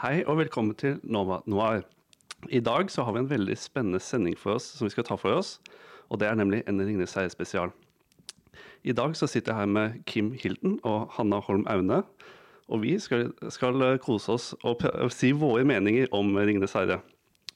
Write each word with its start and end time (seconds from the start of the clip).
Hei 0.00 0.22
og 0.24 0.38
velkommen 0.38 0.72
til 0.80 0.94
Nova 1.04 1.42
Noir. 1.44 1.82
I 2.48 2.62
dag 2.64 2.88
så 2.88 3.02
har 3.04 3.12
vi 3.12 3.20
en 3.20 3.26
veldig 3.28 3.52
spennende 3.60 3.98
sending 4.00 4.32
for 4.32 4.56
oss 4.56 4.70
som 4.78 4.86
vi 4.86 4.94
skal 4.94 5.04
ta 5.04 5.18
for 5.20 5.36
oss, 5.36 5.58
og 6.08 6.22
det 6.22 6.30
er 6.30 6.38
nemlig 6.40 6.62
en 6.70 6.80
Ringnes 6.80 7.12
herre 7.18 7.28
spesial. 7.28 7.68
I 8.80 8.94
dag 8.96 9.12
så 9.18 9.28
sitter 9.28 9.52
jeg 9.52 9.60
her 9.60 9.68
med 9.68 9.98
Kim 10.08 10.30
Hilton 10.40 10.78
og 10.88 11.12
Hanna 11.18 11.42
Holm 11.44 11.66
Aune, 11.68 12.00
og 12.72 12.80
vi 12.86 12.94
skal, 12.96 13.28
skal 13.52 13.84
kose 14.00 14.38
oss 14.38 14.48
og 14.64 14.80
si 15.12 15.34
våre 15.36 15.68
meninger 15.68 16.08
om 16.16 16.32
Ringnes 16.32 16.78
herre. 16.80 17.02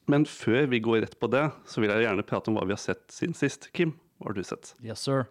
Men 0.05 0.29
før 0.29 0.69
vi 0.69 0.85
går 0.85 1.01
rett 1.07 1.17
på 1.17 1.33
det, 1.33 1.47
så 1.65 1.81
vil 1.81 1.97
jeg 1.97 2.05
gjerne 2.05 2.29
prate 2.29 2.53
om 2.53 2.61
hva 2.61 2.69
vi 2.69 2.77
har 2.77 2.85
sett 2.85 3.09
siden 3.09 3.41
sist. 3.41 3.71
Kim, 3.73 3.97
hva 4.21 4.35
har 4.35 4.37
du 4.37 4.45
sett? 4.45 4.77
Yes, 4.85 5.09
sir. 5.09 5.31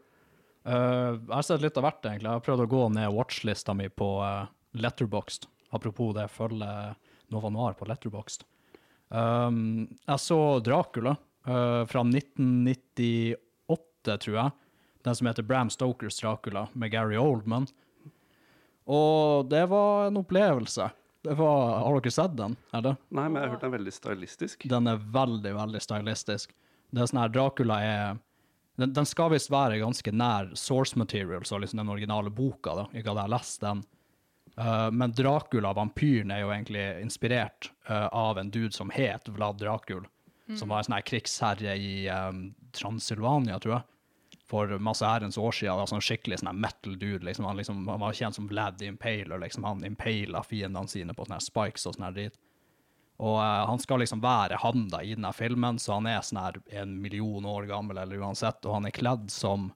Uh, 0.66 1.22
jeg 1.22 1.36
har 1.38 1.46
sett 1.46 1.62
litt 1.62 1.78
av 1.78 1.92
hvert, 1.92 2.02
egentlig. 2.02 2.32
Jeg 2.32 2.42
har 2.42 2.48
prøvd 2.50 2.66
å 2.66 2.72
gå 2.74 2.86
ned 2.98 3.14
watchlista 3.14 3.78
mi 3.78 3.94
på 3.94 4.16
uh, 4.26 4.48
Letterboxd. 4.74 5.54
Apropos 5.74 6.14
det, 6.16 6.28
følge 6.32 6.70
Nova 7.34 7.50
Noir 7.54 7.78
på 7.78 7.88
Letterboxd. 7.90 8.46
Um, 9.14 9.88
jeg 10.08 10.22
så 10.22 10.40
Dracula 10.66 11.16
uh, 11.46 11.84
fra 11.90 12.02
1998, 12.06 14.18
tror 14.26 14.38
jeg. 14.38 14.50
Den 15.04 15.18
som 15.20 15.28
heter 15.28 15.46
Bram 15.46 15.70
Stokers 15.74 16.20
Dracula, 16.22 16.68
med 16.74 16.94
Gary 16.94 17.18
Oldman. 17.20 17.68
Og 18.86 19.50
det 19.52 19.66
var 19.72 20.08
en 20.08 20.22
opplevelse. 20.22 20.90
Det 21.24 21.38
var, 21.40 21.80
har 21.80 22.00
dere 22.00 22.12
sett 22.12 22.36
den? 22.36 22.56
eller? 22.76 22.98
Nei, 23.10 23.30
men 23.30 23.40
jeg 23.40 23.48
har 23.48 23.54
hørt 23.54 23.64
den 23.64 23.72
er 23.72 23.78
veldig 23.78 23.96
stylistisk. 23.96 24.66
Den 24.72 24.92
er 24.92 25.04
veldig, 25.16 25.54
veldig 25.56 25.82
stylistisk. 25.84 26.52
Det 26.92 27.02
er 27.02 27.10
sånn 27.10 27.24
her, 27.24 27.34
Dracula 27.34 27.80
er 27.84 28.22
Den, 28.74 28.90
den 28.90 29.06
skal 29.06 29.30
visst 29.30 29.52
være 29.54 29.78
ganske 29.78 30.12
nær 30.12 30.48
source 30.58 30.98
material, 30.98 31.44
så 31.46 31.60
liksom 31.62 31.78
den 31.78 31.92
originale 31.94 32.32
boka, 32.34 32.74
da. 32.74 32.86
Ikke 32.90 33.12
at 33.12 33.20
jeg 33.20 33.22
har 33.22 33.34
lest 33.36 33.62
den. 33.62 33.84
Uh, 34.60 34.92
men 34.92 35.14
Dracula, 35.18 35.74
vampyren, 35.74 36.32
er 36.32 36.44
jo 36.44 36.52
egentlig 36.54 36.84
inspirert 37.02 37.72
uh, 37.90 38.08
av 38.14 38.38
en 38.38 38.52
dude 38.54 38.74
som 38.76 38.92
het 38.94 39.30
Vlad 39.34 39.58
Dracul. 39.62 40.06
Som 40.58 40.70
var 40.70 40.82
en 40.82 40.88
sånn 40.90 40.98
her 40.98 41.06
krigsherre 41.08 41.74
i 41.80 42.06
um, 42.12 42.50
Transylvania, 42.76 43.58
tror 43.64 43.78
jeg. 43.78 44.40
For 44.50 44.74
masse 44.84 45.08
ærens 45.08 45.38
år 45.40 45.56
siden. 45.56 45.80
var 45.80 45.94
en 45.96 46.04
skikkelig 46.04 46.42
sånn 46.42 46.60
metal 46.60 46.98
dude. 47.00 47.24
Liksom. 47.26 47.48
Han, 47.48 47.58
liksom, 47.58 47.86
han 47.88 48.02
var 48.04 48.18
kjent 48.18 48.38
som 48.38 48.50
Vlad 48.52 48.78
the 48.78 48.90
Impaler. 48.92 49.40
Liksom. 49.42 49.64
Han 49.64 49.86
impala 49.88 50.44
fiendene 50.46 50.92
sine 50.92 51.16
på 51.16 51.26
sånne 51.26 51.40
spikes 51.42 51.88
og 51.88 51.96
sånn 51.96 52.10
her 52.10 52.18
drit. 52.18 52.36
Og 53.24 53.38
uh, 53.40 53.64
han 53.70 53.80
skal 53.80 54.04
liksom 54.04 54.22
være 54.24 54.60
han 54.62 54.90
da 54.92 55.00
i 55.02 55.16
denne 55.16 55.32
filmen, 55.38 55.80
så 55.80 55.96
han 55.98 56.10
er 56.12 56.26
sånn 56.26 56.42
her 56.44 56.60
en 56.82 56.98
million 57.02 57.46
år 57.48 57.70
gammel 57.70 58.02
eller 58.04 58.20
uansett, 58.20 58.66
og 58.68 58.78
han 58.78 58.90
er 58.90 58.96
kledd 58.96 59.32
som 59.32 59.72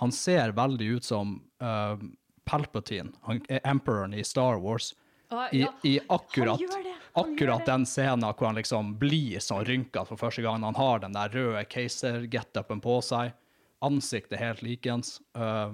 Han 0.00 0.10
ser 0.10 0.50
veldig 0.56 0.86
ut 0.96 1.04
som 1.04 1.34
Palpatine, 2.48 3.12
han 3.28 3.40
er 3.48 3.60
emperoren 3.64 4.14
i 4.14 4.24
Star 4.26 4.58
Wars. 4.62 4.94
I, 5.52 5.62
ja, 5.62 5.70
i 5.88 5.94
akkurat, 6.12 6.60
akkurat 7.16 7.64
den 7.66 7.86
scenen 7.88 8.26
hvor 8.36 8.50
han 8.50 8.58
liksom 8.58 8.90
blir 9.00 9.40
sånn 9.40 9.64
rynka 9.64 10.02
for 10.04 10.20
første 10.20 10.42
gang. 10.44 10.60
Han 10.66 10.76
har 10.76 11.00
den 11.00 11.14
der 11.16 11.32
røde 11.32 11.62
keiser-getupen 11.72 12.82
på 12.84 12.98
seg. 13.06 13.32
Ansiktet 13.82 14.38
helt 14.42 14.60
likens. 14.62 15.16
Uh, 15.32 15.72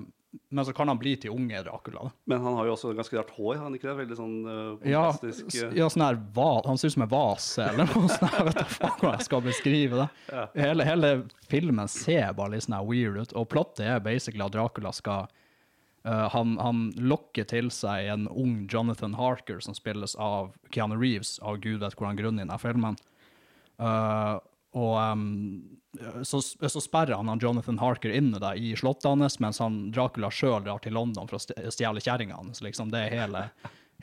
men 0.53 0.63
så 0.65 0.73
kan 0.77 0.87
han 0.93 1.01
bli 1.01 1.17
til 1.19 1.33
unge 1.35 1.59
Dracula. 1.67 2.11
Men 2.31 2.43
han 2.45 2.55
har 2.55 2.69
jo 2.69 2.77
også 2.77 2.93
ganske 2.95 3.17
rart 3.19 3.33
hår. 3.35 3.59
Han 3.65 3.75
ikke 3.75 3.89
det? 3.89 3.97
Veldig 4.05 4.19
sånn 4.21 4.37
uh, 4.47 4.87
Ja, 4.87 5.09
bombastisk 5.09 5.51
s- 5.51 5.65
uh, 5.65 5.75
ja 5.77 5.89
sånn 5.91 6.05
her 6.07 6.21
va 6.37 6.49
Han 6.69 6.79
ser 6.79 6.93
ut 6.93 6.97
som 6.99 7.05
en 7.09 7.13
vase, 7.17 7.67
eller 7.73 7.91
noe 7.91 8.13
sånt. 8.15 8.31
Jeg 8.39 8.47
vet 8.53 8.63
ikke 8.63 8.93
hvordan 8.93 9.17
jeg 9.19 9.27
skal 9.27 9.45
beskrive 9.49 10.05
det. 10.05 10.09
Hele, 10.55 10.87
hele 10.87 11.13
filmen 11.51 11.91
ser 11.91 12.31
bare 12.39 12.55
litt 12.55 12.69
sånn 12.69 12.79
her 12.79 12.87
weird 12.87 13.19
ut, 13.25 13.35
og 13.35 13.51
plottet 13.57 13.89
er 13.89 14.05
basically 14.05 14.45
at 14.47 14.55
Dracula 14.55 14.95
skal 14.95 15.27
eh, 16.05 16.27
han, 16.35 16.59
han 16.63 16.85
lokker 16.97 17.49
til 17.51 17.73
seg 17.75 18.11
en 18.13 18.29
ung 18.29 18.67
Jonathan 18.71 19.17
Harker, 19.19 19.61
som 19.65 19.77
spilles 19.77 20.15
av 20.17 20.53
Keanu 20.75 20.99
Reeves, 20.99 21.39
av 21.41 21.59
gud 21.65 21.81
vet 21.81 21.97
hvordan 21.99 22.21
grunn 22.21 22.39
i 22.39 22.45
denne 22.45 22.61
filmen. 22.63 22.99
Uh, 23.79 24.39
og 24.75 24.95
um, 24.99 25.79
så, 26.23 26.41
så 26.43 26.81
sperrer 26.83 27.15
han, 27.17 27.29
han 27.29 27.41
Jonathan 27.43 27.79
Harker 27.79 28.11
inne 28.11 28.41
da, 28.43 28.55
i 28.55 28.77
slottet 28.77 29.09
hans, 29.09 29.39
mens 29.41 29.59
han 29.63 29.89
Dracula 29.95 30.31
sjøl 30.31 30.63
drar 30.67 30.83
til 30.85 30.95
London 30.99 31.29
for 31.31 31.39
å 31.39 31.43
st- 31.43 31.57
stjele 31.75 32.03
kjerringa 32.05 32.37
hans. 32.37 32.61
Liksom. 32.63 32.93
Det 32.93 33.07
er 33.07 33.17
hele, 33.23 33.47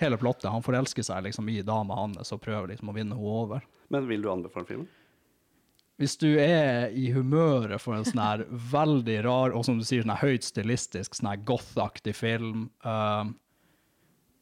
hele 0.01 0.17
plottet. 0.17 0.49
Han 0.51 0.65
forelsker 0.65 1.05
seg 1.05 1.27
liksom, 1.27 1.49
i 1.53 1.61
dama 1.65 1.99
hans 1.99 2.33
og 2.33 2.41
prøver 2.43 2.73
liksom, 2.73 2.91
å 2.91 2.97
vinne 2.97 3.15
henne 3.15 3.35
over. 3.45 3.67
Men 3.93 4.09
vil 4.09 4.25
du 4.25 4.31
anbefale 4.33 4.67
filmen? 4.71 4.89
Hvis 6.01 6.17
du 6.19 6.27
er 6.41 6.91
i 6.91 7.07
humøret 7.15 7.79
for 7.79 7.95
en 7.95 8.03
sånn 8.03 8.19
her 8.19 8.43
veldig 8.49 9.17
rar, 9.23 9.53
og 9.55 9.63
som 9.67 9.77
du 9.79 9.85
sier, 9.87 10.03
sånn 10.03 10.11
her 10.11 10.33
høyt 10.33 10.43
stilistisk, 10.43 11.15
sånn 11.15 11.31
her 11.31 11.43
goth-aktig 11.47 12.15
film 12.17 12.67
uh, 12.83 13.23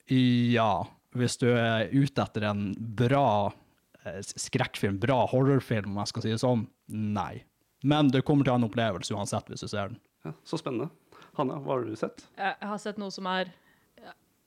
Ja, 0.10 0.86
hvis 1.14 1.38
du 1.42 1.52
er 1.54 1.94
ute 1.94 2.26
etter 2.26 2.48
en 2.50 2.72
bra 2.98 3.54
eh, 4.02 4.18
skrekkfilm, 4.26 4.98
bra 5.02 5.22
horrorfilm, 5.30 5.94
om 5.94 6.02
jeg 6.02 6.12
skal 6.12 6.26
si 6.26 6.34
det 6.34 6.42
sånn, 6.42 6.66
nei. 6.90 7.44
Men 7.86 8.10
du 8.10 8.20
kommer 8.26 8.48
til 8.48 8.56
å 8.56 8.58
ha 8.58 8.64
en 8.64 8.68
opplevelse 8.68 9.14
uansett 9.14 9.54
hvis 9.54 9.62
du 9.62 9.70
ser 9.70 9.94
den. 9.94 10.02
Ja, 10.26 10.34
Så 10.48 10.58
spennende. 10.58 10.90
Hanna, 11.38 11.60
hva 11.62 11.78
har 11.78 11.86
du 11.86 11.94
sett? 11.98 12.26
Jeg 12.38 12.70
har 12.74 12.82
sett 12.82 13.00
noe 13.02 13.14
som 13.14 13.30
er 13.30 13.52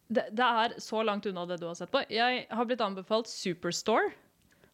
det, 0.08 0.28
det 0.38 0.46
er 0.46 0.76
så 0.82 1.02
langt 1.02 1.26
unna 1.26 1.46
det 1.50 1.58
du 1.58 1.66
har 1.66 1.74
sett 1.78 1.90
på. 1.90 2.02
Jeg 2.12 2.44
har 2.50 2.68
blitt 2.68 2.82
anbefalt 2.84 3.30
Superstore. 3.30 4.12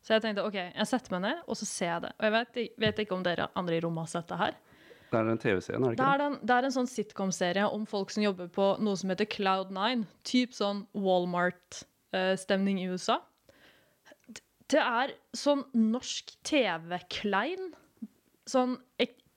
Så 0.03 0.17
jeg 0.17 0.25
tenkte 0.25 0.45
ok, 0.45 0.59
jeg 0.59 0.89
setter 0.91 1.15
meg 1.15 1.25
ned, 1.29 1.43
og 1.47 1.59
så 1.59 1.67
ser 1.69 1.91
jeg 1.93 2.05
det. 2.07 2.13
Og 2.19 2.27
jeg 2.27 2.35
vet, 2.35 2.61
vet 2.85 3.03
ikke 3.05 3.15
om 3.17 3.25
dere 3.27 3.49
andre 3.59 3.79
i 3.79 3.83
rommet 3.85 4.09
har 4.09 4.13
sett 4.17 4.31
det 4.33 4.39
her. 4.41 4.57
Det 5.13 5.21
er 5.21 5.29
en 5.29 5.41
TV-serie, 5.41 5.77
er 5.77 5.83
det 5.83 5.89
Det 5.91 5.99
ikke 5.99 6.13
er, 6.15 6.23
den, 6.23 6.39
det 6.41 6.55
er 6.57 6.67
en 6.67 6.75
sånn 6.75 6.89
sitcom-serie 6.89 7.67
om 7.77 7.85
folk 7.89 8.11
som 8.15 8.25
jobber 8.25 8.49
på 8.53 8.69
noe 8.83 8.99
som 8.99 9.12
heter 9.12 9.29
Cloud9. 9.31 10.07
Typ 10.27 10.57
sånn 10.57 10.87
Walmart-stemning 10.97 12.81
i 12.81 12.89
USA. 12.89 13.21
Det 14.73 14.81
er 14.81 15.12
sånn 15.37 15.67
norsk 15.77 16.33
TV-klein. 16.49 17.71
Sånn 18.49 18.79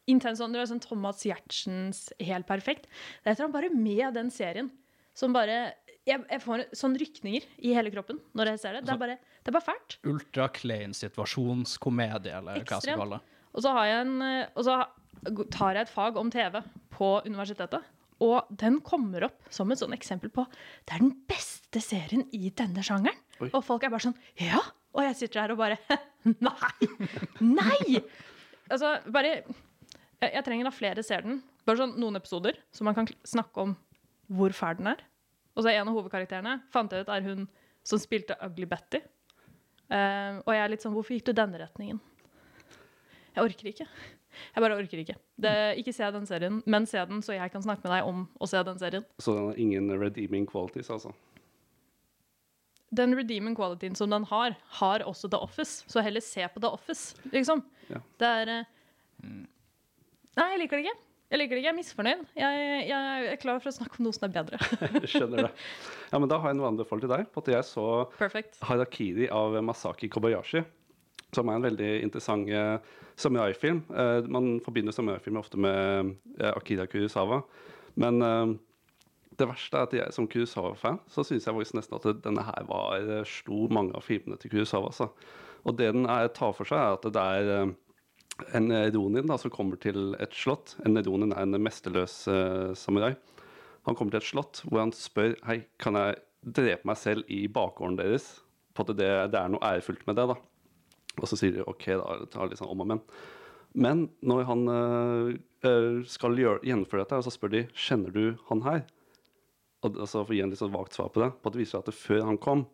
intens 0.09 0.40
sånn, 0.40 0.56
sånn 0.70 0.81
Thomas 0.84 1.24
Giertsens 1.25 2.08
Helt 2.24 2.48
perfekt. 2.50 2.88
Det 3.24 3.34
er 3.34 3.44
annet 3.44 3.58
bare 3.58 3.74
med 3.74 4.16
den 4.18 4.31
serien 4.34 4.72
som 5.16 5.36
bare 5.36 5.75
jeg, 6.06 6.22
jeg 6.30 6.42
får 6.44 6.64
sånne 6.78 7.02
rykninger 7.02 7.46
i 7.66 7.74
hele 7.76 7.92
kroppen 7.94 8.20
når 8.38 8.52
jeg 8.54 8.62
ser 8.62 8.78
det. 8.78 8.84
Det 8.86 8.94
er 8.94 9.02
bare, 9.02 9.18
det 9.42 9.52
er 9.52 9.56
bare 9.58 9.66
fælt. 9.66 9.98
Ultraklein 10.12 10.94
situasjonskomedie, 10.94 12.34
eller 12.38 12.54
hva 12.54 12.62
jeg 12.62 12.68
skal 12.68 12.78
Ekstremt. 12.84 13.02
kalle 13.02 13.18
det. 13.20 13.42
Og 13.56 13.64
så, 13.64 13.74
har 13.78 13.90
jeg 13.90 14.06
en, 14.06 14.16
eh, 14.22 14.48
og 14.54 14.68
så 14.68 14.78
tar 15.56 15.78
jeg 15.80 15.88
et 15.88 15.94
fag 15.96 16.18
om 16.22 16.30
TV 16.34 16.60
på 16.94 17.12
universitetet. 17.26 17.92
Og 18.24 18.48
den 18.56 18.78
kommer 18.86 19.26
opp 19.28 19.50
som 19.52 19.72
et 19.74 19.82
sånn 19.82 19.96
eksempel 19.96 20.32
på 20.32 20.46
det 20.48 20.94
er 20.96 21.02
den 21.04 21.16
beste 21.28 21.82
serien 21.84 22.24
i 22.36 22.48
denne 22.56 22.84
sjangeren. 22.86 23.18
Oi. 23.44 23.50
Og 23.52 23.60
folk 23.68 23.84
er 23.84 23.92
bare 23.92 24.06
sånn 24.08 24.16
Ja! 24.40 24.62
Og 24.96 25.04
jeg 25.04 25.18
sitter 25.20 25.42
her 25.42 25.52
og 25.52 25.60
bare 25.60 25.76
Nei! 26.48 26.88
Nei! 27.44 28.00
Altså, 28.72 28.94
bare 29.12 29.34
jeg, 29.34 30.30
jeg 30.31 30.44
trenger 30.46 30.69
at 30.69 30.78
flere 30.78 31.04
ser 31.04 31.25
den. 31.25 31.42
Bare 31.68 31.81
sånn 31.81 31.98
noen 32.00 32.16
episoder, 32.16 32.56
så 32.72 32.86
man 32.88 32.96
kan 32.96 33.10
snakke 33.28 33.66
om 33.66 33.75
hvor 34.31 34.56
fæl 34.56 34.80
den 34.80 34.94
er. 34.94 35.04
Og 35.56 35.63
så 35.63 35.72
en 35.72 35.88
av 35.88 35.96
hovedkarakterene 35.96 36.57
fant 36.74 36.92
jeg 36.92 37.06
ut 37.06 37.12
er 37.12 37.25
hun 37.25 37.46
som 37.86 38.02
spilte 38.02 38.38
Ugly 38.44 38.68
Betty. 38.69 39.02
Uh, 39.86 40.42
og 40.42 40.52
jeg 40.56 40.62
er 40.63 40.72
litt 40.72 40.81
sånn 40.81 40.96
Hvorfor 40.96 41.13
gikk 41.13 41.28
du 41.28 41.36
denne 41.38 41.60
retningen? 41.62 42.00
Jeg 43.36 43.44
orker 43.44 43.69
ikke. 43.69 43.86
Jeg 44.56 44.63
bare 44.63 44.78
orker 44.80 45.02
ikke. 45.02 45.16
Det, 45.40 45.54
ikke 45.81 45.94
se 45.96 46.10
den 46.16 46.25
serien, 46.28 46.62
men 46.66 46.88
se 46.90 47.02
den, 47.07 47.22
så 47.24 47.36
jeg 47.36 47.52
kan 47.54 47.63
snakke 47.63 47.86
med 47.86 47.94
deg 47.94 48.10
om 48.10 48.25
å 48.40 48.50
se 48.50 48.62
den 48.68 48.80
serien. 48.81 49.06
Så 49.19 49.36
den 49.36 49.50
har 49.50 49.62
ingen 49.62 49.92
redeeming 50.00 50.48
qualities, 50.50 50.90
altså? 50.92 51.13
Den 52.96 53.16
redeeming 53.18 53.56
qualityen 53.58 53.96
som 53.98 54.12
den 54.12 54.28
har, 54.30 54.56
har 54.80 55.04
også 55.08 55.30
The 55.31 55.42
Office, 55.44 55.84
så 55.92 56.04
heller 56.06 56.24
se 56.24 56.48
på 56.51 56.63
The 56.63 56.72
Office, 56.72 57.16
liksom. 57.34 57.63
Ja. 57.92 58.01
Det 58.19 58.31
er 58.42 58.54
uh, 58.56 59.36
Nei, 60.36 60.48
jeg 60.51 60.62
liker 60.66 60.80
det 60.80 60.88
ikke. 60.88 61.00
Jeg 61.25 61.42
liker 61.42 61.57
det 61.57 61.62
ikke, 61.63 61.66
jeg 61.66 61.74
er 61.74 61.80
misfornøyd. 61.80 62.25
Jeg, 62.38 62.66
jeg 62.86 63.30
er 63.31 63.39
klar 63.42 63.62
for 63.62 63.72
å 63.72 63.74
snakke 63.74 63.98
om 63.98 64.06
noe 64.06 64.13
som 64.13 64.27
er 64.27 64.33
bedre. 64.36 64.60
Skjønner 65.10 65.48
det. 65.48 65.54
Ja, 66.12 66.19
men 66.22 66.30
da 66.30 66.38
har 66.42 66.51
jeg 66.51 66.60
noe 66.60 66.69
anbefalt 66.69 67.01
til 67.01 67.10
deg. 67.10 67.24
på 67.33 67.42
at 67.42 67.50
jeg 67.50 67.66
så 67.66 67.86
Perfect. 68.13 68.60
Harakiri 68.66 69.30
av 69.33 69.57
Masaki 69.66 70.10
Kobayashi. 70.13 70.62
Som 71.33 71.50
er 71.50 71.57
en 71.57 71.66
veldig 71.66 71.89
interessant 72.06 72.51
uh, 72.54 72.77
samurai-film. 73.19 73.81
Eh, 73.89 74.27
man 74.31 74.60
forbinder 74.63 74.94
samurai-filmer 74.95 75.42
ofte 75.42 75.57
med 75.60 76.13
uh, 76.38 76.51
Akira 76.54 76.86
Kurosawa. 76.88 77.42
Men 78.00 78.19
det 79.39 79.48
verste 79.48 79.80
er 79.80 79.88
at 79.88 79.95
jeg 79.95 80.13
som 80.13 80.27
Kurosawa-fan, 80.27 81.00
så 81.12 81.24
syns 81.24 81.48
jeg 81.48 81.56
faktisk 81.56 81.77
nesten 81.77 81.95
at 81.95 82.22
denne 82.24 82.44
her 82.44 82.66
var 82.68 83.25
slo 83.27 83.69
mange 83.72 83.95
av 83.95 84.04
filmene 84.04 84.38
til 84.39 84.51
Kurosawa. 84.51 84.92
Altså. 84.92 85.10
Og 85.63 85.77
det 85.80 85.89
den 85.95 86.06
er, 86.12 86.27
tar 86.36 86.54
for 86.54 86.68
seg, 86.68 86.75
er 86.75 87.00
at 87.00 87.07
det 87.16 87.24
er 87.39 87.74
en 88.58 88.72
ronin 88.92 89.28
da, 89.30 89.38
som 89.40 89.52
kommer 89.54 89.80
til 89.82 90.16
et 90.20 90.34
slott. 90.36 90.76
En 90.86 91.00
ronin 91.06 91.32
er 91.32 91.46
en 91.46 91.60
mesterløs 91.64 92.18
uh, 92.28 92.74
samurai. 92.76 93.14
Han 93.86 93.96
kommer 93.96 94.16
til 94.16 94.24
et 94.24 94.32
slott 94.32 94.64
hvor 94.66 94.82
han 94.82 94.94
spør 94.96 95.38
Hei, 95.48 95.62
kan 95.82 95.98
jeg 96.00 96.20
drepe 96.46 96.88
meg 96.90 97.00
selv 97.00 97.30
i 97.32 97.46
bakgården 97.52 98.00
deres. 98.00 98.28
På 98.76 98.84
at 98.84 98.92
det, 98.98 99.10
det 99.32 99.40
er 99.40 99.52
noe 99.54 99.64
ærefullt 99.64 100.04
med 100.10 100.20
det. 100.20 100.28
da. 100.34 100.38
Og 101.22 101.30
så 101.30 101.40
sier 101.40 101.56
de 101.56 101.66
OK, 101.70 101.88
da. 101.96 102.20
Det 102.22 102.32
tar 102.34 102.52
litt 102.52 102.60
sånn 102.60 102.74
om 102.74 102.84
og 102.84 102.92
men. 102.92 103.04
Men 103.76 104.06
når 104.24 104.46
han 104.48 104.68
øh, 104.72 106.04
skal 106.08 106.40
gjøre, 106.40 106.64
gjennomføre 106.64 107.04
dette, 107.04 107.22
så 107.26 107.34
spør 107.34 107.52
de 107.52 107.64
kjenner 107.76 108.14
du 108.16 108.38
han 108.50 108.64
her. 108.68 108.86
Og 109.84 110.00
altså, 110.00 110.24
For 110.24 110.34
å 110.34 110.38
gi 110.38 110.44
en 110.46 110.54
litt 110.54 110.62
sånn 110.62 110.76
vagt 110.76 110.96
svar 110.96 111.12
på 111.12 111.24
det. 111.24 111.32
På 111.40 111.52
at 111.52 111.56
det 111.56 111.64
viser 111.64 111.78
seg 111.78 111.92
at 111.92 112.00
før 112.00 112.24
han 112.30 112.40
kom, 112.42 112.66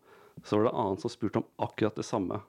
så 0.46 0.58
var 0.58 0.69
det 0.69 0.75
annen 0.84 1.02
som 1.02 1.13
spurte 1.13 1.42
om 1.42 1.50
akkurat 1.66 1.98
det 1.98 2.08
samme. 2.08 2.40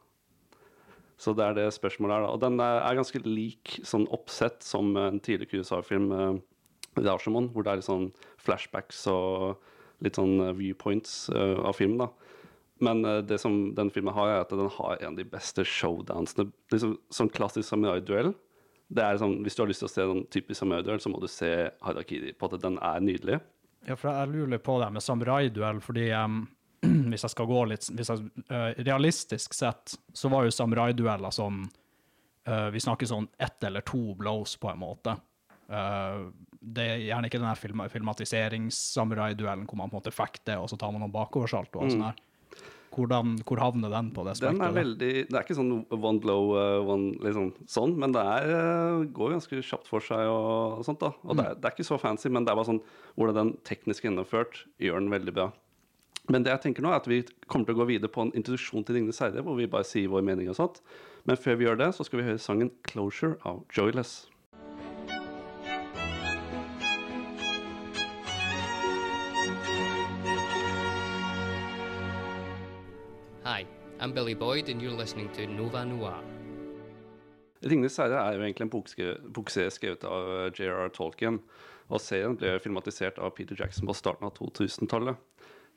Så 1.23 1.37
det 1.39 1.45
er 1.47 1.55
det 1.55 1.69
spørsmålet 1.77 2.17
er, 2.17 2.25
da. 2.25 2.31
Og 2.35 2.41
den 2.43 2.59
er, 2.65 2.97
ganske 2.99 3.21
lik 3.23 3.77
sånn 3.87 4.09
oppsett 4.11 4.65
som 4.67 4.91
en 4.99 5.21
tidligere 5.23 5.53
Kurosawa-film, 5.53 6.09
uh, 6.11 6.41
Rashomon, 6.99 7.53
hvor 7.55 7.65
det 7.65 7.73
er 7.73 7.79
litt 7.81 7.89
sånn 7.89 8.09
flashbacks 8.43 9.05
og 9.13 9.63
litt 10.03 10.19
sånn 10.19 10.41
eh, 10.43 10.55
viewpoints 10.59 11.31
eh, 11.33 11.59
av 11.63 11.77
filmen. 11.79 12.05
da. 12.05 12.39
Men 12.83 13.05
eh, 13.07 13.21
det 13.27 13.39
som 13.43 13.75
den 13.77 13.91
filmen 13.95 14.15
har, 14.17 14.31
er 14.31 14.45
at 14.45 14.55
den 14.55 14.71
har 14.79 14.97
en 14.99 15.13
av 15.13 15.21
de 15.21 15.29
beste 15.29 15.65
showdansene. 15.69 16.51
Liksom, 16.75 16.97
sånn 17.13 17.33
klassisk 17.33 17.69
samurai-duell. 17.71 18.33
Det 18.93 19.05
er 19.07 19.21
sånn, 19.21 19.39
Hvis 19.45 19.57
du 19.57 19.63
har 19.63 19.71
lyst 19.71 19.85
til 19.85 19.89
å 19.89 19.95
se 19.95 20.05
en 20.05 20.25
typisk 20.33 20.61
samurai-duell, 20.61 21.01
så 21.01 21.13
må 21.13 21.23
du 21.23 21.29
se 21.31 21.53
Harakiri. 21.87 22.35
på 22.37 22.51
at 22.51 22.61
Den 22.61 22.79
er 22.83 23.01
nydelig. 23.01 23.41
Ja, 23.89 23.97
for 23.97 24.13
jeg 24.13 24.35
lurer 24.35 24.61
på 24.63 24.79
det 24.83 24.93
med 24.93 25.03
samurai-duell, 25.03 25.81
fordi 25.83 26.11
hvis 27.13 27.27
jeg 27.27 27.35
skal 27.35 27.49
gå 27.51 27.61
litt 27.71 27.89
jeg, 27.93 28.31
uh, 28.51 28.71
Realistisk 28.83 29.55
sett 29.57 29.97
så 30.17 30.31
var 30.33 30.47
jo 30.47 30.55
samurai-dueller 30.55 31.35
sånn 31.35 31.65
eh, 32.49 32.69
Vi 32.75 32.81
snakker 32.83 33.09
sånn 33.09 33.29
ett 33.39 33.63
eller 33.65 33.85
to 33.87 34.15
blows, 34.19 34.57
på 34.61 34.73
en 34.73 34.83
måte. 34.83 35.17
Uh, 35.73 36.33
det 36.61 36.85
er 36.85 37.07
gjerne 37.07 37.31
ikke 37.31 37.41
den 37.43 37.59
film, 37.59 37.81
filmatiseringssamurai-duellen 37.91 39.65
hvor 39.67 39.81
man 39.81 39.91
på 39.91 39.97
en 39.97 40.03
måte 40.03 40.15
fekter, 40.15 40.61
og 40.61 40.69
så 40.71 40.79
tar 40.79 40.93
man 40.95 41.05
noen 41.05 41.15
bakoversalto 41.15 41.81
og 41.81 41.95
sånn 41.95 42.07
her. 42.11 42.21
Hvordan, 42.93 43.39
hvor 43.49 43.57
havner 43.63 43.89
den 43.89 44.11
på 44.13 44.21
det 44.27 44.35
Mm. 44.43 44.59
Den 44.59 44.67
er 44.67 44.73
veldig, 44.77 45.13
Det 45.31 45.33
er 45.33 45.47
ikke 45.47 45.57
sånn 45.57 45.87
one 45.89 46.21
blow, 46.21 46.53
uh, 46.53 46.85
one, 46.85 47.15
liksom 47.25 47.55
sånn, 47.67 47.97
men 47.97 48.13
det 48.13 48.21
er, 48.21 48.53
uh, 48.53 49.05
går 49.09 49.39
ganske 49.39 49.63
kjapt 49.65 49.89
for 49.89 50.05
seg 50.05 50.29
og, 50.29 50.79
og 50.79 50.85
sånt. 50.85 51.01
da. 51.01 51.15
Og 51.25 51.37
det, 51.37 51.47
er, 51.47 51.55
det 51.57 51.65
er 51.65 51.73
ikke 51.73 51.89
så 51.89 51.99
fancy, 51.99 52.29
men 52.29 52.45
det 52.45 52.53
er 52.53 52.61
bare 52.61 52.69
sånn 52.69 52.83
hvordan 53.17 53.39
den 53.39 53.55
teknisk 53.65 54.05
gjennomført 54.05 54.67
gjør 54.83 55.01
den 55.01 55.15
veldig 55.15 55.35
bra. 55.39 55.53
Men 56.31 56.45
det 56.45 56.53
jeg 56.53 56.63
tenker 56.63 56.85
nå 56.85 56.91
er 56.93 57.01
at 57.01 57.09
vi 57.11 57.17
kommer 57.51 57.67
til 57.67 57.75
å 57.75 57.81
gå 57.81 57.89
videre 57.89 58.11
på 58.13 58.23
en 58.23 58.35
introduksjon 58.39 58.85
til 58.87 58.95
Ringenes 58.95 59.19
herre, 59.19 59.43
hvor 59.43 59.57
vi 59.59 59.67
bare 59.67 59.87
sier 59.87 60.11
vår 60.11 60.23
mening 60.23 60.47
og 60.53 60.55
sånt. 60.55 60.79
Men 61.27 61.39
før 61.39 61.57
vi 61.59 61.67
gjør 61.67 61.81
det, 61.81 61.89
så 61.97 62.07
skal 62.07 62.21
vi 62.21 62.27
høre 62.29 62.39
sangen 62.39 62.71
'Closure' 62.87 63.41
av 63.43 63.65
Joyless. 63.75 64.29
Hi, 73.43 73.67
I'm 73.99 74.15
Billy 74.15 74.35
Boyd, 74.35 74.69
and 74.69 74.81
you're 74.81 74.95
listening 74.95 75.29
to 75.35 75.47
Nova 75.47 75.83
Noir. 75.85 76.23
'Ringenes 77.63 77.99
herre' 77.99 78.23
er 78.23 78.39
jo 78.39 78.47
egentlig 78.47 78.69
en 78.69 79.23
bokserie 79.35 79.75
skrevet 79.75 80.05
av 80.05 80.23
J.R. 80.55 80.55
J.R.R. 80.55 80.95
Tolkien. 80.95 81.41
Og 81.91 82.01
serien 82.01 82.39
ble 82.39 82.61
filmatisert 82.63 83.19
av 83.19 83.35
Peter 83.35 83.59
Jackson 83.59 83.91
på 83.91 83.95
starten 83.99 84.31
av 84.31 84.39
2000-tallet. 84.39 85.19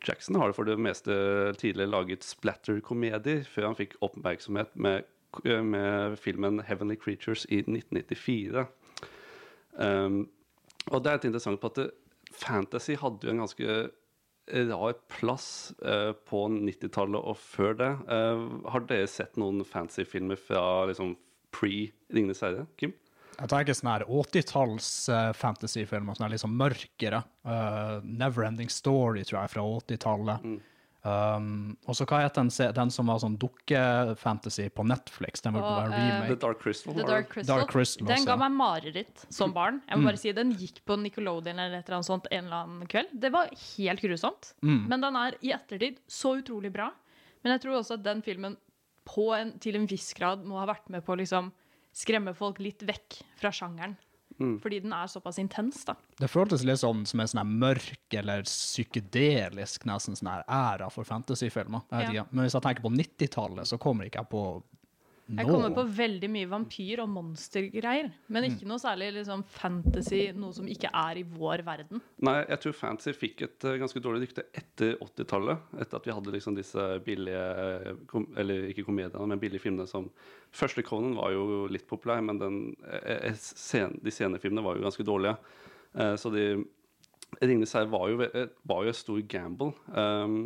Jackson 0.05 0.37
har 0.39 0.53
for 0.55 0.67
det 0.67 0.77
meste 0.81 1.13
tidligere 1.59 1.91
laget 1.91 2.25
splatter-komedier, 2.25 3.43
før 3.49 3.69
han 3.71 3.77
fikk 3.79 3.95
oppmerksomhet 4.05 4.73
med, 4.75 5.05
med 5.43 6.17
filmen 6.21 6.61
'Heavenly 6.61 6.97
Creatures' 6.99 7.45
i 7.49 7.61
1994. 7.63 8.65
Um, 9.79 10.29
og 10.91 11.03
det 11.03 11.11
er 11.11 11.15
et 11.15 11.29
interessant 11.29 11.59
på 11.59 11.71
at 11.73 11.79
det, 11.81 11.91
fantasy 12.35 12.95
hadde 12.99 13.27
jo 13.27 13.31
en 13.33 13.43
ganske 13.43 13.77
rar 14.69 14.93
plass 15.09 15.73
uh, 15.81 16.13
på 16.27 16.45
90-tallet 16.53 17.21
og 17.21 17.37
før 17.37 17.73
det. 17.79 17.91
Uh, 18.05 18.61
har 18.69 18.85
dere 18.89 19.09
sett 19.09 19.39
noen 19.41 19.63
fancy-filmer 19.65 20.37
fra 20.39 20.85
liksom, 20.89 21.15
pre 21.55 21.91
'Ringenes 22.11 22.43
herre', 22.45 22.67
Kim? 22.77 22.93
Jeg 23.35 23.51
tenker 23.51 23.75
sånn 23.75 23.91
her 23.91 24.05
80-talls 24.07 24.87
uh, 25.11 25.31
fantasyfilmer, 25.35 26.17
sånn 26.17 26.31
liksom 26.31 26.55
mørkere. 26.59 27.23
Uh, 27.47 27.99
Neverending 28.03 28.71
Story, 28.71 29.25
tror 29.27 29.41
jeg, 29.41 29.53
fra 29.55 29.65
80-tallet. 29.81 30.47
Um, 31.05 31.75
og 31.85 31.93
så 31.93 32.05
hva 32.09 32.23
het 32.23 32.33
den, 32.33 32.47
den 32.49 32.89
som 32.89 33.11
var 33.11 33.19
sånn 33.21 33.35
dukkefantasy 33.37 34.71
på 34.73 34.85
Netflix? 34.89 35.43
Den 35.45 35.53
var 35.53 35.61
Og, 35.61 35.75
bare 35.77 35.91
eh, 35.93 36.05
remake. 36.07 36.29
The 36.31 36.39
Dark 36.41 36.61
Crystal. 36.63 36.95
The 36.97 37.05
Dark? 37.05 37.27
Crystal. 37.29 37.59
Dark 37.61 37.69
Crystal 37.69 38.09
den 38.09 38.25
ga 38.25 38.37
meg 38.41 38.55
mareritt 38.55 39.25
som 39.29 39.53
barn. 39.53 39.83
Jeg 39.85 40.01
må 40.01 40.09
bare 40.09 40.21
si 40.23 40.33
Den 40.33 40.55
gikk 40.57 40.81
på 40.87 40.97
Nickelodeon 41.03 41.61
eller 41.61 41.77
et 41.77 41.85
eller 41.85 41.99
annet 41.99 42.09
sånt 42.09 42.29
en 42.31 42.47
eller 42.47 42.63
annen 42.63 42.89
kveld. 42.89 43.13
Det 43.21 43.29
var 43.35 43.53
helt 43.53 44.05
grusomt. 44.07 44.55
Men 44.65 45.05
den 45.05 45.19
er 45.21 45.37
i 45.45 45.53
ettertid 45.53 46.01
så 46.09 46.39
utrolig 46.39 46.73
bra. 46.73 46.89
Men 47.45 47.53
jeg 47.53 47.67
tror 47.67 47.77
også 47.83 47.99
at 47.99 48.07
den 48.07 48.25
filmen 48.25 48.57
på 49.05 49.29
en, 49.37 49.53
til 49.61 49.77
en 49.77 49.85
viss 49.85 50.09
grad 50.17 50.41
må 50.49 50.57
ha 50.57 50.65
vært 50.65 50.89
med 50.89 51.05
på 51.05 51.13
liksom 51.19 51.51
skremme 51.95 52.35
folk 52.35 52.59
litt 52.63 52.83
vekk 52.85 53.21
fra 53.39 53.53
sjangeren. 53.55 53.95
Fordi 54.35 54.81
den 54.83 54.91
er 54.91 55.07
såpass 55.07 55.37
intens, 55.39 55.85
da. 55.87 55.93
Det 56.19 56.27
føltes 56.27 56.65
litt 56.67 56.81
sånn 56.81 57.05
som 57.07 57.21
en 57.23 57.29
sånn 57.31 57.53
mørk 57.61 58.17
eller 58.19 58.43
psykedelisk 58.43 59.85
nesten 59.87 60.17
sånn 60.19 60.27
her 60.27 60.43
æra 60.51 60.89
for 60.91 61.07
fantasyfilmer. 61.07 61.85
Ja. 62.11 62.25
Men 62.33 62.43
hvis 62.43 62.57
jeg 62.57 62.65
tenker 62.65 62.83
på 62.83 62.91
90-tallet, 62.91 63.69
så 63.69 63.79
kommer 63.79 64.09
ikke 64.09 64.25
jeg 64.25 64.31
på 64.33 64.41
nå. 65.25 65.39
Jeg 65.39 65.49
kommer 65.49 65.73
på 65.73 65.83
veldig 65.97 66.27
mye 66.29 66.49
vampyr- 66.49 67.01
og 67.01 67.09
monstergreier. 67.09 68.11
Men 68.29 68.45
ikke 68.45 68.67
noe 68.69 68.81
særlig 68.81 69.07
liksom, 69.15 69.41
fantasy, 69.55 70.21
noe 70.37 70.53
som 70.53 70.67
ikke 70.69 70.91
er 70.91 71.21
i 71.21 71.25
vår 71.25 71.63
verden. 71.65 72.03
Nei, 72.25 72.37
jeg 72.43 72.61
tror 72.61 72.77
fantasy 72.77 73.15
fikk 73.17 73.41
et 73.47 73.65
eh, 73.65 73.77
ganske 73.81 74.01
dårlig 74.05 74.25
rykte 74.25 74.45
etter 74.53 74.95
80-tallet. 75.01 75.65
Etter 75.81 75.99
at 75.99 76.09
vi 76.09 76.15
hadde 76.15 76.35
liksom 76.35 76.57
disse 76.57 76.87
billige 77.05 77.43
Eller 78.37 78.69
ikke 78.69 78.85
komediene, 78.85 79.25
men 79.25 79.41
billige 79.41 79.65
filmene 79.65 79.89
som 79.89 80.11
Første 80.55 80.85
Conan 80.85 81.17
var 81.17 81.33
jo 81.33 81.65
litt 81.73 81.87
populær, 81.89 82.21
men 82.23 82.39
den, 82.39 82.61
eh, 82.85 83.31
eh, 83.33 83.91
de 84.05 84.13
scenefilmene 84.13 84.63
var 84.65 84.77
jo 84.77 84.85
ganske 84.85 85.07
dårlige. 85.07 85.37
Så 86.19 86.27
de 86.27 86.65
Ringenes 87.41 87.73
herre 87.75 87.89
var, 87.91 88.07
jo 88.11 88.25
eh, 88.25 88.51
var 88.67 88.85
jo 88.85 88.91
en 88.91 88.97
stor 88.97 89.19
gamble. 89.31 89.71
Um, 89.91 90.37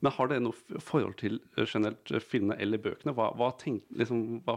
men 0.00 0.14
har 0.16 0.30
dere 0.30 0.44
noe 0.44 0.80
forhold 0.80 1.18
til 1.20 1.38
eh, 1.56 1.66
generelt 1.66 2.12
eh, 2.14 2.22
filmene 2.24 2.58
eller 2.62 2.80
bøkene? 2.82 3.14
Hva, 3.16 3.30
hva, 3.38 3.50
tenk, 3.60 3.84
liksom, 3.96 4.40
hva, 4.46 4.56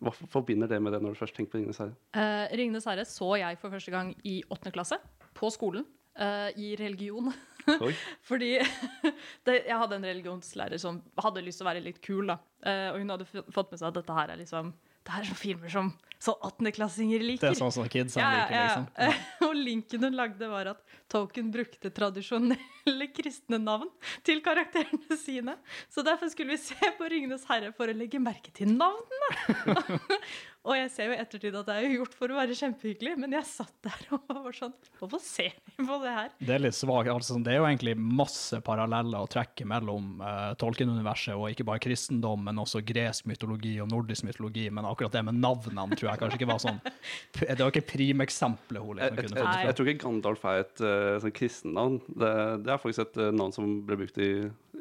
hva 0.00 0.14
forbinder 0.32 0.70
det 0.70 0.80
med 0.84 0.96
det 0.96 1.02
når 1.04 1.16
du 1.16 1.20
først 1.20 1.36
tenker 1.36 1.54
på 1.54 1.60
Ringenes 1.60 1.82
herre? 1.82 1.96
Uh, 2.16 2.48
'Ringenes 2.52 2.88
herre' 2.88 3.06
så 3.08 3.34
jeg 3.40 3.60
for 3.60 3.74
første 3.74 3.94
gang 3.94 4.14
i 4.24 4.40
åttende 4.48 4.74
klasse, 4.74 5.00
på 5.38 5.52
skolen, 5.54 5.86
Uh, 6.18 6.50
i 6.58 6.72
religion. 6.74 7.30
Fordi 8.28 8.56
det, 9.46 9.52
jeg 9.68 9.76
hadde 9.78 9.98
en 10.00 10.06
religionslærer 10.08 10.80
som 10.82 10.96
hadde 11.22 11.44
lyst 11.46 11.60
til 11.60 11.66
å 11.68 11.68
være 11.68 11.82
litt 11.84 12.00
kul, 12.02 12.26
da. 12.26 12.40
Uh, 12.66 12.88
og 12.90 12.98
hun 12.98 13.12
hadde 13.14 13.26
fått 13.54 13.70
med 13.70 13.78
seg 13.78 13.86
at 13.92 14.00
dette 14.00 14.16
her 14.16 14.32
er 14.32 14.40
liksom 14.40 14.72
Det 15.06 15.14
her 15.14 15.22
er 15.22 15.28
sånne 15.28 15.38
filmer 15.38 15.70
som 15.70 15.92
så 16.18 16.34
åttendeklassinger 16.34 17.22
liker. 17.22 17.46
Det 17.46 17.54
er 17.54 17.58
sånn 17.60 17.74
som 17.74 17.86
kids 17.90 18.16
Ja, 18.18 18.28
liker, 18.34 18.54
ja, 18.56 18.64
liksom. 18.66 18.86
ja. 18.98 19.12
og 19.48 19.54
linken 19.58 20.06
hun 20.08 20.16
lagde, 20.18 20.48
var 20.50 20.72
at 20.74 20.82
Token 21.08 21.52
brukte 21.54 21.92
tradisjonelle 21.94 23.06
kristne 23.16 23.60
navn 23.62 23.88
til 24.26 24.42
karakterene 24.44 25.18
sine. 25.20 25.54
Så 25.88 26.02
derfor 26.06 26.32
skulle 26.32 26.56
vi 26.56 26.62
se 26.66 26.92
på 26.98 27.08
'Ringenes 27.08 27.46
herre' 27.48 27.72
for 27.76 27.88
å 27.88 27.96
legge 27.96 28.20
merke 28.22 28.52
til 28.54 28.74
navnene. 28.74 29.98
og 30.68 30.76
jeg 30.76 30.90
ser 30.92 31.08
jo 31.08 31.14
i 31.14 31.20
ettertid 31.22 31.56
at 31.56 31.68
det 31.68 31.74
er 31.78 31.94
gjort 31.96 32.14
for 32.18 32.32
å 32.32 32.36
være 32.36 32.56
kjempehyggelig, 32.58 33.14
men 33.22 33.34
jeg 33.38 33.48
satt 33.48 33.72
der 33.86 34.02
og 34.16 34.26
var 34.28 34.56
sånn 34.56 34.74
Hvorfor 34.98 35.22
ser 35.22 35.54
vi 35.64 35.86
på 35.86 35.96
det 36.02 36.12
her? 36.12 36.30
Det 36.42 36.54
er 36.54 36.62
litt 36.62 36.76
svagt. 36.76 37.08
Altså, 37.12 37.38
det 37.44 37.54
er 37.54 37.60
jo 37.62 37.68
egentlig 37.68 37.94
masse 37.96 38.58
paralleller 38.64 39.24
å 39.24 39.30
trekke 39.30 39.64
mellom 39.68 40.20
uh, 40.20 40.52
Tolkien-universet 40.60 41.36
og 41.36 41.52
ikke 41.52 41.66
bare 41.68 41.82
kristendom, 41.82 42.42
men 42.44 42.60
også 42.60 42.82
gresk 42.86 43.28
mytologi 43.30 43.76
og 43.82 43.88
nordisk 43.92 44.26
mytologi. 44.28 44.66
Men 44.74 44.88
akkurat 44.90 45.14
det 45.16 45.24
med 45.30 45.40
navnene 45.40 45.96
tror 45.96 46.10
jeg 46.10 46.22
kanskje 46.22 46.40
ikke 46.40 46.50
var 46.52 46.62
sånn 46.64 46.80
Det 47.38 47.58
var 47.62 47.72
ikke 47.72 47.86
primeksempelet 47.94 48.84
hun 48.84 49.00
Jeg, 49.00 49.14
liksom 49.14 49.22
jeg, 49.22 49.30
kunne 49.30 49.40
jeg, 49.40 49.62
på. 49.62 49.68
jeg 49.68 49.78
tror 49.78 49.92
ikke 49.92 50.04
Gandalf 50.04 50.46
er 50.50 50.64
et 50.66 50.84
uh, 50.84 51.14
sånn 51.24 51.36
kristennavn. 51.40 52.00
Det, 52.08 52.32
det 52.66 52.74
er 52.74 52.82
faktisk 52.82 53.06
et 53.06 53.20
uh, 53.22 53.30
navn 53.40 53.54
som 53.56 53.78
ble 53.88 54.02
brukt 54.02 54.20
i, 54.20 54.32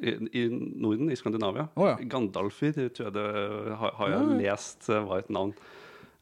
i, 0.02 0.16
i 0.42 0.48
Norden, 0.52 1.12
i 1.12 1.18
Skandinavia. 1.20 1.68
Oh, 1.76 1.90
ja. 1.90 1.98
Gandalfir 2.10 2.76
tror 2.76 3.10
jeg 3.10 3.16
det 3.18 3.28
har, 3.82 3.94
har 4.00 4.14
jeg 4.14 4.42
lest 4.42 4.90
uh, 4.92 5.04
var 5.08 5.24
et 5.24 5.32
navn. 5.34 5.54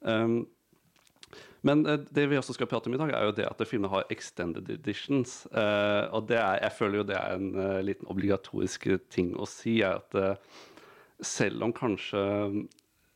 Um, 0.01 0.43
men 1.65 1.81
uh, 1.87 1.97
det 2.13 2.27
vi 2.29 2.37
også 2.39 2.55
skal 2.57 2.69
prate 2.69 2.89
om 2.91 2.95
i 2.95 3.01
dag, 3.01 3.13
er 3.15 3.27
jo 3.27 3.35
det 3.39 3.49
at 3.49 3.65
filmene 3.67 3.91
har 3.93 4.07
extended 4.13 4.69
editions. 4.73 5.43
Uh, 5.51 6.07
og 6.15 6.29
det 6.29 6.39
er, 6.39 6.61
jeg 6.63 6.77
føler 6.77 7.01
jo 7.01 7.09
det 7.09 7.19
er 7.19 7.35
en 7.35 7.51
uh, 7.57 7.81
liten 7.85 8.09
obligatorisk 8.11 8.87
ting 9.13 9.33
å 9.35 9.49
si, 9.49 9.79
er 9.81 9.99
at 9.99 10.17
uh, 10.19 10.63
selv 11.25 11.63
om 11.65 11.73
kanskje 11.75 12.21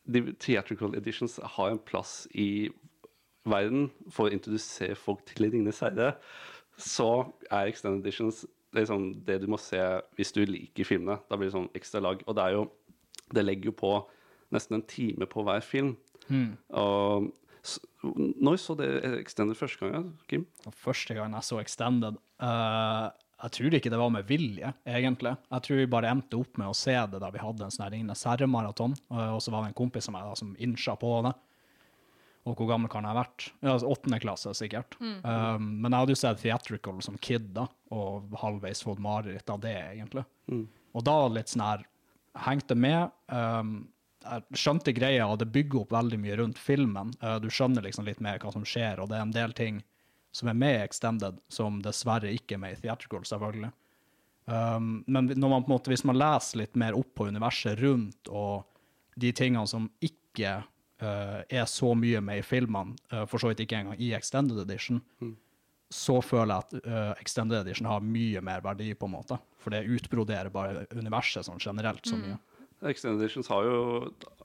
de 0.09 0.23
theatrical 0.41 0.95
editions 0.97 1.37
har 1.57 1.73
en 1.73 1.81
plass 1.85 2.23
i 2.33 2.69
verden 3.49 3.89
for 4.11 4.27
å 4.27 4.33
introdusere 4.33 4.97
folk 4.97 5.21
til 5.27 5.49
Ringenes 5.49 5.81
herre, 5.83 6.13
så 6.79 7.27
er 7.51 7.69
extended 7.69 8.05
editions 8.05 8.45
liksom 8.75 9.09
det 9.25 9.39
du 9.41 9.47
må 9.47 9.57
se 9.59 9.79
hvis 10.17 10.31
du 10.35 10.43
liker 10.45 10.85
filmene. 10.85 11.19
Da 11.29 11.35
blir 11.37 11.49
det 11.49 11.55
sånn 11.57 11.69
ekstra 11.77 12.01
lag. 12.03 12.21
Og 12.27 12.35
det 12.35 12.43
er 12.45 12.57
jo 12.59 12.67
Det 13.31 13.43
legger 13.45 13.65
jo 13.69 13.71
på 13.77 13.91
nesten 14.51 14.79
en 14.79 14.81
time 14.89 15.25
på 15.29 15.43
hver 15.45 15.61
film. 15.61 15.95
Og 16.73 17.31
s- 17.63 17.79
når 18.03 18.57
så 18.57 18.75
det 18.77 18.87
extended 19.19 19.57
første 19.57 19.89
gang, 19.91 20.13
Kim? 20.27 20.45
Første 20.73 21.13
gang 21.17 21.33
jeg 21.33 21.43
så 21.43 21.59
Extended 21.61 22.17
uh, 22.41 23.09
Jeg 23.43 23.51
tror 23.55 23.73
ikke 23.77 23.89
det 23.93 23.99
var 23.99 24.09
med 24.09 24.25
vilje, 24.27 24.73
egentlig. 24.85 25.35
Jeg 25.51 25.61
tror 25.63 25.77
vi 25.77 25.85
bare 25.85 26.09
endte 26.11 26.39
opp 26.39 26.57
med 26.57 26.67
å 26.67 26.75
se 26.75 26.91
det 27.11 27.21
da 27.21 27.29
vi 27.31 27.39
hadde 27.39 27.63
en 27.63 27.71
sånn 27.71 27.85
her 27.85 27.93
Ringenes 27.93 28.23
herre-maraton. 28.27 28.95
eh, 29.11 29.29
Og 29.35 29.39
så 29.41 29.51
var 29.53 29.61
det 29.63 29.69
en 29.71 29.77
kompis 29.79 30.09
av 30.09 30.13
meg 30.17 30.23
da, 30.27 30.33
som 30.35 30.55
innsja 30.59 30.97
på 30.99 31.13
det. 31.23 31.33
Og 32.47 32.55
hvor 32.55 32.69
gammel 32.71 32.89
kan 32.91 33.05
jeg 33.05 33.13
ha 33.13 33.19
vært? 33.19 33.45
Ja, 33.59 33.73
altså 33.73 33.91
Åttende 33.91 34.19
klasse, 34.23 34.53
sikkert. 34.57 34.95
Um, 34.99 35.65
men 35.83 35.91
jeg 35.91 35.99
hadde 35.99 36.15
jo 36.15 36.19
sett 36.21 36.41
Theatrical 36.41 37.01
som 37.05 37.17
kid, 37.21 37.51
da, 37.55 37.67
og 37.93 38.31
halvveis 38.41 38.81
fått 38.85 39.01
mareritt 39.03 39.51
av 39.51 39.61
det, 39.63 39.75
egentlig. 39.91 40.23
Og 40.95 41.05
da 41.05 41.15
litt 41.29 41.51
sånn 41.51 41.65
her 41.67 41.87
Hengte 42.39 42.75
med. 42.77 43.09
Um, 43.33 43.89
jeg 44.23 44.59
skjønte 44.61 44.93
greia, 44.95 45.25
og 45.27 45.39
det 45.41 45.49
bygger 45.51 45.81
opp 45.81 45.93
veldig 45.95 46.19
mye 46.21 46.35
rundt 46.39 46.59
filmen. 46.61 47.11
Uh, 47.23 47.35
du 47.41 47.49
skjønner 47.51 47.83
liksom 47.83 48.05
litt 48.07 48.21
mer 48.23 48.39
hva 48.39 48.53
som 48.53 48.63
skjer, 48.67 49.01
og 49.01 49.09
det 49.09 49.17
er 49.17 49.25
en 49.25 49.35
del 49.35 49.55
ting 49.57 49.81
som 50.35 50.51
er 50.51 50.57
med 50.57 50.75
i 50.77 50.83
Extended, 50.85 51.39
som 51.51 51.81
dessverre 51.83 52.31
ikke 52.31 52.55
er 52.55 52.61
med 52.63 52.77
i 52.77 52.81
Theatrical, 52.83 53.25
selvfølgelig. 53.27 53.71
Um, 54.49 55.03
men 55.09 55.31
når 55.35 55.51
man, 55.51 55.65
på 55.65 55.71
en 55.71 55.75
måte, 55.75 55.91
hvis 55.91 56.05
man 56.07 56.17
leser 56.21 56.61
litt 56.61 56.77
mer 56.79 56.95
opp 56.97 57.11
på 57.17 57.27
universet 57.29 57.81
rundt, 57.81 58.29
og 58.29 58.65
de 59.19 59.33
tingene 59.35 59.65
som 59.69 59.89
ikke 60.05 60.59
er 61.01 61.67
så 61.69 61.93
mye 61.95 62.19
med 62.23 62.41
i 62.41 62.45
filmene, 62.45 62.97
uh, 63.13 63.23
for 63.29 63.41
så 63.41 63.51
vidt 63.51 63.63
ikke 63.63 63.79
engang 63.79 64.01
i 64.01 64.11
Extended 64.17 64.59
Edition, 64.65 64.99
så 65.89 66.19
føler 66.21 66.53
jeg 66.53 66.65
at 66.65 66.89
uh, 66.91 67.21
Extended 67.21 67.61
Edition 67.61 67.87
har 67.89 68.03
mye 68.05 68.43
mer 68.45 68.61
verdi, 68.65 68.91
på 68.93 69.09
en 69.09 69.15
måte. 69.15 69.39
For 69.63 69.73
det 69.73 69.87
utbroderer 69.89 70.51
bare 70.53 70.85
universet 70.93 71.47
sånn 71.47 71.61
generelt 71.63 72.05
så 72.07 72.19
mye. 72.19 72.37
Extended 72.87 73.19
editions 73.19 73.49
har 73.51 73.65
jo, 73.67 73.79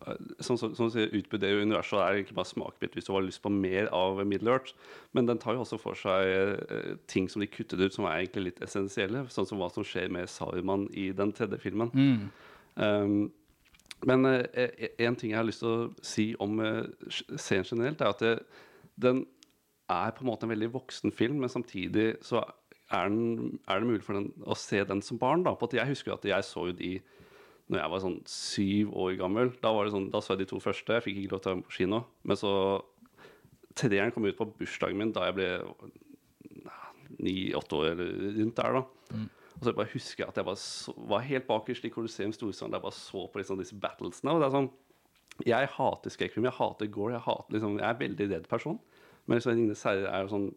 eh, 0.06 0.14
som, 0.42 0.58
som, 0.58 0.72
som 0.74 0.88
du 0.88 0.94
sier, 0.96 1.12
utbroderer 1.14 1.62
universet, 1.62 1.94
og 1.94 2.02
er 2.02 2.16
egentlig 2.16 2.34
bare 2.34 2.50
smakbit 2.50 2.96
hvis 2.96 3.06
du 3.06 3.12
har 3.14 3.22
lyst 3.22 3.42
på 3.44 3.52
mer 3.52 3.86
av 3.94 4.18
Middle 4.26 4.50
Earth. 4.50 4.74
Men 5.14 5.28
den 5.28 5.38
tar 5.38 5.54
jo 5.54 5.62
også 5.62 5.78
for 5.78 5.98
seg 5.98 6.32
eh, 6.34 6.96
ting 7.10 7.28
som 7.30 7.44
de 7.44 7.50
kuttet 7.50 7.78
ut, 7.78 7.94
som 7.94 8.08
er 8.08 8.24
egentlig 8.24 8.48
litt 8.48 8.64
essensielle. 8.66 9.22
Sånn 9.30 9.46
som 9.46 9.62
hva 9.62 9.70
som 9.70 9.86
skjer 9.86 10.10
med 10.10 10.30
Saruman 10.32 10.88
i 10.90 11.12
den 11.14 11.30
tredje 11.36 11.60
filmen. 11.62 11.94
Um, 12.74 13.30
men 14.08 14.26
eh, 14.28 14.90
en 15.06 15.16
ting 15.16 15.32
jeg 15.32 15.38
har 15.38 15.46
lyst 15.48 15.62
til 15.64 15.70
å 15.70 16.04
si 16.04 16.26
om 16.42 16.60
eh, 16.64 16.84
serien 17.10 17.66
generelt, 17.68 18.02
er 18.02 18.12
at 18.12 18.24
det, 18.24 18.34
den 19.00 19.24
er 19.90 20.14
på 20.16 20.24
en 20.24 20.30
måte 20.30 20.46
en 20.46 20.52
veldig 20.52 20.70
voksen 20.74 21.12
film, 21.14 21.40
men 21.42 21.52
samtidig 21.52 22.14
så 22.24 22.42
er, 22.92 23.08
den, 23.08 23.58
er 23.68 23.80
det 23.80 23.88
mulig 23.88 24.04
for 24.04 24.18
den 24.18 24.30
å 24.44 24.56
se 24.58 24.82
den 24.88 25.02
som 25.04 25.20
barn. 25.20 25.44
da, 25.44 25.54
på 25.56 25.68
at 25.68 25.76
Jeg 25.78 25.92
husker 25.92 26.14
at 26.14 26.24
jeg 26.28 26.46
så 26.46 26.68
jo 26.70 26.78
de 26.78 26.96
når 27.72 27.80
jeg 27.80 27.92
var 27.94 28.02
sånn 28.02 28.18
syv 28.28 28.90
år 29.00 29.14
gammel. 29.16 29.52
Da, 29.62 29.70
var 29.72 29.86
det 29.86 29.94
sånn, 29.94 30.10
da 30.12 30.20
så 30.20 30.34
jeg 30.34 30.42
de 30.42 30.50
to 30.50 30.58
første. 30.60 30.98
Jeg 30.98 31.04
fikk 31.06 31.20
ikke 31.22 31.32
lov 31.32 31.40
til 31.40 31.48
å 31.48 31.52
være 31.52 31.60
med 31.62 31.68
på 31.68 31.78
kino. 31.78 32.00
Men 32.28 32.40
så 32.40 32.52
Treeren 33.74 34.12
kom 34.14 34.26
ut 34.28 34.36
på 34.38 34.46
bursdagen 34.60 35.00
min 35.00 35.10
da 35.10 35.24
jeg 35.26 35.34
ble 35.34 35.46
ni-åtte 37.24 37.78
år 37.80 37.88
eller 37.94 38.36
rundt 38.36 38.60
der. 38.60 38.76
da. 38.76 39.16
Og 39.54 39.66
så 39.66 39.74
bare 39.76 39.92
husker 39.92 40.24
jeg 40.24 40.32
at 40.32 40.40
jeg 40.40 40.48
bare 40.48 40.60
så, 40.60 40.94
var 41.10 41.22
helt 41.28 41.46
bakerst 41.46 41.86
i 41.86 41.92
Colosseum 41.94 42.32
Storsand. 42.34 42.72
Der 42.74 42.80
jeg 42.80 42.86
bare 42.88 42.98
så 42.98 43.26
på 43.30 43.40
liksom 43.40 43.60
disse 43.60 43.78
battlesene. 43.78 44.34
og 44.34 44.42
det 44.42 44.48
er 44.48 44.56
sånn, 44.58 44.72
Jeg 45.46 45.68
hater 45.76 46.10
skrekkfilm, 46.14 46.46
jeg 46.46 46.58
hater 46.58 46.90
gore. 46.90 47.14
Jeg, 47.16 47.24
hater, 47.26 47.56
liksom, 47.56 47.78
jeg 47.78 47.88
er 47.88 48.02
veldig 48.02 48.28
redd 48.32 48.48
person. 48.50 48.78
Men 49.26 49.38
liksom, 49.38 49.54
Ringenes 49.54 49.82
herre 49.86 50.10
er 50.10 50.26
jo 50.26 50.32
sånn 50.34 50.52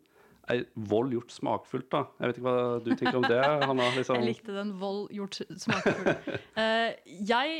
er 0.48 0.62
vold 0.90 1.12
gjort 1.12 1.34
smakfullt, 1.36 1.90
da. 1.92 2.04
Jeg 2.22 2.30
vet 2.30 2.38
ikke 2.40 2.48
hva 2.48 2.78
du 2.80 2.92
tenker 2.94 3.18
om 3.20 3.26
det? 3.28 3.42
Hanna, 3.68 3.90
liksom. 3.98 4.20
Jeg 4.22 4.30
likte 4.30 4.56
den 4.56 4.72
vold 4.80 5.10
gjort 5.12 5.42
smakfull. 5.44 6.08
uh, 6.56 6.92
jeg, 7.34 7.58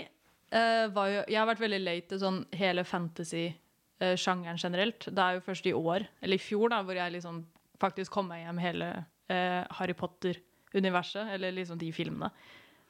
uh, 0.56 0.86
var 0.96 1.12
jo, 1.12 1.24
jeg 1.26 1.40
har 1.42 1.50
vært 1.50 1.64
veldig 1.66 1.82
late 1.84 2.14
til 2.14 2.22
sånn 2.22 2.40
hele 2.56 2.86
fantasy-sjangeren 2.88 4.62
generelt. 4.62 5.10
Det 5.12 5.26
er 5.26 5.38
jo 5.38 5.46
først 5.50 5.68
i 5.68 5.76
år, 5.76 6.08
eller 6.24 6.40
i 6.40 6.46
fjor, 6.48 6.72
da, 6.72 6.80
hvor 6.88 6.96
jeg 6.96 7.18
liksom 7.18 7.44
faktisk 7.82 8.16
kom 8.16 8.32
meg 8.32 8.46
hjem 8.46 8.64
hele 8.64 8.92
Harry 9.28 9.92
Harry 9.92 9.94
Potter-universet, 10.68 11.28
eller 11.34 11.52
liksom 11.52 11.78
de 11.78 11.92
filmene. 11.92 12.32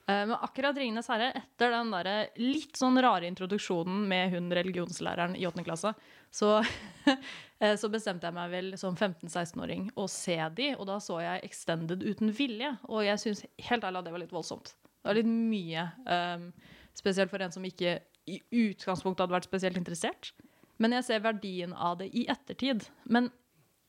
Eh, 0.08 0.26
men 0.26 0.32
akkurat 0.32 0.76
'Ringenes 0.76 1.08
herre', 1.08 1.32
etter 1.36 1.72
den 1.72 1.92
der 1.92 2.30
litt 2.38 2.78
sånn 2.78 3.00
rare 3.02 3.28
introduksjonen 3.28 4.08
med 4.08 4.32
hun 4.32 4.50
religionslæreren 4.52 5.36
i 5.36 5.46
8. 5.46 5.64
klasse, 5.64 5.94
så, 6.32 6.64
eh, 7.60 7.76
så 7.76 7.90
bestemte 7.90 8.28
jeg 8.28 8.34
meg 8.34 8.52
vel 8.52 8.78
som 8.78 8.96
15-16-åring 8.96 9.92
å 9.96 10.08
se 10.08 10.38
de, 10.56 10.76
og 10.78 10.88
da 10.88 11.00
så 11.00 11.20
jeg 11.22 11.44
Extended 11.44 12.04
uten 12.04 12.32
vilje. 12.32 12.78
Og 12.88 13.04
jeg 13.06 13.20
syns 13.20 13.46
helt 13.70 13.84
ærlig 13.84 14.00
at 14.00 14.06
det 14.06 14.14
var 14.16 14.24
litt 14.24 14.36
voldsomt. 14.36 14.76
Det 14.88 15.12
var 15.12 15.20
litt 15.20 15.28
mye. 15.28 15.88
Um, 16.08 16.54
spesielt 16.96 17.32
for 17.32 17.44
en 17.44 17.52
som 17.52 17.64
ikke 17.64 18.00
i 18.28 18.42
utgangspunktet 18.52 19.24
hadde 19.24 19.36
vært 19.38 19.48
spesielt 19.48 19.78
interessert. 19.80 20.34
Men 20.80 20.96
jeg 20.98 21.06
ser 21.08 21.24
verdien 21.24 21.74
av 21.74 21.98
det 22.02 22.10
i 22.16 22.26
ettertid. 22.30 22.88
Men 23.06 23.30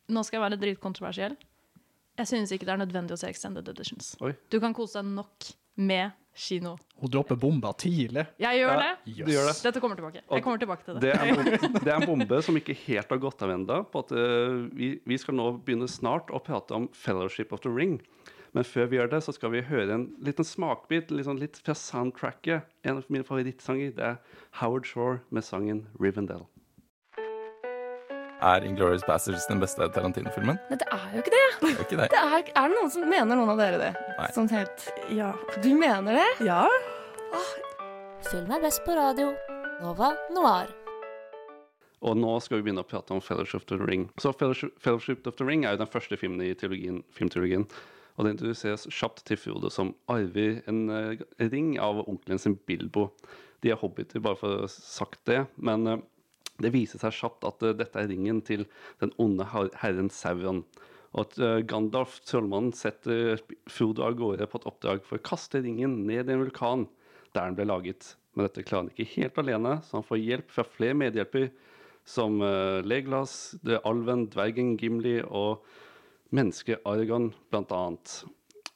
nå 0.09 0.23
skal 0.25 0.39
jeg 0.39 0.45
være 0.47 0.61
dritkontroversiell. 0.63 1.35
Jeg 2.19 2.27
synes 2.27 2.53
ikke 2.55 2.67
det 2.67 2.75
er 2.75 2.81
nødvendig 2.83 3.15
å 3.15 3.21
se 3.21 3.29
Extended 3.31 3.69
Editions. 3.71 4.17
Oi. 4.25 4.33
Du 4.51 4.59
kan 4.63 4.75
kose 4.75 4.99
deg 4.99 5.13
nok 5.15 5.53
med 5.79 6.17
kino. 6.39 6.73
Hun 6.99 7.11
dropper 7.15 7.39
bomba 7.39 7.71
tidlig. 7.79 8.25
Jeg 8.43 8.61
gjør 8.61 8.73
Ja, 8.75 8.79
det. 9.07 9.15
du 9.27 9.31
gjør 9.33 9.47
det. 9.47 9.55
Dette 9.63 9.81
kommer 9.83 9.99
tilbake. 9.99 10.23
Jeg 10.27 10.43
kommer 10.43 10.59
tilbake 10.59 10.85
til 10.87 10.99
det. 10.99 11.03
Det 11.03 11.13
er, 11.15 11.29
en 11.29 11.37
bombe, 11.39 11.81
det 11.85 11.93
er 11.93 12.01
en 12.01 12.07
bombe 12.11 12.41
som 12.43 12.59
ikke 12.59 12.77
helt 12.87 13.15
har 13.15 13.23
gått 13.23 13.43
av 13.47 13.55
ennå. 13.55 13.79
Vi, 14.75 14.91
vi 15.07 15.19
skal 15.19 15.39
nå 15.39 15.49
begynne 15.63 15.89
snart 15.91 16.31
å 16.35 16.43
prate 16.43 16.75
om 16.75 16.89
Fellowship 16.95 17.55
of 17.55 17.63
the 17.63 17.71
Ring. 17.71 18.01
Men 18.57 18.65
før 18.65 18.89
vi 18.91 18.97
gjør 18.99 19.11
det, 19.13 19.23
så 19.23 19.35
skal 19.37 19.53
vi 19.53 19.61
høre 19.63 19.95
en 19.95 20.07
liten 20.25 20.47
smakbit 20.47 21.11
sånn 21.23 21.39
litt 21.39 21.59
fra 21.63 21.75
soundtracket. 21.77 22.67
En 22.83 22.99
av 22.99 23.11
mine 23.13 23.27
favorittsanger 23.27 23.93
det 23.95 24.07
er 24.15 24.17
Howard 24.63 24.89
Shore 24.89 25.21
med 25.31 25.45
sangen 25.47 25.87
'Rivendell'. 25.99 26.47
Er 28.41 28.63
Inglourious 28.63 29.03
Bastards 29.07 29.47
den 29.51 29.59
beste 29.59 29.89
Tarantino-filmen? 29.91 30.59
Nei, 30.71 30.77
det 30.79 30.87
er 30.95 31.07
jo 31.17 31.23
ikke 31.25 31.33
det. 31.35 31.47
Det 31.59 31.71
er 31.73 31.81
ikke 31.83 31.99
det. 31.99 32.09
det 32.15 32.21
er, 32.23 32.45
er 32.55 32.69
det 32.71 32.77
noen 32.77 32.93
som 32.95 33.09
mener 33.11 33.35
noen 33.39 33.51
av 33.51 33.59
dere 33.59 33.81
det? 33.81 33.89
Nei. 34.15 34.29
Sånn 34.37 34.51
helt 34.53 34.85
Ja. 35.11 35.33
Du 35.65 35.71
mener 35.75 36.21
det? 36.21 36.29
ja. 36.47 36.63
Film 38.29 38.51
er 38.55 38.63
best 38.63 38.85
på 38.87 38.95
radio. 38.95 39.33
Nova 39.83 40.13
Noir. 40.35 40.71
Og 42.03 42.15
nå 42.19 42.37
skal 42.43 42.61
vi 42.61 42.69
begynne 42.69 42.83
å 42.85 42.87
prate 42.87 43.15
om 43.15 43.21
Fellowship 43.23 43.65
of 43.65 43.67
the 43.73 43.79
Ring. 43.83 44.07
Så 44.23 44.31
Fellowship, 44.39 44.75
Fellowship 44.83 45.27
of 45.27 45.35
the 45.39 45.47
Ring 45.47 45.65
er 45.67 45.75
jo 45.75 45.81
den 45.83 45.91
første 45.91 46.19
filmen 46.19 46.43
i 46.47 46.53
filmteologien. 46.55 47.67
Og 48.19 48.27
det 48.27 48.35
introduseres 48.37 48.87
kjapt 48.91 49.25
til 49.27 49.39
Frode, 49.39 49.71
som 49.71 49.93
arver 50.11 50.61
en 50.71 50.85
eh, 50.91 51.25
ring 51.51 51.77
av 51.83 52.05
onkelen 52.11 52.39
sin 52.43 52.57
Bilbo. 52.67 53.09
De 53.63 53.71
er 53.75 53.79
hobbiter, 53.79 54.23
bare 54.23 54.39
for 54.39 54.55
å 54.55 54.65
ha 54.67 54.71
sagt 54.71 55.23
det. 55.31 55.45
Men 55.59 55.87
eh, 55.91 56.03
det 56.63 56.73
viser 56.75 57.01
seg 57.03 57.15
kjapt 57.15 57.47
at 57.49 57.65
eh, 57.65 57.77
dette 57.79 58.01
er 58.01 58.11
ringen 58.11 58.43
til 58.47 58.67
den 59.03 59.13
onde 59.23 59.47
her- 59.53 59.73
herren 59.83 60.11
Sauron. 60.11 60.65
Og 61.15 61.25
at 61.25 61.39
eh, 61.41 61.61
Gandalf, 61.69 62.19
trollmannen, 62.29 62.75
setter 62.77 63.41
Frodo 63.71 64.05
av 64.07 64.19
gårde 64.19 64.49
på 64.51 64.61
et 64.61 64.69
oppdrag 64.71 65.05
for 65.07 65.19
å 65.21 65.27
kaste 65.31 65.63
ringen 65.65 66.03
ned 66.09 66.29
i 66.29 66.35
en 66.35 66.45
vulkan 66.45 66.87
der 67.35 67.47
den 67.47 67.59
ble 67.59 67.69
laget. 67.69 68.15
Men 68.35 68.49
dette 68.49 68.65
klarer 68.67 68.87
han 68.87 68.95
ikke 68.95 69.15
helt 69.17 69.41
alene, 69.43 69.79
så 69.85 69.99
han 69.99 70.07
får 70.07 70.23
hjelp 70.23 70.53
fra 70.55 70.67
flere 70.67 70.99
medhjelper, 70.99 71.51
som 72.09 72.41
eh, 72.45 72.81
Legolas, 72.87 73.55
The 73.67 73.81
alven, 73.89 74.27
dvergen 74.33 74.77
Gimli 74.81 75.19
og 75.27 75.65
mennesket 76.35 76.85
Argon, 76.89 77.33
annet. 77.53 78.15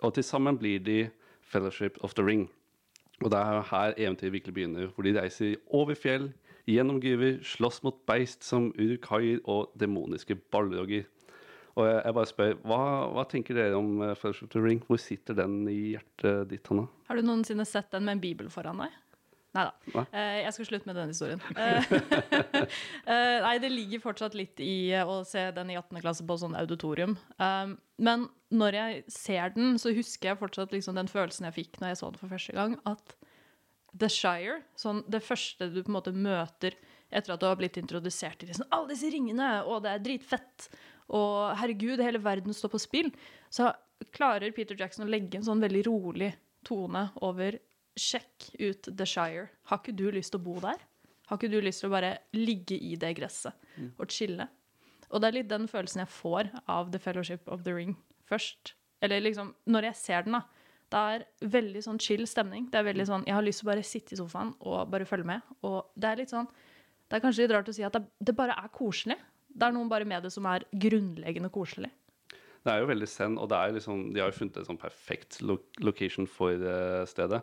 Og 0.02 0.14
til 0.16 0.26
sammen 0.26 0.58
blir 0.58 0.82
de 0.82 0.98
Fellowship 1.42 1.98
of 2.02 2.14
the 2.14 2.24
Ring. 2.24 2.46
Og 3.22 3.30
det 3.30 3.38
er 3.38 3.66
her 3.70 3.94
eventyret 3.96 4.34
virkelig 4.34 4.54
begynner, 4.56 4.88
hvor 4.90 5.06
de 5.06 5.14
reiser 5.14 5.56
over 5.70 5.94
fjell, 5.94 6.32
gjennom 6.68 7.00
gruver, 7.02 7.40
slåss 7.46 7.82
mot 7.86 7.98
beist 8.08 8.46
som 8.46 8.70
urukaier 8.78 9.42
og 9.50 9.72
demoniske 9.78 10.36
ballrogger. 10.54 11.08
Og 11.72 11.86
jeg, 11.88 12.00
jeg 12.04 12.16
bare 12.18 12.28
spør, 12.28 12.58
hva, 12.68 12.80
hva 13.14 13.24
tenker 13.28 13.56
dere 13.56 13.78
om 13.78 14.02
eh, 14.04 14.16
Fellowship 14.18 14.50
the 14.52 14.60
Ring? 14.60 14.82
Hvor 14.84 15.00
sitter 15.00 15.36
den 15.38 15.62
i 15.72 15.94
hjertet 15.94 16.50
ditt, 16.50 16.68
Hanna? 16.68 16.84
Har 17.08 17.16
du 17.16 17.24
noensinne 17.24 17.64
sett 17.68 17.88
den 17.94 18.04
med 18.04 18.18
en 18.18 18.24
bibel 18.24 18.50
foran 18.52 18.82
deg? 18.84 18.98
Nei 19.52 19.64
da. 19.68 20.02
Eh, 20.16 20.38
jeg 20.46 20.52
skal 20.56 20.68
slutte 20.68 20.88
med 20.88 20.96
den 20.96 21.10
historien. 21.12 21.40
Eh, 21.60 21.88
nei, 23.44 23.56
det 23.60 23.72
ligger 23.72 24.04
fortsatt 24.04 24.36
litt 24.36 24.60
i 24.64 24.92
å 25.04 25.18
se 25.28 25.44
den 25.56 25.72
i 25.72 25.76
18. 25.76 26.00
klasse 26.00 26.24
på 26.28 26.38
sånn 26.40 26.56
auditorium. 26.56 27.18
Um, 27.36 27.76
men 28.00 28.28
når 28.52 28.78
jeg 28.78 29.02
ser 29.12 29.52
den, 29.56 29.76
så 29.80 29.92
husker 29.96 30.32
jeg 30.32 30.40
fortsatt 30.40 30.72
liksom 30.72 30.96
den 30.96 31.10
følelsen 31.10 31.48
jeg 31.50 31.58
fikk 31.58 31.80
når 31.80 31.92
jeg 31.92 32.00
så 32.00 32.12
den 32.12 32.22
for 32.22 32.32
første 32.32 32.56
gang, 32.56 32.78
at 32.88 33.16
The 33.98 34.08
Shire, 34.08 34.62
sånn 34.78 35.02
det 35.10 35.20
første 35.24 35.68
du 35.68 35.82
på 35.82 35.90
en 35.90 35.98
måte 35.98 36.14
møter 36.16 36.76
etter 37.12 37.34
at 37.34 37.42
du 37.42 37.46
har 37.46 37.58
blitt 37.60 37.76
introdusert 37.76 38.38
til 38.40 38.48
liksom, 38.48 38.68
alle 38.72 38.94
disse 38.94 39.10
ringene, 39.12 39.48
og 39.68 39.82
det 39.84 39.92
er 39.92 40.04
dritfett, 40.04 40.68
og 41.12 41.52
herregud, 41.60 42.00
hele 42.00 42.22
verden 42.24 42.56
står 42.56 42.72
på 42.72 42.80
spill, 42.80 43.10
så 43.52 43.68
klarer 44.16 44.54
Peter 44.56 44.78
Jackson 44.78 45.04
å 45.04 45.12
legge 45.12 45.38
en 45.38 45.44
sånn 45.44 45.60
veldig 45.62 45.84
rolig 45.90 46.32
tone 46.66 47.08
over 47.26 47.58
Sjekk 47.98 48.48
ut 48.56 48.88
The 48.88 49.04
Shire. 49.04 49.50
Har 49.68 49.82
ikke 49.82 49.92
du 49.98 50.06
lyst 50.14 50.32
til 50.32 50.40
å 50.40 50.46
bo 50.46 50.56
der? 50.62 50.80
Har 51.28 51.36
ikke 51.36 51.52
du 51.52 51.58
lyst 51.60 51.84
til 51.84 51.90
å 51.90 51.94
bare 51.94 52.14
ligge 52.32 52.78
i 52.80 52.94
det 52.96 53.12
gresset 53.18 53.52
og 54.00 54.08
chille? 54.12 54.48
Og 55.12 55.20
det 55.20 55.28
er 55.28 55.36
litt 55.36 55.50
den 55.50 55.68
følelsen 55.68 56.06
jeg 56.06 56.14
får 56.14 56.48
av 56.72 56.88
The 56.94 57.00
Fellowship 57.02 57.48
of 57.52 57.66
the 57.66 57.74
Ring 57.76 57.92
først. 58.28 58.72
Eller 59.04 59.20
liksom, 59.20 59.52
når 59.68 59.90
jeg 59.90 59.98
ser 60.00 60.24
den, 60.24 60.38
da. 60.38 60.61
Det 60.92 61.00
er 61.00 61.24
veldig 61.54 61.82
sånn 61.86 62.00
chill 62.02 62.26
stemning. 62.28 62.66
Det 62.68 62.80
er 62.80 62.84
veldig 62.90 63.06
sånn, 63.08 63.24
Jeg 63.26 63.36
har 63.38 63.44
lyst 63.44 63.62
til 63.62 63.68
å 63.68 63.72
bare 63.72 63.86
sitte 63.86 64.12
i 64.12 64.20
sofaen 64.20 64.52
og 64.60 64.90
bare 64.92 65.08
følge 65.08 65.30
med. 65.30 65.54
Og 65.64 65.88
det 65.96 66.10
er 66.10 66.20
litt 66.20 66.34
sånn 66.34 66.50
Det 67.08 67.18
er 67.18 67.24
kanskje 67.24 67.44
litt 67.44 67.52
rart 67.52 67.68
å 67.68 67.74
si 67.76 67.84
at 67.84 67.92
det, 67.96 68.06
det 68.20 68.36
bare 68.36 68.56
er 68.56 68.70
koselig. 68.72 69.18
Det 69.52 69.66
er 69.66 69.74
noen 69.74 69.88
bare 69.88 70.06
med 70.08 70.24
det 70.24 70.30
som 70.32 70.46
er 70.48 70.64
grunnleggende 70.72 71.50
koselig. 71.52 71.90
Det 72.62 72.70
er 72.70 72.78
jo 72.78 72.88
veldig 72.92 73.08
zen, 73.10 73.38
og 73.42 73.50
liksom, 73.74 74.02
de 74.14 74.20
har 74.22 74.30
jo 74.30 74.36
funnet 74.36 74.60
en 74.60 74.66
sånn 74.68 74.78
perfekt 74.78 75.40
lo 75.42 75.56
location 75.82 76.28
for 76.30 76.54
eh, 76.54 77.02
stedet. 77.10 77.40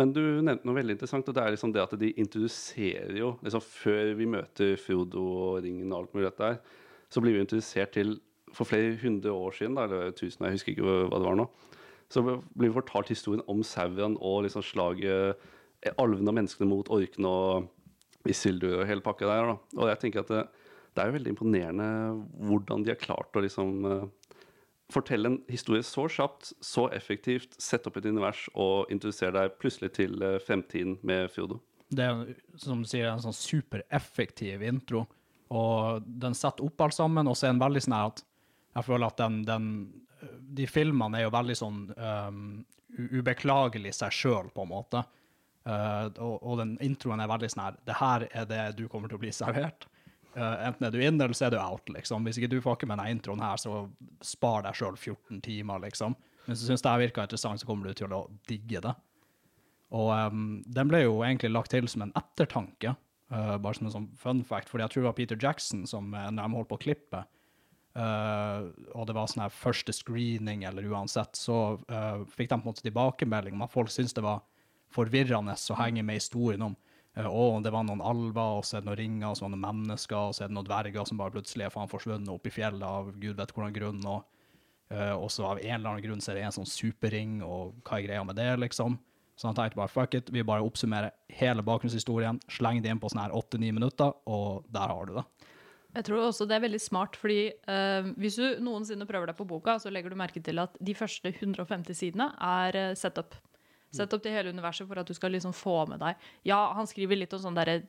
Men 0.00 0.14
du 0.16 0.22
nevnte 0.40 0.64
noe 0.64 0.78
veldig 0.78 0.96
interessant, 0.96 1.28
og 1.28 1.36
det 1.36 1.42
er 1.42 1.52
liksom 1.52 1.74
det 1.74 1.82
at 1.82 1.92
de 2.00 2.08
introduserer 2.16 3.18
jo 3.18 3.34
liksom 3.44 3.60
Før 3.66 4.14
vi 4.16 4.30
møter 4.32 4.78
Frodo 4.80 5.26
og 5.42 5.58
ringen 5.66 5.92
og 5.92 5.98
alt 5.98 6.16
mulig 6.16 6.30
dette 6.30 6.48
her, 6.48 6.56
så 7.12 7.20
blir 7.20 7.36
vi 7.36 7.44
introdusert 7.44 7.92
til 7.98 8.16
For 8.56 8.68
flere 8.68 8.96
hundre 9.02 9.32
år 9.36 9.52
siden, 9.58 9.76
da, 9.76 9.84
eller 9.84 10.16
tusen, 10.16 10.46
jeg 10.46 10.56
husker 10.56 10.72
ikke 10.72 10.88
hva 10.88 11.20
det 11.20 11.28
var 11.28 11.36
nå, 11.36 11.46
så 12.12 12.22
blir 12.22 12.68
vi 12.68 12.76
fortalt 12.76 13.12
historien 13.12 13.42
om 13.50 13.62
Sauron 13.64 14.18
og 14.20 14.44
liksom 14.46 14.64
slaget 14.66 15.38
eh, 15.82 15.94
Alvene 15.98 16.28
og 16.30 16.36
menneskene 16.36 16.68
mot 16.68 16.90
orkene 16.92 17.28
og 17.28 18.28
Isildur 18.28 18.82
og 18.82 18.86
hele 18.86 19.02
pakka 19.02 19.26
der. 19.26 19.48
da. 19.50 19.54
Og 19.80 19.88
jeg 19.90 20.00
tenker 20.02 20.22
at 20.22 20.30
det, 20.30 20.42
det 20.94 21.02
er 21.02 21.08
jo 21.08 21.16
veldig 21.16 21.32
imponerende 21.32 21.88
hvordan 22.46 22.84
de 22.84 22.92
har 22.92 23.00
klart 23.00 23.34
å 23.34 23.42
liksom 23.42 23.72
uh, 23.88 24.04
fortelle 24.92 25.32
en 25.32 25.40
historie 25.50 25.82
så 25.86 26.04
kjapt, 26.06 26.52
så 26.62 26.86
effektivt, 26.94 27.56
sette 27.58 27.90
opp 27.90 27.98
et 27.98 28.06
univers 28.06 28.44
og 28.52 28.92
introdusere 28.92 29.34
deg 29.38 29.56
plutselig 29.58 29.94
til 29.98 30.14
uh, 30.22 30.36
fremtiden 30.44 30.98
med 31.02 31.32
Frodo. 31.34 31.58
Det 31.92 32.06
er 32.06 32.36
som 32.60 32.84
sier, 32.88 33.08
en 33.10 33.24
sånn 33.24 33.36
supereffektiv 33.36 34.62
intro, 34.64 35.06
og 35.52 36.06
den 36.06 36.36
setter 36.36 36.64
opp 36.64 36.86
alt 36.86 36.96
sammen, 36.96 37.28
og 37.28 37.36
så 37.36 37.48
er 37.48 37.56
den 37.56 37.64
veldig 37.64 37.82
sånn 37.84 37.98
at 37.98 38.22
jeg 38.72 38.86
føler 38.86 39.10
at 39.10 39.18
den, 39.20 39.42
den 39.44 39.66
De 40.30 40.66
filmene 40.70 41.18
er 41.18 41.26
jo 41.26 41.32
veldig 41.34 41.56
sånn 41.58 41.80
um, 41.96 42.44
ubeklagelig 43.10 43.94
seg 43.98 44.14
sjøl, 44.14 44.50
på 44.54 44.66
en 44.66 44.72
måte. 44.72 45.02
Uh, 45.62 46.08
og, 46.18 46.36
og 46.42 46.58
den 46.58 46.74
introen 46.82 47.22
er 47.22 47.30
veldig 47.30 47.48
sånn 47.52 47.60
her 47.62 47.76
Det 47.86 47.94
her 47.94 48.24
er 48.34 48.46
det 48.50 48.62
du 48.80 48.88
kommer 48.90 49.10
til 49.10 49.20
å 49.20 49.22
bli 49.22 49.32
servert. 49.34 49.86
Uh, 50.32 50.56
enten 50.66 50.88
er 50.88 50.94
du 50.94 50.98
inn, 51.02 51.20
eller 51.20 51.36
så 51.36 51.46
er 51.46 51.54
du 51.54 51.60
out, 51.60 51.88
liksom. 51.92 52.24
Hvis 52.26 52.40
ikke 52.40 52.50
du 52.54 52.60
får 52.64 52.78
ikke 52.78 52.88
med 52.90 52.98
denne 52.98 53.14
introen 53.18 53.42
her, 53.44 53.60
så 53.60 53.84
spar 54.24 54.64
deg 54.66 54.78
sjøl 54.78 54.96
14 54.96 55.42
timer, 55.44 55.82
liksom. 55.84 56.16
Men 56.42 56.54
hvis 56.54 56.64
du 56.64 56.70
syns 56.70 56.84
det 56.84 56.98
virker 57.04 57.26
interessant, 57.26 57.60
så 57.60 57.68
kommer 57.68 57.88
du 57.88 57.98
til 58.00 58.14
å 58.16 58.24
digge 58.50 58.82
det. 58.82 58.94
Og 59.92 60.08
um, 60.32 60.62
den 60.72 60.88
ble 60.88 61.04
jo 61.04 61.20
egentlig 61.20 61.52
lagt 61.52 61.74
til 61.74 61.86
som 61.90 62.06
en 62.06 62.14
ettertanke, 62.18 62.94
uh, 63.34 63.56
bare 63.60 63.76
som 63.76 63.90
en 63.90 63.94
sånn 63.94 64.10
fun 64.18 64.40
fact, 64.48 64.72
fordi 64.72 64.86
jeg 64.86 64.94
tror 64.94 65.04
det 65.04 65.10
var 65.10 65.18
Peter 65.20 65.40
Jackson 65.46 65.84
som, 65.90 66.10
når 66.10 66.40
de 66.40 66.56
holdt 66.56 66.72
på 66.72 66.80
å 66.80 66.84
klippe, 66.88 67.22
uh, 67.98 68.70
og 68.94 69.06
det 69.08 69.16
var 69.16 69.28
sånn 69.30 69.44
her 69.44 69.52
første 69.54 69.94
screening 69.96 70.64
eller 70.68 70.86
uansett, 70.92 71.36
så 71.38 71.76
uh, 71.90 72.24
fikk 72.32 72.50
de 72.50 72.56
på 72.56 72.62
en 72.62 72.70
måte 72.70 72.86
tilbakemelding 72.86 73.58
om 73.58 73.66
at 73.66 73.74
folk 73.74 73.92
syntes 73.92 74.16
det 74.16 74.24
var 74.24 74.42
forvirrende 74.92 75.56
å 75.56 75.78
henge 75.80 76.04
med 76.04 76.20
historien 76.20 76.64
om 76.68 76.76
uh, 77.18 77.28
å, 77.28 77.60
det 77.64 77.72
var 77.74 77.86
noen 77.88 78.04
alver, 78.04 78.58
og 78.58 78.66
så 78.68 78.78
er 78.78 78.84
det 78.84 78.90
noen 78.90 79.00
ringer, 79.00 79.28
og 79.30 79.38
så 79.38 79.46
er 79.46 79.50
det 79.50 79.56
noen 79.58 79.68
mennesker, 79.68 80.18
og 80.18 80.36
så 80.36 80.44
er 80.44 80.52
det 80.52 80.58
noen 80.58 80.70
dverger 80.70 81.08
som 81.08 81.22
bare 81.22 81.36
plutselig 81.36 81.68
er 81.68 81.74
faen 81.74 81.92
forsvunnet 81.92 82.32
opp 82.32 82.48
i 82.48 82.54
fjellet 82.54 82.88
av 82.88 83.12
gud 83.16 83.38
vet 83.38 83.54
hvordan 83.56 83.78
grunn, 83.78 84.02
og 84.08 84.24
uh, 84.92 85.14
også 85.16 85.48
av 85.52 85.62
en 85.62 85.78
eller 85.78 85.94
annen 85.94 86.06
grunn 86.08 86.24
så 86.24 86.32
er 86.32 86.40
det 86.40 86.48
en 86.48 86.60
sånn 86.60 86.68
superring, 86.68 87.40
og 87.46 87.78
hva 87.86 87.98
er 87.98 88.08
greia 88.08 88.26
med 88.28 88.40
det, 88.40 88.50
liksom? 88.64 89.00
Så 89.36 89.48
han 89.48 89.56
tenkte 89.56 89.80
bare 89.80 89.90
fuck 89.90 90.14
it, 90.14 90.28
vi 90.30 90.44
bare 90.44 90.64
oppsummerer 90.64 91.12
hele 91.32 91.64
bakgrunnshistorien, 91.66 92.40
sleng 92.52 92.82
det 92.84 92.92
inn 92.92 93.00
på 93.00 93.08
sånne 93.10 93.24
her 93.26 93.36
åtte-ni 93.36 93.72
minutter, 93.74 94.12
og 94.28 94.66
der 94.72 94.92
har 94.92 95.08
du 95.08 95.16
det. 95.16 95.24
Jeg 95.92 96.06
tror 96.08 96.22
også 96.24 96.46
det 96.48 96.56
er 96.56 96.64
veldig 96.64 96.80
smart, 96.80 97.16
fordi 97.20 97.40
eh, 97.52 98.10
hvis 98.20 98.38
du 98.40 98.62
noensinne 98.64 99.06
prøver 99.08 99.28
deg 99.28 99.36
på 99.36 99.48
boka, 99.48 99.76
så 99.82 99.92
legger 99.92 100.12
du 100.12 100.16
merke 100.16 100.40
til 100.44 100.62
at 100.62 100.76
de 100.80 100.94
første 100.96 101.34
150 101.34 101.98
sidene 101.98 102.30
er 102.40 102.78
uh, 102.78 102.94
setup. 102.96 103.36
Setup 103.92 104.22
til 104.24 104.32
hele 104.32 104.54
universet 104.54 104.88
for 104.88 105.02
at 105.02 105.08
du 105.08 105.12
skal 105.12 105.34
liksom 105.34 105.52
få 105.52 105.82
med 105.90 106.00
deg 106.00 106.16
Ja, 106.48 106.62
han 106.72 106.88
skriver 106.88 107.18
litt 107.18 107.34
om 107.36 107.42
sånn 107.42 107.58
derre 107.58 107.82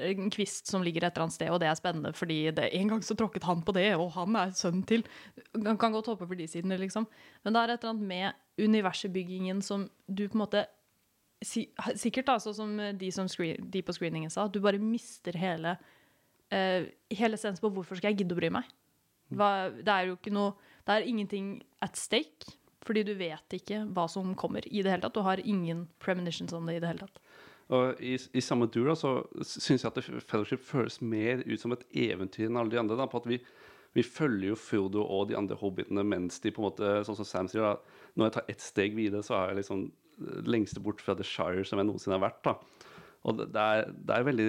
en 0.00 0.30
kvist 0.32 0.70
som 0.70 0.84
ligger 0.86 1.04
et 1.04 1.12
eller 1.12 1.26
annet 1.26 1.36
sted, 1.36 1.50
og 1.52 1.60
det 1.60 1.68
er 1.68 1.78
spennende, 1.78 2.12
fordi 2.16 2.38
det, 2.56 2.70
en 2.76 2.92
gang 2.92 3.02
så 3.04 3.16
tråkket 3.18 3.44
han 3.44 3.60
på 3.66 3.74
det, 3.76 3.88
og 3.98 4.12
han 4.14 4.36
er 4.38 4.54
sønnen 4.56 4.84
til 4.88 5.04
Han 5.52 5.78
kan 5.80 5.92
godt 5.92 6.08
hoppe 6.12 6.28
for 6.28 6.38
de 6.38 6.46
sidene, 6.48 6.78
liksom. 6.80 7.08
Men 7.44 7.54
det 7.54 7.62
er 7.62 7.72
et 7.74 7.82
eller 7.82 7.94
annet 7.96 8.08
med 8.08 8.64
universbyggingen 8.64 9.60
som 9.62 9.88
du 10.06 10.26
på 10.28 10.38
en 10.38 10.44
måte 10.44 10.64
si, 11.44 11.66
Sikkert 11.98 12.30
da, 12.30 12.38
sånn 12.40 12.56
som 12.56 12.76
de, 12.96 13.12
som 13.12 13.28
screen, 13.28 13.68
de 13.72 13.82
på 13.84 13.96
screeningen 13.96 14.32
sa, 14.32 14.46
du 14.48 14.60
bare 14.62 14.80
mister 14.80 15.36
hele 15.36 15.76
eh, 16.54 16.90
hele 17.16 17.38
essensen 17.38 17.62
på 17.64 17.72
hvorfor 17.74 17.98
skal 17.98 18.12
jeg 18.12 18.22
gidde 18.22 18.36
å 18.36 18.40
bry 18.40 18.50
meg. 18.54 18.70
Hva, 19.30 19.70
det 19.70 19.92
er 19.94 20.08
jo 20.08 20.16
ikke 20.16 20.32
noe 20.34 20.56
Det 20.82 20.94
er 20.96 21.06
ingenting 21.06 21.50
at 21.84 21.94
stake, 22.00 22.56
fordi 22.82 23.04
du 23.06 23.12
vet 23.14 23.54
ikke 23.54 23.84
hva 23.94 24.08
som 24.10 24.32
kommer 24.34 24.64
i 24.66 24.82
det 24.82 24.90
hele 24.90 25.04
tatt. 25.04 25.14
Du 25.14 25.22
har 25.22 25.42
ingen 25.44 25.84
premonitions 26.02 26.54
om 26.56 26.66
det 26.66 26.78
i 26.78 26.82
det 26.82 26.90
hele 26.90 27.06
tatt. 27.06 27.20
Og 27.70 28.00
i, 28.02 28.16
i 28.34 28.42
samme 28.42 28.66
dur 28.72 28.88
da, 28.90 28.96
så 28.98 29.12
syns 29.46 29.84
jeg 29.84 29.90
at 29.92 30.26
Fellowship 30.26 30.62
føles 30.66 30.98
mer 31.04 31.44
ut 31.46 31.60
som 31.62 31.74
et 31.76 31.84
eventyr 32.08 32.48
enn 32.48 32.58
alle 32.58 32.72
de 32.72 32.80
andre. 32.80 32.98
da, 32.98 33.06
på 33.06 33.20
at 33.20 33.28
vi, 33.30 33.38
vi 33.94 34.02
følger 34.02 34.50
jo 34.50 34.58
Frodo 34.58 35.04
og 35.04 35.28
de 35.30 35.38
andre 35.38 35.58
hobbitene 35.60 36.02
mens 36.02 36.42
de 36.42 36.50
på 36.50 36.64
en 36.64 36.66
måte, 36.66 36.90
sånn 37.06 37.20
som 37.20 37.28
Sam 37.28 37.50
sier, 37.52 37.68
da, 37.68 38.08
når 38.16 38.26
jeg 38.26 38.36
tar 38.38 38.50
ett 38.54 38.64
steg 38.64 38.98
videre, 38.98 39.22
så 39.26 39.36
er 39.38 39.52
jeg 39.52 39.60
liksom 39.60 39.86
eh, 39.86 40.40
lengste 40.50 40.82
bort 40.82 41.04
fra 41.04 41.14
The 41.14 41.26
Shire 41.26 41.62
som 41.68 41.78
jeg 41.78 41.92
noensinne 41.92 42.18
har 42.18 42.26
vært. 42.26 42.42
da. 42.48 42.56
Og 43.28 43.36
det, 43.36 43.48
er, 43.52 43.90
det 43.92 44.16
er 44.16 44.24
veldig 44.24 44.48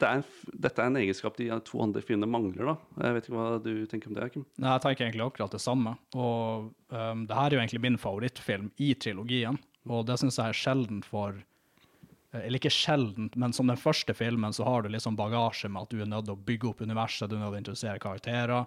det 0.00 0.08
er 0.08 0.22
Dette 0.64 0.80
er 0.80 0.88
en 0.88 0.98
egenskap 1.02 1.36
de 1.36 1.50
to 1.66 1.82
andre 1.84 2.00
filmene 2.04 2.30
mangler. 2.30 2.72
da. 2.72 3.04
Jeg 3.04 3.16
vet 3.16 3.28
ikke 3.28 3.36
hva 3.36 3.48
du 3.60 3.72
tenker 3.90 4.08
om 4.08 4.16
det, 4.16 4.28
Kim? 4.32 4.46
Nei, 4.56 4.72
Jeg 4.72 4.84
tenker 4.86 5.06
egentlig 5.06 5.26
akkurat 5.26 5.52
det 5.52 5.60
samme. 5.60 5.94
Og 6.16 6.70
um, 6.88 7.24
det 7.28 7.36
her 7.36 7.50
er 7.50 7.58
jo 7.58 7.62
egentlig 7.62 7.82
min 7.84 8.00
favorittfilm 8.00 8.70
i 8.80 8.92
trilogien, 8.96 9.60
og 9.88 10.06
det 10.08 10.16
syns 10.22 10.40
jeg 10.40 10.54
er 10.54 10.60
sjelden 10.62 11.02
for 11.04 11.36
eh, 11.36 12.44
Eller 12.46 12.60
ikke 12.60 12.72
sjeldent, 12.72 13.36
men 13.36 13.52
som 13.52 13.68
den 13.68 13.80
første 13.80 14.14
filmen 14.16 14.56
så 14.56 14.64
har 14.64 14.86
du 14.86 14.92
liksom 14.94 15.18
bagasje 15.18 15.68
med 15.68 15.84
at 15.84 15.92
du 15.92 16.00
er 16.00 16.08
nødt 16.08 16.30
til 16.30 16.36
å 16.36 16.44
bygge 16.48 16.70
opp 16.70 16.80
universet, 16.80 17.28
du 17.28 17.36
er 17.36 17.42
nødt 17.42 17.50
til 17.50 17.58
å 17.58 17.62
introdusere 17.64 18.04
karakterer, 18.06 18.64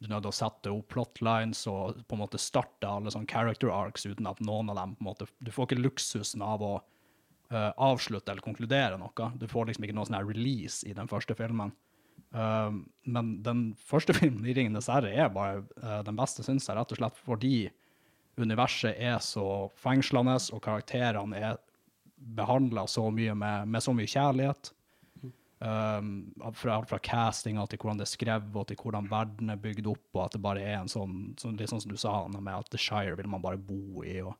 du 0.00 0.08
er 0.08 0.14
nødt 0.14 0.24
til 0.24 0.32
å 0.32 0.38
sette 0.38 0.72
opp 0.72 0.88
plotlines 0.94 1.66
og 1.70 2.00
på 2.08 2.16
en 2.16 2.22
måte 2.24 2.40
starte 2.40 2.88
alle 2.88 3.12
sånne 3.12 3.28
character 3.30 3.70
arcs 3.70 4.08
uten 4.08 4.26
at 4.30 4.40
noen 4.40 4.72
av 4.72 4.80
dem 4.80 4.96
på 4.96 5.04
en 5.04 5.10
måte 5.12 5.28
Du 5.44 5.52
får 5.54 5.68
ikke 5.68 5.84
luksusen 5.84 6.42
av 6.42 6.64
å 6.64 6.72
eh, 7.52 7.70
avslutte 7.76 8.32
eller 8.32 8.44
konkludere 8.44 8.98
noe. 9.00 9.30
Du 9.38 9.46
får 9.50 9.70
liksom 9.70 9.86
ikke 9.86 9.96
noe 9.96 10.08
sånn 10.08 10.18
her 10.18 10.28
release 10.28 10.86
i 10.88 10.94
den 10.96 11.10
første 11.10 11.36
filmen. 11.38 11.74
Uh, 12.32 12.72
men 13.12 13.34
den 13.44 13.64
første 13.76 14.14
filmen 14.20 14.46
i 14.48 14.54
Ringenes 14.56 14.88
herre 14.88 15.10
er 15.12 15.32
bare 15.32 15.60
uh, 15.82 16.00
den 16.06 16.16
beste, 16.16 16.44
syns 16.46 16.68
jeg, 16.68 16.76
rett 16.78 16.94
og 16.94 17.00
slett 17.00 17.18
fordi 17.20 17.56
universet 18.40 18.96
er 18.96 19.18
så 19.20 19.68
fengslende, 19.76 20.38
og 20.54 20.62
karakterene 20.64 21.36
er 21.36 21.58
behandla 22.16 22.86
så 22.88 23.10
mye 23.12 23.34
med, 23.36 23.68
med 23.68 23.84
så 23.84 23.92
mye 23.96 24.08
kjærlighet. 24.08 24.72
Um, 25.62 26.32
fra 26.58 26.80
fra 26.90 26.98
castinga 26.98 27.68
til 27.70 27.78
hvordan 27.78 28.00
det 28.00 28.08
er 28.08 28.14
skrevet, 28.16 28.56
og 28.56 28.64
til 28.66 28.80
hvordan 28.80 29.10
verden 29.10 29.52
er 29.52 29.60
bygd 29.62 29.86
opp, 29.92 30.08
og 30.16 30.24
at 30.24 30.34
det 30.34 30.42
bare 30.42 30.64
er 30.64 30.80
en 30.80 30.90
sånn, 30.90 31.36
sånn 31.38 31.58
litt 31.60 31.70
sånn 31.70 31.84
som 31.84 31.92
du 31.92 32.00
sa, 32.00 32.16
med 32.32 32.54
at 32.54 32.72
The 32.72 32.80
Shire 32.80 33.14
vil 33.20 33.30
man 33.30 33.44
bare 33.44 33.60
bo 33.60 34.02
i, 34.02 34.16
og, 34.24 34.34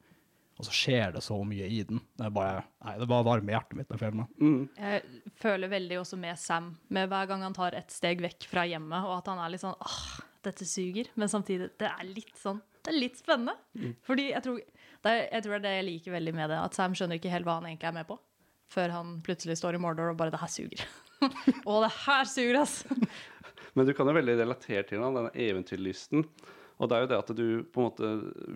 og 0.58 0.66
så 0.66 0.74
skjer 0.76 1.14
det 1.14 1.22
så 1.24 1.36
mye 1.48 1.66
i 1.66 1.80
den. 1.88 2.00
Det 2.18 2.26
er 2.28 2.34
bare, 2.34 2.64
nei, 2.84 2.96
det 3.00 3.08
bare 3.10 3.26
varmer 3.26 3.56
hjertet 3.56 3.78
mitt, 3.78 3.88
den 3.90 4.00
filmen. 4.00 4.28
Jeg 4.76 5.32
føler 5.40 5.72
veldig 5.72 6.00
også 6.02 6.18
med 6.20 6.38
Sam, 6.38 6.72
med 6.92 7.08
hver 7.10 7.30
gang 7.30 7.46
han 7.46 7.56
tar 7.56 7.76
et 7.78 7.90
steg 7.94 8.22
vekk 8.22 8.46
fra 8.50 8.66
hjemmet, 8.68 9.06
og 9.08 9.16
at 9.16 9.30
han 9.32 9.40
er 9.42 9.54
litt 9.54 9.64
sånn 9.64 9.78
åh, 9.80 10.02
dette 10.46 10.66
suger, 10.68 11.08
men 11.18 11.30
samtidig, 11.30 11.70
det 11.80 11.88
er 11.88 12.06
litt 12.08 12.36
sånn, 12.38 12.60
det 12.82 12.92
er 12.92 12.98
litt 12.98 13.18
spennende. 13.20 13.56
Fordi 14.06 14.28
jeg 14.32 14.44
tror, 14.44 14.60
det 15.02 15.14
er, 15.14 15.22
jeg 15.38 15.46
tror 15.46 15.54
det 15.56 15.60
er 15.60 15.66
det 15.66 15.74
jeg 15.78 15.88
liker 15.88 16.16
veldig 16.18 16.36
med 16.38 16.52
det, 16.52 16.60
at 16.68 16.78
Sam 16.78 16.96
skjønner 16.98 17.18
ikke 17.20 17.32
helt 17.32 17.48
hva 17.48 17.58
han 17.60 17.68
egentlig 17.70 17.90
er 17.90 17.98
med 18.00 18.08
på, 18.10 18.18
før 18.72 18.94
han 18.94 19.16
plutselig 19.26 19.58
står 19.60 19.78
i 19.78 19.82
Mordor 19.82 20.12
og 20.12 20.18
bare, 20.20 20.34
det 20.34 20.42
her 20.42 20.52
suger. 20.52 20.86
Å, 21.70 21.76
det 21.84 21.92
her 22.04 22.26
suger, 22.28 22.58
ass! 22.62 22.82
Men 23.78 23.88
du 23.88 23.94
kan 23.96 24.10
jo 24.10 24.14
veldig 24.18 24.34
relatere 24.42 24.84
til 24.84 25.00
den, 25.00 25.14
denne 25.16 25.30
eventyrlysten. 25.32 26.26
Og 26.80 26.88
det 26.88 26.96
er 26.96 27.02
jo 27.04 27.08
det 27.10 27.18
at 27.20 27.30
du 27.36 27.46
på 27.70 27.82
en 27.82 27.88
måte 27.90 28.08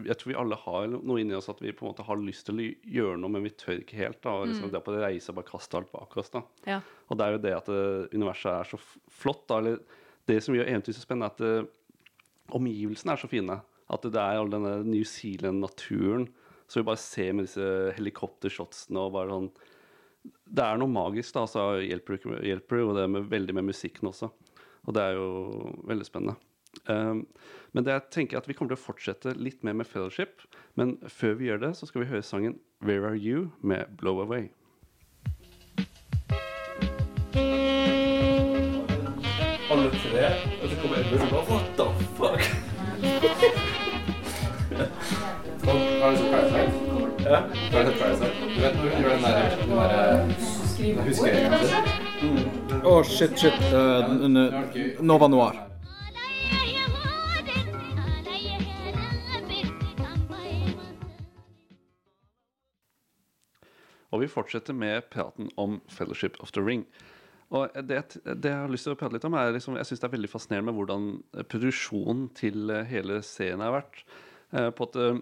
Jeg 0.09 0.17
tror 0.19 0.31
vi 0.33 0.39
alle 0.41 0.57
har 0.57 0.87
noe 0.89 1.21
inni 1.21 1.37
oss 1.37 1.51
at 1.53 1.61
vi 1.63 1.73
på 1.77 1.85
en 1.85 1.93
måte 1.93 2.07
har 2.07 2.17
lyst 2.17 2.47
til 2.49 2.59
å 2.59 2.67
gjøre 2.97 3.19
noe, 3.21 3.31
men 3.31 3.45
vi 3.45 3.51
tør 3.51 3.83
ikke 3.83 3.99
helt. 4.01 4.21
da, 4.23 4.31
og 4.31 4.49
liksom 4.49 4.71
Mm. 4.71 4.73
Det 4.73 4.85
på 4.85 4.97
reise 4.97 5.31
og 5.31 5.37
bare 5.37 5.51
kaste 5.51 5.77
alt 5.77 5.93
bak 5.93 6.17
oss. 6.17 6.31
da. 6.31 6.43
Ja. 6.67 6.81
Og 7.11 7.19
det 7.19 7.27
er 7.27 7.33
jo 7.37 7.43
det 7.45 7.55
at 7.57 7.69
eh, 7.69 8.09
universet 8.17 8.53
er 8.53 8.65
så 8.65 8.79
flott. 9.11 9.47
da, 9.49 9.59
eller 9.59 9.79
Det 10.27 10.43
som 10.43 10.55
gjør 10.55 10.67
eventyr 10.67 10.93
så 10.97 11.05
spennende, 11.05 11.31
er 11.31 11.35
at 11.35 11.41
eh, 11.41 11.69
omgivelsene 12.57 13.13
er 13.13 13.17
så 13.21 13.29
fine. 13.31 13.61
At 13.89 14.03
det 14.03 14.17
er 14.19 14.41
all 14.41 14.51
denne 14.51 14.85
New 14.85 15.05
Zealand-naturen. 15.05 16.29
Så 16.67 16.81
vi 16.81 16.89
bare 16.89 16.99
ser 16.99 17.33
med 17.33 17.47
disse 17.47 17.93
helikoptershotsene 17.95 18.99
og 18.99 19.13
bare 19.13 19.31
sånn 19.31 19.51
Det 20.51 20.65
er 20.65 20.77
noe 20.79 20.91
magisk, 20.91 21.35
da. 21.35 21.45
Så 21.47 21.79
hjelper 21.87 22.79
jo 22.81 22.95
det 22.97 23.09
med, 23.09 23.29
veldig 23.31 23.55
med 23.55 23.69
musikken 23.69 24.09
også. 24.11 24.33
Og 24.87 24.95
det 24.95 25.03
er 25.03 25.15
jo 25.15 25.77
veldig 25.87 26.07
spennende. 26.07 26.35
Um, 26.89 27.27
men 27.73 27.85
det 27.85 27.93
jeg 27.93 28.03
tenker 28.11 28.39
at 28.39 28.49
vi 28.49 28.55
kommer 28.57 28.73
til 28.73 28.79
å 28.79 28.87
fortsette 28.87 29.35
litt 29.37 29.65
mer 29.65 29.77
med 29.77 29.89
Fellowship. 29.89 30.45
Men 30.77 30.97
før 31.09 31.35
vi 31.41 31.51
gjør 31.51 31.61
det, 31.67 31.73
så 31.77 31.89
skal 31.89 32.05
vi 32.05 32.11
høre 32.13 32.23
sangen 32.23 32.59
'Where 32.81 33.07
Are 33.09 33.17
You' 33.17 33.51
med 33.61 33.97
'Blow 33.97 34.21
Away'. 34.25 34.49
Alle 39.71 39.91
tre, 39.91 40.27
og 40.63 40.69
så 40.71 40.77
kommer 40.81 40.97
Edmund 40.97 41.23
og 41.23 41.31
bare 41.31 41.45
What 41.51 41.67
the 41.77 41.87
fuck? 42.17 42.41
Har 45.67 46.11
du 46.11 46.17
sett 46.17 46.31
Parasite? 46.31 46.73
Ja. 47.25 47.37
Har 47.73 47.85
du 47.85 47.91
sett 47.91 48.01
Parasite? 48.01 48.33
Du 48.55 48.61
vet 48.61 48.75
når 48.75 48.83
hun 48.83 49.03
gjør 49.03 49.11
den 49.11 49.23
der, 49.23 49.57
den 49.61 49.71
der 49.77 51.03
huskeringen? 51.03 51.53
Å, 52.85 53.03
shit, 53.05 53.39
shit. 53.41 53.59
Uh, 53.73 55.03
Nova 55.03 55.29
Noir. 55.29 55.76
Og 64.17 64.25
vi 64.25 64.33
fortsetter 64.33 64.73
med 64.73 65.11
praten 65.13 65.51
om 65.61 65.77
Fellowship 65.93 66.41
of 66.41 66.55
the 66.57 66.65
Ring. 66.65 66.87
Og 67.55 67.71
det, 67.87 68.01
det 68.25 68.51
jeg 68.51 68.59
har 68.59 68.73
lyst 68.73 68.89
til 68.89 68.97
å 68.97 68.99
prate 68.99 69.15
litt 69.15 69.27
om, 69.29 69.37
er 69.39 69.53
liksom, 69.55 69.77
jeg 69.79 69.87
syns 69.87 70.03
det 70.03 70.09
er 70.09 70.15
veldig 70.17 70.31
fascinerende 70.33 70.73
med 70.73 70.79
hvordan 70.81 71.09
produksjonen 71.53 72.25
til 72.35 72.73
eh, 72.75 72.87
hele 72.91 73.21
serien 73.23 73.63
har 73.63 73.77
vært. 73.77 74.01
Eh, 74.51 74.71
på 74.75 74.89
at 74.89 74.99
eh, 75.03 75.21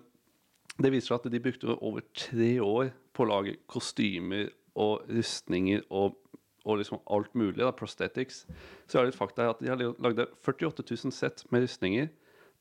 Det 0.74 0.90
viser 0.90 1.10
seg 1.10 1.18
at 1.18 1.34
de 1.34 1.42
brukte 1.42 1.76
over 1.76 2.06
tre 2.16 2.52
år 2.62 2.94
på 3.14 3.26
å 3.26 3.30
lage 3.30 3.58
kostymer 3.70 4.48
og 4.74 5.04
rustninger 5.10 5.84
og, 5.94 6.16
og 6.64 6.80
liksom 6.80 7.02
alt 7.12 7.34
mulig, 7.38 7.60
da, 7.60 7.74
prosthetics. 7.76 8.42
Så 8.88 8.98
er 8.98 9.06
det 9.06 9.14
et 9.14 9.20
fakta 9.20 9.50
at 9.52 9.62
de 9.62 9.70
har 9.70 9.78
lagd 9.78 10.24
48 10.42 10.86
000 10.86 11.14
sett 11.14 11.44
med 11.54 11.66
rustninger. 11.66 12.10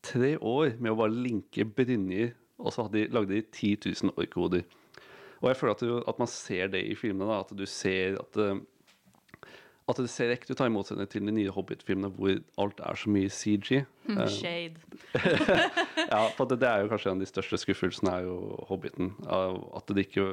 Tre 0.04 0.36
år 0.38 0.76
med 0.78 0.92
å 0.92 1.00
bare 1.00 1.16
linke 1.16 1.66
brynjer, 1.66 2.36
og 2.60 2.76
så 2.76 2.86
hadde 2.86 3.00
de 3.00 3.16
lagde 3.16 3.38
de 3.38 3.46
10 3.48 3.94
000 4.04 4.18
orkhoder. 4.20 4.68
Og 5.44 5.50
jeg 5.52 5.60
føler 5.60 5.76
at, 5.76 5.84
du, 5.84 5.98
at 6.08 6.22
man 6.22 6.30
ser 6.32 6.70
det 6.72 6.86
i 6.88 6.96
filmene. 6.96 7.28
da, 7.28 7.42
At 7.44 7.52
du 7.58 7.66
ser 7.68 8.16
at, 8.22 8.40
eh, 8.40 8.62
at 9.92 10.00
det 10.00 10.08
ser 10.10 10.32
ekte 10.32 10.56
ut, 10.56 10.64
i 10.64 10.72
motsetning 10.72 11.10
til 11.12 11.28
de 11.28 11.36
nye 11.36 11.52
Hobbit-filmene 11.52 12.12
hvor 12.16 12.38
alt 12.64 12.80
er 12.80 13.00
så 13.00 13.12
mye 13.12 13.32
CG. 13.32 13.84
Hmm, 14.08 14.22
Eh, 14.24 14.32
Shade. 14.32 14.80
ja, 16.14 16.22
for 16.38 16.48
det, 16.48 16.62
det 16.64 16.70
er 16.70 16.84
jo 16.86 16.92
kanskje 16.94 17.12
en 17.12 17.20
av 17.20 17.26
de 17.26 17.32
største 17.32 17.60
skuffelsene, 17.60 18.14
er 18.16 18.30
jo 18.30 18.38
Hobbiten. 18.70 19.14
At 19.28 19.92
det 19.92 20.08
ikke 20.08 20.30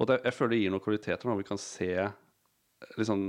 på 0.00 0.06
at 0.08 0.14
jeg, 0.16 0.24
jeg 0.28 0.36
føler 0.36 0.54
det 0.54 0.58
gir 0.62 0.72
noen 0.72 0.84
kvaliteter 0.84 1.28
når 1.28 1.40
vi 1.42 1.48
kan 1.50 1.58
se 1.60 1.90
liksom, 2.96 3.22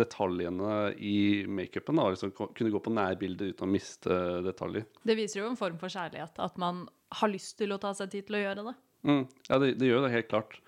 detaljene 0.00 0.76
i 1.04 1.16
makeupen. 1.48 2.00
Liksom, 2.14 2.32
kunne 2.36 2.72
gå 2.72 2.80
på 2.84 2.92
nærbilder 2.96 3.52
uten 3.52 3.66
å 3.66 3.72
miste 3.72 4.16
detaljer. 4.46 4.86
Det 5.04 5.16
viser 5.18 5.42
jo 5.42 5.50
en 5.50 5.58
form 5.60 5.76
for 5.80 5.92
kjærlighet, 5.92 6.40
at 6.40 6.60
man 6.60 6.86
har 7.20 7.32
lyst 7.32 7.58
til 7.60 7.72
å 7.72 7.80
ta 7.82 7.92
seg 7.96 8.12
tid 8.12 8.28
til 8.28 8.38
å 8.38 8.44
gjøre 8.44 8.64
det. 8.70 8.74
Mm, 9.06 9.24
ja, 9.48 9.60
det, 9.62 9.74
det 9.80 9.90
gjør 9.90 10.06
det 10.06 10.14
helt 10.16 10.30
klart. 10.30 10.58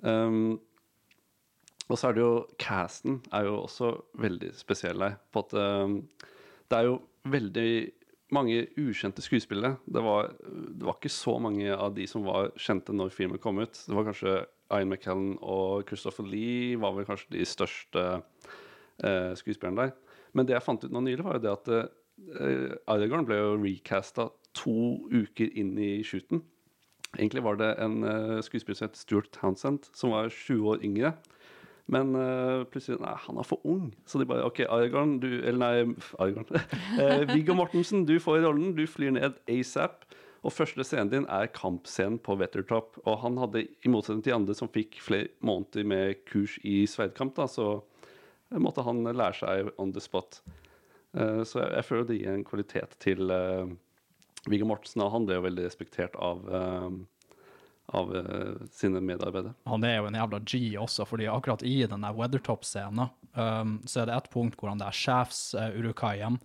Um, 0.00 0.60
og 1.88 1.98
så 1.98 2.08
er 2.08 2.16
det 2.16 2.22
jo 2.22 2.34
Casten 2.60 3.20
er 3.34 3.48
jo 3.48 3.56
også 3.62 3.94
veldig 4.20 4.52
spesiell 4.56 5.02
her. 5.04 5.18
På 5.32 5.44
at 5.46 5.56
um, 5.56 6.00
det 6.70 6.78
er 6.78 6.88
jo 6.88 7.00
veldig 7.28 7.72
mange 8.32 8.64
ukjente 8.80 9.22
skuespillere. 9.24 9.76
Det 9.84 10.02
var, 10.04 10.32
det 10.42 10.86
var 10.86 10.96
ikke 10.96 11.12
så 11.12 11.36
mange 11.42 11.68
av 11.74 11.92
de 11.96 12.06
som 12.08 12.24
var 12.24 12.52
kjente 12.56 12.94
når 12.96 13.12
filmen 13.12 13.40
kom 13.42 13.60
ut. 13.60 13.76
Det 13.76 13.96
var 13.96 14.08
kanskje 14.08 14.36
Ian 14.72 14.88
McKellen 14.88 15.34
og 15.44 15.84
Christopher 15.88 16.24
Lee 16.24 16.78
var 16.80 16.94
vel 16.96 17.06
kanskje 17.08 17.34
de 17.34 17.44
største 17.48 18.04
eh, 19.04 19.32
skuespillerne 19.36 19.84
der. 19.84 19.92
Men 20.32 20.48
det 20.48 20.56
jeg 20.56 20.64
fant 20.64 20.84
ut 20.84 20.94
nå 20.94 21.02
nylig, 21.04 21.24
var 21.26 21.36
jo 21.36 21.44
det 21.44 21.52
at 21.52 21.72
eh, 21.76 22.72
Aragorn 22.88 23.28
ble 23.28 23.36
jo 23.36 23.58
recasta 23.60 24.30
to 24.56 24.76
uker 25.12 25.52
inn 25.60 25.76
i 25.76 25.98
shooten. 26.06 26.40
Egentlig 27.18 27.42
var 27.44 27.58
det 27.60 27.74
en 27.82 28.00
uh, 28.06 28.40
skuespiller 28.44 28.78
som 28.78 28.88
het 28.88 28.96
Stuart 28.96 29.28
Townsend, 29.34 29.90
som 29.92 30.14
var 30.14 30.32
20 30.32 30.70
år 30.72 30.84
yngre. 30.86 31.12
Men 31.92 32.14
uh, 32.16 32.62
plutselig 32.70 33.02
Nei, 33.02 33.12
han 33.26 33.40
er 33.40 33.46
for 33.46 33.60
ung. 33.68 33.90
Så 34.08 34.20
de 34.20 34.26
bare 34.28 34.46
OK, 34.46 34.62
Argon, 34.64 35.18
du 35.20 35.28
Eller 35.42 35.58
nei, 35.60 35.94
Argon. 36.22 36.46
uh, 36.48 37.22
Viggo 37.34 37.56
Mortensen, 37.58 38.06
du 38.08 38.16
får 38.22 38.44
rollen. 38.46 38.72
Du 38.78 38.86
flyr 38.88 39.12
ned 39.18 39.36
ASAP. 39.50 40.06
Og 40.42 40.54
første 40.56 40.82
scenen 40.86 41.12
din 41.12 41.28
er 41.30 41.52
kampscenen 41.54 42.18
på 42.18 42.34
Wettertop. 42.40 42.96
Og 43.04 43.20
han 43.22 43.38
hadde, 43.38 43.66
i 43.68 43.92
motsetning 43.92 44.24
til 44.26 44.38
andre 44.38 44.56
som 44.58 44.70
fikk 44.72 44.98
flere 45.04 45.30
måneder 45.44 45.86
med 45.86 46.24
kurs 46.30 46.56
i 46.66 46.82
sverdkamp, 46.90 47.36
da, 47.36 47.46
så 47.46 47.76
måtte 48.58 48.84
han 48.84 49.04
lære 49.06 49.38
seg 49.38 49.70
on 49.80 49.92
the 49.94 50.02
spot. 50.02 50.40
Uh, 51.12 51.42
så 51.44 51.60
jeg, 51.60 51.70
jeg 51.76 51.88
føler 51.90 52.08
det 52.08 52.20
gir 52.22 52.32
en 52.32 52.46
kvalitet 52.48 52.96
til 53.04 53.30
uh, 53.30 53.68
Viggo 54.50 54.66
Mortensen. 54.66 55.04
Han 55.10 55.26
ble 55.28 55.38
jo 55.38 55.46
veldig 55.46 55.64
respektert 55.66 56.16
av, 56.16 56.42
eh, 56.54 56.88
av 57.98 58.14
eh, 58.16 58.54
sine 58.74 59.02
medarbeidere. 59.04 59.54
Han 59.70 59.84
er 59.86 59.98
jo 60.00 60.08
en 60.10 60.18
jævla 60.18 60.40
G 60.44 60.62
også, 60.82 61.06
fordi 61.06 61.28
akkurat 61.30 61.62
i 61.62 61.76
den 61.86 62.06
der 62.06 62.16
Weathertop-scenen 62.16 63.10
um, 63.34 63.76
så 63.86 64.02
er 64.02 64.10
det 64.10 64.16
et 64.16 64.32
punkt 64.32 64.58
hvor 64.58 64.72
han 64.72 64.82
der 64.82 64.94
sjefs-urukaien 64.94 66.40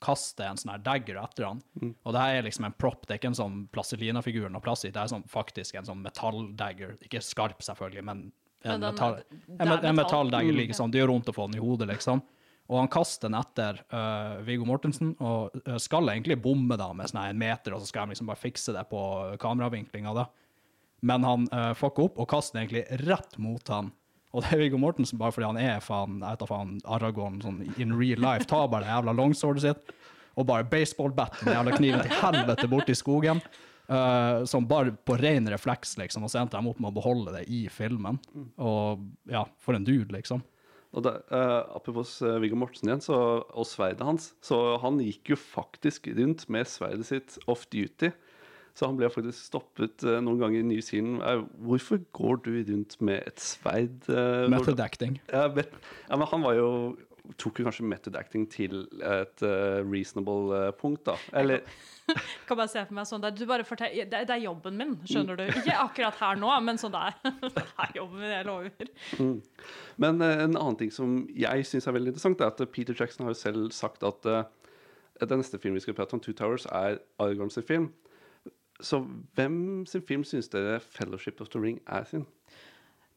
kaster 0.00 0.46
en 0.48 0.56
sånn 0.56 0.72
her 0.72 0.80
dagger 0.80 1.18
etter 1.20 1.44
han. 1.44 1.58
Og 2.04 2.14
det 2.16 2.20
her 2.22 2.38
er 2.38 2.46
liksom 2.46 2.64
en 2.64 2.76
prop, 2.76 3.02
det 3.04 3.12
er 3.14 3.18
ikke 3.20 3.32
en 3.34 3.36
sånn 3.36 3.56
plastelina-figur 3.74 4.48
noe 4.48 4.64
plass 4.64 4.86
i, 4.88 4.92
det 4.94 5.00
er 5.02 5.10
sånn, 5.12 5.26
faktisk 5.28 5.76
en 5.76 5.88
sånn 5.90 6.00
metalldagger. 6.00 6.94
Ikke 7.04 7.20
skarp, 7.20 7.60
selvfølgelig, 7.66 8.04
men 8.08 8.22
en, 8.62 8.80
Men 8.80 8.80
den- 8.80 8.94
metall, 8.94 9.20
en, 9.84 9.96
metall. 9.96 10.30
Mm. 10.32 10.56
liksom. 10.56 10.90
Det 10.90 11.00
gjør 11.00 11.12
vondt 11.14 11.28
å 11.28 11.34
få 11.36 11.46
den 11.50 11.60
i 11.60 11.64
hodet, 11.64 11.88
liksom. 11.88 12.20
Og 12.70 12.78
han 12.78 12.90
kaster 12.92 13.26
den 13.26 13.38
etter 13.38 13.80
uh, 13.90 14.38
Viggo 14.46 14.66
Mortensen, 14.68 15.16
og 15.18 15.56
uh, 15.66 15.76
skal 15.82 16.06
egentlig 16.12 16.38
bomme 16.42 16.76
da 16.78 16.92
med 16.94 17.10
sånn 17.10 17.24
en 17.24 17.40
meter, 17.40 17.74
og 17.74 17.82
så 17.82 17.90
skal 17.90 18.04
han 18.04 18.12
liksom 18.14 18.30
bare 18.30 18.38
fikse 18.38 18.74
det 18.76 18.84
på 18.92 19.00
kameravinklinga 19.42 20.12
da. 20.14 20.28
Men 21.02 21.26
han 21.26 21.48
uh, 21.50 21.72
fucker 21.74 22.06
opp 22.06 22.20
og 22.22 22.28
kaster 22.30 22.58
den 22.58 22.68
egentlig 22.68 23.00
rett 23.08 23.34
mot 23.42 23.72
han. 23.74 23.90
Og 24.30 24.44
det 24.44 24.52
er 24.54 24.62
Viggo 24.62 24.78
Mortensen, 24.78 25.18
bare 25.18 25.34
fordi 25.34 25.48
han 25.48 25.58
er 25.58 25.82
faen, 25.82 26.20
jeg 26.22 26.38
vet 26.38 26.52
faen, 26.52 26.76
Aragorn 26.86 27.40
sånn 27.42 27.64
in 27.82 27.96
real 27.98 28.22
life, 28.22 28.46
tar 28.46 28.70
bare 28.70 28.86
det 28.86 28.92
jævla 28.92 29.16
longswordet 29.18 29.64
sitt, 29.64 29.90
og 30.38 30.46
bare 30.46 30.68
baseballbatten, 30.70 31.48
med 31.48 31.58
jævla 31.58 31.74
kniven 31.80 32.06
til 32.06 32.16
helvete 32.20 32.70
borte 32.70 32.94
i 32.94 33.00
skogen. 33.00 33.42
Uh, 33.90 34.44
som 34.46 34.68
bare 34.70 34.92
på 34.94 35.16
ren 35.18 35.50
refleks, 35.50 35.96
liksom, 35.98 36.22
og 36.22 36.30
så 36.30 36.44
endte 36.44 36.54
de 36.54 36.70
opp 36.70 36.78
med 36.78 36.92
å 36.92 36.94
beholde 37.00 37.32
det 37.34 37.42
i 37.50 37.64
filmen. 37.74 38.20
Og 38.62 39.02
ja, 39.26 39.42
for 39.58 39.74
en 39.74 39.82
dude, 39.82 40.14
liksom. 40.14 40.44
Og 40.90 41.04
det, 41.06 41.12
eh, 41.30 41.60
apropos 41.76 42.16
eh, 42.26 42.40
Viggo 42.42 42.58
Mortensen 42.58 42.90
igjen, 42.90 43.04
så, 43.04 43.18
og 43.46 43.68
sverdet 43.68 44.06
hans. 44.06 44.32
Så 44.42 44.58
han 44.82 44.98
gikk 45.02 45.34
jo 45.34 45.38
faktisk 45.38 46.10
rundt 46.16 46.48
med 46.50 46.66
sverdet 46.66 47.06
sitt 47.12 47.38
off 47.50 47.68
duty. 47.70 48.10
Så 48.74 48.86
han 48.88 48.96
ble 48.98 49.10
faktisk 49.12 49.38
stoppet 49.50 50.02
eh, 50.06 50.18
noen 50.24 50.40
ganger 50.40 50.62
i 50.62 50.66
New 50.66 50.82
Zealand. 50.84 51.20
Eh, 51.26 51.44
hvorfor 51.66 52.02
går 52.16 52.42
du 52.46 52.50
rundt 52.72 52.96
med 53.04 53.22
et 53.28 53.42
sverd? 53.42 54.02
eh, 54.10 54.46
Method 54.50 54.82
acting. 54.82 55.18
Ja, 55.30 55.46
bet, 55.52 55.74
ja, 56.08 56.16
men 56.16 56.26
han 56.30 56.46
var 56.46 56.58
jo 56.58 56.70
tok 57.38 57.60
jo 57.60 57.66
kanskje 57.66 57.86
method 57.86 58.16
acting 58.18 58.46
til 58.50 58.82
et 59.06 59.44
uh, 59.44 59.80
reasonable 59.84 60.50
uh, 60.50 60.70
punkt, 60.76 61.04
da. 61.06 61.16
Eller 61.36 61.62
Kan 62.48 62.58
bare 62.58 62.66
se 62.66 62.82
for 62.82 62.96
meg 62.96 63.06
sånn 63.06 63.22
der, 63.22 63.34
du 63.38 63.44
bare 63.46 63.64
fortell, 63.66 63.92
det, 64.10 64.24
det 64.26 64.34
er 64.34 64.42
jobben 64.42 64.78
min, 64.80 64.96
skjønner 65.06 65.38
du. 65.38 65.44
Ikke 65.46 65.76
akkurat 65.78 66.16
her 66.18 66.40
nå, 66.40 66.50
men 66.66 66.80
sånn 66.80 66.96
der. 66.96 67.14
Det 67.54 67.62
er 67.62 67.92
jobben 68.00 68.18
min, 68.18 68.32
jeg 68.32 68.48
lover. 68.48 68.90
Mm. 69.20 69.36
Men 70.02 70.24
uh, 70.24 70.32
en 70.46 70.58
annen 70.58 70.80
ting 70.80 70.90
som 70.94 71.20
jeg 71.30 71.68
syns 71.70 71.86
er 71.86 71.94
veldig 71.94 72.14
interessant, 72.14 72.42
er 72.42 72.50
at 72.50 72.74
Peter 72.74 72.96
Jackson 72.98 73.28
har 73.28 73.36
jo 73.36 73.42
selv 73.42 73.70
sagt 73.76 74.06
at 74.06 74.26
den 75.20 75.42
neste 75.42 75.60
filmen 75.60 75.78
vi 75.78 75.84
skal 75.84 75.94
prate 75.94 76.16
om, 76.16 76.22
Two 76.24 76.34
Towers, 76.34 76.66
er 76.66 76.98
Aragorn 77.20 77.52
sin 77.52 77.66
film. 77.68 77.90
Så 78.80 79.02
hvem 79.36 79.84
sin 79.86 80.02
film 80.02 80.24
syns 80.24 80.48
dere 80.48 80.80
'Fellowship 80.80 81.40
of 81.40 81.48
the 81.52 81.60
Ring' 81.60 81.82
er 81.86 82.04
sin? 82.04 82.26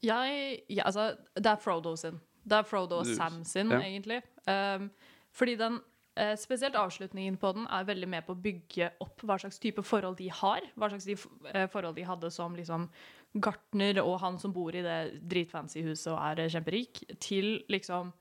Jeg, 0.03 0.59
ja, 0.69 0.83
altså, 0.85 1.15
det 1.37 1.45
er 1.45 1.55
Frodo 1.55 1.95
sin. 1.95 2.19
Det 2.43 2.59
er 2.59 2.67
Frodo 2.67 3.01
og 3.01 3.07
Sam 3.07 3.41
sin, 3.47 3.71
ja. 3.71 3.79
egentlig. 3.79 4.21
Um, 4.47 4.89
fordi 5.31 5.55
den, 5.59 5.79
uh, 6.19 6.33
spesielt 6.39 6.75
avslutningen 6.75 7.37
på 7.39 7.53
den, 7.55 7.67
er 7.71 7.87
veldig 7.87 8.09
med 8.09 8.25
på 8.27 8.35
å 8.35 8.41
bygge 8.43 8.91
opp 9.03 9.23
hva 9.23 9.39
slags 9.39 9.59
type 9.63 9.83
forhold 9.87 10.17
de 10.19 10.29
har. 10.29 10.65
Hva 10.75 10.91
slags 10.91 11.07
de, 11.07 11.15
uh, 11.49 11.67
forhold 11.71 11.95
de 11.99 12.07
hadde 12.07 12.31
som 12.35 12.55
liksom 12.59 12.89
gartner 13.33 13.97
og 14.03 14.19
han 14.21 14.35
som 14.37 14.53
bor 14.53 14.75
i 14.75 14.83
det 14.85 14.97
dritfancy 15.25 15.81
huset 15.87 16.11
og 16.13 16.19
er 16.21 16.43
eh, 16.43 16.51
kjemperik, 16.53 17.05
til 17.23 17.55
liksom 17.71 18.13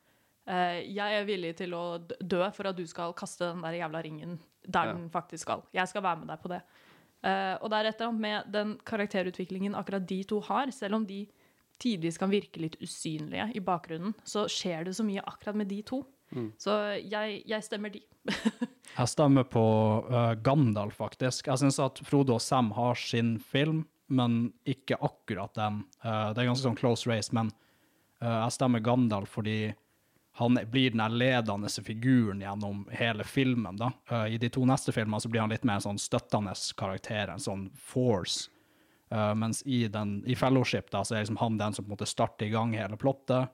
Uh, 0.42 0.82
Jeg 0.82 1.20
er 1.20 1.22
villig 1.22 1.52
til 1.54 1.70
å 1.78 2.00
dø 2.02 2.40
for 2.50 2.66
at 2.66 2.74
du 2.74 2.82
skal 2.90 3.12
kaste 3.14 3.46
den 3.46 3.60
der 3.62 3.76
jævla 3.78 4.00
ringen 4.02 4.40
der 4.66 4.88
Ja. 4.88 4.92
den 4.92 5.08
faktisk 5.10 5.42
skal. 5.42 5.62
Jeg 5.72 5.86
skal 5.86 6.02
være 6.02 6.18
med 6.18 6.28
deg 6.28 6.40
på 6.42 6.50
det. 6.50 6.62
Uh, 7.22 7.54
og 7.62 7.70
er 7.72 7.94
annet 8.02 8.20
med 8.20 8.52
den 8.52 8.72
karakterutviklingen 8.84 9.74
akkurat 9.74 10.04
de 10.08 10.24
to 10.24 10.40
har, 10.40 10.66
selv 10.70 10.96
om 10.96 11.06
de 11.06 11.28
tidvis 11.82 12.18
kan 12.20 12.32
virke 12.32 12.62
litt 12.62 12.78
usynlige 12.82 13.50
i 13.58 13.62
bakgrunnen, 13.64 14.14
så 14.24 14.46
skjer 14.50 14.86
det 14.86 14.96
så 14.98 15.06
mye 15.06 15.24
akkurat 15.26 15.58
med 15.58 15.70
de 15.72 15.82
to. 15.86 16.02
Mm. 16.32 16.52
Så 16.58 16.74
jeg, 17.02 17.42
jeg 17.48 17.64
stemmer 17.66 17.92
de. 17.92 18.02
Jeg 18.92 19.08
stemmer 19.08 19.46
på 19.48 19.62
uh, 20.04 20.34
Gandalf, 20.44 20.98
faktisk. 21.00 21.46
Jeg 21.48 21.62
syns 21.62 21.78
at 21.80 22.00
Frode 22.04 22.34
og 22.34 22.42
Sam 22.44 22.74
har 22.76 22.98
sin 23.00 23.38
film, 23.40 23.86
men 24.12 24.50
ikke 24.68 24.98
akkurat 25.00 25.54
den. 25.56 25.78
Uh, 26.04 26.32
det 26.34 26.42
er 26.42 26.50
ganske 26.50 26.66
sånn 26.66 26.76
close 26.76 27.08
race, 27.08 27.32
men 27.32 27.48
uh, 28.20 28.42
jeg 28.42 28.56
stemmer 28.58 28.84
Gandalf 28.84 29.32
fordi 29.38 29.72
han 30.40 30.60
blir 30.72 30.92
den 30.92 31.16
ledende 31.16 31.72
figuren 31.84 32.44
gjennom 32.44 32.84
hele 32.92 33.24
filmen. 33.24 33.80
da. 33.80 33.90
I 34.28 34.36
de 34.40 34.48
to 34.52 34.64
neste 34.68 34.92
filmene 34.92 35.20
så 35.20 35.28
blir 35.32 35.44
han 35.44 35.52
litt 35.52 35.64
mer 35.68 35.80
en 35.80 35.86
sånn 35.86 36.00
støttende 36.00 36.52
karakter, 36.76 37.32
en 37.32 37.40
sånn 37.40 37.66
force. 37.76 38.48
Eh, 39.12 39.34
mens 39.34 39.62
i, 39.68 39.84
den, 39.92 40.22
i 40.26 40.36
Fellowship 40.36 40.90
da, 40.90 41.04
så 41.04 41.14
er 41.14 41.26
liksom 41.26 41.36
han 41.42 41.58
den 41.60 41.74
som 41.76 41.84
på 41.84 41.90
en 41.90 41.96
måte 41.98 42.08
starter 42.08 42.48
i 42.48 42.54
gang 42.54 42.72
hele 42.78 42.96
plottet. 42.96 43.52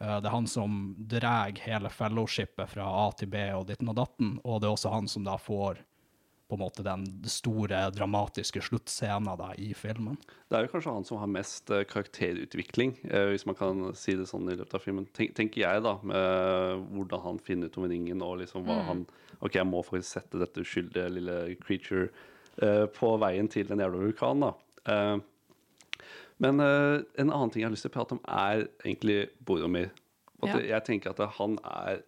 Uh, 0.00 0.16
det 0.22 0.30
er 0.30 0.32
han 0.32 0.46
som 0.48 0.76
drar 0.96 1.58
hele 1.60 1.90
fellowshipet 1.92 2.70
fra 2.72 2.86
A 3.02 3.10
til 3.12 3.28
B 3.28 3.42
og 3.52 3.66
ditten 3.68 3.90
og 3.92 3.98
datten, 3.98 4.38
og 4.48 4.62
det 4.62 4.70
er 4.70 4.76
også 4.76 4.92
han 4.94 5.10
som 5.10 5.26
da 5.26 5.34
får 5.36 5.82
på 6.48 6.56
en 6.56 6.62
måte 6.62 6.82
den 6.82 7.04
store, 7.28 7.82
dramatiske 7.94 8.62
sluttscenen 8.64 9.28
da, 9.38 9.50
i 9.60 9.74
filmen. 9.76 10.16
Det 10.48 10.56
er 10.56 10.64
jo 10.64 10.70
kanskje 10.72 10.94
han 10.96 11.04
som 11.06 11.20
har 11.20 11.28
mest 11.30 11.70
eh, 11.70 11.84
karakterutvikling, 11.86 12.96
hvis 13.04 13.44
man 13.46 13.58
kan 13.58 13.84
si 13.94 14.16
det 14.18 14.26
sånn 14.26 14.48
i 14.50 14.56
løpet 14.58 14.74
av 14.80 14.82
filmen. 14.82 15.06
Tenk, 15.14 15.36
tenker 15.36 15.62
jeg, 15.62 15.84
da, 15.84 15.92
med 16.02 16.88
hvordan 16.96 17.22
han 17.28 17.38
finner 17.44 17.70
ut 17.70 17.78
om 17.78 17.86
ringen, 17.92 18.24
og 18.26 18.40
liksom 18.40 18.64
hva 18.66 18.80
Mm. 18.80 18.88
han 18.88 19.04
OK, 19.40 19.54
jeg 19.60 19.68
må 19.68 19.84
faktisk 19.84 20.16
sette 20.16 20.40
dette 20.40 20.64
uskyldige 20.64 21.12
lille 21.12 21.36
creature 21.62 22.08
uh, 22.64 22.88
på 22.98 23.12
veien 23.22 23.52
til 23.52 23.68
den 23.68 23.84
jævla 23.84 24.02
vulkanen, 24.08 24.48
da. 24.48 24.52
Eh, 24.88 25.16
men 26.40 26.60
eh, 26.60 27.00
en 27.20 27.32
annen 27.32 27.50
ting 27.52 27.62
jeg 27.62 27.68
har 27.68 27.74
lyst 27.74 27.84
til 27.84 27.92
å 27.92 27.96
prate 27.98 28.16
om, 28.16 28.22
er 28.24 28.64
egentlig 28.84 29.18
Boromir. 29.44 29.90
Ja. 30.40 30.56
Jeg 30.56 30.86
tenker 30.86 31.12
at 31.12 31.20
han 31.36 31.58
er 31.68 31.98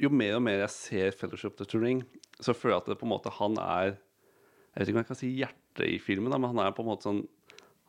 Jo 0.00 0.08
mer 0.08 0.38
og 0.38 0.46
mer 0.46 0.62
jeg 0.62 0.72
ser 0.72 1.10
Fellowship 1.12 1.60
of 1.60 1.68
the 1.68 1.76
Ring, 1.76 1.98
så 2.40 2.54
føler 2.56 2.78
jeg 2.78 2.80
at 2.80 2.86
det 2.88 2.96
på 3.02 3.04
en 3.04 3.12
måte 3.12 3.32
han 3.36 3.58
er 3.60 3.90
Jeg 3.90 4.78
vet 4.78 4.88
ikke 4.88 4.96
om 4.96 5.02
jeg 5.02 5.08
kan 5.10 5.18
si 5.20 5.28
hjertet 5.36 5.84
i 5.84 5.98
filmen, 6.00 6.32
men 6.32 6.54
han 6.54 6.62
er 6.64 6.72
på 6.72 6.80
en 6.80 6.88
måte 6.88 7.10
sånn 7.10 7.20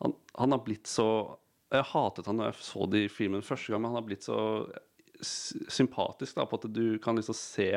Han, 0.03 0.17
han 0.35 0.51
har 0.51 0.59
blitt 0.65 0.91
så 0.91 1.07
Jeg 1.71 1.87
hatet 1.93 2.27
han 2.27 2.41
når 2.41 2.51
jeg 2.51 2.67
så 2.67 2.89
det 2.91 3.05
i 3.05 3.13
filmen 3.13 3.45
første 3.47 3.71
gang, 3.71 3.85
men 3.85 3.93
han 3.93 4.01
har 4.01 4.09
blitt 4.09 4.27
så 4.27 4.41
sympatisk 5.23 6.35
da, 6.35 6.43
på 6.43 6.59
at 6.59 6.67
du 6.75 6.99
kan 6.99 7.15
liksom 7.15 7.37
se 7.37 7.69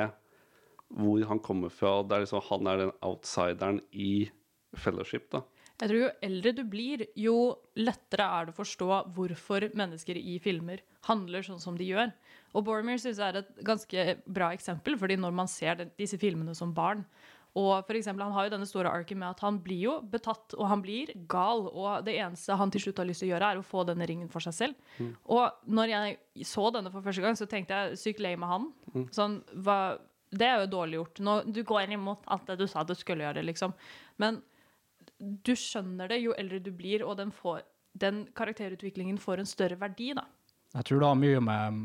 hvor 0.99 1.23
han 1.31 1.39
kommer 1.43 1.71
fra. 1.71 2.01
Det 2.03 2.17
er 2.17 2.25
liksom, 2.25 2.43
han 2.49 2.71
er 2.71 2.81
den 2.81 2.93
outsideren 3.07 3.81
i 3.91 4.29
Fellowship. 4.75 5.31
da. 5.31 5.43
Jeg 5.77 5.91
tror 5.91 5.99
jo 6.01 6.11
eldre 6.25 6.53
du 6.57 6.63
blir, 6.73 7.05
jo 7.21 7.37
lettere 7.77 8.25
er 8.25 8.47
det 8.47 8.55
å 8.55 8.59
forstå 8.63 8.89
hvorfor 9.17 9.69
mennesker 9.77 10.17
i 10.17 10.39
filmer 10.41 10.81
handler 11.09 11.45
sånn 11.45 11.61
som 11.61 11.77
de 11.77 11.91
gjør. 11.91 12.15
Og 12.57 12.65
Boromir 12.65 13.01
synes 13.03 13.21
jeg 13.21 13.29
er 13.29 13.43
et 13.43 13.65
ganske 13.67 14.07
bra 14.25 14.53
eksempel, 14.57 14.97
fordi 14.97 15.19
når 15.21 15.35
man 15.37 15.51
ser 15.53 15.85
disse 15.99 16.17
filmene 16.21 16.57
som 16.57 16.73
barn 16.77 17.05
og 17.57 17.87
for 17.89 17.97
eksempel, 17.97 18.25
Han 18.27 18.35
har 18.37 18.47
jo 18.47 18.53
denne 18.53 18.69
store 18.69 18.91
arken 18.93 19.19
med 19.19 19.31
at 19.31 19.41
han 19.41 19.59
blir 19.65 19.81
jo 19.81 19.95
betatt, 20.13 20.55
og 20.59 20.69
han 20.69 20.83
blir 20.85 21.13
gal. 21.29 21.65
Og 21.73 22.05
det 22.05 22.19
eneste 22.21 22.57
han 22.57 22.71
til 22.71 22.85
slutt 22.85 22.99
har 23.01 23.09
lyst 23.09 23.25
til 23.25 23.31
å 23.31 23.33
gjøre, 23.33 23.53
er 23.53 23.61
å 23.61 23.65
få 23.65 23.85
denne 23.89 24.07
ringen 24.09 24.29
for 24.29 24.45
seg 24.45 24.55
selv. 24.55 24.75
Mm. 25.01 25.15
Og 25.33 25.73
når 25.79 25.93
jeg 25.95 26.19
så 26.45 26.67
denne 26.75 26.93
for 26.93 27.07
første 27.07 27.25
gang, 27.25 27.39
så 27.39 27.49
tenkte 27.49 27.79
jeg 27.79 28.03
sykt 28.03 28.21
lei 28.21 28.35
med 28.37 28.51
han. 28.51 28.69
Mm. 28.93 29.07
Sånn, 29.17 29.39
hva, 29.65 29.79
det 30.37 30.51
er 30.51 30.61
jo 30.67 30.73
dårlig 30.75 31.01
gjort. 31.01 31.23
Nå, 31.25 31.39
du 31.49 31.63
går 31.65 31.97
imot 31.97 32.29
alt 32.29 32.45
det 32.51 32.59
du 32.61 32.67
sa 32.69 32.85
du 32.85 32.93
skulle 32.99 33.25
gjøre, 33.25 33.47
liksom. 33.49 33.73
Men 34.21 34.43
du 35.19 35.55
skjønner 35.57 36.11
det 36.13 36.21
jo 36.23 36.35
eldre 36.37 36.61
du 36.63 36.73
blir, 36.77 37.05
og 37.07 37.17
den, 37.21 37.33
får, 37.33 37.63
den 37.97 38.25
karakterutviklingen 38.37 39.19
får 39.23 39.43
en 39.43 39.49
større 39.49 39.79
verdi, 39.81 40.13
da. 40.17 40.27
Jeg 40.77 40.89
tror 40.89 41.01
det 41.01 41.09
har 41.09 41.19
mye 41.21 41.41
med 41.41 41.77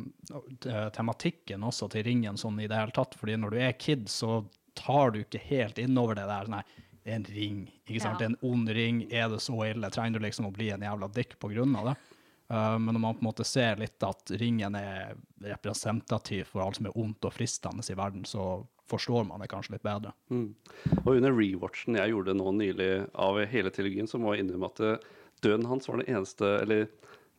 eh, 0.67 0.87
tematikken 0.95 1.63
også 1.63 1.87
til 1.93 2.03
ringen 2.07 2.39
sånn 2.39 2.59
i 2.59 2.67
det 2.67 2.75
hele 2.75 2.95
tatt, 2.95 3.15
fordi 3.15 3.37
når 3.39 3.53
du 3.53 3.59
er 3.63 3.77
kid, 3.79 4.09
så 4.11 4.41
tar 4.75 5.13
du 5.13 5.21
ikke 5.21 5.39
helt 5.45 5.79
innover 5.79 6.17
det 6.17 6.25
der, 6.27 6.49
nei, 6.51 6.63
det 7.01 7.13
er 7.13 7.19
en 7.21 7.27
ring, 7.33 7.61
ikke 7.87 8.01
sant? 8.03 8.19
Ja. 8.19 8.19
Det 8.19 8.25
er 8.27 8.33
en 8.33 8.51
ond 8.51 8.71
ring, 8.75 9.03
er 9.09 9.29
det 9.31 9.39
så 9.41 9.55
ille? 9.65 9.89
Trenger 9.93 10.19
du 10.19 10.25
liksom 10.25 10.49
å 10.49 10.55
bli 10.55 10.69
en 10.73 10.83
jævla 10.85 11.09
dick 11.15 11.37
på 11.41 11.49
grunn 11.53 11.77
av 11.79 11.91
det? 11.91 11.95
Uh, 12.51 12.75
men 12.83 12.91
når 12.91 12.99
man 12.99 13.15
på 13.15 13.23
en 13.23 13.29
måte 13.29 13.47
ser 13.47 13.79
litt 13.79 14.03
at 14.03 14.33
ringen 14.41 14.75
er 14.75 15.15
representativ 15.45 16.49
for 16.51 16.65
alt 16.65 16.77
som 16.77 16.89
er 16.89 16.97
ondt 16.99 17.25
og 17.29 17.33
fristende 17.33 17.85
i 17.87 17.97
verden, 17.97 18.25
så 18.27 18.65
forstår 18.91 19.25
man 19.29 19.43
det 19.43 19.49
kanskje 19.51 19.77
litt 19.77 19.85
bedre. 19.87 20.13
Mm. 20.33 20.49
Og 21.05 21.13
under 21.15 21.37
rewatchen 21.37 21.99
jeg 21.99 22.13
gjorde 22.13 22.37
nå 22.37 22.55
nylig 22.59 22.91
av 23.15 23.39
hele 23.51 23.71
trilogien, 23.73 24.09
så 24.09 24.19
må 24.21 24.35
jeg 24.35 24.45
innrømme 24.45 24.71
at 24.71 24.83
eh, 24.85 25.07
døden 25.45 25.69
hans 25.69 25.89
var 25.89 26.01
det 26.01 26.11
eneste 26.11 26.57
Eller 26.61 26.85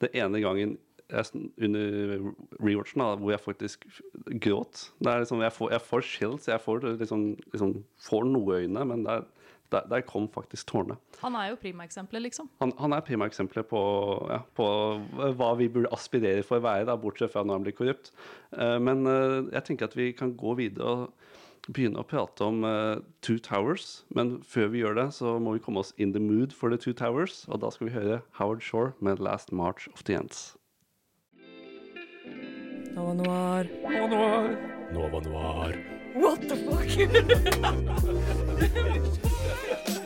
det 0.03 0.11
ene 0.19 0.41
gangen 0.43 0.79
jeg, 1.13 1.45
under 1.61 2.25
rewatchen 2.63 3.03
da, 3.03 3.13
hvor 3.21 3.35
jeg 3.35 3.43
faktisk 3.43 3.87
gråt. 4.43 4.89
Det 5.03 5.13
er 5.13 5.23
liksom, 5.23 5.43
jeg, 5.45 5.55
får, 5.55 5.71
jeg 5.75 5.85
får 5.89 6.05
chills, 6.09 6.49
jeg 6.49 6.65
får, 6.65 6.87
liksom, 7.03 7.25
liksom, 7.53 7.75
får 8.07 8.27
noe 8.31 8.57
i 8.57 8.65
øynene, 8.65 8.87
men 8.89 9.05
der, 9.07 9.27
der, 9.75 9.89
der 9.91 10.05
kom 10.09 10.29
faktisk 10.33 10.71
tårene. 10.71 10.97
Han 11.23 11.37
er 11.39 11.51
jo 11.53 11.59
primaeksempelet, 11.61 12.27
liksom. 12.29 12.49
Han, 12.65 12.73
han 12.81 12.97
er 12.97 13.05
primaeksempelet 13.07 13.69
på, 13.71 13.83
ja, 14.33 14.41
på 14.57 14.69
hva 15.39 15.51
vi 15.61 15.69
burde 15.73 15.93
aspirere 15.95 16.45
for 16.47 16.61
å 16.61 16.67
være, 16.67 16.89
da, 16.89 16.99
bortsett 17.01 17.35
fra 17.35 17.45
når 17.45 17.61
han 17.61 17.69
blir 17.69 17.77
korrupt. 17.77 18.13
Eh, 18.57 18.79
men 18.83 19.05
eh, 19.09 19.39
jeg 19.59 19.69
tenker 19.69 19.91
at 19.91 19.99
vi 19.99 20.13
kan 20.17 20.35
gå 20.39 20.57
videre 20.61 20.97
og 20.97 21.29
begynne 21.69 22.01
å 22.01 22.07
prate 22.07 22.43
om 22.45 22.65
uh, 22.67 22.99
Two 23.23 23.39
Towers. 23.39 24.05
Men 24.15 24.41
før 24.43 24.73
vi 24.73 24.83
gjør 24.83 24.95
det, 24.99 25.09
så 25.19 25.39
må 25.43 25.55
vi 25.57 25.63
komme 25.63 25.83
oss 25.85 25.95
in 25.97 26.13
the 26.17 26.23
mood 26.23 26.53
for 26.57 26.71
the 26.73 26.79
Two 26.81 26.93
Towers. 26.97 27.45
Og 27.49 27.63
da 27.63 27.71
skal 27.71 27.89
vi 27.89 27.95
høre 27.95 28.23
Howard 28.41 28.63
Shore 28.63 28.93
med 29.01 29.19
'Last 29.21 29.53
March 29.53 29.89
of 29.95 30.03
the 30.05 30.15
Ends'. 30.19 30.57
Nova 32.93 33.15
Noir. 33.15 33.65
Nova 33.83 34.07
Noir. 34.09 34.57
Nova 34.93 35.21
Noir. 35.21 35.73
What 36.15 36.41
the 36.45 36.57
fuck? 36.57 36.89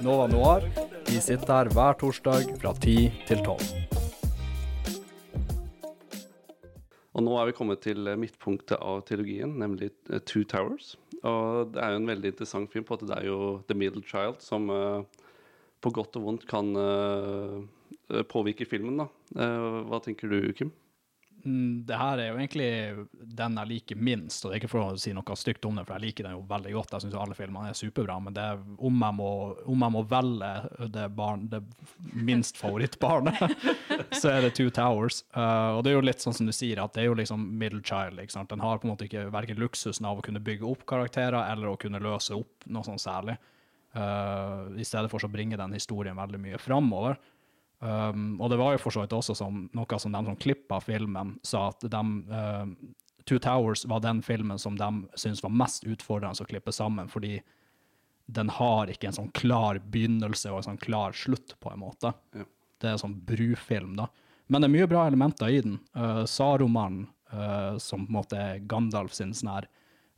Nova 0.06 0.26
Noir, 0.30 0.62
vi 1.08 1.18
sitter 1.20 1.52
her 1.52 1.68
hver 1.74 1.92
torsdag 1.98 2.52
fra 2.60 2.70
10 2.78 3.10
til 3.26 3.38
12. 3.42 3.86
Og 7.16 7.24
nå 7.24 7.32
er 7.40 7.48
vi 7.48 7.56
kommet 7.56 7.80
til 7.80 8.06
eh, 8.06 8.18
midtpunktet 8.20 8.76
av 8.76 9.00
teologien, 9.08 9.56
nemlig 9.58 9.88
eh, 10.12 10.20
Two 10.28 10.44
Towers. 10.44 10.94
Og 11.24 11.72
det 11.74 11.82
er 11.82 11.94
jo 11.94 12.00
en 12.00 12.10
veldig 12.10 12.32
interessant 12.34 12.72
film 12.72 12.86
på 12.86 12.96
at 12.98 13.04
det 13.08 13.16
er 13.16 13.28
jo 13.28 13.38
The 13.68 13.76
Middle 13.78 14.04
Child 14.04 14.42
som 14.44 14.68
eh, 14.72 15.22
på 15.80 15.92
godt 15.94 16.18
og 16.20 16.26
vondt 16.28 16.46
kan 16.50 16.72
eh, 16.80 17.56
eh, 18.10 18.26
påvirke 18.28 18.68
filmen. 18.68 19.00
da. 19.04 19.08
Hva 19.88 20.02
tenker 20.04 20.32
du, 20.32 20.40
Kim? 20.56 20.74
Mm, 21.46 21.86
Det 21.86 21.94
her 21.94 22.18
er 22.18 22.28
jo 22.32 22.38
egentlig 22.40 22.68
den 23.38 23.58
jeg 23.60 23.70
liker 23.70 23.98
minst, 23.98 24.42
og 24.42 24.50
det 24.50 24.56
er 24.56 24.60
ikke 24.64 24.70
for 24.72 24.82
å 24.82 24.98
si 24.98 25.12
noe 25.14 25.36
stygt 25.38 25.66
om 25.68 25.78
det, 25.78 25.84
for 25.86 25.94
jeg 25.96 26.08
liker 26.08 26.26
den 26.26 26.34
jo 26.34 26.42
veldig 26.50 26.72
godt. 26.74 26.94
Jeg 26.96 27.04
syns 27.04 27.18
alle 27.22 27.36
filmene 27.38 27.70
er 27.70 27.78
superbra, 27.78 28.16
men 28.24 28.38
er, 28.42 28.58
om, 28.76 29.04
jeg 29.06 29.16
må, 29.20 29.30
om 29.70 29.84
jeg 29.86 29.94
må 29.94 30.02
velge 30.10 30.50
det, 30.96 31.06
barn, 31.14 31.46
det 31.52 31.62
minst 32.16 32.58
favorittbarnet, 32.58 33.38
så 34.20 34.32
er 34.32 34.46
det 34.46 34.54
Two 34.58 34.72
Towers. 34.74 35.22
Uh, 35.36 35.76
og 35.76 35.84
det 35.84 35.92
er 35.92 35.98
jo 36.00 36.06
litt 36.08 36.24
sånn 36.24 36.34
som 36.36 36.50
du 36.50 36.54
sier, 36.56 36.82
at 36.82 36.96
det 36.96 37.04
er 37.04 37.10
jo 37.12 37.18
liksom 37.20 37.46
middle 37.60 37.82
child. 37.84 38.18
ikke 38.18 38.34
sant? 38.34 38.50
Den 38.50 38.64
har 38.64 38.82
på 38.82 38.88
en 38.88 38.96
måte 38.96 39.06
ikke 39.06 39.28
verken 39.34 39.62
luksusen 39.62 40.08
av 40.08 40.18
å 40.18 40.26
kunne 40.26 40.42
bygge 40.42 40.66
opp 40.66 40.82
karakterer 40.90 41.44
eller 41.44 41.70
å 41.70 41.78
kunne 41.80 42.02
løse 42.02 42.34
opp 42.34 42.66
noe 42.66 42.86
sånn 42.86 42.98
særlig. 43.02 43.38
Uh, 43.96 44.74
I 44.76 44.84
stedet 44.84 45.08
for 45.08 45.22
så 45.22 45.30
bringer 45.30 45.62
den 45.62 45.78
historien 45.78 46.18
veldig 46.18 46.42
mye 46.42 46.58
framover. 46.60 47.16
Um, 47.78 48.38
og 48.40 48.48
det 48.50 48.56
var 48.60 48.72
jo 48.72 48.80
for 48.80 48.94
så 48.94 49.02
vidt 49.04 49.12
også 49.12 49.34
som, 49.36 49.66
noe 49.76 49.98
som 50.00 50.14
de 50.14 50.22
som 50.24 50.38
klippa 50.40 50.78
filmen, 50.80 51.34
sa 51.44 51.66
at 51.68 51.84
de, 51.84 52.00
um, 52.00 52.72
Two 53.28 53.38
Towers 53.42 53.84
var 53.90 54.00
den 54.00 54.22
filmen 54.22 54.58
som 54.58 54.78
de 54.78 54.88
syntes 55.18 55.42
var 55.44 55.52
mest 55.52 55.84
utfordrende 55.84 56.44
å 56.44 56.48
klippe 56.48 56.72
sammen, 56.72 57.10
fordi 57.10 57.40
den 58.26 58.50
har 58.50 58.90
ikke 58.90 59.10
en 59.10 59.18
sånn 59.18 59.32
klar 59.34 59.80
begynnelse 59.82 60.50
og 60.50 60.60
en 60.60 60.70
sånn 60.70 60.82
klar 60.82 61.14
slutt, 61.14 61.56
på 61.62 61.72
en 61.72 61.82
måte. 61.82 62.12
Ja. 62.34 62.46
Det 62.80 62.88
er 62.88 62.96
en 62.96 63.02
sånn 63.02 63.20
brufilm, 63.26 63.94
da. 63.98 64.08
Men 64.46 64.62
det 64.62 64.68
er 64.68 64.74
mye 64.76 64.90
bra 64.90 65.06
elementer 65.10 65.50
i 65.50 65.60
den. 65.62 65.80
Uh, 65.96 66.24
Saruman, 66.30 67.04
uh, 67.32 67.78
som 67.82 68.06
på 68.06 68.12
en 68.12 68.18
måte 68.18 68.38
er 68.40 68.62
Gandalf 68.70 69.14
sin 69.16 69.34
sånn 69.34 69.52
her 69.52 69.68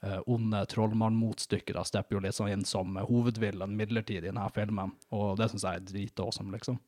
uh, 0.04 0.20
onde 0.28 0.64
trollmann-motstykke, 0.72 1.76
da 1.76 1.84
stepper 1.88 2.18
jo 2.18 2.22
litt 2.24 2.36
sånn 2.36 2.52
inn 2.52 2.66
som 2.68 2.96
hovedvillen 3.08 3.76
midlertidig 3.76 4.26
i 4.26 4.30
denne 4.30 4.48
filmen, 4.56 4.92
og 5.16 5.38
det 5.40 5.48
syns 5.52 5.64
jeg 5.64 5.80
er 5.80 5.88
dritawesome, 5.92 6.52
liksom. 6.56 6.80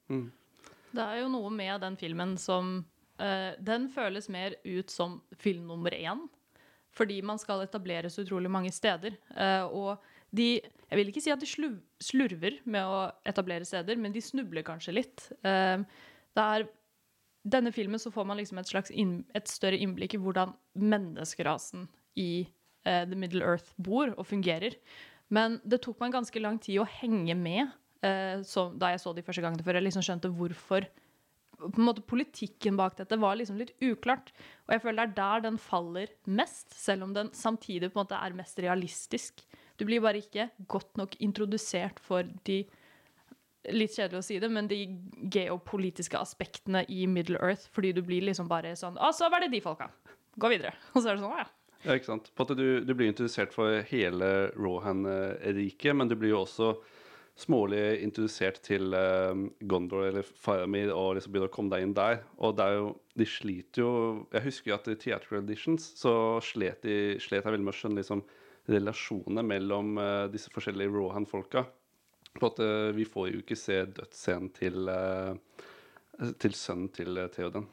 Det 0.90 1.03
er 1.05 1.20
jo 1.22 1.31
noe 1.31 1.50
med 1.55 1.83
den 1.85 1.96
filmen 1.98 2.37
som 2.40 2.81
uh, 3.20 3.53
Den 3.59 3.88
føles 3.92 4.29
mer 4.33 4.57
ut 4.64 4.90
som 4.90 5.20
film 5.38 5.68
nummer 5.70 5.94
én. 5.94 6.26
Fordi 6.90 7.20
man 7.22 7.38
skal 7.38 7.62
etablere 7.62 8.11
så 8.11 8.24
utrolig 8.24 8.50
mange 8.50 8.72
steder. 8.74 9.14
Uh, 9.37 9.66
og 9.70 10.11
de 10.35 10.61
Jeg 10.90 10.98
vil 10.98 11.11
ikke 11.11 11.22
si 11.22 11.31
at 11.31 11.42
de 11.42 11.46
slurver 12.03 12.59
med 12.66 12.83
å 12.83 13.11
etablere 13.26 13.66
steder, 13.66 13.96
men 13.96 14.12
de 14.12 14.22
snubler 14.22 14.66
kanskje 14.66 14.96
litt. 14.96 15.29
Uh, 15.46 15.87
det 16.35 16.46
er 16.46 16.68
denne 17.50 17.72
filmen 17.72 17.98
så 17.98 18.11
får 18.12 18.26
man 18.29 18.37
liksom 18.37 18.59
et 18.61 18.68
slags 18.68 18.90
inn, 18.90 19.22
et 19.35 19.48
større 19.48 19.79
innblikk 19.79 20.14
i 20.14 20.20
hvordan 20.20 20.50
menneskerasen 20.76 21.87
i 22.20 22.50
The 22.85 23.16
Middle 23.16 23.44
Earth 23.44 23.72
bor 23.81 24.11
og 24.12 24.26
fungerer. 24.29 24.74
Men 25.33 25.57
det 25.64 25.81
tok 25.85 26.03
meg 26.03 26.12
ganske 26.12 26.42
lang 26.42 26.59
tid 26.61 26.83
å 26.83 26.88
henge 26.88 27.37
med 27.38 27.70
så, 28.01 28.71
da 28.81 28.95
jeg 28.95 29.01
så 29.03 29.13
de 29.13 29.25
første 29.27 29.43
gangene, 29.45 29.65
før 29.67 29.77
jeg 29.77 29.85
liksom 29.85 30.05
skjønte 30.07 30.31
hvorfor 30.33 30.87
på 31.61 31.77
en 31.77 31.87
måte 31.91 32.05
Politikken 32.09 32.79
bak 32.79 32.97
dette 32.99 33.19
var 33.21 33.37
liksom 33.39 33.59
litt 33.61 33.75
uklart. 33.85 34.33
Og 34.67 34.75
jeg 34.75 34.85
føler 34.85 35.01
det 35.01 35.07
er 35.11 35.17
der 35.19 35.47
den 35.49 35.59
faller 35.61 36.13
mest, 36.25 36.73
selv 36.73 37.09
om 37.09 37.15
den 37.17 37.33
samtidig 37.37 37.91
på 37.91 37.99
en 37.99 38.05
måte 38.05 38.21
er 38.21 38.37
mest 38.37 38.61
realistisk. 38.63 39.45
Du 39.77 39.87
blir 39.89 40.03
bare 40.05 40.21
ikke 40.21 40.51
godt 40.71 41.01
nok 41.01 41.19
introdusert 41.21 42.03
for 42.03 42.29
de 42.49 42.63
Litt 43.69 43.93
kjedelig 43.93 44.23
å 44.23 44.25
si 44.25 44.39
det, 44.41 44.49
men 44.49 44.71
de 44.71 44.77
geopolitiske 45.35 46.17
aspektene 46.17 46.81
i 46.89 47.03
Middle 47.05 47.37
Earth, 47.45 47.67
fordi 47.69 47.91
du 47.93 47.99
blir 48.01 48.25
liksom 48.25 48.47
bare 48.49 48.71
sånn 48.73 48.97
Å, 48.97 49.11
så 49.13 49.29
var 49.29 49.45
det 49.45 49.51
de 49.53 49.61
folka. 49.61 49.91
Gå 50.41 50.49
videre. 50.49 50.73
Og 50.95 51.03
så 51.03 51.11
er 51.11 51.19
det 51.19 51.25
sånn, 51.27 51.35
ja. 51.37 51.45
Ja, 51.85 51.93
ikke 51.93 52.09
sant? 52.09 52.31
På 52.33 52.47
at 52.49 52.55
du, 52.57 52.81
du 52.81 52.95
blir 52.97 53.13
interessert 53.13 53.53
for 53.53 53.85
hele 53.91 54.31
Rohan-riket, 54.57 55.93
men 55.93 56.09
du 56.09 56.17
blir 56.17 56.33
jo 56.33 56.41
også 56.47 56.71
smålig 57.38 58.03
introdusert 58.05 58.61
til 58.64 58.95
uh, 58.95 59.33
Gondor 59.69 60.09
eller 60.11 60.27
Faramir 60.27 60.93
og 60.95 61.16
liksom 61.16 61.33
begynner 61.33 61.51
å 61.51 61.55
komme 61.55 61.73
deg 61.75 61.87
inn 61.87 61.97
der. 61.97 62.21
Og 62.43 62.57
det 62.59 62.66
er 62.66 62.79
jo, 62.79 62.93
de 63.21 63.27
sliter 63.29 63.83
jo 63.85 63.90
Jeg 64.35 64.47
husker 64.47 64.73
jo 64.73 64.77
at 64.79 64.90
i 64.90 64.99
theatrical 65.01 65.43
editions 65.43 65.90
så 66.01 66.14
slet, 66.45 66.83
de, 66.85 67.16
slet 67.23 67.45
jeg 67.45 67.51
veldig 67.51 67.66
med 67.66 67.75
å 67.75 67.81
skjønne 67.81 68.01
liksom 68.03 68.25
relasjonene 68.71 69.45
mellom 69.47 69.99
uh, 69.99 70.29
disse 70.33 70.53
forskjellige 70.53 70.95
Rohan-folka. 70.95 71.64
På 72.38 72.53
at 72.53 72.62
uh, 72.62 72.93
vi 72.95 73.09
får 73.09 73.33
jo 73.33 73.43
ikke 73.43 73.59
se 73.59 73.83
dødsscenen 73.90 74.55
til, 74.55 74.95
til 76.38 76.57
sønnen 76.57 76.90
til 76.95 77.23
Theoden. 77.35 77.69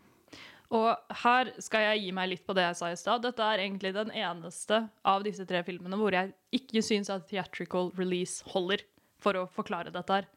Og 0.75 1.13
her 1.23 1.53
skal 1.63 1.85
jeg 1.85 2.01
gi 2.03 2.09
meg 2.15 2.27
litt 2.33 2.43
på 2.43 2.55
det 2.57 2.65
jeg 2.65 2.77
sa 2.79 2.89
i 2.91 2.99
stad. 2.99 3.23
Dette 3.23 3.43
er 3.43 3.63
egentlig 3.63 3.93
den 3.95 4.11
eneste 4.11 4.81
av 5.07 5.23
disse 5.23 5.45
tre 5.47 5.61
filmene 5.63 5.99
hvor 5.99 6.15
jeg 6.15 6.33
ikke 6.55 6.83
syns 6.83 7.11
at 7.13 7.27
theatrical 7.29 7.93
release 7.95 8.43
holder 8.51 8.83
for 9.23 9.37
å 9.39 9.47
forklare 9.53 9.93
dette 9.93 10.13
her. 10.19 10.27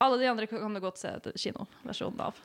Alle 0.00 0.18
de 0.20 0.28
andre 0.30 0.46
kan 0.48 0.74
du 0.74 0.80
godt 0.80 0.98
se 1.00 1.12
kinoversjonen 1.36 2.20
av. 2.30 2.38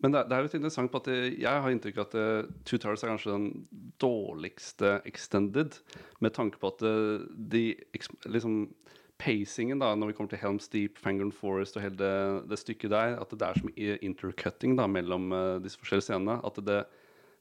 Men 0.00 0.14
det, 0.14 0.22
er- 0.32 0.46
litt 0.46 0.54
interessant 0.56 0.88
på 0.90 1.02
at 1.02 1.08
jeg 1.12 1.44
har 1.44 1.68
inntrykk 1.70 1.98
av 2.00 2.06
at 2.08 2.14
eh, 2.16 2.46
Two 2.64 2.78
Towers 2.80 3.02
er 3.04 3.10
kanskje 3.12 3.34
den 3.34 3.50
dårligste 4.00 4.94
extended, 5.08 5.76
med 6.24 6.32
tanke 6.36 6.56
på 6.62 6.70
at 6.72 6.84
eh, 6.86 7.26
de 7.52 7.66
liksom 8.24 8.62
Pacingen 9.22 9.78
da, 9.78 9.92
når 9.94 10.08
vi 10.10 10.14
kommer 10.18 10.32
til 10.32 10.40
Helms 10.42 10.66
Deep, 10.72 10.96
Fangorn 10.98 11.30
Forest 11.36 11.76
og 11.78 11.84
hele 11.84 11.94
det, 12.00 12.14
det 12.50 12.56
stykket 12.58 12.90
der, 12.90 13.12
at 13.22 13.30
det 13.38 13.46
er 13.46 13.60
som 13.60 13.68
intercutting 13.76 14.74
da, 14.80 14.88
mellom 14.90 15.28
eh, 15.36 15.58
disse 15.62 15.78
forskjellige 15.78 16.08
scenene. 16.08 16.40
At 16.42 16.58
det, 16.66 16.80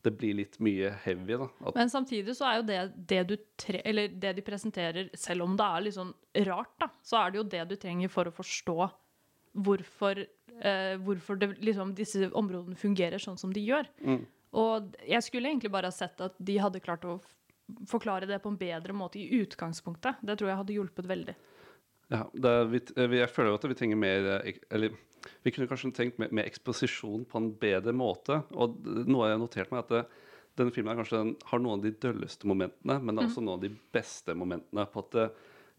det 0.05 0.13
blir 0.17 0.37
litt 0.39 0.57
mye 0.63 0.91
heavy. 1.03 1.37
da. 1.37 1.47
At, 1.65 1.75
Men 1.75 1.91
samtidig 1.93 2.35
så 2.37 2.47
er 2.49 2.59
jo 2.59 2.65
det, 2.67 2.79
det 3.11 3.21
du 3.29 3.35
tre, 3.59 3.81
eller 3.85 4.11
det 4.23 4.33
de 4.39 4.45
presenterer, 4.45 5.09
selv 5.17 5.45
om 5.45 5.55
det 5.59 5.67
er 5.67 5.85
litt 5.85 5.97
sånn 5.97 6.13
rart, 6.47 6.73
da, 6.81 6.89
så 7.05 7.21
er 7.21 7.31
det 7.31 7.41
jo 7.41 7.47
det 7.55 7.63
du 7.69 7.75
trenger 7.79 8.11
for 8.13 8.29
å 8.29 8.35
forstå 8.35 8.77
hvorfor, 9.51 10.23
eh, 10.61 10.95
hvorfor 11.03 11.39
det, 11.39 11.53
liksom, 11.59 11.95
disse 11.97 12.31
områdene 12.31 12.79
fungerer 12.79 13.21
sånn 13.21 13.39
som 13.39 13.53
de 13.53 13.63
gjør. 13.65 13.89
Mm. 13.99 14.23
Og 14.61 14.95
jeg 15.07 15.23
skulle 15.23 15.51
egentlig 15.51 15.71
bare 15.71 15.91
ha 15.91 15.95
sett 15.95 16.19
at 16.23 16.35
de 16.39 16.57
hadde 16.59 16.83
klart 16.83 17.07
å 17.07 17.19
forklare 17.87 18.27
det 18.27 18.41
på 18.43 18.51
en 18.51 18.59
bedre 18.59 18.95
måte 18.95 19.19
i 19.19 19.41
utgangspunktet. 19.41 20.19
Det 20.21 20.37
tror 20.39 20.51
jeg 20.51 20.59
hadde 20.59 20.75
hjulpet 20.75 21.07
veldig. 21.07 21.35
Ja, 22.11 22.25
er- 22.43 22.65
vi, 22.67 22.81
eh, 22.97 23.07
jeg 23.21 23.29
føler 23.31 23.51
jo 23.53 23.55
at 23.55 23.63
vi 23.71 23.73
trenger 23.79 23.97
mer 23.97 24.25
eh, 24.45 24.53
Eller 24.69 24.89
vi 25.43 25.51
kunne 25.51 25.67
kanskje 25.69 25.93
tenkt 25.95 26.17
mer, 26.19 26.29
mer 26.31 26.43
eksposisjon 26.49 27.25
på 27.29 27.37
en 27.37 27.51
bedre 27.61 27.93
måte. 27.93 28.43
Og 28.57 28.75
noe 29.07 29.27
jeg 29.29 29.37
har 29.37 29.41
notert 29.41 29.71
meg, 29.71 29.79
er 29.79 29.85
at 29.85 29.89
det, 29.89 30.05
denne 30.57 30.73
filmen 30.73 30.91
er 30.91 31.03
kanskje 31.03 31.19
den, 31.23 31.35
har 31.45 31.59
noen 31.61 31.79
av 31.79 31.83
de 31.85 31.91
dølleste 31.91 32.43
momentene, 32.49 32.97
men 33.01 33.15
det 33.15 33.23
er 33.23 33.27
Mhm. 33.27 33.31
også 33.31 33.43
noen 33.45 33.53
av 33.53 33.61
de 33.61 33.69
beste 33.93 34.35
momentene. 34.35 34.85
på 34.91 34.99
at 35.05 35.11
det, 35.11 35.31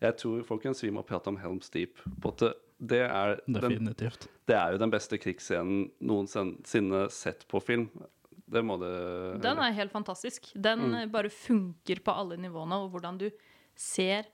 Jeg 0.03 0.17
tror 0.19 0.43
folkens, 0.43 0.81
vi 0.83 0.91
må 0.91 1.05
prate 1.07 1.29
om 1.29 1.37
Helms 1.37 1.69
Deep. 1.71 1.95
på 2.21 2.29
at 2.33 2.39
det, 2.39 2.55
det 2.81 3.01
er 3.11 3.41
den, 3.47 3.85
det 4.47 4.57
er 4.57 4.73
jo 4.73 4.79
den 4.79 4.91
beste 4.91 5.17
krigsscenen 5.19 5.91
noensinne 6.03 7.09
sett 7.11 7.47
på 7.49 7.61
film. 7.63 7.89
Det 8.51 8.65
må 8.65 8.79
det 8.81 9.41
Den 9.43 9.59
er 9.59 9.73
helt 9.73 9.93
fantastisk. 9.93 10.53
Den 10.61 10.81
Mm. 10.91 10.95
eh, 11.03 11.07
bare 11.07 11.29
funker 11.31 12.01
på 12.03 12.13
alle 12.17 12.37
nivåene, 12.37 12.73
og 12.83 12.91
hvordan 12.93 13.19
du 13.19 13.31
ser 13.77 14.25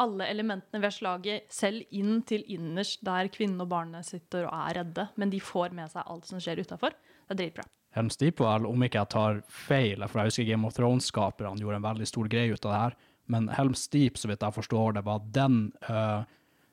alle 0.00 0.26
elementene 0.32 0.80
ved 0.82 0.94
slaget, 0.96 1.50
selv 1.52 1.84
inn 1.96 2.22
til 2.28 2.46
innerst 2.48 3.04
der 3.06 3.28
kvinnen 3.32 3.60
og 3.62 3.68
barnet 3.72 4.08
sitter 4.08 4.46
og 4.48 4.54
er 4.56 4.80
redde, 4.80 5.06
men 5.20 5.32
de 5.32 5.42
får 5.44 5.74
med 5.76 5.92
seg 5.92 6.06
alt 6.06 6.30
som 6.30 6.40
skjer 6.42 6.62
utafor. 6.64 6.96
Det 7.28 7.36
er 7.36 7.40
dritbra. 7.42 7.66
Helms 7.96 8.16
Deep 8.16 8.40
var, 8.40 8.64
om 8.66 8.84
ikke 8.86 9.00
jeg 9.00 9.10
tar 9.12 9.40
feil, 9.50 10.02
for 10.06 10.20
jeg 10.20 10.30
husker 10.30 10.48
Game 10.48 10.66
of 10.68 10.76
Thrones-skaperne 10.76 11.58
gjorde 11.58 11.80
en 11.80 11.88
veldig 11.88 12.06
stor 12.06 12.28
greie 12.30 12.54
ut 12.54 12.66
av 12.68 12.72
det 12.72 12.82
her, 12.84 12.98
men 13.30 13.48
Helms 13.54 13.86
Deep, 13.90 14.18
så 14.18 14.30
vidt 14.30 14.44
jeg 14.46 14.56
forstår 14.56 14.96
det, 14.96 15.04
var 15.06 15.24
den, 15.34 15.58
uh, 15.90 16.22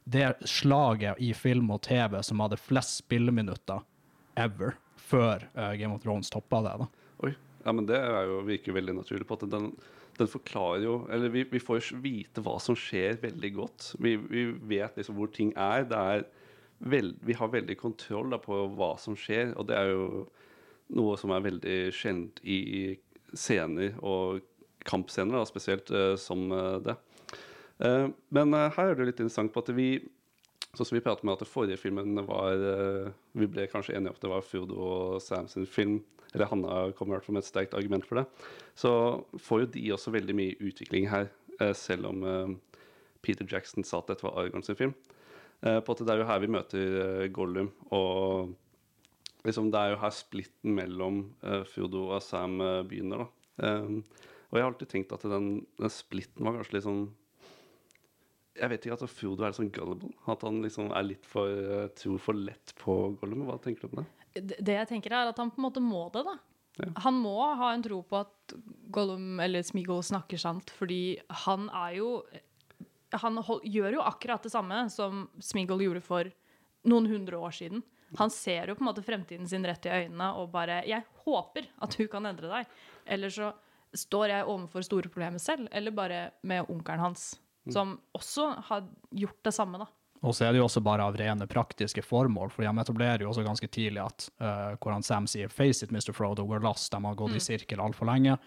det 0.06 0.30
slaget 0.50 1.20
i 1.22 1.34
film 1.38 1.72
og 1.74 1.82
TV 1.86 2.20
som 2.26 2.42
hadde 2.46 2.62
flest 2.62 3.02
spilleminutter 3.02 3.82
ever, 4.38 4.78
før 4.98 5.46
uh, 5.58 5.74
Game 5.78 5.94
of 5.94 6.06
Thrones 6.06 6.30
toppa 6.34 6.62
det. 6.66 6.76
da. 6.84 6.90
Oi. 7.26 7.34
Ja, 7.66 7.74
men 7.76 7.90
det 7.90 7.98
er 8.00 8.30
jo, 8.30 8.42
virker 8.48 8.78
veldig 8.78 9.00
naturlig 9.02 9.28
på 9.28 9.36
at 9.36 9.50
den, 9.52 9.72
den 10.18 10.30
forklarer 10.32 10.84
jo 10.84 10.96
Eller 11.14 11.30
vi, 11.34 11.44
vi 11.52 11.60
får 11.62 11.92
vite 12.04 12.42
hva 12.44 12.58
som 12.64 12.76
skjer, 12.78 13.20
veldig 13.22 13.52
godt. 13.56 13.92
Vi, 14.02 14.16
vi 14.18 14.50
vet 14.76 14.98
liksom 14.98 15.18
hvor 15.20 15.32
ting 15.34 15.54
er. 15.56 15.88
Er 15.88 16.26
veld, 16.80 17.16
vi 17.26 17.34
har 17.34 17.54
veldig 17.54 17.78
kontroll 17.80 18.30
da, 18.34 18.40
på 18.42 18.60
hva 18.78 18.94
som 19.02 19.16
skjer, 19.18 19.56
og 19.58 19.68
det 19.70 19.78
er 19.78 19.92
jo 19.94 20.28
noe 20.98 21.16
som 21.20 21.34
er 21.34 21.46
veldig 21.46 21.78
sjeldent 21.96 22.40
i 22.48 22.60
scener 23.34 23.98
og 24.06 24.44
kampscener, 24.88 25.36
da, 25.36 25.48
spesielt 25.48 25.90
uh, 25.92 26.14
som 26.20 26.46
eh, 26.54 26.78
det. 26.86 26.96
Uh, 27.84 28.08
men 28.34 28.54
uh, 28.56 28.70
her 28.78 28.92
er 28.92 28.96
det 28.96 29.10
litt 29.10 29.20
interessant 29.20 29.52
på 29.54 29.66
at 29.66 29.74
vi 29.78 29.90
Sånn 30.76 30.86
som 30.86 30.98
vi 30.98 31.02
pratet 31.02 31.26
med 31.26 31.34
at 31.34 31.42
den 31.42 31.50
forrige 31.50 31.80
filmen 31.80 32.20
var 32.28 32.60
Vi 33.40 33.48
ble 33.50 33.64
kanskje 33.72 33.96
enige 33.96 34.12
om 34.12 34.18
at 34.18 34.26
det 34.26 34.30
var 34.30 34.44
Frodo 34.46 34.76
og 34.78 35.22
Sam 35.24 35.48
sin 35.50 35.66
film. 35.66 35.96
Eller 36.34 36.50
Hanna 36.52 36.92
kom 36.98 37.10
i 37.10 37.16
hvert 37.16 37.26
fall 37.26 37.38
med 37.38 37.46
et 37.46 37.50
sterkt 37.50 37.76
argument 37.78 38.06
for 38.08 38.22
det. 38.22 38.26
Så 38.78 38.92
får 39.42 39.64
jo 39.64 39.72
de 39.76 39.86
også 39.96 40.14
veldig 40.16 40.36
mye 40.38 40.58
utvikling 40.70 41.10
her, 41.12 41.30
eh, 41.60 41.74
selv 41.78 42.10
om 42.12 42.24
eh, 42.28 42.80
Peter 43.26 43.48
Jackson 43.50 43.86
sa 43.88 44.02
at 44.02 44.12
dette 44.12 44.26
var 44.26 44.38
Argon 44.42 44.66
sin 44.66 44.80
film. 44.80 44.96
Eh, 45.64 45.80
på 45.80 45.96
at 45.96 46.04
det 46.04 46.14
er 46.14 46.22
jo 46.22 46.30
her 46.30 46.42
vi 46.44 46.54
møter 46.54 47.28
Gollum, 47.34 47.72
og 47.96 48.54
liksom 49.48 49.72
det 49.72 49.80
er 49.80 49.94
jo 49.94 50.02
her 50.04 50.14
splitten 50.14 50.76
mellom 50.76 51.22
Frodo 51.72 52.10
og 52.12 52.22
Sam 52.26 52.60
begynner. 52.90 53.24
da. 53.24 53.78
Og 54.48 54.58
jeg 54.58 54.64
har 54.64 54.70
alltid 54.72 54.92
tenkt 54.92 55.14
at 55.16 55.24
den, 55.28 55.62
den 55.80 55.94
splitten 55.94 56.44
var 56.44 56.58
kanskje 56.58 56.78
litt 56.78 56.86
sånn 56.88 57.08
jeg 58.58 58.72
vet 58.72 58.86
ikke 58.88 58.96
at 58.98 59.12
Frodo 59.14 59.46
er 59.46 59.54
sånn 59.54 59.70
gullible. 59.70 60.10
At 60.26 60.42
han 60.42 60.64
liksom 60.64 60.88
er 60.90 61.06
litt 61.06 61.28
for 61.30 61.92
tror 61.94 62.22
for 62.22 62.34
lett 62.34 62.74
på 62.80 62.96
Gollum. 63.22 63.44
Hva 63.46 63.60
tenker 63.62 63.86
du 63.86 63.92
om 63.92 64.00
det? 64.02 64.08
Det 64.42 64.76
jeg 64.76 64.90
tenker 64.90 65.14
er 65.14 65.32
at 65.32 65.40
han 65.42 65.52
på 65.54 65.62
en 65.62 65.68
måte 65.68 65.84
må 65.84 66.08
det, 66.14 66.24
da. 66.28 66.38
Ja. 66.78 66.92
Han 67.08 67.18
må 67.24 67.38
ha 67.58 67.72
en 67.74 67.84
tro 67.86 68.04
på 68.06 68.20
at 68.22 68.54
Gollum 68.94 69.40
eller 69.42 69.66
Smeagol 69.66 70.04
snakker 70.06 70.38
sant, 70.42 70.70
fordi 70.78 71.18
han 71.46 71.72
er 71.74 71.98
jo 71.98 72.12
Han 73.18 73.40
hold, 73.40 73.64
gjør 73.64 73.96
jo 73.98 74.02
akkurat 74.04 74.44
det 74.44 74.52
samme 74.52 74.82
som 74.92 75.30
Smeagol 75.40 75.82
gjorde 75.86 76.04
for 76.04 76.28
noen 76.88 77.08
hundre 77.08 77.40
år 77.40 77.56
siden. 77.56 77.82
Han 78.20 78.32
ser 78.32 78.68
jo 78.68 78.76
på 78.76 78.84
en 78.84 78.90
måte 78.90 79.04
fremtiden 79.04 79.48
sin 79.48 79.66
rett 79.68 79.86
i 79.88 79.94
øynene 80.04 80.28
og 80.40 80.52
bare 80.52 80.84
'Jeg 80.86 81.04
håper 81.26 81.68
at 81.82 81.98
du 81.98 82.08
kan 82.08 82.26
endre 82.26 82.48
deg'. 82.52 82.68
Eller 83.06 83.30
så 83.30 83.54
står 83.96 84.28
jeg 84.30 84.46
overfor 84.46 84.84
store 84.84 85.10
problemer 85.10 85.40
selv, 85.40 85.68
eller 85.72 85.92
bare 85.92 86.32
med 86.44 86.70
onkelen 86.70 87.00
hans, 87.00 87.40
som 87.70 88.00
også 88.16 88.62
har 88.68 88.88
gjort 89.12 89.44
det 89.44 89.54
samme, 89.54 89.80
da. 89.80 89.88
Og 90.26 90.34
så 90.34 90.48
er 90.48 90.54
det 90.54 90.62
jo 90.62 90.66
også 90.66 90.82
bare 90.82 91.06
av 91.06 91.18
rene 91.20 91.46
praktiske 91.50 92.02
formål, 92.02 92.50
for 92.50 92.66
de 92.66 92.82
etablerer 92.82 93.22
jo 93.22 93.30
også 93.30 93.46
ganske 93.46 93.70
tidlig 93.70 94.02
at 94.02 94.30
uh, 94.42 94.74
hvor 94.82 94.96
han 94.96 95.06
Sam 95.06 95.28
sier 95.30 95.52
'Face 95.52 95.86
it, 95.86 95.92
Mr. 95.92 96.14
Frodo, 96.14 96.46
we're 96.46 96.64
lost', 96.64 96.92
de 96.92 97.04
har 97.06 97.16
gått 97.16 97.38
i 97.38 97.44
sirkel 97.44 97.82
altfor 97.84 98.10
lenge. 98.10 98.38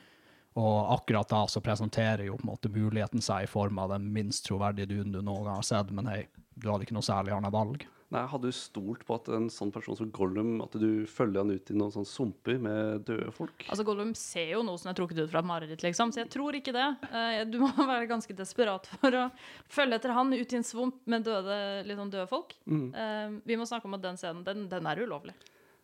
Og 0.59 0.92
akkurat 0.96 1.28
da 1.30 1.44
så 1.46 1.62
presenterer 1.62 2.24
jo 2.26 2.37
på 2.37 2.42
en 2.42 2.50
måte 2.50 2.72
muligheten 2.74 3.22
seg 3.22 3.44
i 3.44 3.50
form 3.50 3.78
av 3.78 3.92
den 3.92 4.09
minst 4.12 4.48
troverdige 4.48 4.90
duden 4.90 5.12
du 5.12 5.20
noen 5.22 5.46
gang 5.46 5.61
har 5.61 5.68
sett, 5.68 5.92
men 5.94 6.11
hei, 6.11 6.24
du 6.56 6.68
hadde 6.70 6.86
ikke 6.86 6.96
noe 6.96 7.06
særlig 7.06 7.32
annet 7.36 7.52
valg. 7.54 7.86
Nei, 8.10 8.24
Hadde 8.26 8.48
du 8.50 8.56
stolt 8.56 9.04
på 9.06 9.14
at 9.20 9.28
en 9.30 9.44
sånn 9.54 9.70
person 9.70 9.94
som 9.94 10.08
Gollum 10.10 10.56
At 10.64 10.72
du 10.82 11.04
følger 11.06 11.44
han 11.44 11.52
ut 11.54 11.68
i 11.70 11.76
noen 11.78 11.92
sånne 11.94 12.08
sumper 12.10 12.56
med 12.58 13.04
døde 13.06 13.28
folk? 13.30 13.62
Altså 13.70 13.84
Gollum 13.86 14.10
ser 14.18 14.48
jo 14.56 14.64
noe 14.66 14.80
som 14.82 14.90
er 14.90 14.96
trukket 14.98 15.20
ut 15.22 15.30
fra 15.30 15.38
et 15.44 15.46
mareritt, 15.46 15.84
liksom, 15.86 16.10
så 16.10 16.24
jeg 16.24 16.30
tror 16.34 16.58
ikke 16.58 16.74
det. 16.74 16.88
Eh, 17.06 17.44
Du 17.46 17.60
må 17.62 17.68
være 17.92 18.08
ganske 18.10 18.34
desperat 18.34 18.90
for 18.96 19.14
å 19.14 19.28
følge 19.70 20.00
etter 20.00 20.10
han 20.16 20.34
ut 20.34 20.42
i 20.56 20.58
en 20.58 20.66
svump 20.66 20.98
med 21.06 21.22
døde, 21.28 21.58
litt 21.86 22.00
sånn 22.02 22.10
døde 22.10 22.26
folk. 22.32 22.56
Mm. 22.66 22.88
Eh, 22.98 23.36
Vi 23.46 23.58
må 23.62 23.68
snakke 23.70 23.86
om 23.86 23.94
at 23.94 24.02
den 24.08 24.18
scenen, 24.18 24.42
den, 24.48 24.66
den 24.72 24.90
er 24.90 25.04
ulovlig. 25.06 25.36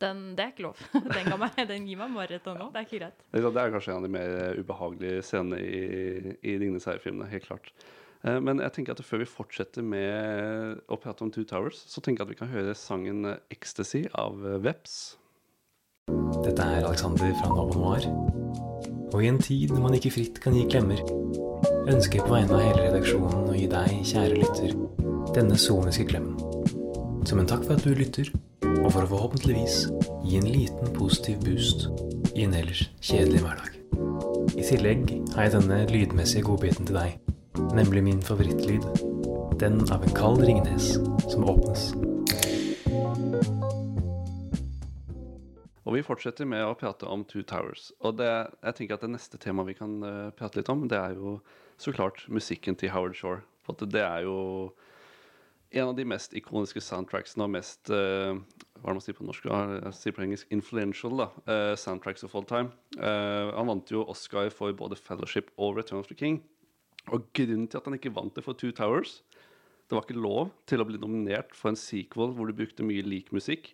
Den, 0.02 0.34
det 0.36 0.42
er 0.48 0.50
ikke 0.52 0.66
lov. 0.66 0.80
Den, 1.14 1.30
meg, 1.40 1.54
den 1.70 1.86
gir 1.88 1.96
meg 2.02 2.10
mareritt 2.12 2.50
ennå. 2.50 2.66
Det 2.74 2.82
er 2.82 2.88
ikke 2.90 2.98
greit. 3.04 3.22
Det 3.32 3.62
er 3.62 3.70
kanskje 3.72 3.94
en 3.94 4.02
av 4.02 4.04
de 4.04 4.10
mer 4.12 4.58
ubehagelige 4.58 5.22
scenene 5.24 5.62
i, 5.62 6.34
i 6.42 6.56
Ringnes 6.60 6.84
herre-filmene. 6.90 7.30
Helt 7.30 7.46
klart. 7.48 7.70
Eh, 8.26 8.40
Men 8.42 8.60
jeg 8.62 8.72
tenker 8.74 8.96
at 8.96 9.04
før 9.06 9.22
vi 9.22 9.28
fortsetter 9.30 9.86
med 9.86 10.82
å 10.90 10.98
prate 11.00 11.24
om 11.24 11.30
Two 11.32 11.46
Towers, 11.46 11.78
så 11.86 12.02
tenker 12.02 12.24
jeg 12.24 12.26
at 12.26 12.34
vi 12.34 12.40
kan 12.40 12.52
høre 12.52 12.74
sangen 12.74 13.22
'Ecstasy' 13.24 14.08
av 14.14 14.42
eh, 14.44 14.58
Veps. 14.62 15.16
Dette 16.42 16.62
er 16.62 16.86
Alexander 16.86 17.32
fra 17.40 17.48
Nova 17.50 17.74
Noir. 17.78 18.06
Og 19.14 19.22
i 19.22 19.28
en 19.30 19.38
tid 19.38 19.70
når 19.70 19.82
man 19.82 19.94
ikke 19.94 20.12
fritt 20.14 20.40
kan 20.42 20.54
gi 20.54 20.66
klemmer, 20.66 21.00
ønsker 21.86 22.18
jeg 22.18 22.26
på 22.26 22.34
vegne 22.34 22.54
av 22.54 22.62
hele 22.62 22.88
redaksjonen 22.88 23.50
å 23.50 23.54
gi 23.54 23.66
deg, 23.70 23.94
kjære 24.10 24.38
lytter, 24.42 24.74
denne 25.34 25.58
soniske 25.58 26.06
klemmen. 26.10 26.36
Som 27.26 27.40
en 27.40 27.48
takk 27.50 27.64
for 27.64 27.74
at 27.74 27.86
du 27.86 27.94
lytter, 27.94 28.30
og 28.84 28.92
for 28.92 29.02
å 29.02 29.10
forhåpentligvis 29.10 29.78
gi 30.26 30.38
en 30.38 30.50
liten 30.50 30.92
positiv 30.94 31.40
boost 31.46 31.88
i 32.34 32.44
en 32.46 32.54
ellers 32.54 32.86
kjedelig 33.00 33.42
hverdag. 33.42 33.72
I 34.54 34.62
tillegg 34.66 35.10
har 35.34 35.46
jeg 35.46 35.56
denne 35.56 35.80
lydmessige 35.90 36.46
godbiten 36.46 36.86
til 36.86 36.98
deg, 36.98 37.16
nemlig 37.74 38.02
min 38.02 38.22
favorittlyd. 38.22 38.84
Den 39.60 39.80
av 39.92 40.02
en 40.02 40.14
kald 40.14 40.40
Ringnes 40.44 40.92
som 41.32 41.44
åpnes. 41.44 41.92
Og 45.86 45.94
vi 45.94 46.02
fortsetter 46.02 46.48
med 46.48 46.64
å 46.66 46.74
prate 46.78 47.06
om 47.06 47.22
Two 47.24 47.44
Towers. 47.46 47.92
Og 48.02 48.18
det, 48.18 48.30
jeg 48.64 48.78
tenker 48.78 48.98
at 48.98 49.04
det 49.06 49.12
neste 49.12 49.38
temaet 49.40 49.70
vi 49.70 49.76
kan 49.78 49.94
eh, 50.02 50.32
prate 50.36 50.58
litt 50.58 50.72
om, 50.72 50.86
det 50.90 50.98
er 50.98 51.14
jo 51.14 51.38
så 51.78 51.94
klart 51.94 52.24
musikken 52.32 52.76
til 52.78 52.90
Howard 52.94 53.14
Shore. 53.18 53.44
For 53.66 53.86
det 53.86 54.02
er 54.02 54.26
jo 54.26 54.36
en 55.70 55.90
av 55.90 55.96
de 55.98 56.06
mest 56.08 56.34
ikoniske 56.38 56.80
soundtracksene 56.84 57.46
og 57.46 57.52
mest 57.56 57.90
uh, 57.90 58.38
Hva 58.78 58.86
er 58.86 58.94
det 58.94 58.96
man 58.98 59.02
sier 59.04 59.16
på 59.18 59.26
norsk? 59.26 59.48
Jeg 59.50 59.94
sier 59.98 60.14
på 60.14 60.22
engelsk 60.24 60.52
influential 60.54 61.16
da, 61.18 61.26
uh, 61.50 61.72
soundtracks 61.78 62.22
of 62.26 62.36
all 62.38 62.46
time. 62.46 62.70
Uh, 62.96 63.50
han 63.56 63.68
vant 63.68 63.90
jo 63.90 64.04
Oscar 64.06 64.48
for 64.54 64.74
både 64.78 64.98
Fellowship 65.00 65.50
og 65.58 65.80
Return 65.80 65.98
of 66.04 66.10
the 66.10 66.16
King. 66.18 66.38
Og 67.14 67.28
grunnen 67.36 67.68
til 67.70 67.78
at 67.78 67.86
han 67.86 67.94
ikke 67.98 68.14
vant 68.16 68.34
det 68.34 68.42
for 68.42 68.58
Two 68.58 68.72
Towers 68.74 69.20
Det 69.86 69.94
var 69.94 70.02
ikke 70.02 70.18
lov 70.18 70.48
til 70.66 70.82
å 70.82 70.86
bli 70.88 70.98
nominert 70.98 71.52
for 71.54 71.70
en 71.70 71.78
sequel 71.78 72.32
hvor 72.34 72.48
du 72.50 72.56
brukte 72.58 72.82
mye 72.82 73.04
lik 73.06 73.28
musikk. 73.34 73.68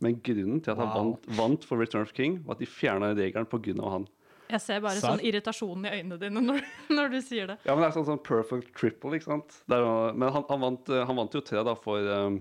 Men 0.00 0.16
grunnen 0.24 0.62
til 0.64 0.72
at 0.72 0.78
han 0.80 0.88
Wow. 0.88 0.96
vant, 1.12 1.26
vant 1.36 1.64
for 1.68 1.76
Return 1.78 2.06
of 2.08 2.14
King, 2.16 2.38
var 2.46 2.56
at 2.56 2.62
de 2.64 2.66
fjerna 2.66 3.12
regelen 3.14 3.44
pga. 3.46 3.76
han. 3.92 4.06
Jeg 4.52 4.60
ser 4.60 4.80
bare 4.84 5.00
sånn 5.00 5.20
irritasjonen 5.24 5.86
i 5.86 5.92
øynene 5.98 6.18
dine 6.20 6.40
når, 6.44 6.64
når 6.96 7.12
du 7.12 7.18
sier 7.24 7.46
det. 7.52 7.58
Ja, 7.64 7.74
men 7.76 7.84
det 7.84 7.90
er 7.90 7.94
sånn, 7.98 8.08
sånn 8.08 8.22
perfect 8.24 8.72
triple, 8.76 9.12
ikke 9.16 9.28
sant? 9.28 9.60
Det 9.68 9.76
er, 9.76 10.16
men 10.16 10.32
han, 10.34 10.44
han, 10.48 10.60
vant, 10.64 10.88
eh, 10.92 11.04
han 11.08 11.16
vant 11.20 11.36
jo 11.36 11.40
tre 11.44 11.62
da 11.68 11.76
for 11.78 12.00
um, 12.08 12.40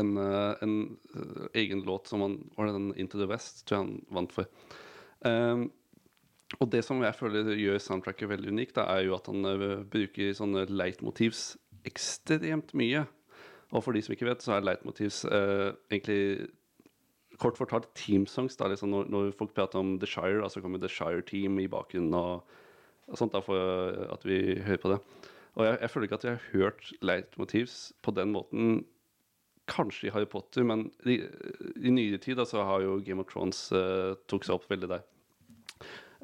en, 0.00 0.14
eh, 0.22 0.62
en 0.62 0.74
egen 1.58 1.82
låt 1.86 2.06
som 2.10 2.22
han 2.24 2.38
Var 2.56 2.70
det 2.70 2.78
den 2.78 2.88
Into 2.96 3.18
the 3.20 3.28
West, 3.30 3.66
tror 3.66 3.78
jeg 3.80 3.84
han 3.86 4.00
vant 4.18 4.34
for. 4.34 4.46
Um, 5.26 5.68
og 6.56 6.70
det 6.72 6.80
som 6.86 7.02
jeg 7.04 7.16
føler 7.16 7.52
gjør 7.60 7.80
soundtracket 7.82 8.30
veldig 8.30 8.52
unikt, 8.54 8.80
er 8.80 9.04
jo 9.04 9.16
at 9.18 9.28
han 9.28 9.44
eh, 9.50 9.82
bruker 9.92 10.36
sånne 10.36 10.64
leitmotivs 10.72 11.58
ekstremt 11.88 12.72
mye. 12.78 13.04
Og 13.76 13.84
for 13.84 13.92
de 13.92 14.00
som 14.04 14.14
ikke 14.14 14.30
vet, 14.30 14.44
så 14.44 14.56
er 14.56 14.64
leitmotivs 14.64 15.26
eh, 15.28 15.68
egentlig 15.92 16.48
kort 17.38 17.60
fortalt 17.60 17.90
teamsongs. 17.98 18.56
Da, 18.56 18.70
liksom 18.72 18.94
når, 18.94 19.10
når 19.12 19.34
folk 19.36 19.52
prater 19.56 19.82
om 19.82 19.98
The 20.00 20.08
Shire, 20.08 20.40
altså 20.42 20.64
kommer 20.64 20.80
The 20.80 20.90
Shire 20.90 21.22
Team 21.28 21.60
i 21.60 21.68
bakgrunnen 21.70 22.16
og, 22.16 22.48
sånt, 23.12 23.36
da, 23.36 23.44
for 23.44 23.60
eh, 23.60 24.06
at 24.08 24.24
vi 24.24 24.56
hører 24.64 24.82
på 24.82 24.94
det. 24.94 25.02
Og 25.58 25.66
jeg, 25.66 25.76
jeg 25.82 25.92
føler 25.92 26.08
ikke 26.08 26.20
at 26.22 26.26
jeg 26.30 26.38
har 26.38 26.48
hørt 26.54 26.94
leitmotivs 27.04 27.76
på 28.02 28.14
den 28.16 28.32
måten 28.32 28.80
kanskje 29.68 30.08
i 30.08 30.12
Harry 30.14 30.24
Potter, 30.30 30.64
men 30.64 30.86
i, 31.04 31.18
i 31.84 31.92
nyere 31.92 32.16
tid 32.24 32.38
da, 32.40 32.48
så 32.48 32.64
har 32.64 32.80
jo 32.86 33.02
Game 33.04 33.20
of 33.20 33.28
Thrones 33.28 33.66
uh, 33.76 34.16
tok 34.30 34.46
seg 34.46 34.56
opp 34.56 34.68
veldig 34.70 34.88
der. 34.94 35.02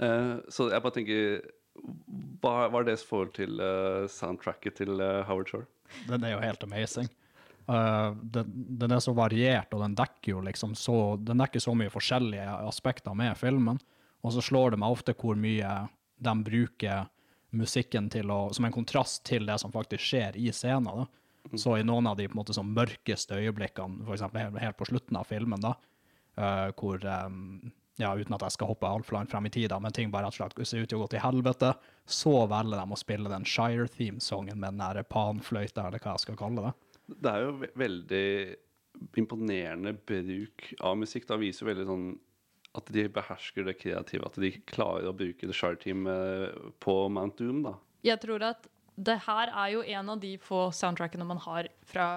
Eh, 0.03 0.37
så 0.51 0.69
jeg 0.73 0.83
bare 0.83 0.97
tenker 0.97 1.45
Hva, 2.43 2.67
hva 2.67 2.81
er 2.81 2.89
deres 2.89 3.05
forhold 3.07 3.35
til 3.37 3.61
eh, 3.63 4.07
soundtracket 4.11 4.81
til 4.81 4.99
eh, 4.99 5.23
Howard 5.29 5.51
Shore? 5.51 5.69
Den 6.09 6.27
er 6.27 6.35
jo 6.35 6.43
helt 6.43 6.65
amazing. 6.67 7.11
Uh, 7.65 8.13
den, 8.21 8.51
den 8.77 8.93
er 8.93 9.01
så 9.01 9.15
variert, 9.17 9.71
og 9.73 9.81
den 9.81 9.95
dekker 9.97 10.35
jo 10.35 10.41
liksom 10.45 10.75
så 10.77 11.15
Den 11.17 11.41
dekker 11.41 11.63
så 11.65 11.73
mye 11.73 11.93
forskjellige 11.93 12.45
aspekter 12.69 13.17
med 13.17 13.39
filmen. 13.41 13.79
Og 14.25 14.35
så 14.35 14.43
slår 14.45 14.75
det 14.75 14.81
meg 14.83 14.93
ofte 14.93 15.15
hvor 15.17 15.39
mye 15.39 15.71
de 16.25 16.35
bruker 16.45 17.07
musikken 17.55 18.09
til 18.11 18.33
å, 18.33 18.49
som 18.53 18.67
en 18.67 18.75
kontrast 18.75 19.23
til 19.29 19.47
det 19.49 19.57
som 19.63 19.73
faktisk 19.73 20.03
skjer 20.03 20.37
i 20.41 20.51
scenen. 20.53 21.05
Da. 21.05 21.57
Så 21.61 21.77
i 21.79 21.87
noen 21.87 22.09
av 22.11 22.19
de 22.19 22.27
på 22.29 22.35
en 22.35 22.41
måte 22.41 22.57
sånn 22.57 22.73
mørkeste 22.75 23.39
øyeblikkene, 23.39 24.05
f.eks. 24.05 24.27
Helt, 24.35 24.61
helt 24.61 24.79
på 24.81 24.89
slutten 24.89 25.21
av 25.21 25.29
filmen, 25.29 25.61
da, 25.63 25.75
uh, 26.41 26.69
hvor 26.79 27.05
um, 27.05 27.73
ja, 28.01 28.11
uten 28.17 28.35
at 28.35 28.43
jeg 28.43 28.57
skal 28.57 28.73
hoppe 28.73 28.89
altfor 28.89 29.19
langt 29.19 29.31
frem 29.31 29.47
i 29.47 29.53
tid, 29.55 29.73
men 29.81 29.95
ting 29.95 30.11
bare 30.11 30.27
rett 30.27 30.41
og 30.41 30.51
slett 30.55 30.69
ser 30.69 30.83
ut 30.83 30.91
til 30.91 30.99
å 30.99 31.05
gå 31.05 31.13
til 31.15 31.23
helvete, 31.23 31.71
så 32.05 32.35
velger 32.51 32.81
de 32.81 32.97
å 32.97 32.99
spille 32.99 33.31
den 33.31 33.47
Shire-theme-songen 33.47 34.59
med 34.59 34.75
den 34.75 34.83
der 34.83 35.07
panfløyta, 35.07 35.87
eller 35.87 36.03
hva 36.03 36.17
jeg 36.17 36.27
skal 36.27 36.39
kalle 36.41 36.67
det. 36.67 36.75
Det 37.15 37.31
er 37.31 37.45
jo 37.45 37.57
ve 37.61 37.71
veldig 37.79 38.27
imponerende 39.21 39.93
bruk 40.07 40.69
av 40.81 40.97
musikk. 40.99 41.27
Da 41.29 41.39
viser 41.39 41.65
jo 41.65 41.71
veldig 41.73 41.87
sånn 41.89 42.07
at 42.79 42.91
de 42.95 43.07
behersker 43.15 43.67
det 43.69 43.77
kreative. 43.79 44.27
At 44.27 44.39
de 44.41 44.53
klarer 44.71 45.11
å 45.11 45.17
bruke 45.17 45.47
The 45.47 45.55
Shire 45.55 45.79
Team 45.83 46.09
eh, 46.11 46.55
på 46.83 46.97
Mount 47.13 47.39
Doom, 47.39 47.63
da. 47.67 47.77
Jeg 48.05 48.21
tror 48.25 48.43
at 48.47 48.69
det 48.95 49.19
her 49.27 49.51
er 49.51 49.75
jo 49.75 49.83
en 49.83 50.15
av 50.15 50.23
de 50.23 50.35
få 50.43 50.69
soundtrackene 50.75 51.27
man 51.27 51.41
har 51.43 51.69
fra, 51.89 52.09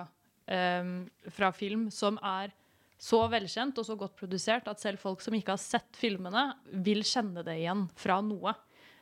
um, 0.46 1.08
fra 1.34 1.52
film 1.56 1.88
som 1.94 2.20
er 2.22 2.54
så 2.98 3.20
velkjent 3.30 3.78
og 3.78 3.86
så 3.86 3.96
godt 3.98 4.18
produsert 4.18 4.68
at 4.70 4.82
selv 4.82 5.02
folk 5.02 5.22
som 5.22 5.36
ikke 5.38 5.54
har 5.54 5.62
sett 5.62 5.98
filmene, 5.98 6.50
vil 6.86 7.04
kjenne 7.06 7.44
det 7.46 7.60
igjen 7.62 7.86
fra 7.98 8.20
noe. 8.26 8.56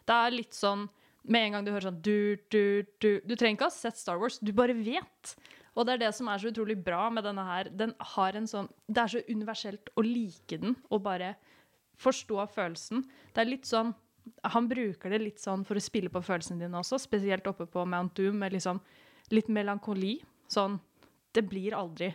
Det 0.06 0.16
er 0.16 0.36
litt 0.36 0.56
sånn 0.56 0.86
med 1.26 1.48
en 1.48 1.56
gang 1.56 1.66
du 1.66 1.72
hører 1.72 1.88
sånn 1.88 2.02
du, 2.06 2.38
du, 2.54 2.86
du 3.02 3.10
Du 3.26 3.34
trenger 3.34 3.58
ikke 3.58 3.70
ha 3.72 3.74
sett 3.74 3.98
Star 3.98 4.20
Wars, 4.22 4.38
du 4.38 4.52
bare 4.54 4.76
vet. 4.78 5.36
Og 5.76 5.88
det 5.88 5.96
er 5.96 6.04
det 6.06 6.12
som 6.16 6.30
er 6.32 6.40
så 6.40 6.52
utrolig 6.52 6.78
bra 6.84 7.08
med 7.12 7.26
denne 7.28 7.44
her. 7.48 7.70
Den 7.72 7.96
har 8.14 8.38
en 8.38 8.48
sånn 8.48 8.70
Det 8.88 9.02
er 9.02 9.14
så 9.16 9.24
universelt 9.28 9.92
å 9.96 10.06
like 10.06 10.60
den 10.62 10.78
og 10.90 11.04
bare 11.08 11.34
forstå 12.00 12.44
følelsen. 12.52 13.06
Det 13.34 13.42
er 13.44 13.50
litt 13.50 13.70
sånn 13.70 13.94
Han 14.54 14.68
bruker 14.70 15.14
det 15.14 15.22
litt 15.22 15.42
sånn 15.42 15.66
for 15.66 15.78
å 15.78 15.84
spille 15.84 16.10
på 16.10 16.22
følelsene 16.26 16.64
dine 16.64 16.80
også, 16.80 17.00
spesielt 17.02 17.48
oppe 17.48 17.68
på 17.70 17.84
Mount 17.86 18.18
Doom 18.18 18.40
med 18.44 18.56
liksom 18.56 18.82
litt 19.34 19.50
melankoli. 19.50 20.20
Sånn 20.52 20.80
Det 21.34 21.44
blir 21.48 21.76
aldri 21.78 22.12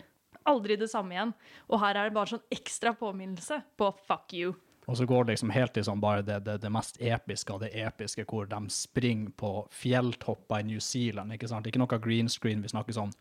Aldri 0.49 0.76
det 0.80 0.88
samme 0.93 1.16
igjen. 1.16 1.32
Og 1.68 1.82
her 1.82 1.97
er 1.99 2.09
det 2.09 2.16
bare 2.16 2.32
sånn 2.32 2.45
ekstra 2.55 2.95
påminnelse 2.97 3.61
på 3.80 3.91
fuck 4.07 4.34
you. 4.36 4.55
Og 4.91 4.97
så 4.99 5.07
går 5.07 5.26
det 5.26 5.36
liksom 5.36 5.53
helt 5.55 5.74
til 5.76 5.84
sånn 5.86 6.01
bare 6.03 6.24
det, 6.26 6.41
det, 6.47 6.57
det 6.64 6.70
mest 6.72 6.97
episke 7.05 7.53
av 7.55 7.61
det 7.62 7.70
episke, 7.78 8.24
hvor 8.26 8.49
de 8.51 8.59
springer 8.74 9.30
på 9.38 9.53
fjelltopper 9.70 10.64
i 10.64 10.70
New 10.72 10.80
Zealand. 10.82 11.34
ikke 11.36 11.51
sant? 11.51 11.68
Ikke 11.68 11.82
noe 11.82 12.01
green 12.03 12.30
screen, 12.32 12.64
vi 12.64 12.72
snakker 12.72 12.97
sånn 12.97 13.12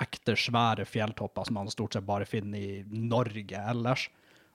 ekte 0.00 0.36
svære 0.38 0.86
fjelltopper 0.88 1.44
som 1.44 1.58
man 1.58 1.68
stort 1.72 1.96
sett 1.96 2.06
bare 2.08 2.28
finner 2.28 2.58
i 2.62 2.84
Norge 2.88 3.58
ellers. 3.72 4.06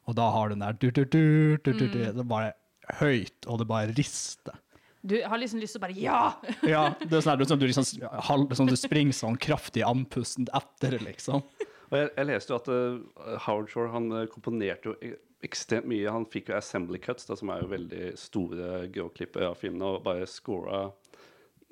Og 0.09 0.17
da 0.17 0.29
har 0.33 0.49
du 0.49 0.55
den 0.55 0.65
der 0.65 0.77
du, 0.79 0.89
du, 0.89 1.03
du, 1.05 1.57
du, 1.61 1.71
du, 1.73 1.85
du. 1.85 1.99
Det 1.99 2.23
er 2.23 2.29
bare 2.29 2.53
høyt, 3.01 3.45
og 3.45 3.61
det 3.61 3.69
bare 3.69 3.93
rister. 3.97 4.57
Du 5.05 5.19
har 5.21 5.37
liksom 5.37 5.61
lyst 5.61 5.75
til 5.75 5.83
å 5.83 5.85
bare 5.85 5.97
ja! 6.01 6.19
Ja, 6.65 6.83
det 6.97 7.19
er 7.19 7.45
sånn 7.45 7.61
du, 7.61 7.67
liksom, 7.69 8.69
du 8.71 8.77
springer 8.79 9.13
sånn 9.13 9.37
kraftig 9.37 9.85
andpusten 9.85 10.49
etter, 10.49 10.97
liksom. 11.03 11.45
Og 11.91 11.97
jeg, 11.99 12.09
jeg 12.15 12.29
leste 12.29 12.53
jo 12.53 12.59
at 12.61 12.69
uh, 12.71 13.37
Howard 13.45 13.69
Shore 13.71 13.93
han 13.93 14.09
eh, 14.15 14.27
komponerte 14.31 14.91
jo 14.91 14.95
e- 15.05 15.17
ekstremt 15.45 15.85
mye. 15.89 16.09
Han 16.09 16.25
fikk 16.31 16.49
jo 16.49 16.57
assembly 16.57 16.99
cuts, 17.01 17.27
da, 17.29 17.37
som 17.37 17.51
er 17.53 17.61
jo 17.61 17.73
veldig 17.73 18.05
store 18.17 18.87
gråklipper 18.93 19.45
av 19.51 19.59
filmene, 19.59 19.91
og 19.93 20.05
bare 20.07 20.25
scora 20.29 20.87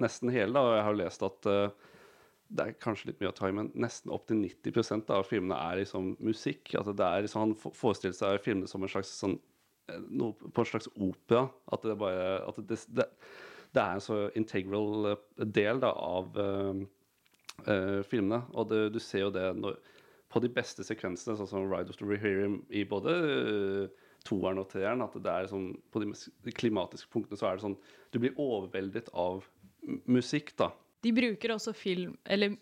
nesten 0.01 0.30
hele. 0.34 0.53
Da. 0.53 0.68
Og 0.68 0.78
jeg 0.78 0.86
har 0.89 0.99
lest 0.99 1.26
at 1.26 1.49
uh, 1.49 1.93
det 2.53 2.66
er 2.66 2.76
kanskje 2.82 3.09
litt 3.09 3.22
mye 3.22 3.32
å 3.32 3.36
ta 3.36 3.49
i, 3.49 3.55
men 3.55 3.72
nesten 3.80 4.11
opp 4.14 4.28
til 4.30 4.43
90% 4.43 5.09
av 5.16 5.26
filmene 5.28 5.57
er 5.57 5.82
liksom 5.82 6.14
musikk. 6.24 6.76
At 6.78 6.91
det 6.91 7.07
er 7.07 7.26
liksom, 7.26 7.47
Han 7.47 7.74
forestiller 7.74 8.18
seg 8.18 8.43
filmene 8.43 8.70
som 8.70 8.84
en 8.84 8.91
slags 8.91 9.14
sånn 9.24 9.38
eh, 9.89 10.03
noe 10.09 10.36
på 10.38 10.64
en 10.64 10.70
slags 10.70 10.91
opera. 10.93 11.47
At 11.74 11.88
det 11.88 11.97
bare 12.01 12.43
at 12.45 12.59
det, 12.70 12.78
det, 12.93 13.07
det 13.74 13.82
er 13.82 13.97
en 13.97 14.05
så 14.05 14.20
integral 14.38 15.14
eh, 15.14 15.47
del 15.59 15.82
da, 15.82 15.93
av 15.97 16.38
uh, 16.38 16.84
uh, 17.66 18.01
filmene. 18.09 18.43
Og 18.53 18.70
det, 18.70 18.84
du 18.93 19.01
ser 19.01 19.28
jo 19.28 19.34
det 19.34 19.49
når, 19.57 19.80
på 20.34 20.41
de 20.41 20.49
beste 20.49 20.81
sekvensene, 20.86 21.36
sånn 21.38 21.49
som 21.49 21.67
Ride 21.69 21.93
of 21.93 21.99
the 21.99 22.07
Rehearing 22.09 22.59
i 22.73 22.81
både 22.89 23.13
eh, 23.13 24.05
toeren 24.25 24.61
og 24.63 24.69
treeren, 24.71 25.03
at 25.05 25.13
det 25.21 25.29
er 25.29 25.49
sånn 25.51 25.73
På 25.93 26.01
de 26.01 26.53
klimatiske 26.55 27.11
punktene 27.13 27.38
så 27.38 27.49
er 27.51 27.59
det 27.59 27.65
sånn 27.67 27.77
Du 28.09 28.17
blir 28.23 28.34
overveldet 28.39 29.11
av 29.13 29.43
musikk, 30.07 30.55
da. 30.57 30.71
De 31.03 31.11
bruker 31.13 31.53
også 31.53 31.73
film 31.75 32.15
Eller 32.25 32.55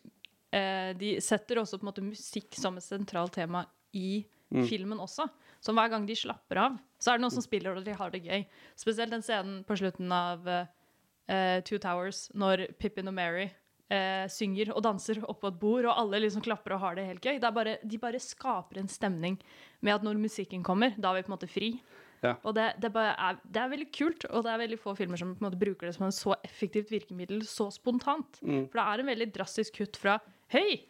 eh, 0.52 0.92
de 0.98 1.16
setter 1.24 1.62
også 1.62 1.78
på 1.80 1.86
en 1.86 1.92
måte 1.94 2.04
musikk 2.06 2.58
som 2.60 2.78
et 2.82 2.88
sentralt 2.88 3.38
tema 3.40 3.66
i 3.94 4.26
Mm. 4.52 4.66
filmen 4.68 5.00
også. 5.00 5.30
Så 5.64 5.72
hver 5.72 5.88
gang 5.94 6.04
de 6.04 6.12
slapper 6.12 6.58
av, 6.60 6.74
så 7.00 7.14
er 7.14 7.18
det 7.18 7.24
noen 7.24 7.32
som 7.32 7.44
spiller 7.46 7.78
og 7.78 7.86
de 7.86 7.94
har 7.96 8.12
det 8.12 8.20
gøy. 8.26 8.42
Spesielt 8.76 9.14
den 9.14 9.24
scenen 9.24 9.62
på 9.64 9.78
slutten 9.80 10.12
av 10.12 10.44
eh, 10.52 11.62
Two 11.64 11.80
Towers, 11.80 12.26
når 12.36 12.66
Pippin 12.78 13.08
og 13.08 13.16
Mary 13.16 13.46
eh, 13.92 14.26
synger 14.32 14.72
og 14.76 14.84
danser 14.86 15.22
oppå 15.30 15.52
et 15.52 15.60
bord, 15.62 15.88
og 15.90 15.98
alle 15.98 16.24
liksom 16.24 16.44
klapper 16.46 16.78
og 16.78 16.84
har 16.86 16.98
det 16.98 17.08
helt 17.10 17.26
gøy. 17.26 17.40
Det 17.42 17.50
er 17.50 17.58
bare, 17.58 17.78
de 17.84 18.00
bare 18.02 18.22
skaper 18.24 18.82
en 18.82 18.92
stemning 18.92 19.40
med 19.82 19.98
at 19.98 20.06
når 20.06 20.22
musikken 20.22 20.64
kommer, 20.66 20.96
da 20.98 21.12
er 21.12 21.20
vi 21.20 21.28
på 21.28 21.32
en 21.32 21.38
måte 21.38 21.52
fri. 21.52 21.74
Ja. 22.22 22.36
Og 22.46 22.54
det, 22.54 22.68
det, 22.84 22.92
er, 22.94 23.40
det 23.50 23.62
er 23.62 23.72
veldig 23.72 23.90
kult, 23.98 24.26
og 24.30 24.46
det 24.46 24.52
er 24.54 24.62
veldig 24.62 24.80
få 24.82 24.94
filmer 24.98 25.18
som 25.18 25.34
på 25.34 25.42
en 25.42 25.48
måte 25.48 25.62
bruker 25.62 25.90
det 25.90 25.96
som 25.98 26.06
en 26.06 26.14
så 26.16 26.36
effektivt 26.46 26.92
virkemiddel 26.94 27.42
så 27.50 27.72
spontant. 27.74 28.42
Mm. 28.46 28.68
For 28.70 28.78
det 28.78 28.86
er 28.86 29.02
en 29.02 29.12
veldig 29.14 29.30
drastisk 29.40 29.82
kutt 29.82 29.98
fra 30.02 30.20
Hei, 30.52 30.84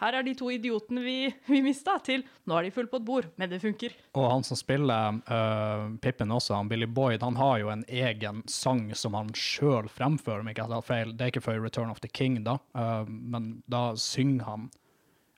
her 0.00 0.14
er 0.18 0.22
de 0.26 0.34
to 0.38 0.48
idiotene 0.54 1.02
vi, 1.04 1.16
vi 1.48 1.60
mista, 1.64 1.96
til 2.04 2.22
nå 2.48 2.56
er 2.58 2.68
de 2.68 2.72
fulle 2.74 2.90
på 2.92 3.00
et 3.00 3.06
bord, 3.08 3.28
men 3.36 3.50
det 3.50 3.60
funker. 3.62 3.94
Og 4.14 4.28
han 4.30 4.44
som 4.46 4.56
spiller 4.60 5.18
uh, 5.28 5.88
Pippen 6.04 6.30
også, 6.34 6.54
han 6.56 6.70
Billy 6.70 6.86
Boyd, 6.86 7.22
han 7.26 7.36
har 7.40 7.58
jo 7.62 7.72
en 7.74 7.84
egen 7.88 8.42
sang 8.48 8.86
som 8.96 9.14
han 9.18 9.32
sjøl 9.36 9.90
fremfører, 9.92 10.40
om 10.44 10.48
ikke 10.52 10.64
jeg 10.66 10.74
tar 10.76 10.86
feil. 10.86 11.12
Det 11.18 11.26
er 11.26 11.32
ikke 11.34 11.44
for 11.48 11.60
Return 11.64 11.90
of 11.90 12.00
the 12.04 12.08
King, 12.10 12.40
da, 12.46 12.56
uh, 12.78 13.04
men 13.08 13.58
da 13.66 13.92
synger 13.98 14.44
han 14.52 14.68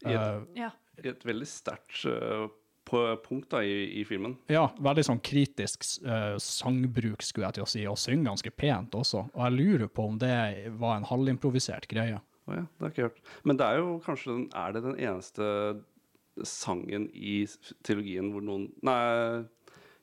I 0.06 0.14
et, 0.14 0.16
uh, 0.20 0.48
Ja. 0.56 0.70
i 1.02 1.08
et 1.12 1.24
veldig 1.28 1.46
sterkt 1.48 2.04
eh, 2.08 2.46
på- 2.90 3.16
punkt 3.24 3.50
da 3.52 3.60
i, 3.64 4.00
i 4.00 4.04
filmen. 4.08 4.34
Ja, 4.50 4.66
veldig 4.80 5.04
sånn 5.06 5.20
kritisk 5.24 5.84
uh, 6.04 6.36
sangbruk, 6.40 7.22
skulle 7.24 7.48
jeg 7.50 7.58
til 7.58 7.64
å 7.64 7.68
si, 7.70 7.84
og 7.88 7.98
synger 8.00 8.30
ganske 8.32 8.50
pent 8.52 8.96
også. 8.96 9.26
Og 9.34 9.44
jeg 9.46 9.56
lurer 9.58 9.88
på 9.92 10.08
om 10.10 10.16
det 10.20 10.32
var 10.80 10.96
en 10.98 11.06
halvimprovisert 11.08 11.86
greie. 11.92 12.18
Å 12.50 12.58
ja, 12.58 12.66
det 12.66 12.84
har 12.84 12.90
jeg 12.90 12.96
ikke 12.96 13.08
hørt. 13.08 13.22
Men 13.46 13.60
det 13.60 13.68
er 13.68 13.80
jo 13.80 13.94
kanskje 14.04 14.34
den, 14.34 14.44
Er 14.58 14.74
det 14.74 14.84
den 14.88 14.98
eneste 14.98 15.46
sangen 16.46 17.08
i 17.14 17.42
teologien 17.86 18.30
hvor 18.32 18.44
noen 18.44 18.68
Nei, 18.86 19.00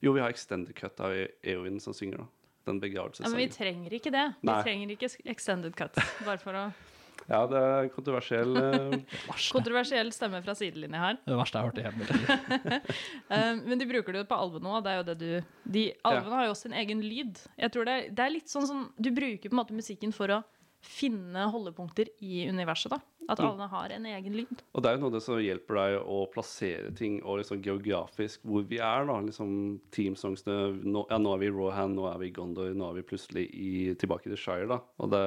jo, 0.04 0.14
vi 0.14 0.22
har 0.22 0.34
extended 0.34 0.76
cut 0.78 1.00
av 1.02 1.16
Eowyn 1.42 1.80
som 1.82 1.96
synger, 1.98 2.26
da. 2.26 2.28
Den 2.68 2.82
Ja, 2.84 3.06
men 3.30 3.38
vi 3.40 3.48
trenger 3.48 3.94
ikke 3.96 4.12
det. 4.12 4.26
Vi 4.42 4.50
Nei. 4.50 4.60
trenger 4.66 4.90
ikke 4.92 5.08
extended 5.32 5.76
cut. 5.80 5.96
Bare 6.28 6.42
for 6.42 6.58
å 6.58 6.68
Ja, 7.28 7.42
det 7.50 7.60
er 7.60 7.88
kontroversiell 7.92 8.56
eh, 8.60 9.18
Kontroversiell 9.56 10.12
stemme 10.16 10.40
fra 10.44 10.54
sidelinja 10.56 11.00
her. 11.02 11.18
Det 11.24 11.34
er 11.34 11.40
verste 11.40 11.60
jeg 11.60 11.66
har 11.66 11.72
hørt 11.72 11.80
i 11.80 11.86
hele 11.88 11.98
mitt 12.00 12.12
liv. 12.14 12.92
Um, 13.32 13.64
men 13.72 13.82
de 13.82 13.88
bruker 13.90 14.16
det 14.16 14.22
jo 14.24 14.30
på 14.30 14.38
alvene 14.38 14.72
òg. 14.72 14.84
Det 14.86 14.92
er 14.92 15.00
jo 15.00 15.08
det 15.08 15.18
du 15.24 15.72
de, 15.78 15.86
Alvene 16.08 16.38
har 16.38 16.48
jo 16.48 16.54
også 16.54 16.70
sin 16.70 16.78
egen 16.84 17.04
lyd. 17.04 17.42
Jeg 17.60 17.74
tror 17.76 17.90
det, 17.90 17.98
det 18.16 18.24
er 18.24 18.36
litt 18.36 18.52
sånn 18.52 18.68
som 18.70 18.86
Du 18.96 19.12
bruker 19.16 19.50
på 19.50 19.56
en 19.56 19.62
måte 19.62 19.76
musikken 19.76 20.16
for 20.16 20.38
å 20.38 20.42
finne 20.84 21.48
holdepunkter 21.52 22.10
i 22.24 22.46
universet. 22.50 22.92
da 22.94 23.00
At 23.28 23.42
alle 23.44 23.68
har 23.68 23.92
en 23.92 24.06
egen 24.06 24.36
lyd. 24.38 24.62
Og 24.74 24.84
det 24.84 24.90
er 24.90 24.98
jo 24.98 25.04
noe 25.06 25.16
det 25.16 25.24
som 25.26 25.40
hjelper 25.42 25.80
deg 25.80 25.96
å 26.00 26.20
plassere 26.32 26.94
ting 26.96 27.18
og 27.24 27.42
liksom 27.42 27.64
geografisk 27.66 28.46
hvor 28.48 28.64
vi 28.70 28.80
er. 28.80 29.08
da, 29.10 29.18
liksom 29.26 29.80
Teamsongsene 29.92 30.78
nå, 30.86 31.06
ja, 31.10 31.18
nå 31.18 31.34
er 31.34 31.42
vi 31.44 31.50
i 31.50 31.56
Rohan, 31.56 31.98
nå 31.98 32.08
er 32.12 32.22
vi 32.22 32.30
i 32.30 32.36
Gondor, 32.36 32.72
nå 32.74 32.92
er 32.92 33.00
vi 33.02 33.08
plutselig 33.10 33.48
i, 33.52 33.74
tilbake 34.00 34.30
til 34.30 34.40
Shire. 34.40 34.70
da, 34.70 34.80
og 35.04 35.12
det, 35.12 35.24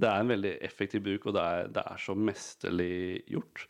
det 0.00 0.08
er 0.10 0.22
en 0.22 0.32
veldig 0.32 0.54
effektiv 0.64 1.04
bruk, 1.04 1.26
og 1.26 1.36
det 1.36 1.44
er, 1.44 1.68
det 1.74 1.84
er 1.84 2.00
så 2.00 2.16
mesterlig 2.16 3.24
gjort. 3.30 3.68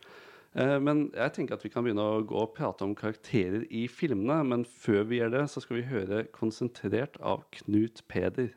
Eh, 0.54 0.78
Men 0.78 1.08
jeg 1.14 1.34
tenker 1.34 1.58
at 1.58 1.64
vi 1.66 1.72
kan 1.72 1.84
begynne 1.86 2.04
å 2.06 2.22
gå 2.22 2.38
og 2.38 2.54
prate 2.56 2.86
om 2.86 2.94
karakterer 2.94 3.66
i 3.70 3.86
filmene. 3.90 4.38
Men 4.46 4.64
før 4.64 5.02
vi 5.10 5.18
gjør 5.18 5.34
det, 5.34 5.46
så 5.50 5.62
skal 5.64 5.80
vi 5.80 5.88
høre 5.90 6.24
'Konsentrert' 6.30 7.18
av 7.20 7.42
Knut 7.58 8.04
Peder. 8.08 8.54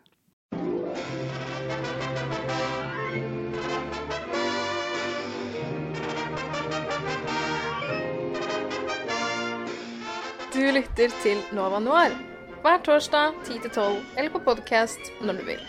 Du 10.57 10.63
lytter 10.73 11.11
til 11.21 11.37
Nova 11.53 11.77
Noir 11.77 12.15
hver 12.63 12.79
torsdag 12.81 13.35
10-12 13.45 13.99
eller 14.17 14.31
på 14.33 14.39
podkast 14.41 15.11
når 15.21 15.37
du 15.37 15.43
vil. 15.45 15.59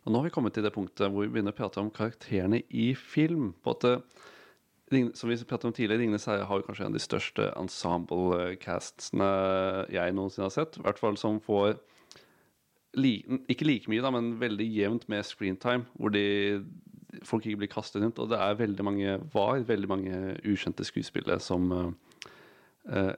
Og 0.00 0.08
nå 0.08 0.16
har 0.16 0.24
vi 0.24 0.32
kommet 0.32 0.56
til 0.56 0.64
det 0.64 0.72
punktet 0.72 1.12
hvor 1.12 1.26
vi 1.26 1.34
begynner 1.34 1.52
å 1.52 1.58
prate 1.58 1.82
om 1.82 1.90
karakterene 1.92 2.62
i 2.72 2.94
film. 2.96 3.50
På 3.60 3.74
at 3.76 3.84
som 5.12 5.28
vi 5.28 5.36
pratet 5.44 5.68
om 5.68 5.76
tidligere, 5.76 6.00
'Ringenes 6.00 6.24
herre' 6.24 6.48
har 6.48 6.64
kanskje 6.64 6.86
en 6.86 6.94
av 6.94 6.96
de 6.96 7.04
største 7.04 7.50
ensemble-castene 7.52 9.30
jeg 9.92 10.16
noensinne 10.16 10.48
har 10.48 10.56
sett. 10.56 10.80
I 10.80 10.86
hvert 10.88 11.02
fall 11.04 11.20
som 11.20 11.36
får 11.36 11.76
li, 12.96 13.18
ikke 13.52 13.68
like 13.68 13.92
mye, 13.92 14.00
da, 14.00 14.08
men 14.14 14.38
veldig 14.40 14.70
jevnt 14.72 15.04
med 15.12 15.26
screentime, 15.28 15.84
hvor 16.00 16.16
de, 16.16 16.64
folk 17.26 17.46
ikke 17.46 17.62
blir 17.62 17.72
kastet 17.72 18.02
rundt. 18.02 18.18
Og 18.22 18.30
det 18.32 18.38
er 18.40 18.58
veldig 18.58 18.86
mange, 18.86 19.18
var 19.34 19.64
veldig 19.68 19.90
mange 19.90 20.22
ukjente 20.44 20.86
skuespillere 20.86 21.40
som 21.42 21.70
uh, 21.72 21.90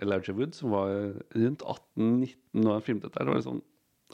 Elijah 0.00 0.36
Wood, 0.36 0.54
som 0.54 0.74
var 0.74 0.90
rundt 1.34 1.62
18-19 1.62 2.34
når 2.56 2.72
han 2.78 2.86
filmet 2.86 3.06
dette. 3.08 3.22
Det 3.22 3.32
var 3.32 3.40
liksom, 3.40 3.62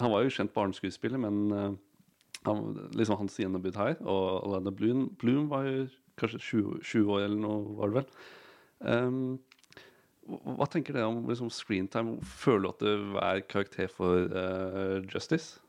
han 0.00 0.12
var 0.14 0.24
jo 0.24 0.34
kjent 0.36 0.54
barneskuespiller, 0.54 1.22
men 1.22 1.40
uh, 1.52 1.72
han, 2.48 2.62
liksom 2.98 3.20
hans 3.20 3.38
gjennombrudd 3.40 3.80
her. 3.80 3.96
Og 4.02 4.46
Alana 4.46 4.74
Bloom, 4.74 5.08
Bloom 5.20 5.48
var 5.52 5.66
jo 5.68 5.88
kanskje 6.20 6.42
20, 6.42 6.78
20 6.84 7.16
år 7.16 7.26
eller 7.26 7.40
noe, 7.40 7.74
var 7.78 7.90
det 7.90 8.02
vel. 8.02 8.14
Um, 8.82 9.40
hva 10.22 10.68
tenker 10.70 10.94
dere 10.94 11.10
om 11.10 11.24
liksom, 11.26 11.50
screentime? 11.50 12.18
Føler 12.22 12.68
du 12.68 12.70
at 12.70 12.84
hver 13.14 13.42
karakter 13.50 13.90
får 13.90 14.30
uh, 14.30 14.98
justice? 15.10 15.61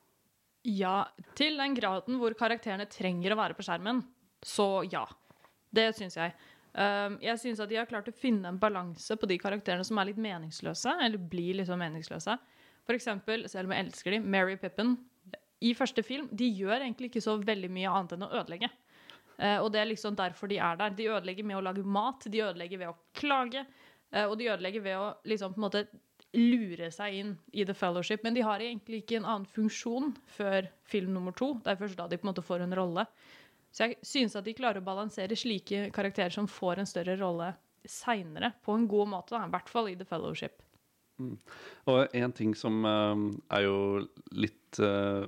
Ja, 0.64 1.03
til 1.36 1.59
den 1.59 1.76
graden 1.76 2.18
hvor 2.22 2.36
karakterene 2.39 2.88
trenger 2.88 3.34
å 3.34 3.39
være 3.39 3.57
på 3.57 3.66
skjermen, 3.66 4.01
så 4.43 4.84
ja. 4.88 5.03
Det 5.74 5.89
syns 5.97 6.16
jeg. 6.20 6.36
Um, 6.74 7.18
jeg 7.22 7.38
syns 7.41 7.59
at 7.61 7.70
de 7.70 7.78
har 7.78 7.89
klart 7.89 8.07
å 8.09 8.16
finne 8.16 8.49
en 8.49 8.59
balanse 8.61 9.18
på 9.20 9.28
de 9.30 9.38
karakterene 9.41 9.86
som 9.86 9.99
er 9.99 10.09
litt 10.09 10.22
meningsløse, 10.22 10.95
eller 11.03 11.22
blir 11.22 11.59
liksom 11.59 11.82
meningsløse. 11.82 12.38
For 12.88 12.97
eksempel, 12.97 13.47
selv 13.51 13.70
om 13.70 13.76
jeg 13.76 13.88
elsker 13.88 14.16
de, 14.16 14.22
Mary 14.24 14.55
Pippen 14.61 14.95
i 15.64 15.74
første 15.78 16.03
film, 16.05 16.28
de 16.32 16.49
gjør 16.49 16.82
egentlig 16.82 17.11
ikke 17.11 17.24
så 17.24 17.36
veldig 17.39 17.70
mye 17.72 17.91
annet 17.91 18.16
enn 18.16 18.26
å 18.28 18.32
ødelegge. 18.41 18.70
Eh, 19.38 19.59
og 19.59 19.70
det 19.74 19.82
er 19.82 19.89
liksom 19.89 20.18
derfor 20.18 20.51
de 20.51 20.59
er 20.61 20.80
der. 20.80 20.95
De 20.97 21.09
ødelegger 21.11 21.47
med 21.47 21.59
å 21.59 21.64
lage 21.66 21.86
mat, 21.86 22.28
de 22.28 22.43
ødelegger 22.43 22.82
ved 22.82 22.91
å 22.91 22.97
klage, 23.18 23.66
eh, 24.11 24.26
og 24.26 24.36
de 24.39 24.49
ødelegger 24.51 24.84
ved 24.86 24.99
å 24.99 25.07
liksom 25.30 25.55
på 25.55 25.61
en 25.61 25.68
måte 25.68 25.86
lure 26.34 26.89
seg 26.93 27.19
inn 27.19 27.31
i 27.53 27.65
The 27.65 27.75
Fellowship. 27.77 28.23
Men 28.25 28.36
de 28.38 28.43
har 28.45 28.63
egentlig 28.63 29.03
ikke 29.03 29.19
en 29.19 29.29
annen 29.29 29.49
funksjon 29.49 30.13
før 30.38 30.67
film 30.89 31.13
nummer 31.13 31.36
to. 31.38 31.53
Det 31.63 31.73
er 31.73 31.81
først 31.81 31.99
da 31.99 32.07
de 32.09 32.19
på 32.19 32.27
en 32.27 32.31
måte 32.31 32.45
får 32.45 32.65
en 32.65 32.77
rolle. 32.77 33.05
Så 33.73 33.88
jeg 33.88 33.97
synes 34.05 34.36
at 34.38 34.45
de 34.45 34.53
klarer 34.57 34.81
å 34.81 34.86
balansere 34.86 35.38
slike 35.38 35.88
karakterer 35.93 36.34
som 36.34 36.49
får 36.49 36.81
en 36.81 36.89
større 36.89 37.17
rolle 37.21 37.53
seinere, 37.89 38.53
på 38.63 38.75
en 38.77 38.86
god 38.88 39.09
måte. 39.11 39.36
Da. 39.36 39.47
I 39.47 39.53
hvert 39.53 39.71
fall 39.71 39.89
i 39.91 39.97
The 39.99 40.07
Fellowship. 40.07 40.61
Mm. 41.21 41.36
Og 41.91 42.15
en 42.17 42.34
ting 42.34 42.53
som 42.57 42.86
uh, 42.86 43.17
er 43.53 43.65
jo 43.67 43.75
litt 44.34 44.79
uh, 44.81 45.27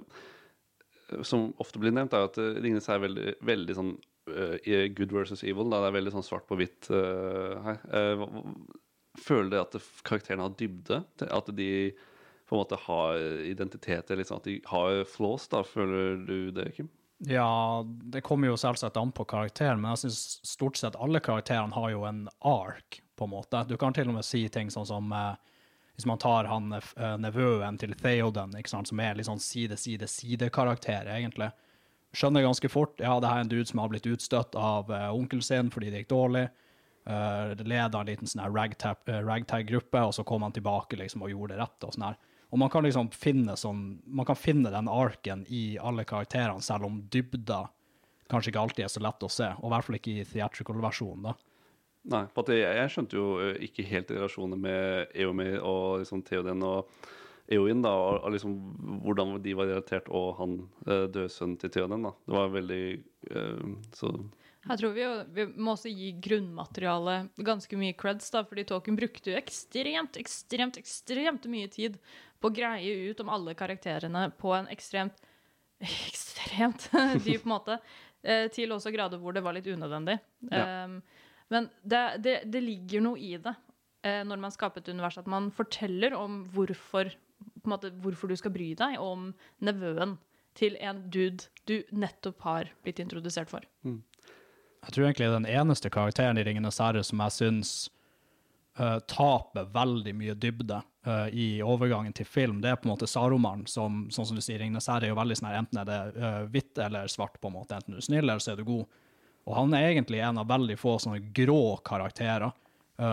Som 1.21 1.51
ofte 1.61 1.77
blir 1.77 1.93
nevnt, 1.93 2.15
er 2.17 2.25
at 2.25 2.39
eh, 2.41 2.55
Ringnes 2.63 2.87
er 2.89 3.03
veldig, 3.03 3.35
veldig 3.45 3.75
sånn 3.77 3.91
uh, 4.31 4.55
good 4.97 5.13
versus 5.13 5.43
evil. 5.45 5.69
Da. 5.69 5.83
Det 5.83 5.91
er 5.91 5.97
veldig 5.99 6.15
sånn 6.15 6.25
svart 6.25 6.47
på 6.49 6.57
hvitt 6.57 6.89
her. 6.89 7.77
Eh, 9.15 9.23
føler 9.23 9.55
dere 9.55 9.65
at 9.65 9.79
karakterene 10.07 10.45
har 10.45 10.59
dybde? 10.59 11.01
At 11.29 11.49
de 11.55 11.71
på 12.45 12.53
en 12.53 12.61
måte 12.61 12.77
har 12.83 13.17
identitet, 13.41 14.11
liksom 14.13 14.37
at 14.37 14.45
de 14.45 14.59
har 14.69 15.01
flaws? 15.09 15.47
da, 15.49 15.63
Føler 15.65 16.19
du 16.27 16.51
det, 16.53 16.69
Kim? 16.75 16.91
Ja, 17.17 17.85
det 17.87 18.21
kommer 18.21 18.47
jo 18.47 18.57
selvsagt 18.57 18.97
an 18.97 19.11
på 19.15 19.25
karakteren, 19.25 19.79
men 19.81 19.93
jeg 19.93 20.05
syns 20.05 20.21
stort 20.45 20.77
sett 20.77 20.97
alle 20.99 21.21
karakterene 21.23 21.73
har 21.75 21.93
jo 21.93 22.03
en 22.07 22.25
ark, 22.43 23.01
på 23.15 23.23
en 23.23 23.31
måte. 23.31 23.63
Du 23.69 23.77
kan 23.79 23.95
til 23.95 24.09
og 24.11 24.17
med 24.17 24.27
si 24.27 24.43
ting 24.51 24.71
sånn 24.71 24.87
som 24.89 25.11
eh, 25.15 25.35
Hvis 25.95 26.05
man 26.05 26.19
tar 26.19 26.49
han 26.51 26.73
eh, 26.75 27.13
nevøen 27.23 27.77
til 27.79 27.93
Theoden, 27.95 28.57
ikke 28.59 28.73
sant, 28.73 28.89
som 28.91 28.99
er 28.99 29.15
litt 29.15 29.29
sånn 29.29 29.39
side-side-side-karakter, 29.39 31.07
egentlig. 31.07 31.53
Skjønner 32.11 32.43
ganske 32.43 32.67
fort 32.71 32.99
ja, 32.99 33.13
det 33.19 33.29
her 33.31 33.39
er 33.39 33.45
en 33.45 33.51
dude 33.53 33.69
som 33.69 33.79
har 33.79 33.93
blitt 33.93 34.09
utstøtt 34.11 34.57
av 34.59 34.91
eh, 34.91 35.07
onkelen 35.15 35.43
sin 35.43 35.71
fordi 35.71 35.93
det 35.93 36.03
gikk 36.03 36.11
dårlig. 36.11 36.49
Uh, 37.05 37.53
leda 37.61 37.99
en 38.01 38.07
liten 38.09 38.29
sånn 38.29 38.41
eh, 38.41 39.19
ragtag-gruppe, 39.21 40.01
og 40.01 40.13
så 40.17 40.23
kom 40.25 40.41
han 40.41 40.55
tilbake 40.55 40.97
liksom, 40.97 41.21
og 41.21 41.29
gjorde 41.29 41.53
det 41.53 41.61
rett. 41.61 41.85
Og 41.85 41.93
sånn 41.93 42.07
her. 42.07 42.19
Og 42.49 42.61
man 42.61 42.71
kan 42.73 42.85
liksom 42.85 43.11
finne 43.13 43.57
sånn, 43.59 43.83
man 44.05 44.25
kan 44.25 44.37
finne 44.39 44.71
den 44.73 44.89
arken 44.89 45.43
i 45.53 45.77
alle 45.77 46.05
karakterene, 46.07 46.63
selv 46.65 46.87
om 46.87 47.03
dybda 47.13 47.65
kanskje 48.31 48.51
ikke 48.51 48.63
alltid 48.63 48.85
er 48.87 48.93
så 48.93 49.03
lett 49.05 49.25
å 49.25 49.29
se. 49.29 49.51
Og 49.59 49.67
i 49.67 49.73
hvert 49.73 49.87
fall 49.87 49.99
ikke 49.99 50.15
i 50.15 50.25
theatrical-versjonen. 50.29 51.27
da. 51.29 51.35
Nei, 52.15 52.23
på 52.33 52.45
jeg, 52.53 52.73
jeg 52.77 52.93
skjønte 52.93 53.17
jo 53.17 53.27
eh, 53.41 53.59
ikke 53.65 53.85
helt 53.89 54.11
relasjoner 54.13 54.59
med 54.61 55.13
Eomi 55.17 55.51
og 55.57 56.01
liksom 56.03 56.21
Theoden 56.25 56.61
og 56.65 56.91
Eoin, 57.49 57.81
da, 57.85 57.91
og, 57.93 58.23
og 58.25 58.33
liksom 58.33 58.53
hvordan 59.05 59.35
de 59.41 59.53
var 59.57 59.69
relatert, 59.69 60.09
og 60.09 60.31
han 60.39 60.57
døde 60.85 61.11
dødsønnen 61.19 61.59
til 61.61 61.73
Theoden, 61.73 62.05
da. 62.07 62.13
Det 62.25 62.33
var 62.33 62.53
veldig 62.53 62.83
uh, 63.29 63.73
Så 63.93 64.11
Her 64.65 64.79
tror 64.81 64.95
vi 64.95 65.03
jo 65.03 65.11
vi 65.35 65.45
må 65.61 65.75
også 65.75 65.91
gi 65.93 66.09
grunnmaterialet 66.25 67.43
ganske 67.45 67.77
mye 67.77 67.95
creds, 67.97 68.31
da, 68.33 68.41
fordi 68.47 68.65
Tolkien 68.69 68.97
brukte 68.97 69.31
jo 69.31 69.37
ekstremt, 69.37 70.17
ekstremt, 70.17 70.79
ekstremt 70.81 71.45
mye 71.51 71.69
tid 71.73 71.99
på 72.41 72.49
å 72.49 72.55
greie 72.55 73.11
ut 73.11 73.21
om 73.21 73.29
alle 73.33 73.53
karakterene 73.57 74.27
på 74.39 74.55
en 74.57 74.69
ekstremt 74.73 75.21
ekstremt 76.09 76.89
dyp 77.27 77.45
måte, 77.49 77.77
eh, 78.23 78.47
til 78.53 78.73
også 78.73 78.93
grader 78.95 79.21
hvor 79.21 79.35
det 79.35 79.43
var 79.45 79.57
litt 79.57 79.69
unødvendig. 79.69 80.17
Ja. 80.49 80.85
Um, 80.85 80.99
men 81.53 81.69
det, 81.83 82.01
det, 82.25 82.35
det 82.49 82.61
ligger 82.63 83.03
noe 83.05 83.21
i 83.21 83.35
det 83.37 83.53
eh, 84.05 84.23
når 84.25 84.41
man 84.41 84.53
skaper 84.53 84.81
et 84.81 84.89
univers, 84.89 85.19
at 85.21 85.29
man 85.29 85.51
forteller 85.53 86.15
om 86.17 86.43
hvorfor, 86.55 87.11
måte, 87.69 87.93
hvorfor 88.01 88.31
du 88.31 88.37
skal 88.39 88.53
bry 88.55 88.71
deg 88.77 88.97
om 89.01 89.29
nevøen 89.65 90.17
til 90.57 90.77
en 90.79 91.03
dude 91.11 91.51
du 91.67 91.81
nettopp 91.91 92.41
har 92.47 92.71
blitt 92.85 93.01
introdusert 93.03 93.51
for. 93.51 93.65
Jeg 94.85 94.93
tror 94.93 95.07
egentlig 95.07 95.29
den 95.33 95.47
eneste 95.49 95.89
karakteren 95.89 96.37
i 96.37 96.43
Ringenes 96.45 96.77
herre 96.81 97.01
som 97.05 97.21
jeg 97.25 97.33
syns 97.33 97.71
uh, 98.79 98.99
taper 99.09 99.69
veldig 99.73 100.13
mye 100.17 100.35
dybde 100.37 100.81
uh, 101.07 101.27
i 101.33 101.63
overgangen 101.65 102.13
til 102.13 102.27
film, 102.29 102.59
det 102.61 102.69
er 102.69 102.77
på 102.77 102.87
en 102.89 102.93
måte 102.93 103.09
Saruman, 103.09 103.65
som 103.69 104.05
sånn 104.13 104.29
som 104.29 104.37
du 104.37 104.43
sier, 104.45 104.59
Ringenes 104.61 104.89
herre 104.91 105.09
er 105.09 105.15
jo 105.15 105.17
veldig 105.17 105.39
sånn 105.39 105.49
her, 105.49 105.57
enten 105.63 105.81
er 105.81 105.89
det 105.89 105.99
uh, 106.19 106.43
hvitt 106.53 106.83
eller 106.85 107.09
svart, 107.11 107.39
på 107.41 107.49
en 107.49 107.57
måte. 107.57 107.79
Enten 107.79 107.95
du 107.95 108.01
er 108.01 108.05
snill, 108.05 108.27
eller 108.27 108.43
så 108.43 108.53
er 108.53 108.61
du 108.61 108.67
god. 108.67 109.01
Og 109.45 109.57
han 109.57 109.73
er 109.77 109.89
egentlig 109.89 110.21
en 110.25 110.41
av 110.41 110.49
veldig 110.49 110.77
få 110.81 110.95
sånne 111.01 111.33
grå 111.37 111.77
karakterer. 111.85 112.53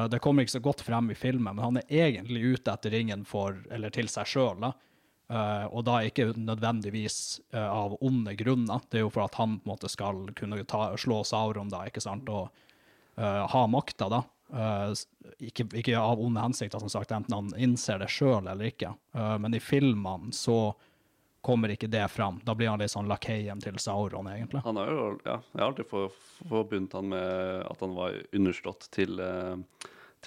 Det 0.08 0.20
kommer 0.22 0.46
ikke 0.46 0.54
så 0.54 0.60
godt 0.64 0.80
frem 0.86 1.10
i 1.10 1.16
filmen, 1.18 1.56
men 1.58 1.64
han 1.64 1.80
er 1.80 2.06
egentlig 2.06 2.54
ute 2.54 2.72
etter 2.72 2.94
ringen 2.94 3.26
for, 3.28 3.58
eller 3.74 3.92
til 3.92 4.08
seg 4.08 4.30
sjøl, 4.30 4.62
da. 4.62 4.70
Eh, 5.32 5.66
og 5.72 5.84
da 5.86 6.00
ikke 6.04 6.32
nødvendigvis 6.36 7.40
uh, 7.54 7.64
av 7.64 7.94
onde 8.04 8.34
grunner. 8.36 8.82
Det 8.90 9.00
er 9.00 9.06
jo 9.06 9.12
for 9.14 9.24
at 9.24 9.38
han 9.40 9.56
på 9.62 9.64
en 9.64 9.72
måte 9.72 9.88
skal 9.88 10.26
kunne 10.36 10.60
ta, 10.68 10.90
slå 11.00 11.22
Sauron, 11.24 11.70
da, 11.72 11.86
ikke 11.88 12.02
sant, 12.04 12.28
og 12.28 12.50
uh, 13.16 13.44
ha 13.48 13.64
makta, 13.70 14.10
da. 14.12 14.22
Ikke, 15.40 15.64
ikke 15.80 15.96
av 15.96 16.20
onde 16.20 16.42
hensikter, 16.42 16.82
som 16.82 16.90
sagt, 16.92 17.14
enten 17.16 17.32
han 17.32 17.46
innser 17.56 18.02
det 18.02 18.10
sjøl 18.12 18.50
eller 18.50 18.68
ikke. 18.68 18.90
Men 19.40 19.56
i 19.56 19.60
filmene 19.64 20.28
så 20.36 20.74
kommer 21.40 21.72
ikke 21.72 21.88
det 21.88 22.02
fram. 22.12 22.36
Da 22.44 22.52
blir 22.52 22.68
han 22.68 22.82
litt 22.82 22.92
sånn 22.92 23.08
lakeien 23.08 23.62
til 23.64 23.80
Sauron, 23.80 24.28
egentlig. 24.28 24.60
Han 24.66 24.76
er 24.82 24.92
jo, 24.92 25.06
ja, 25.24 25.38
jeg 25.54 25.56
har 25.56 25.70
alltid 25.70 25.88
for- 25.88 26.20
forbundet 26.50 26.98
han 26.98 27.08
med 27.14 27.64
at 27.64 27.80
han 27.80 27.96
var 27.96 28.20
understått 28.28 28.90
til, 28.92 29.24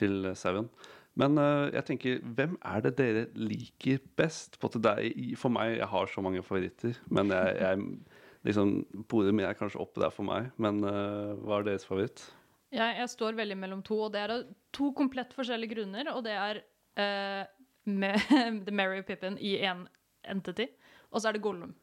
til 0.02 0.32
Sauron. 0.34 0.74
Men 1.20 1.40
uh, 1.40 1.72
jeg 1.72 1.88
tenker, 1.88 2.22
hvem 2.38 2.58
er 2.60 2.84
det 2.84 2.96
dere 3.00 3.26
liker 3.40 4.02
best? 4.20 4.60
På 4.60 4.70
at 4.72 4.78
det 4.84 4.94
er, 5.00 5.36
for 5.40 5.54
meg, 5.54 5.78
jeg 5.80 5.90
har 5.92 6.12
så 6.12 6.24
mange 6.26 6.44
favoritter, 6.44 6.98
men 7.08 7.32
jeg, 7.32 7.54
jeg 7.62 8.50
liksom 8.50 8.74
borer 9.10 9.36
mer 9.36 9.56
kanskje 9.58 9.80
oppe 9.82 10.04
der 10.04 10.12
for 10.14 10.28
meg. 10.28 10.52
Men 10.62 10.84
uh, 10.84 11.36
hva 11.40 11.62
er 11.62 11.70
deres 11.72 11.88
favoritt? 11.88 12.28
Jeg, 12.76 12.98
jeg 13.00 13.12
står 13.14 13.40
veldig 13.40 13.58
mellom 13.62 13.84
to, 13.86 14.02
og 14.08 14.12
det 14.16 14.26
er 14.26 14.36
av 14.36 14.46
to 14.76 14.92
komplett 14.98 15.32
forskjellige 15.38 15.78
grunner. 15.78 16.12
Og 16.16 16.26
det 16.28 16.36
er 16.36 16.62
uh, 17.00 17.48
med 17.88 18.20
The 18.68 18.76
Mary 18.76 19.02
Pippin 19.08 19.40
i 19.40 19.58
én 19.64 19.88
entity, 20.28 20.68
og 21.12 21.22
så 21.22 21.30
er 21.30 21.38
det 21.38 21.46
Gollum. 21.46 21.76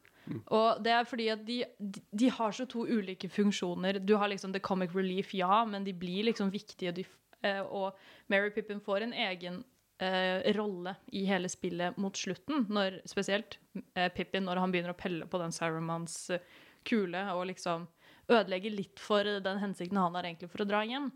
Og 0.55 0.79
det 0.83 0.91
er 0.95 1.07
fordi 1.07 1.27
at 1.33 1.41
de, 1.47 1.57
de, 1.79 2.29
har 2.31 2.53
så 2.55 2.65
to 2.69 2.85
ulike 2.87 3.27
funksjoner. 3.29 3.99
Du 3.99 4.15
har 4.15 4.29
liksom 4.31 4.53
the 4.53 4.61
comic 4.63 4.95
relief, 4.95 5.33
ja, 5.35 5.65
men 5.65 5.83
de 5.83 5.93
blir 5.93 6.23
liksom 6.29 6.51
viktige. 6.53 6.93
De, 6.95 7.03
og 7.43 7.97
Mary 8.31 8.51
Pippin 8.55 8.79
får 8.83 9.05
en 9.05 9.13
egen 9.13 9.63
eh, 10.03 10.53
rolle 10.53 10.95
i 11.11 11.25
hele 11.25 11.49
spillet 11.49 11.97
mot 11.97 12.17
slutten, 12.17 12.65
når, 12.69 13.01
spesielt 13.09 13.57
eh, 13.95 14.09
Pippin 14.13 14.45
når 14.47 14.61
han 14.61 14.73
begynner 14.73 14.93
å 14.93 14.99
pelle 14.99 15.27
på 15.29 15.41
den 15.41 15.53
Sarumans 15.55 16.17
eh, 16.33 16.43
kule 16.87 17.21
og 17.33 17.47
liksom 17.51 17.87
ødelegger 18.31 18.73
litt 18.73 19.01
for 19.01 19.27
den 19.43 19.61
hensikten 19.61 19.99
han 19.99 20.15
har 20.15 20.27
egentlig 20.27 20.51
for 20.51 20.63
å 20.63 20.67
dra 20.67 20.83
hjem. 20.87 21.09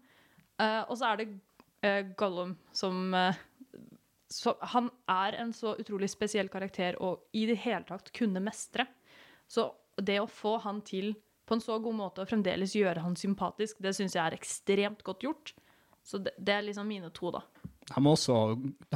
Eh, 0.62 0.82
og 0.88 0.96
så 1.00 1.12
er 1.12 1.22
det 1.22 1.28
eh, 1.86 2.02
Gollum 2.20 2.56
som 2.76 3.14
eh, 3.16 3.44
så 4.28 4.58
Han 4.74 4.90
er 5.08 5.38
en 5.40 5.54
så 5.56 5.78
utrolig 5.80 6.10
spesiell 6.12 6.50
karakter 6.52 6.98
og 7.00 7.30
i 7.32 7.46
det 7.48 7.62
hele 7.64 7.86
tatt 7.88 8.12
kunne 8.12 8.42
mestre. 8.44 8.84
Så 9.48 9.70
det 9.96 10.18
å 10.20 10.28
få 10.28 10.58
han 10.66 10.82
til 10.84 11.14
på 11.48 11.56
en 11.56 11.64
så 11.64 11.78
god 11.80 11.96
måte 11.96 12.26
og 12.26 12.28
fremdeles 12.28 12.76
gjøre 12.76 13.06
han 13.06 13.16
sympatisk, 13.16 13.80
det 13.80 13.94
syns 13.96 14.18
jeg 14.18 14.26
er 14.26 14.36
ekstremt 14.36 15.06
godt 15.08 15.24
gjort. 15.24 15.54
Så 16.08 16.22
det, 16.24 16.38
det 16.39 16.53
er 16.55 16.64
liksom 16.64 16.88
mine 16.88 17.10
to, 17.12 17.34
da. 17.36 17.43
Jeg 17.88 18.03
må 18.03 18.14
også 18.16 18.36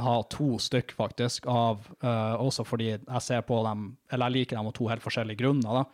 ha 0.04 0.14
to 0.32 0.54
stykk, 0.60 0.94
faktisk, 0.96 1.46
av, 1.48 1.84
uh, 2.04 2.36
også 2.40 2.64
fordi 2.64 2.90
jeg 2.94 3.24
ser 3.24 3.44
på 3.48 3.58
dem, 3.66 3.90
eller 4.12 4.28
jeg 4.28 4.36
liker 4.38 4.58
dem 4.58 4.68
av 4.68 4.76
to 4.76 4.88
helt 4.88 5.04
forskjellige 5.04 5.40
grunner. 5.40 5.82
da. 5.82 5.84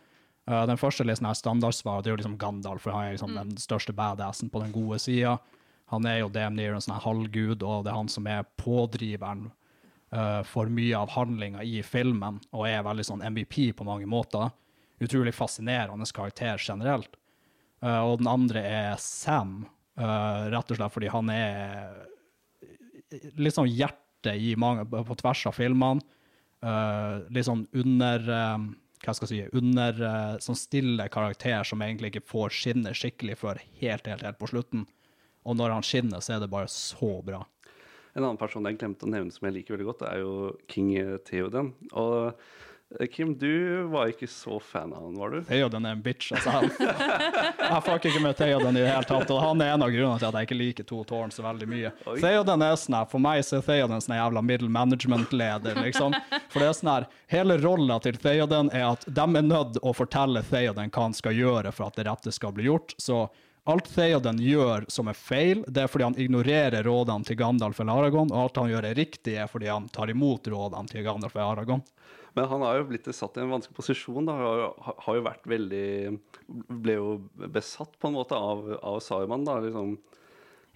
Uh, 0.48 0.64
den 0.70 0.80
første 0.80 1.06
er 1.06 1.38
standardsvaret, 1.38 2.04
det 2.04 2.10
er 2.10 2.16
jo 2.16 2.20
liksom 2.22 2.38
Gandalf, 2.40 2.86
for 2.86 2.94
han 2.94 3.06
er 3.06 3.16
liksom 3.16 3.34
den 3.36 3.54
største 3.58 3.94
badassen 3.94 4.50
på 4.50 4.62
den 4.62 4.74
gode 4.74 4.98
sida. 5.02 5.36
Han 5.90 6.06
er 6.06 6.20
jo 6.20 6.30
damn 6.32 6.58
near 6.58 6.74
en 6.76 6.84
sånn 6.84 7.00
halvgud, 7.00 7.62
og 7.62 7.86
det 7.86 7.92
er 7.92 7.96
han 7.96 8.10
som 8.12 8.26
er 8.30 8.46
pådriveren 8.60 9.48
uh, 10.14 10.42
for 10.46 10.70
mye 10.70 10.98
av 10.98 11.14
handlinga 11.14 11.64
i 11.64 11.82
filmen, 11.86 12.42
og 12.52 12.66
er 12.68 12.86
veldig 12.86 13.06
sånn 13.10 13.24
MVP 13.24 13.72
på 13.78 13.86
mange 13.88 14.06
måter. 14.10 14.50
Utrolig 15.02 15.34
fascinerende 15.34 16.06
karakter 16.14 16.58
generelt. 16.62 17.14
Uh, 17.82 18.02
og 18.06 18.18
den 18.22 18.30
andre 18.30 18.62
er 18.66 19.02
Sam, 19.02 19.64
eh, 19.98 20.44
rett 20.54 20.70
og 20.72 20.78
slett 20.78 20.94
fordi 20.94 21.10
han 21.12 21.32
er 21.34 22.06
liksom 23.40 23.68
hjertet 23.70 24.36
i 24.36 24.54
mange, 24.58 24.84
på 24.86 25.16
tvers 25.18 25.46
av 25.48 25.56
filmene. 25.56 26.04
Uh, 26.58 27.22
litt 27.30 27.46
sånn 27.46 27.68
under 27.78 28.24
eh, 28.34 28.62
Hva 29.04 29.12
skal 29.14 29.28
jeg 29.30 29.44
si 29.46 29.58
Under 29.60 30.00
uh, 30.02 30.40
sånn 30.42 30.56
stille 30.58 31.04
karakter 31.06 31.62
som 31.62 31.84
egentlig 31.86 32.10
ikke 32.10 32.24
får 32.32 32.56
skinne 32.56 32.90
skikkelig 32.98 33.36
før 33.38 33.60
helt, 33.78 34.08
helt, 34.10 34.24
helt 34.26 34.40
på 34.40 34.48
slutten. 34.50 34.82
Og 35.46 35.54
når 35.54 35.76
han 35.76 35.86
skinner, 35.86 36.18
så 36.18 36.34
er 36.34 36.42
det 36.42 36.50
bare 36.50 36.66
så 36.72 37.12
bra. 37.22 37.44
En 38.16 38.24
annen 38.24 38.40
person 38.40 38.66
jeg 38.66 38.80
glemte 38.80 39.06
å 39.06 39.12
nevne 39.12 39.30
som 39.30 39.46
jeg 39.46 39.60
liker 39.60 39.76
veldig 39.76 39.86
godt, 39.86 40.02
er 40.08 40.24
jo 40.24 40.32
King 40.66 40.90
Theoden. 41.28 41.70
Og 41.94 42.42
Kim, 43.12 43.38
du 43.38 43.82
var 43.82 44.08
ikke 44.08 44.26
så 44.26 44.56
fan 44.60 44.92
av 44.96 45.02
han, 45.02 45.16
var 45.20 45.30
du? 45.30 45.42
Theoden 45.44 45.84
er 45.84 45.92
en 45.92 46.02
bitch, 46.02 46.30
altså. 46.32 46.50
Han. 46.50 46.70
jeg 47.58 47.82
fucker 47.84 48.08
ikke 48.08 48.22
med 48.24 48.38
Theoden 48.38 48.78
i 48.78 48.80
det 48.80 48.88
hele 48.88 49.04
tatt, 49.04 49.28
og 49.34 49.42
han 49.44 49.60
er 49.60 49.74
en 49.74 49.84
av 49.84 49.92
grunnene 49.92 50.16
til 50.22 50.28
at 50.30 50.38
jeg 50.38 50.48
ikke 50.48 50.56
liker 50.56 50.86
To 50.88 51.02
tårn 51.10 51.34
så 51.34 51.44
veldig 51.44 51.68
mye. 51.68 51.90
Theoden 52.06 52.64
er 52.64 52.78
sånn 52.80 52.96
her, 52.96 53.10
For 53.10 53.20
meg 53.20 53.42
så 53.44 53.58
er 53.58 53.66
Theoden 53.66 54.00
sånn 54.00 54.16
jævla 54.16 54.40
middle 54.40 54.72
management-leder, 54.72 55.82
liksom. 55.84 56.16
For 56.48 56.64
det 56.64 56.70
er 56.70 56.78
sånn 56.80 56.92
her, 56.94 57.08
Hele 57.28 57.58
rolla 57.60 57.98
til 58.00 58.16
Theoden 58.22 58.72
er 58.72 58.86
at 58.94 59.04
de 59.04 59.26
er 59.26 59.44
nødt 59.50 59.76
å 59.84 59.92
fortelle 59.92 60.40
Theoden 60.48 60.88
hva 60.88 61.04
han 61.10 61.18
skal 61.18 61.36
gjøre 61.36 61.74
for 61.76 61.90
at 61.90 62.00
det 62.00 62.08
rette 62.08 62.32
skal 62.32 62.56
bli 62.56 62.70
gjort. 62.70 62.96
så 62.96 63.26
Alt 63.68 63.90
Theoden 63.92 64.38
gjør 64.40 64.86
som 64.88 65.10
er 65.12 65.16
feil, 65.18 65.58
det 65.68 65.82
er 65.82 65.90
fordi 65.92 66.06
han 66.06 66.14
ignorerer 66.16 66.86
rådene 66.88 67.28
til 67.28 67.36
Gandalf 67.36 67.82
eller 67.84 68.00
Aragon, 68.00 68.30
og 68.32 68.46
alt 68.46 68.60
han 68.62 68.70
gjør 68.72 68.86
er 68.88 68.96
riktig, 68.96 69.34
er 69.36 69.50
fordi 69.52 69.68
han 69.68 69.90
tar 69.92 70.08
imot 70.08 70.48
rådene 70.48 70.88
til 70.88 71.04
Gandalf 71.04 71.36
eller 71.36 71.50
Aragon. 71.58 71.82
Men 72.38 72.46
han 72.52 72.62
har 72.64 72.78
jo 72.78 72.86
blitt 72.92 73.08
satt 73.18 73.36
i 73.36 73.42
en 73.42 73.50
vanskelig 73.50 73.76
posisjon. 73.80 74.26
da, 74.28 74.36
har, 74.38 74.62
jo- 74.62 74.94
har 75.06 75.18
jo 75.18 75.24
vært 75.26 75.48
veldig 75.50 75.88
Ble 76.86 76.94
jo 77.00 77.08
besatt 77.58 77.98
på 77.98 78.08
en 78.12 78.16
måte 78.18 78.38
av, 78.38 78.62
av 78.78 79.00
Saruman, 79.04 79.44
da, 79.48 79.58
liksom. 79.66 79.96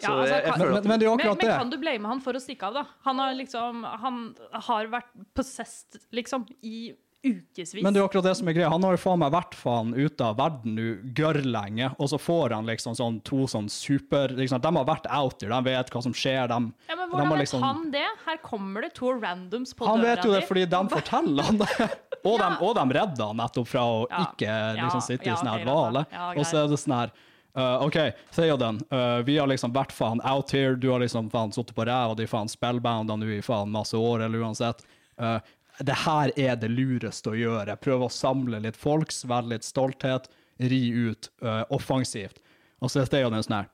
Så 0.02 0.08
Ja, 0.08 0.16
altså, 0.18 0.34
jeg, 0.34 0.44
jeg 0.44 0.52
kan- 0.54 0.88
Men 0.88 0.98
er 1.06 1.16
Men, 1.16 1.18
akkurat 1.20 1.42
men 1.46 1.58
kan 1.60 1.70
du 1.70 1.76
blame 1.78 2.08
han 2.10 2.20
for 2.24 2.34
å 2.34 2.40
stikke 2.42 2.66
av, 2.66 2.74
da? 2.80 2.84
Han 3.06 3.18
har 3.22 3.34
liksom 3.38 3.84
Han 4.02 4.20
har 4.66 4.86
vært 4.90 5.12
possessed, 5.38 6.00
liksom, 6.12 6.48
i 6.62 6.92
ukevis. 7.22 7.74
Men 7.78 7.92
det 7.92 8.00
er 8.00 8.02
jo 8.02 8.08
akkurat 8.08 8.26
det 8.26 8.34
som 8.38 8.48
er 8.50 8.56
greia. 8.56 8.68
Han 8.72 8.84
har 8.86 8.96
jo 8.96 9.00
faen 9.02 9.20
meg 9.22 9.32
vært 9.34 9.56
faen 9.58 9.92
ute 9.94 10.26
av 10.26 10.38
verden 10.40 10.76
nå 10.78 10.86
gørrlenge, 11.16 11.92
og 11.98 12.10
så 12.12 12.18
får 12.20 12.54
han 12.56 12.68
liksom 12.68 12.96
sånn 12.98 13.20
to 13.26 13.46
sånn 13.50 13.68
super 13.72 14.34
liksom, 14.36 14.60
De 14.62 14.72
har 14.76 14.86
vært 14.88 15.08
out 15.10 15.38
there, 15.40 15.52
de 15.52 15.70
vet 15.70 15.92
hva 15.94 16.02
som 16.04 16.14
skjer, 16.16 16.50
de, 16.50 16.60
Ja, 16.90 16.96
men 16.98 17.04
de 17.06 17.10
Hvordan 17.14 17.34
vet 17.34 17.42
liksom 17.44 17.66
han 17.66 17.84
det? 17.94 18.06
Her 18.26 18.40
kommer 18.44 18.86
det 18.86 18.94
to 18.98 19.12
randoms 19.14 19.74
på 19.74 19.86
døra 19.86 19.96
di. 19.96 20.06
Han 20.06 20.08
vet 20.08 20.24
jo 20.26 20.32
det 20.36 20.44
fordi 20.48 20.64
de 20.76 20.82
forteller 20.92 21.50
han 21.50 21.60
det. 21.62 21.70
Og, 22.22 22.36
de, 22.38 22.48
og 22.62 22.76
de 22.78 22.82
redder 22.94 23.30
han 23.32 23.40
nettopp 23.40 23.66
fra 23.66 23.82
å 23.82 24.02
Ja. 24.06 24.20
ikke 24.28 24.56
liksom 24.78 25.00
sitte 25.02 25.26
ja, 25.26 25.34
i 25.34 25.40
sånn 25.40 25.48
her 25.50 25.64
dvale. 25.66 26.04
Og 26.36 26.44
så 26.46 26.60
er 26.60 26.68
det 26.70 26.76
sånn 26.78 26.94
her 26.94 27.10
uh, 27.58 27.82
OK, 27.82 27.98
Theoden, 28.36 28.78
uh, 28.92 29.18
vi 29.26 29.40
har 29.40 29.50
liksom 29.50 29.74
vært 29.74 29.90
faen 29.90 30.22
out 30.22 30.52
here. 30.54 30.76
Du 30.78 30.86
har 30.92 31.02
liksom 31.02 31.32
faen 31.32 31.50
sittet 31.50 31.74
på 31.74 31.86
ræva 31.88 32.14
di 32.14 32.28
faen 32.30 32.46
spellbounda 32.52 33.16
nå 33.18 33.26
i 33.26 33.40
faen 33.42 33.74
masse 33.74 33.98
år, 33.98 34.22
eller 34.28 34.44
uansett. 34.46 34.86
Uh, 35.18 35.40
det 35.80 35.96
her 36.04 36.32
er 36.36 36.56
det 36.60 36.70
lureste 36.70 37.32
å 37.32 37.38
gjøre. 37.38 37.76
Prøve 37.80 38.08
å 38.08 38.12
samle 38.12 38.60
litt 38.62 38.76
folk, 38.76 39.12
svelge 39.14 39.54
litt 39.54 39.66
stolthet, 39.66 40.28
ri 40.60 40.82
ut 40.92 41.30
uh, 41.44 41.62
offensivt. 41.72 42.42
Og 42.82 42.92
så 42.92 43.02
er 43.02 43.10
Theoden 43.10 43.44
sånn 43.44 43.62
her 43.62 43.70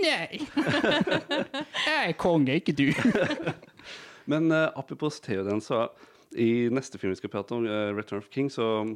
Nei. 0.00 0.38
Jeg 1.88 2.12
er 2.12 2.14
konge, 2.20 2.60
ikke 2.60 2.74
du. 2.78 2.86
Men 4.30 4.46
uh, 4.54 4.70
apropos 4.78 5.18
Theoden, 5.24 5.62
så 5.64 5.88
i 6.30 6.70
neste 6.70 7.00
film 7.00 7.10
vi 7.10 7.18
skal 7.18 7.32
prate 7.32 7.56
om, 7.56 7.66
uh, 7.66 7.90
'Return 7.90 8.22
of 8.22 8.30
King', 8.30 8.50
så 8.52 8.86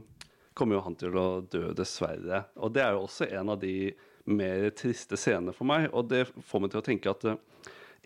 kommer 0.54 0.78
jo 0.78 0.84
han 0.86 0.94
til 0.94 1.16
å 1.18 1.42
dø, 1.50 1.72
dessverre. 1.74 2.44
Og 2.62 2.70
det 2.76 2.84
er 2.84 2.94
jo 2.94 3.08
også 3.08 3.26
en 3.26 3.50
av 3.50 3.58
de 3.58 3.90
mer 4.24 4.68
triste 4.78 5.18
scenene 5.18 5.52
for 5.52 5.66
meg. 5.66 5.88
Og 5.90 6.06
det 6.08 6.28
får 6.30 6.62
meg 6.62 6.70
til 6.72 6.80
å 6.80 6.86
tenke 6.86 7.10
at 7.10 7.26
uh, 7.26 7.34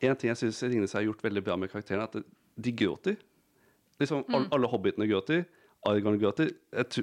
en 0.00 0.16
ting 0.16 0.32
jeg 0.32 0.40
syns 0.40 0.62
Ringnes 0.64 0.96
har 0.96 1.04
gjort 1.04 1.22
veldig 1.26 1.44
bra 1.44 1.58
med 1.60 1.70
karakterene, 1.72 2.08
er 2.08 2.22
at 2.22 2.24
de 2.58 2.72
gråter. 2.72 3.20
Liksom, 3.98 4.24
Mm. 4.28 4.48
Alle 4.54 4.68
hobbitene 4.70 5.06
gråter. 5.10 5.44
Argon 5.86 6.18
gråter. 6.18 6.50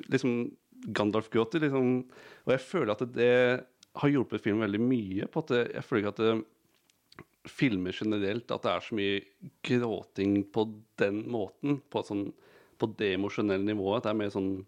Liksom, 0.10 0.56
Gandalf 0.88 1.30
gråter. 1.30 1.60
Liksom, 1.60 2.06
og 2.46 2.52
jeg 2.54 2.62
føler 2.62 2.92
at 2.92 3.14
det 3.14 3.66
har 3.96 4.12
hjulpet 4.12 4.42
filmen 4.44 4.66
veldig 4.66 4.82
mye. 4.84 5.28
på 5.28 5.40
at 5.40 5.48
det, 5.48 5.74
Jeg 5.74 5.84
føler 5.84 6.04
ikke 6.04 6.14
at 6.16 6.24
det, 6.24 6.46
filmer 7.46 7.92
generelt 7.94 8.50
at 8.52 8.64
det 8.66 8.72
er 8.72 8.80
så 8.82 8.96
mye 8.98 9.22
gråting 9.64 10.44
på 10.52 10.66
den 10.98 11.24
måten. 11.30 11.82
På, 11.90 12.02
sånn, 12.04 12.34
på 12.78 12.90
det 12.98 13.14
emosjonelle 13.16 13.64
nivået. 13.64 14.04
Det 14.04 14.10
er 14.10 14.20
mer 14.20 14.30
sånn 14.34 14.66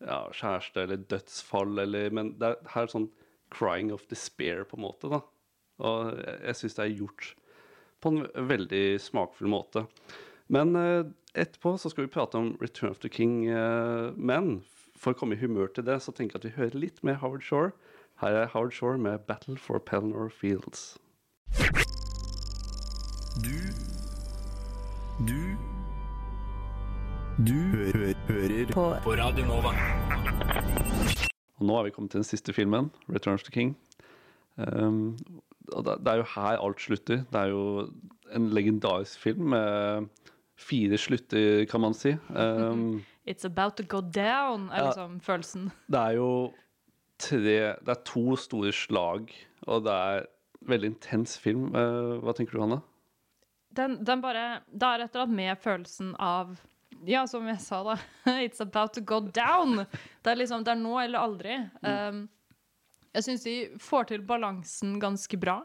ja, 0.00 0.28
kjæreste 0.30 0.84
eller 0.84 0.96
dødsfall 1.10 1.78
eller 1.78 2.10
Men 2.14 2.34
det 2.38 2.52
er 2.52 2.56
her 2.74 2.86
er 2.86 2.92
sånn 2.92 3.10
crying 3.50 3.92
of 3.92 4.06
despair, 4.10 4.64
på 4.64 4.76
en 4.76 4.84
måte. 4.84 5.08
da. 5.08 5.22
Og 5.80 6.18
jeg, 6.18 6.40
jeg 6.44 6.58
syns 6.60 6.74
det 6.78 6.84
er 6.84 6.98
gjort 6.98 7.34
på 8.02 8.12
en 8.12 8.48
veldig 8.48 8.82
smakfull 9.02 9.48
måte. 9.50 9.86
Men 10.48 10.76
eh, 10.76 11.04
etterpå 11.34 11.76
så 11.78 11.90
skal 11.92 12.06
vi 12.06 12.12
prate 12.12 12.38
om 12.38 12.56
Return 12.60 12.90
of 12.90 12.98
the 13.04 13.08
King. 13.08 13.46
eh, 13.46 14.12
men 14.16 14.62
for 14.96 15.12
å 15.12 15.18
komme 15.18 15.36
i 15.36 15.40
humør 15.42 15.68
til 15.74 15.84
det, 15.84 16.00
så 16.02 16.12
tenker 16.12 16.38
jeg 16.38 16.40
at 16.40 16.48
vi 16.48 16.56
hører 16.62 16.80
litt 16.86 17.02
mer 17.04 17.20
Howard 17.22 17.44
Shore. 17.44 17.72
Her 18.22 18.34
er 18.34 18.48
Howard 18.54 18.72
Shore 18.72 18.98
med 18.98 19.26
'Battle 19.26 19.58
for 19.58 19.78
Pelnor 19.78 20.28
Fields'. 20.28 20.96
Du 23.44 23.58
Du 25.26 25.56
Du 27.38 27.54
hø 27.54 28.12
hører 28.26 28.72
på, 28.72 28.84
på 29.04 29.12
Radio 29.14 29.44
Nova. 29.46 29.70
Og 31.58 31.66
nå 31.66 31.78
er 31.78 31.84
vi 31.84 31.90
kommet 31.90 32.10
til 32.10 32.18
den 32.18 32.24
siste 32.24 32.52
filmen, 32.52 32.90
'Return 33.08 33.34
of 33.34 33.44
the 33.44 33.52
King'. 33.54 33.76
Um, 34.58 35.18
og 35.72 35.84
det, 35.84 35.98
det 36.00 36.08
er 36.12 36.16
jo 36.16 36.24
her 36.34 36.58
alt 36.58 36.80
slutter. 36.80 37.22
Det 37.32 37.40
er 37.40 37.52
jo 37.52 37.90
en 38.34 38.48
legendarisk 38.50 39.20
film 39.20 39.52
med 39.54 40.08
fire 40.58 40.98
slutter, 40.98 41.64
kan 41.70 41.80
man 41.84 41.94
si. 41.94 42.16
Um, 42.34 43.04
It's 43.28 43.44
about 43.44 43.76
to 43.76 43.84
go 43.84 44.00
down, 44.00 44.70
er 44.72 44.78
Ja. 44.82 44.86
liksom 44.90 45.18
følelsen. 45.20 45.70
det 45.88 45.98
er 46.00 46.14
jo 46.16 46.30
tre 47.18 47.40
Det 47.84 47.88
er 47.92 48.02
to 48.04 48.36
store 48.36 48.72
slag, 48.72 49.30
og 49.66 49.84
det 49.84 49.92
er 49.92 50.26
veldig 50.66 50.90
intens 50.94 51.36
film. 51.38 51.68
Uh, 51.74 52.18
hva 52.22 52.32
tenker 52.34 52.52
du, 52.56 52.60
Hanne? 52.64 52.80
Den, 53.74 53.98
den 54.04 54.20
bare 54.24 54.62
Det 54.72 54.82
er 54.88 55.04
et 55.04 55.14
eller 55.14 55.26
annet 55.26 55.36
med 55.36 55.58
følelsen 55.62 56.14
av 56.18 56.56
Ja, 57.06 57.26
som 57.30 57.46
jeg 57.46 57.60
sa, 57.62 57.82
da. 57.84 57.96
It's 58.46 58.60
about 58.60 58.94
to 58.94 59.00
go 59.00 59.20
down. 59.20 59.84
Det 60.24 60.32
er 60.32 60.36
liksom 60.40 60.64
Det 60.64 60.72
er 60.72 60.80
nå 60.80 60.96
eller 61.04 61.18
aldri. 61.20 61.58
Um, 61.84 62.24
jeg 63.14 63.22
syns 63.24 63.44
de 63.44 63.54
får 63.78 64.08
til 64.10 64.22
balansen 64.26 64.98
ganske 65.00 65.36
bra. 65.40 65.60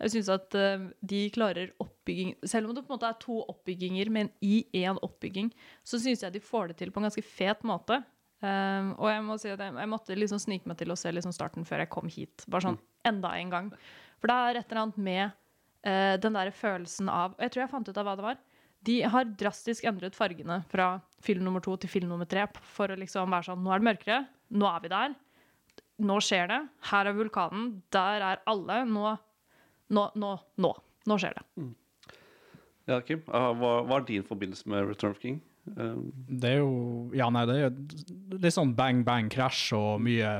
Jeg 0.00 0.14
syns 0.14 0.30
at 0.32 0.56
eh, 0.56 0.86
de 1.04 1.24
klarer 1.34 1.74
oppbygging 1.82 2.32
Selv 2.48 2.70
om 2.70 2.76
det 2.76 2.86
på 2.86 2.92
en 2.92 2.96
måte 2.96 3.10
er 3.10 3.18
to 3.20 3.42
oppbygginger, 3.52 4.08
men 4.12 4.30
i 4.40 4.62
én 4.80 4.98
oppbygging, 5.04 5.50
så 5.84 6.00
syns 6.00 6.24
jeg 6.24 6.34
de 6.34 6.42
får 6.44 6.70
det 6.70 6.78
til 6.80 6.92
på 6.92 7.02
en 7.02 7.08
ganske 7.08 7.24
fet 7.26 7.66
måte. 7.68 8.00
Um, 8.40 8.94
og 8.96 9.10
jeg 9.10 9.24
må 9.26 9.36
si 9.36 9.50
at 9.52 9.60
jeg, 9.60 9.74
jeg 9.76 9.90
måtte 9.92 10.16
liksom 10.16 10.40
snike 10.40 10.68
meg 10.70 10.78
til 10.80 10.94
å 10.94 10.96
se 10.96 11.12
liksom 11.12 11.34
starten 11.36 11.66
før 11.68 11.84
jeg 11.84 11.92
kom 11.92 12.08
hit. 12.08 12.46
Bare 12.48 12.70
sånn 12.70 12.80
enda 13.08 13.34
en 13.36 13.52
gang. 13.52 13.68
For 14.20 14.32
det 14.32 14.36
er 14.36 14.60
et 14.60 14.72
eller 14.72 14.82
annet 14.86 15.02
med 15.10 15.24
uh, 15.28 16.16
den 16.24 16.38
der 16.38 16.52
følelsen 16.56 17.12
av 17.12 17.36
jeg 17.36 17.52
tror 17.52 17.66
jeg 17.66 17.72
fant 17.74 17.90
ut 17.90 18.00
av 18.00 18.08
hva 18.08 18.16
det 18.16 18.26
var. 18.30 18.40
De 18.88 18.96
har 19.12 19.32
drastisk 19.42 19.84
endret 19.84 20.16
fargene 20.16 20.62
fra 20.70 20.94
film 21.20 21.44
nummer 21.44 21.60
to 21.60 21.74
til 21.76 21.92
film 21.92 22.08
nummer 22.08 22.28
tre 22.28 22.46
for 22.64 22.88
å 22.88 22.96
liksom 22.96 23.28
være 23.28 23.50
sånn 23.50 23.60
Nå 23.60 23.74
er 23.74 23.82
det 23.82 23.90
mørkere. 23.90 24.20
Nå 24.56 24.70
er 24.70 24.84
vi 24.86 24.92
der. 24.94 25.18
Nå 26.00 26.16
skjer 26.24 26.48
det. 26.48 26.60
Her 26.88 27.10
er 27.10 27.18
vulkanen. 27.18 27.74
Der 27.92 28.24
er 28.24 28.40
alle. 28.48 28.78
Nå 28.88 29.04
Nå, 29.90 30.08
nå, 30.14 30.34
nå. 30.62 30.72
Nå 31.10 31.16
skjer 31.20 31.38
det. 31.38 31.44
Ja, 32.90 33.00
Kim, 33.06 33.22
Uh, 33.28 33.52
hva, 33.58 33.70
hva 33.86 34.00
er 34.00 34.06
din 34.08 34.26
forbindelse 34.26 34.68
med 34.70 34.88
Return 34.88 35.14
of 35.14 35.20
King? 35.22 35.40
Um, 35.76 36.10
Det 36.26 36.48
er 36.54 36.62
jo 36.62 37.10
Ja, 37.14 37.28
nei, 37.30 37.44
det 37.46 37.56
er 37.56 37.66
jo 37.68 38.38
litt 38.40 38.54
sånn 38.56 38.72
bang, 38.74 39.02
bang, 39.06 39.28
krasj 39.30 39.74
og 39.76 40.00
mye, 40.02 40.30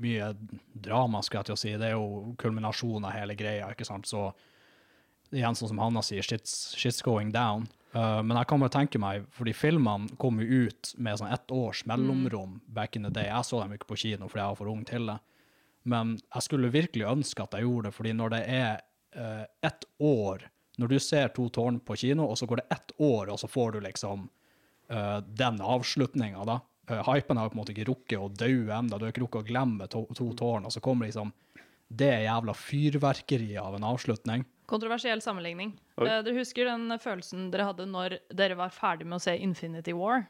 mye 0.00 0.30
drama, 0.72 1.20
skulle 1.22 1.42
jeg 1.42 1.50
til 1.50 1.56
å 1.56 1.62
si. 1.64 1.72
Det 1.80 1.90
er 1.90 1.96
jo 1.96 2.34
kulminasjonen 2.40 3.08
av 3.08 3.16
hele 3.16 3.36
greia, 3.38 3.72
ikke 3.74 3.88
sant. 3.88 4.08
Så 4.08 4.28
igjen, 5.34 5.56
sånn 5.58 5.72
som 5.74 5.82
Hanna 5.82 6.04
sier, 6.04 6.24
shit's, 6.24 6.74
shit's 6.78 7.02
going 7.04 7.32
down. 7.34 7.68
Uh, 7.94 8.20
men 8.22 8.36
jeg 8.36 8.48
kan 8.50 8.60
bare 8.60 8.74
tenke 8.74 9.00
meg, 9.00 9.24
fordi 9.32 9.54
filmene 9.56 10.16
kom 10.20 10.40
jo 10.40 10.68
ut 10.68 10.92
med 11.00 11.20
sånn 11.20 11.32
ett 11.32 11.52
års 11.52 11.84
mellomrom 11.88 12.60
back 12.68 12.96
in 12.96 13.08
the 13.08 13.12
day. 13.12 13.28
Jeg 13.28 13.48
så 13.48 13.62
dem 13.62 13.72
ikke 13.76 13.88
på 13.88 14.00
kino 14.04 14.28
fordi 14.28 14.44
jeg 14.44 14.52
var 14.52 14.60
for 14.60 14.72
ung 14.72 14.84
til 14.88 15.08
det. 15.08 15.18
Men 15.88 16.18
jeg 16.20 16.44
skulle 16.44 16.72
virkelig 16.72 17.06
ønske 17.08 17.42
at 17.44 17.56
jeg 17.56 17.64
gjorde 17.64 17.88
det, 17.88 17.94
fordi 17.96 18.12
når 18.12 18.34
det 18.34 18.42
er 18.52 18.82
uh, 19.18 19.44
ett 19.66 19.84
år 19.98 20.48
Når 20.78 20.88
du 20.88 20.98
ser 21.02 21.28
to 21.34 21.48
tårn 21.50 21.80
på 21.82 21.96
kino, 21.98 22.28
og 22.30 22.38
så 22.38 22.46
går 22.46 22.60
det 22.60 22.68
ett 22.70 22.92
år, 23.02 23.32
og 23.32 23.38
så 23.40 23.48
får 23.50 23.72
du 23.72 23.80
liksom 23.82 24.28
uh, 24.92 25.18
den 25.18 25.58
avslutninga, 25.58 26.44
da. 26.46 26.60
Uh, 26.86 27.02
hypen 27.02 27.36
har 27.36 27.50
på 27.50 27.58
en 27.58 27.60
måte 27.60 27.74
ikke 27.74 27.88
rukket 27.88 28.20
å 28.22 28.28
dø 28.30 28.70
ennå. 28.70 28.94
Du 28.94 29.04
har 29.04 29.10
ikke 29.10 29.24
rukket 29.24 29.42
å 29.42 29.48
glemme 29.48 29.88
to, 29.90 30.04
to 30.14 30.28
tårn, 30.38 30.68
og 30.68 30.72
så 30.72 30.82
kommer 30.84 31.10
liksom 31.10 31.32
det 31.88 32.12
jævla 32.22 32.54
fyrverkeriet 32.54 33.62
av 33.62 33.74
en 33.74 33.88
avslutning. 33.90 34.44
Kontroversiell 34.68 35.22
sammenligning. 35.24 35.72
Eh, 35.96 36.18
dere 36.20 36.36
husker 36.36 36.68
den 36.68 36.92
følelsen 37.00 37.48
dere 37.52 37.70
hadde 37.70 37.86
når 37.88 38.18
dere 38.36 38.58
var 38.58 38.72
ferdig 38.74 39.06
med 39.08 39.16
å 39.16 39.24
se 39.24 39.32
Infinity 39.40 39.94
War? 39.96 40.26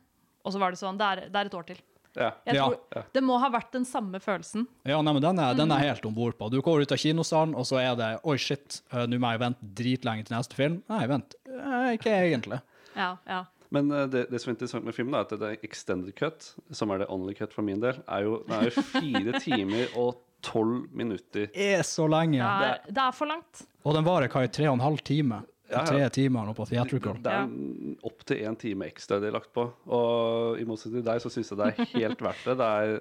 Og 0.47 0.55
så 0.55 0.61
var 0.63 0.73
det 0.73 0.79
sånn 0.79 0.99
Det 1.01 1.09
er, 1.09 1.23
det 1.27 1.41
er 1.41 1.51
et 1.51 1.57
år 1.59 1.67
til. 1.67 1.81
Ja. 2.19 2.31
Jeg 2.49 2.57
Ja. 2.59 2.67
tror 2.69 3.05
Det 3.15 3.23
må 3.25 3.39
ha 3.41 3.49
vært 3.55 3.71
den 3.73 3.85
samme 3.89 4.19
følelsen. 4.21 4.67
Ja, 4.85 5.01
nei, 5.03 5.13
men 5.15 5.23
den 5.23 5.39
er, 5.39 5.55
den 5.55 5.71
er 5.75 5.79
helt 5.87 6.05
om 6.09 6.15
bord 6.17 6.37
på. 6.39 6.51
Du 6.51 6.61
går 6.65 6.83
ut 6.83 6.93
av 6.93 6.99
kinosalen, 6.99 7.55
og 7.55 7.65
så 7.69 7.79
er 7.81 7.95
det 7.99 8.11
Oi, 8.25 8.37
shit, 8.37 8.81
uh, 8.93 9.07
nå 9.07 9.19
må 9.23 9.31
jeg 9.35 9.41
vente 9.45 9.71
dritlenge 9.79 10.27
til 10.29 10.37
neste 10.37 10.59
film. 10.59 10.81
Nei, 10.91 11.07
vent. 11.11 11.35
Eh, 11.47 11.95
ikke 11.97 12.11
egentlig. 12.17 12.61
Ja, 12.97 13.17
ja. 13.29 13.45
Men 13.71 13.91
eh, 13.93 14.07
det, 14.09 14.31
det 14.31 14.41
som 14.41 14.51
er 14.51 14.57
interessant 14.57 14.85
med 14.89 14.95
filmen, 14.97 15.15
er 15.15 15.27
at 15.27 15.35
det 15.39 15.51
er 15.53 15.59
extended 15.67 16.15
cut, 16.17 16.55
som 16.73 16.91
er 16.91 17.03
det 17.05 17.11
only 17.13 17.35
cut 17.37 17.53
for 17.53 17.63
min 17.67 17.81
del, 17.83 17.99
er 18.09 18.25
jo, 18.25 18.39
det 18.49 18.57
er 18.57 18.71
jo 18.71 18.83
fire 18.95 19.41
timer 19.45 19.93
og 20.01 20.17
tolv 20.43 20.87
minutter. 20.95 21.51
Det 21.53 21.69
er 21.79 21.83
så 21.85 22.07
lenge. 22.09 22.39
Det 22.39 22.69
er, 22.73 22.81
det 22.95 23.03
er 23.05 23.13
for 23.17 23.27
langt. 23.29 23.65
Og 23.85 23.95
den 23.97 24.07
varer 24.07 24.31
hva 24.33 24.45
i 24.47 24.51
tre 24.55 24.69
og 24.71 24.79
en 24.79 24.85
halv 24.87 25.03
time? 25.05 25.43
Ja, 25.69 25.83
ja. 25.83 25.87
Tre 25.87 26.11
timer 26.17 26.49
nå 26.49 26.55
på 26.57 26.65
theatrical. 26.69 27.19
Det 27.23 27.33
er 27.33 28.05
opptil 28.09 28.45
én 28.49 28.57
time 28.57 28.89
ekstra 28.89 29.19
de 29.21 29.29
har 29.29 29.37
lagt 29.37 29.53
på. 29.57 29.67
Og 29.93 30.61
i 30.61 30.67
motsetning 30.69 31.03
til 31.03 31.11
deg, 31.11 31.21
så 31.25 31.33
syns 31.33 31.53
jeg 31.53 31.61
det 31.61 31.69
er 31.69 31.91
helt 31.95 32.25
verdt 32.25 32.47
det. 32.49 32.57
det 32.61 32.69
er, 32.83 32.95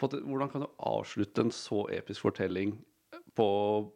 på, 0.00 0.08
hvordan 0.16 0.52
kan 0.52 0.64
du 0.64 0.70
avslutte 0.88 1.44
en 1.44 1.52
så 1.54 1.84
episk 1.92 2.24
fortelling 2.24 2.78
på 3.36 3.48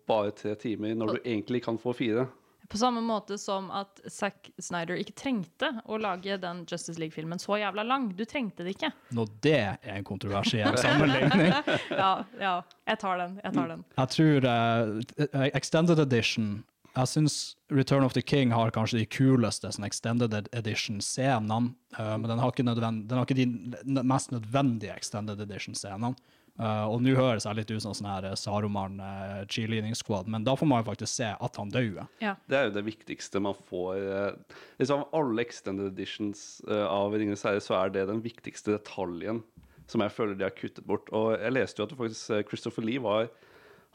bare 0.09 0.35
tre 0.37 0.55
timer, 0.61 0.95
når 0.97 1.17
du 1.17 1.23
egentlig 1.25 1.63
kan 1.65 1.81
få 1.81 1.97
fire? 1.97 2.29
På 2.69 2.79
samme 2.79 3.01
måte 3.01 3.39
som 3.39 3.69
at 3.71 4.01
Zack 4.11 4.51
Snyder 4.59 4.99
ikke 4.99 5.15
trengte 5.15 5.69
å 5.87 5.99
lage 6.03 6.35
den 6.43 6.65
Justice 6.67 6.99
League-filmen 6.99 7.39
så 7.39 7.61
jævla 7.61 7.85
lang. 7.87 8.09
Du 8.19 8.25
trengte 8.27 8.67
det 8.67 8.75
ikke. 8.75 8.91
Nå, 9.15 9.27
det 9.45 9.59
er 9.61 9.77
en 9.95 10.07
kontroversiell 10.07 10.75
sammenligning. 10.81 11.53
ja, 12.03 12.13
ja. 12.41 12.57
Jeg 12.91 13.01
tar 13.03 13.23
den. 13.23 13.37
Jeg 13.45 13.55
tar 13.55 13.71
den. 13.71 13.85
Jeg 14.01 14.13
tror 14.17 14.49
uh, 14.51 15.47
Extended 15.53 16.03
Edition 16.03 16.51
Jeg 16.97 17.11
syns 17.11 17.35
Return 17.69 18.07
of 18.07 18.15
the 18.17 18.23
King 18.25 18.55
har 18.57 18.73
kanskje 18.73 19.03
de 19.03 19.09
kuleste 19.11 19.69
sånn 19.75 19.89
Extended 19.89 20.37
Edition-scenene, 20.53 21.75
Uh, 21.97 22.13
men 22.21 22.29
den 22.29 22.41
har, 22.43 22.51
ikke 22.53 22.65
den 22.67 23.13
har 23.17 23.23
ikke 23.25 23.39
de 23.39 24.03
mest 24.05 24.29
nødvendige 24.29 24.93
Extended 24.93 25.39
Edition-scenene. 25.41 26.11
Uh, 26.57 26.89
og 26.89 27.03
nå 27.05 27.13
høres 27.17 27.45
jeg 27.45 27.57
litt 27.59 27.71
ut 27.71 27.83
som 27.85 27.93
sånn 27.97 28.09
her 28.09 28.27
eh, 28.31 28.35
Saruman 28.37 28.95
uh, 29.01 29.43
cheerleading 29.53 29.93
squad, 29.97 30.29
men 30.33 30.45
da 30.45 30.55
får 30.57 30.69
man 30.69 30.81
jo 30.81 30.87
faktisk 30.87 31.13
se 31.13 31.29
at 31.29 31.59
han 31.61 31.73
dauer. 31.73 32.09
Det 32.21 32.57
er 32.57 32.69
jo 32.71 32.75
det 32.79 32.85
viktigste 32.87 33.43
man 33.45 33.57
får. 33.69 34.01
Uh, 34.01 34.61
Liksom 34.81 35.05
alle 35.17 35.45
extended 35.45 35.91
editions 35.93 36.63
uh, 36.69 36.87
av 36.89 37.17
Ringenes 37.17 37.45
herre, 37.45 37.61
så 37.65 37.77
er 37.81 37.93
det 37.93 38.07
den 38.09 38.23
viktigste 38.25 38.79
detaljen 38.79 39.43
som 39.89 40.05
jeg 40.05 40.15
føler 40.17 40.37
de 40.37 40.49
har 40.49 40.57
kuttet 40.57 40.85
bort. 40.89 41.13
Og 41.17 41.35
jeg 41.37 41.53
leste 41.53 41.81
jo 41.81 41.89
at 41.91 41.97
faktisk 42.01 42.49
Christopher 42.49 42.89
Lee 42.89 43.05
var, 43.05 43.29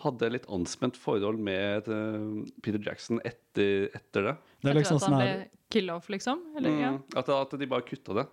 hadde 0.03 0.29
litt 0.33 0.45
anspent 0.51 0.97
forhold 0.99 1.39
med 1.39 1.87
eh, 1.91 2.51
Peter 2.63 2.81
Jackson 2.85 3.21
etter, 3.25 3.89
etter 3.97 4.27
det. 4.31 4.35
Det 4.61 4.69
er 4.69 4.71
Etter 4.71 4.79
liksom 4.81 4.99
at 4.99 5.07
han 5.07 5.15
sånn 5.15 5.21
ble 5.21 5.49
kill-off, 5.71 6.09
liksom? 6.11 6.41
Eller, 6.59 6.77
ja. 6.81 6.91
Mm, 6.97 7.01
at, 7.21 7.29
at 7.37 7.55
de 7.61 7.67
bare 7.71 7.85
kutta 7.87 8.17
det. 8.17 8.27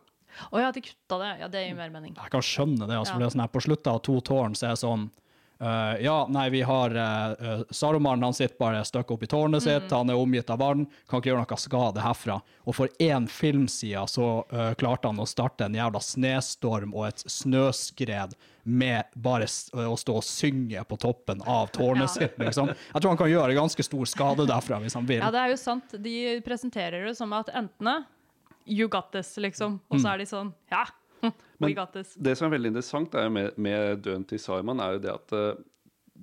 Å 0.52 0.60
ja, 0.60 0.72
de 0.74 0.82
kutta 0.84 1.18
det. 1.22 1.30
Ja, 1.40 1.48
det 1.52 1.62
gir 1.66 1.76
mer 1.78 1.90
mening. 1.94 2.12
Jeg 2.18 2.32
kan 2.34 2.44
skjønne 2.44 2.84
det. 2.88 2.96
altså, 2.98 3.14
Ja. 3.14 3.16
for 3.16 3.22
det 3.22 3.28
er 3.28 3.34
sånn 3.36 3.44
her, 3.46 3.52
På 3.54 3.62
slutten 3.64 3.92
av 3.94 4.02
To 4.08 4.18
tårn 4.20 4.54
så 4.58 4.66
er 4.68 4.74
det 4.76 4.82
sånn 4.82 5.06
eh, 5.60 6.02
Ja, 6.04 6.26
nei, 6.30 6.48
vi 6.50 6.62
har 6.62 6.90
uh, 6.96 7.62
Saruman, 7.70 8.22
han 8.22 8.34
sitter 8.34 8.56
bare 8.58 8.84
støkk 8.84 9.10
opp 9.16 9.22
i 9.22 9.26
tårnet 9.26 9.62
sitt, 9.62 9.90
han 9.90 10.10
er 10.10 10.14
omgitt 10.20 10.50
av 10.50 10.58
vann, 10.62 10.86
kan 11.08 11.20
ikke 11.20 11.30
gjøre 11.32 11.44
noe 11.46 11.58
skade 11.58 12.00
herfra. 12.04 12.40
Og 12.66 12.74
for 12.74 12.88
én 13.02 13.26
film 13.28 13.66
siden 13.68 14.06
så 14.08 14.44
uh, 14.52 14.74
klarte 14.78 15.08
han 15.10 15.18
å 15.18 15.26
starte 15.26 15.64
en 15.66 15.74
jævla 15.74 16.00
snestorm 16.00 16.94
og 16.94 17.08
et 17.08 17.24
snøskred 17.28 18.34
med 18.68 19.04
bare 19.16 19.46
å 19.48 19.96
stå 19.96 20.18
og 20.20 20.24
synge 20.26 20.82
på 20.84 20.98
toppen 21.00 21.40
av 21.48 21.70
tårnet 21.72 22.02
Ja. 22.04 22.06
sitt, 22.12 22.38
liksom. 22.38 22.68
Jeg 22.68 23.00
tror 23.02 23.08
han 23.14 23.16
kan 23.22 23.30
gjøre 23.32 23.54
ganske 23.56 23.82
stor 23.86 24.04
skade 24.06 24.44
derfra 24.46 24.78
hvis 24.82 24.94
han 24.94 25.06
vil. 25.08 25.22
Ja, 25.22 25.30
det 25.32 25.40
er 25.40 25.48
jo 25.54 25.56
sant. 25.56 25.94
De 26.04 26.40
presenterer 26.44 27.06
det 27.08 27.16
som 27.16 27.32
at 27.32 27.48
enten 27.54 28.04
You 28.68 28.86
got 28.92 29.12
this, 29.12 29.30
liksom. 29.40 29.80
Og 29.88 29.96
så 29.98 30.04
Mm. 30.04 30.12
er 30.12 30.18
de 30.18 30.24
sånn 30.26 30.52
Ja, 30.70 30.84
Men 31.58 31.74
det 31.74 32.36
som 32.38 32.46
er 32.46 32.54
veldig 32.54 32.70
interessant 32.74 33.14
er 33.18 33.28
med, 33.32 33.56
med 33.58 34.04
døden 34.04 34.24
til 34.30 34.40
Simon, 34.42 34.80
er 34.80 34.96
jo 34.96 35.02
det 35.02 35.12
at 35.14 35.34
uh, 35.34 35.62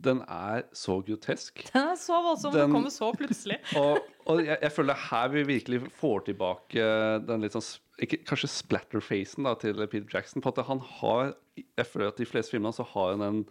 den 0.06 0.22
er 0.28 0.66
så 0.76 0.98
grotesk. 1.08 1.64
Den 1.72 1.92
er 1.94 2.00
så 2.00 2.20
voldsom. 2.24 2.54
Den 2.54 2.66
Den- 2.66 2.76
kommer 2.78 2.94
så 2.94 3.12
plutselig. 3.16 3.60
Og, 3.80 4.00
og 4.26 4.42
jeg, 4.44 4.58
jeg 4.62 4.72
føler 4.72 5.04
her 5.10 5.28
vi 5.34 5.44
virkelig 5.48 5.82
får 6.00 6.26
tilbake 6.30 6.88
den 7.28 7.44
litt 7.46 7.56
sånn 7.56 7.68
ikke, 8.04 8.24
Kanskje 8.28 8.50
splatter-facen 8.52 9.48
til 9.62 9.86
Peter 9.88 10.08
Jackson. 10.12 10.44
På 10.44 10.52
at 10.52 10.66
han 10.68 10.82
har 10.98 11.36
Jeg 11.56 11.88
føler 11.88 12.10
at 12.12 12.20
de 12.20 12.28
fleste 12.28 12.56
filmene 12.56 12.76
så 12.76 12.84
har 12.96 13.14
han 13.14 13.24
en 13.24 13.46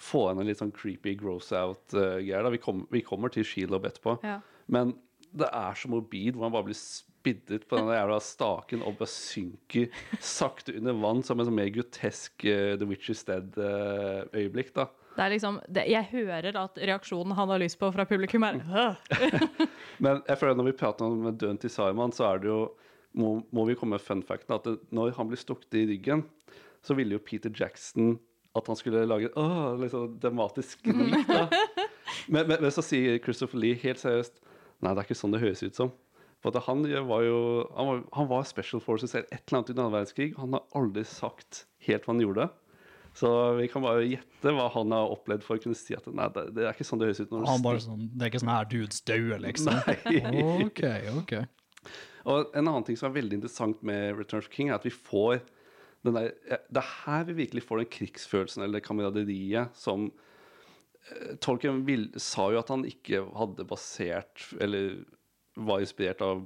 får 0.00 0.30
han 0.30 0.38
en 0.40 0.48
litt 0.48 0.60
sånn 0.62 0.70
creepy 0.72 1.12
gross 1.20 1.50
out-greier. 1.52 2.46
Uh, 2.46 2.52
vi, 2.54 2.60
kom, 2.62 2.86
vi 2.92 3.02
kommer 3.04 3.32
til 3.32 3.44
Shelob 3.44 3.84
etterpå. 3.84 4.14
Ja. 4.24 4.38
Men 4.70 4.94
det 5.36 5.48
er 5.52 5.76
så 5.76 5.90
morbid 5.92 6.36
hvor 6.38 6.46
han 6.46 6.54
bare 6.54 6.68
blir 6.70 6.78
spiddet 7.20 7.66
på 7.68 7.76
den 7.76 7.90
jævla 7.92 8.18
staken 8.24 8.84
og 8.86 8.96
bare 9.00 9.12
synker 9.12 9.90
sakte 10.24 10.74
under 10.78 10.96
vann 10.96 11.22
som 11.26 11.40
en 11.40 11.48
sånn 11.48 11.58
mer 11.58 11.70
grotesk 11.74 12.46
uh, 12.48 12.76
The 12.80 12.96
is 12.96 13.24
Dead-øyeblikk. 13.28 14.72
da 14.74 14.88
Det 15.16 15.24
er 15.24 15.34
liksom, 15.34 15.60
det, 15.68 15.84
jeg 15.92 16.08
hører 16.12 16.56
at 16.56 16.80
reaksjonen 16.80 17.36
han 17.36 17.52
har 17.52 17.60
lyst 17.60 17.78
på 17.80 17.90
fra 17.92 18.06
publikum, 18.08 18.44
er 18.44 18.62
Men 20.04 20.22
jeg 20.26 20.38
føler 20.38 20.54
at 20.54 20.62
når 20.62 20.70
vi 20.70 20.78
prater 20.80 21.04
om 21.04 21.28
døden 21.30 21.60
til 21.60 21.70
Simon, 21.70 22.12
så 22.12 22.32
er 22.32 22.42
det 22.42 22.48
jo 22.48 22.62
må, 23.12 23.40
må 23.50 23.66
vi 23.66 23.74
komme 23.74 23.98
med 23.98 24.04
fun 24.04 24.22
facten 24.22 24.54
at 24.54 24.66
det, 24.66 24.78
når 24.94 25.16
han 25.16 25.28
blir 25.28 25.40
stukket 25.40 25.74
i 25.80 25.86
ryggen, 25.90 26.24
så 26.80 26.94
ville 26.94 27.16
jo 27.16 27.22
Peter 27.22 27.50
Jackson 27.50 28.18
at 28.56 28.66
han 28.66 28.78
skulle 28.78 29.02
lage 29.06 29.30
åh, 29.38 29.76
liksom 29.78 30.16
dramatisk 30.22 30.78
skrik. 30.78 31.26
da. 31.28 31.46
Men, 32.28 32.48
men, 32.50 32.58
men 32.60 32.72
så 32.74 32.82
sier 32.84 33.16
Christopher 33.22 33.58
Lee 33.62 33.78
helt 33.80 34.00
seriøst 34.02 34.42
Nei, 34.82 34.90
det 34.92 35.00
er 35.00 35.06
ikke 35.06 35.16
sånn 35.18 35.32
det 35.34 35.40
høres 35.42 35.62
ut 35.62 35.76
som. 35.76 35.92
For 36.40 36.54
at 36.54 36.64
han 36.64 36.86
var 37.08 37.22
jo 37.26 37.40
Han 37.76 37.88
var, 37.90 38.02
han 38.16 38.28
var 38.30 38.46
Special 38.48 38.80
Forces 38.80 39.14
eller 39.14 39.28
et 39.28 39.42
eller 39.44 39.58
annet 39.58 39.72
under 39.74 39.82
annen 39.84 39.96
verdenskrig. 39.98 40.32
Han 40.40 40.56
har 40.56 40.66
aldri 40.78 41.04
sagt 41.08 41.64
helt 41.86 42.06
hva 42.06 42.14
han 42.14 42.24
gjorde. 42.24 42.48
Så 43.16 43.30
vi 43.58 43.66
kan 43.68 43.82
bare 43.82 44.06
gjette 44.06 44.52
hva 44.54 44.68
han 44.72 44.92
har 44.94 45.12
opplevd 45.12 45.44
for 45.44 45.58
å 45.58 45.62
kunne 45.62 45.76
si 45.78 45.96
at 45.96 46.06
nei, 46.14 46.28
det, 46.34 46.44
det 46.56 46.66
er 46.66 46.76
ikke 46.76 46.86
sånn 46.86 47.00
det 47.02 47.10
høres 47.10 47.22
ut. 47.24 47.32
Han 47.48 47.64
bare 47.64 47.82
sånn, 47.82 48.04
Det 48.14 48.26
er 48.26 48.32
ikke 48.32 48.42
sånn 48.44 48.52
her 48.54 48.68
dudes 48.70 49.02
dauer, 49.08 49.40
liksom. 49.42 49.80
Nei. 49.88 50.34
OK, 50.66 50.84
OK. 51.18 51.34
Og 52.30 52.52
en 52.54 52.68
annen 52.68 52.86
ting 52.86 52.98
som 53.00 53.10
er 53.10 53.16
veldig 53.18 53.40
interessant 53.40 53.82
med 53.86 54.14
Return 54.18 54.44
of 54.44 54.50
King, 54.52 54.70
er 54.70 54.78
at 54.78 54.86
vi 54.86 54.94
får 54.94 55.40
den 56.06 56.16
der, 56.16 56.32
Det 56.48 56.80
er 56.80 56.90
her 57.04 57.24
vi 57.28 57.38
virkelig 57.42 57.66
får 57.66 57.82
den 57.82 57.90
krigsfølelsen 57.92 58.64
eller 58.64 58.80
kameraderiet 58.84 59.74
som 59.76 60.06
eh, 60.08 61.34
Tolkien 61.44 61.82
vil, 61.84 62.06
sa 62.16 62.46
jo 62.54 62.60
at 62.62 62.72
han 62.72 62.86
ikke 62.88 63.26
hadde 63.36 63.66
basert 63.68 64.46
Eller 64.60 65.02
var 65.66 65.82
inspirert 65.84 66.22
av 66.24 66.44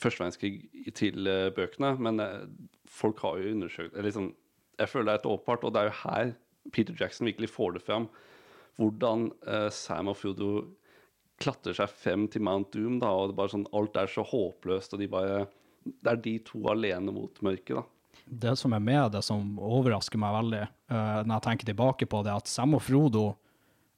første 0.00 0.22
verdenskrig 0.22 0.94
til 0.98 1.28
eh, 1.30 1.50
bøkene, 1.54 1.92
men 2.02 2.22
eh, 2.22 2.48
folk 2.90 3.20
har 3.24 3.38
jo 3.40 3.52
undersøkt 3.54 3.96
liksom, 4.02 4.32
Jeg 4.80 4.90
føler 4.92 5.06
det 5.06 5.14
er 5.14 5.20
et 5.22 5.30
åpenbart, 5.30 5.64
og 5.64 5.72
det 5.74 5.82
er 5.82 5.90
jo 5.90 6.00
her 6.02 6.32
Peter 6.72 6.96
Jackson 6.98 7.28
virkelig 7.28 7.52
får 7.52 7.76
det 7.76 7.84
fram. 7.86 8.08
Hvordan 8.76 9.30
uh, 9.46 9.70
Sam 9.72 10.10
og 10.10 10.18
Frodo 10.18 10.50
klatrer 11.40 11.76
seg 11.78 11.92
frem 11.92 12.26
til 12.28 12.42
Mount 12.44 12.74
Doom, 12.74 12.98
da, 13.00 13.08
og 13.08 13.30
det 13.30 13.38
bare 13.38 13.54
sånn, 13.54 13.68
alt 13.76 13.96
er 13.96 14.10
så 14.10 14.24
håpløst, 14.26 14.92
og 14.92 15.00
de 15.00 15.08
bare 15.08 15.46
Det 15.86 16.10
er 16.10 16.18
de 16.18 16.34
to 16.42 16.64
alene 16.68 17.14
mot 17.14 17.40
mørket, 17.46 17.78
da. 17.78 17.84
Det 18.26 18.56
som 18.58 18.74
er 18.74 18.82
med 18.82 19.12
det, 19.14 19.22
som 19.22 19.54
overrasker 19.62 20.18
meg 20.18 20.34
veldig 20.34 20.62
uh, 20.66 21.22
når 21.22 21.34
jeg 21.36 21.44
tenker 21.46 21.70
tilbake 21.70 22.08
på 22.10 22.22
det, 22.26 22.34
at 22.34 22.50
Sam 22.50 22.74
og 22.74 22.82
Frodo 22.82 23.26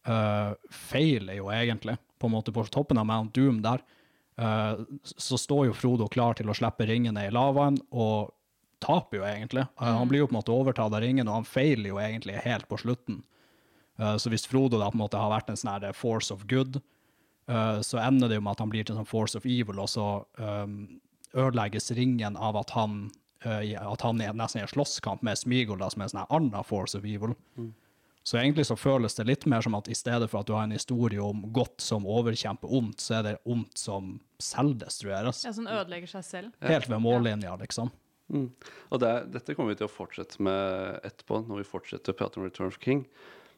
uh, 0.06 0.52
feiler 0.68 1.40
jo 1.40 1.48
egentlig, 1.54 1.96
på 2.18 2.28
en 2.28 2.36
måte 2.36 2.52
på 2.52 2.66
toppen 2.68 3.00
av 3.00 3.08
Mount 3.08 3.32
Doom 3.34 3.62
der. 3.64 3.82
Eh, 4.38 4.80
så 5.04 5.38
står 5.38 5.68
jo 5.68 5.76
Frodo 5.76 6.08
klar 6.08 6.38
til 6.38 6.50
å 6.50 6.56
slippe 6.56 6.86
ringene 6.88 7.26
i 7.26 7.32
lavaen, 7.34 7.78
og 7.90 8.34
taper 8.84 9.20
jo 9.20 9.26
egentlig. 9.26 9.64
Eh, 9.80 9.94
han 9.98 10.08
blir 10.10 10.22
jo 10.22 10.28
på 10.28 10.34
en 10.36 10.40
måte 10.40 10.54
overtatt 10.54 10.94
av 10.94 11.02
ringen, 11.04 11.28
og 11.28 11.40
han 11.40 11.48
feiler 11.48 11.92
jo 11.92 12.00
egentlig 12.02 12.38
helt 12.44 12.68
på 12.70 12.80
slutten. 12.84 13.22
Eh, 13.98 14.16
så 14.16 14.32
hvis 14.32 14.46
Frodo 14.48 14.80
da 14.80 14.90
på 14.90 14.98
en 14.98 15.04
måte 15.04 15.20
har 15.20 15.32
vært 15.34 15.50
en 15.52 15.60
sånn 15.60 15.74
her 15.76 15.96
force 15.96 16.34
of 16.34 16.46
good, 16.50 16.80
så 17.48 17.96
ender 17.96 18.28
det 18.28 18.36
jo 18.36 18.42
med 18.44 18.58
at 18.58 18.60
han 18.60 18.68
blir 18.68 18.84
til 18.84 18.92
en 18.92 18.98
sånn 18.98 19.06
force 19.08 19.38
of 19.38 19.46
evil, 19.48 19.78
og 19.80 19.86
så 19.88 20.02
ødelegges 21.32 21.86
ringen 21.96 22.34
av 22.36 22.58
at 22.60 22.74
han, 22.76 23.06
at 23.40 24.04
han 24.04 24.20
er 24.20 24.34
nesten 24.36 24.60
i 24.60 24.64
en 24.66 24.68
slåsskamp 24.68 25.24
med 25.24 25.40
Smigol, 25.40 25.78
da, 25.80 25.88
som 25.88 26.02
er 26.04 26.10
en 26.10 26.12
sånn 26.12 26.28
annen 26.28 26.66
force 26.68 26.92
of 27.00 27.06
evil. 27.08 27.32
Så 28.26 28.36
egentlig 28.40 28.66
så 28.68 28.76
føles 28.76 29.14
det 29.16 29.24
litt 29.28 29.46
mer 29.48 29.64
som 29.64 29.76
at 29.78 29.88
i 29.88 29.96
stedet 29.96 30.28
for 30.28 30.42
at 30.42 30.48
du 30.48 30.52
har 30.56 30.66
en 30.66 30.74
historie 30.74 31.22
om 31.22 31.46
godt 31.54 31.80
som 31.80 32.06
overkjemper 32.08 32.72
ondt, 32.80 33.00
så 33.00 33.20
er 33.20 33.24
det 33.24 33.36
ondt 33.48 33.80
som 33.80 34.18
selvdestrueres. 34.42 35.44
Ja, 35.46 35.54
som 35.56 35.70
ødelegger 35.70 36.10
seg 36.18 36.26
selv. 36.26 36.52
Helt 36.68 36.90
ved 36.90 37.00
mållinja, 37.04 37.54
liksom. 37.62 37.92
Mm. 38.28 38.50
Og 38.92 39.00
det, 39.00 39.12
dette 39.32 39.56
kommer 39.56 39.72
vi 39.72 39.80
til 39.80 39.88
å 39.88 39.92
fortsette 39.92 40.42
med 40.44 41.00
etterpå, 41.08 41.40
når 41.48 41.62
vi 41.62 41.70
fortsetter 41.70 42.12
å 42.12 42.18
prate 42.18 42.40
om 42.40 42.44
Return 42.44 42.68
of 42.68 42.76
King. 42.82 43.06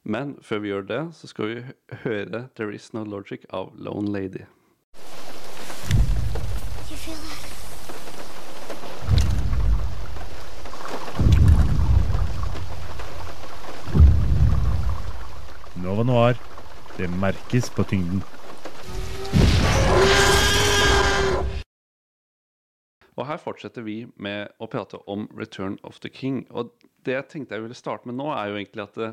Men 0.02 0.36
før 0.46 0.62
vi 0.62 0.70
gjør 0.70 0.86
det, 0.88 1.02
så 1.18 1.28
skal 1.28 1.50
vi 1.50 1.58
høre 2.04 2.46
There 2.56 2.72
Is 2.76 2.92
No 2.96 3.02
Logic 3.04 3.44
av 3.50 3.74
Lone 3.76 4.12
Lady. 4.14 4.46
Nova 15.80 16.04
Noir. 16.04 16.38
Det 16.96 17.08
merkes 17.20 17.70
på 17.72 17.84
tyngden. 17.88 18.20
Og 23.20 23.26
her 23.28 23.40
fortsetter 23.40 23.84
vi 23.84 24.04
med 24.16 24.52
å 24.60 24.68
prate 24.70 25.00
om 25.10 25.26
Return 25.36 25.78
of 25.84 26.00
the 26.04 26.10
King. 26.12 26.44
Og 26.50 26.72
det 27.04 27.16
jeg 27.16 27.28
tenkte 27.32 27.58
jeg 27.58 27.66
ville 27.66 27.78
starte 27.78 28.08
med 28.08 28.16
nå, 28.20 28.30
er 28.32 28.50
jo 28.50 28.60
egentlig 28.60 28.86
at 28.86 28.96
det, 29.00 29.10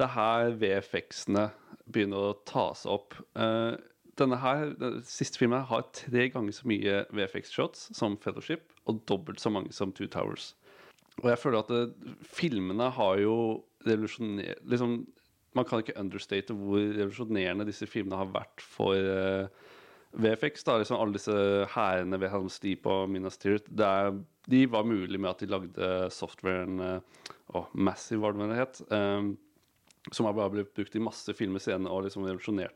det 0.00 0.06
er 0.08 0.14
her 0.16 0.52
VFX-ene 0.60 1.46
begynner 1.92 2.32
å 2.32 2.36
ta 2.48 2.70
seg 2.78 2.92
opp. 2.96 3.16
Uh, 3.36 3.76
denne 4.20 4.36
her, 4.42 4.74
den 4.80 5.00
siste 5.08 5.40
filmen 5.40 5.64
har 5.68 5.86
tre 5.96 6.28
ganger 6.32 6.56
så 6.56 6.68
mye 6.68 7.02
VFX-shots 7.16 7.90
som 7.96 8.18
Fellowship, 8.20 8.68
og 8.88 9.00
dobbelt 9.08 9.40
så 9.40 9.52
mange 9.52 9.72
som 9.72 9.94
Two 9.96 10.08
Towers. 10.12 10.52
Og 11.22 11.30
jeg 11.30 11.40
føler 11.40 11.62
at 11.62 11.72
det, 11.72 12.14
filmene 12.24 12.88
har 12.96 13.20
jo 13.20 13.36
revolusjonert 13.86 14.60
liksom, 14.68 15.02
Man 15.56 15.68
kan 15.68 15.82
ikke 15.82 15.98
understate 16.00 16.56
hvor 16.56 16.80
revolusjonerende 16.80 17.66
disse 17.68 17.86
filmene 17.90 18.18
har 18.20 18.30
vært 18.32 18.64
for 18.64 18.96
uh, 18.96 19.48
VFX, 20.12 20.64
da, 20.64 20.76
liksom 20.80 21.00
alle 21.00 21.16
disse 21.16 21.36
hærene 21.72 22.18
ved 22.20 22.32
Helms 22.32 22.58
Deep 22.60 22.86
og 22.88 23.08
Minas 23.12 23.38
Tirith, 23.40 23.70
de 23.72 24.64
var 24.70 24.84
mulig 24.84 25.20
med 25.20 25.30
at 25.30 25.40
de 25.40 25.48
lagde 25.48 26.10
softwaren 26.12 26.80
uh, 26.80 27.64
Massive, 27.72 28.20
var 28.22 28.36
det 28.36 28.48
det 28.50 28.58
het, 28.58 28.82
um, 28.90 29.36
som 30.10 30.26
har 30.26 30.34
bare 30.36 30.50
blitt 30.50 30.74
brukt 30.74 30.96
i 30.96 31.02
masse 31.02 31.32
filmer 31.36 31.62
senere 31.62 31.92
og 31.92 32.06
liksom 32.06 32.24
revolusjonert. 32.26 32.74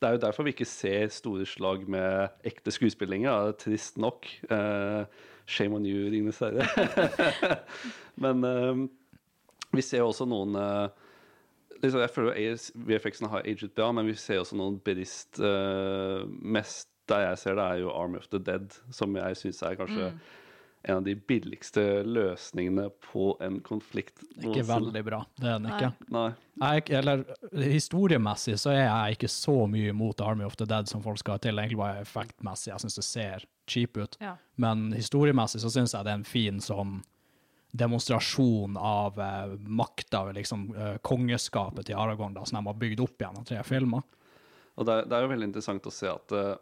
Det 0.00 0.08
er 0.08 0.16
jo 0.16 0.24
derfor 0.24 0.44
vi 0.44 0.52
ikke 0.52 0.68
ser 0.68 1.12
store 1.12 1.46
slag 1.46 1.86
med 1.88 2.34
ekte 2.44 2.72
skuespill 2.74 3.12
lenger. 3.12 3.30
da. 3.30 3.54
Trist 3.56 3.96
nok. 4.00 4.26
Uh, 4.50 5.04
shame 5.46 5.76
on 5.76 5.86
you, 5.86 6.10
Ringnes 6.10 6.40
Herre. 6.42 6.66
Men 8.22 8.44
um, 8.44 8.82
vi 9.72 9.84
ser 9.84 10.02
også 10.04 10.26
noen 10.28 10.58
uh, 10.58 10.90
Jeg 11.84 12.10
føler 12.10 12.40
jo 12.40 12.56
VFX-ene 12.88 13.30
har 13.32 13.44
aget 13.44 13.74
bra, 13.76 13.90
men 13.92 14.08
vi 14.08 14.16
ser 14.18 14.40
også 14.42 14.56
noen 14.58 14.80
bevisst 14.84 15.40
uh, 15.42 16.24
Mest 16.28 16.88
der 17.08 17.26
jeg 17.28 17.38
ser 17.38 17.58
det, 17.58 17.64
er 17.64 17.82
jo 17.82 17.92
Army 17.92 18.16
of 18.16 18.30
the 18.32 18.40
Dead, 18.40 18.72
som 18.92 19.12
jeg 19.16 19.36
syns 19.36 19.62
er 19.62 19.76
kanskje 19.76 20.10
Mm. 20.14 20.20
en 20.88 20.96
av 20.96 21.04
de 21.04 21.14
billigste 21.16 21.82
løsningene 22.04 22.90
på 23.00 23.36
en 23.40 23.60
konflikt. 23.64 24.20
Ikke 24.36 24.64
veldig 24.68 25.02
bra, 25.04 25.22
det 25.40 25.48
er 25.48 25.58
den 25.58 25.68
ikke. 25.72 25.92
Nei. 26.12 26.26
Jeg, 26.60 26.82
er 26.90 26.98
eller 26.98 27.24
historiemessig 27.72 28.58
så 28.60 28.70
er 28.74 28.82
jeg 28.84 29.16
ikke 29.16 29.30
så 29.32 29.54
mye 29.66 29.94
imot 29.94 30.20
Army 30.20 30.44
of 30.44 30.56
the 30.60 30.66
Dead 30.68 30.88
som 30.88 31.02
folk 31.02 31.18
skal 31.18 31.40
til, 31.40 31.58
egentlig 31.58 31.80
bare 31.80 32.02
effektmessig. 32.04 32.70
Jeg 32.72 32.84
syns 32.84 33.00
det 33.00 33.04
ser 33.04 33.46
cheap 33.66 33.96
ut. 33.96 34.16
Ja. 34.20 34.36
Men 34.56 34.92
historiemessig 34.92 35.60
så 35.64 35.72
syns 35.72 35.96
jeg 35.96 36.04
det 36.04 36.12
er 36.12 36.20
en 36.20 36.28
fin 36.28 36.60
sånn 36.60 37.02
demonstrasjon 37.74 38.76
av 38.78 39.18
eh, 39.20 39.54
makta 39.66 40.24
ved 40.28 40.38
liksom 40.38 40.68
eh, 40.76 40.96
kongeskapet 41.02 41.88
til 41.88 41.98
Aragorn, 41.98 42.36
da, 42.36 42.44
som 42.46 42.60
de 42.60 42.70
har 42.70 42.78
bygd 42.78 43.02
opp 43.02 43.24
gjennom 43.24 43.46
tre 43.48 43.58
filmer. 43.66 44.04
Og 44.74 44.86
det 44.86 44.94
er, 44.94 45.08
det 45.10 45.16
er 45.16 45.26
jo 45.26 45.32
veldig 45.32 45.48
interessant 45.50 45.90
å 45.90 45.94
se 45.94 46.10
at 46.10 46.34
eh, 46.34 46.54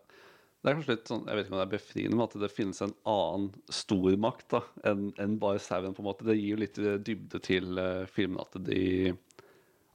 det 0.63 0.71
er 0.71 0.77
kanskje 0.79 0.95
litt 0.95 1.09
sånn, 1.11 1.25
Jeg 1.27 1.37
vet 1.37 1.47
ikke 1.47 1.55
om 1.55 1.59
det 1.59 1.65
er 1.65 1.73
befriende, 1.73 2.17
men 2.17 2.25
at 2.29 2.35
det 2.39 2.53
finnes 2.55 2.83
en 2.85 2.93
annen 3.11 3.49
stormakt 3.75 4.55
enn 4.87 5.09
en 5.21 5.39
bare 5.43 5.63
sauen. 5.63 5.95
på 5.97 6.05
en 6.05 6.07
måte. 6.07 6.27
Det 6.29 6.37
gir 6.39 6.53
jo 6.53 6.61
litt 6.61 6.79
eh, 6.79 7.01
dybde 7.03 7.41
til 7.43 7.81
uh, 7.83 8.05
filmen. 8.07 8.39
At, 8.45 8.55
de, 8.69 9.11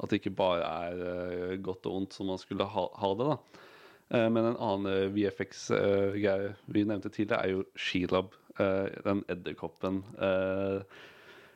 at 0.03 0.11
det 0.11 0.20
ikke 0.20 0.36
bare 0.36 0.68
er 0.68 0.99
uh, 0.99 1.53
godt 1.63 1.88
og 1.88 2.01
ondt 2.01 2.18
som 2.18 2.28
man 2.28 2.41
skulle 2.41 2.68
ha, 2.68 2.84
ha 2.99 3.13
det. 3.15 3.30
da. 3.30 3.63
Uh, 4.11 4.28
men 4.28 4.43
en 4.43 4.59
annen 4.68 5.15
VFX-greie 5.15 6.51
vi 6.68 6.84
nevnte 6.84 7.13
tidligere, 7.15 7.39
er 7.47 7.55
jo 7.55 7.63
Shelob. 7.80 8.36
Eh, 8.64 8.88
den 9.05 9.20
edderkoppen. 9.32 9.95
eh, 10.18 10.80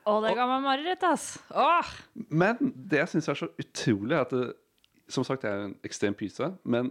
Å, 0.10 0.12
det 0.26 0.32
ga 0.34 0.47
meg 0.49 0.64
mareritt, 0.66 1.04
ass. 1.06 1.36
Åh! 1.54 1.89
men 2.34 2.58
det 2.74 2.97
jeg 3.04 3.10
syns 3.14 3.28
er 3.30 3.38
så 3.38 3.47
utrolig, 3.62 4.16
er 4.18 4.24
at 4.26 4.34
det, 4.34 4.47
som 5.12 5.24
sagt, 5.28 5.43
jeg 5.45 5.52
er 5.54 5.62
en 5.68 5.76
ekstrem 5.86 6.16
pyse, 6.18 6.47
men 6.64 6.89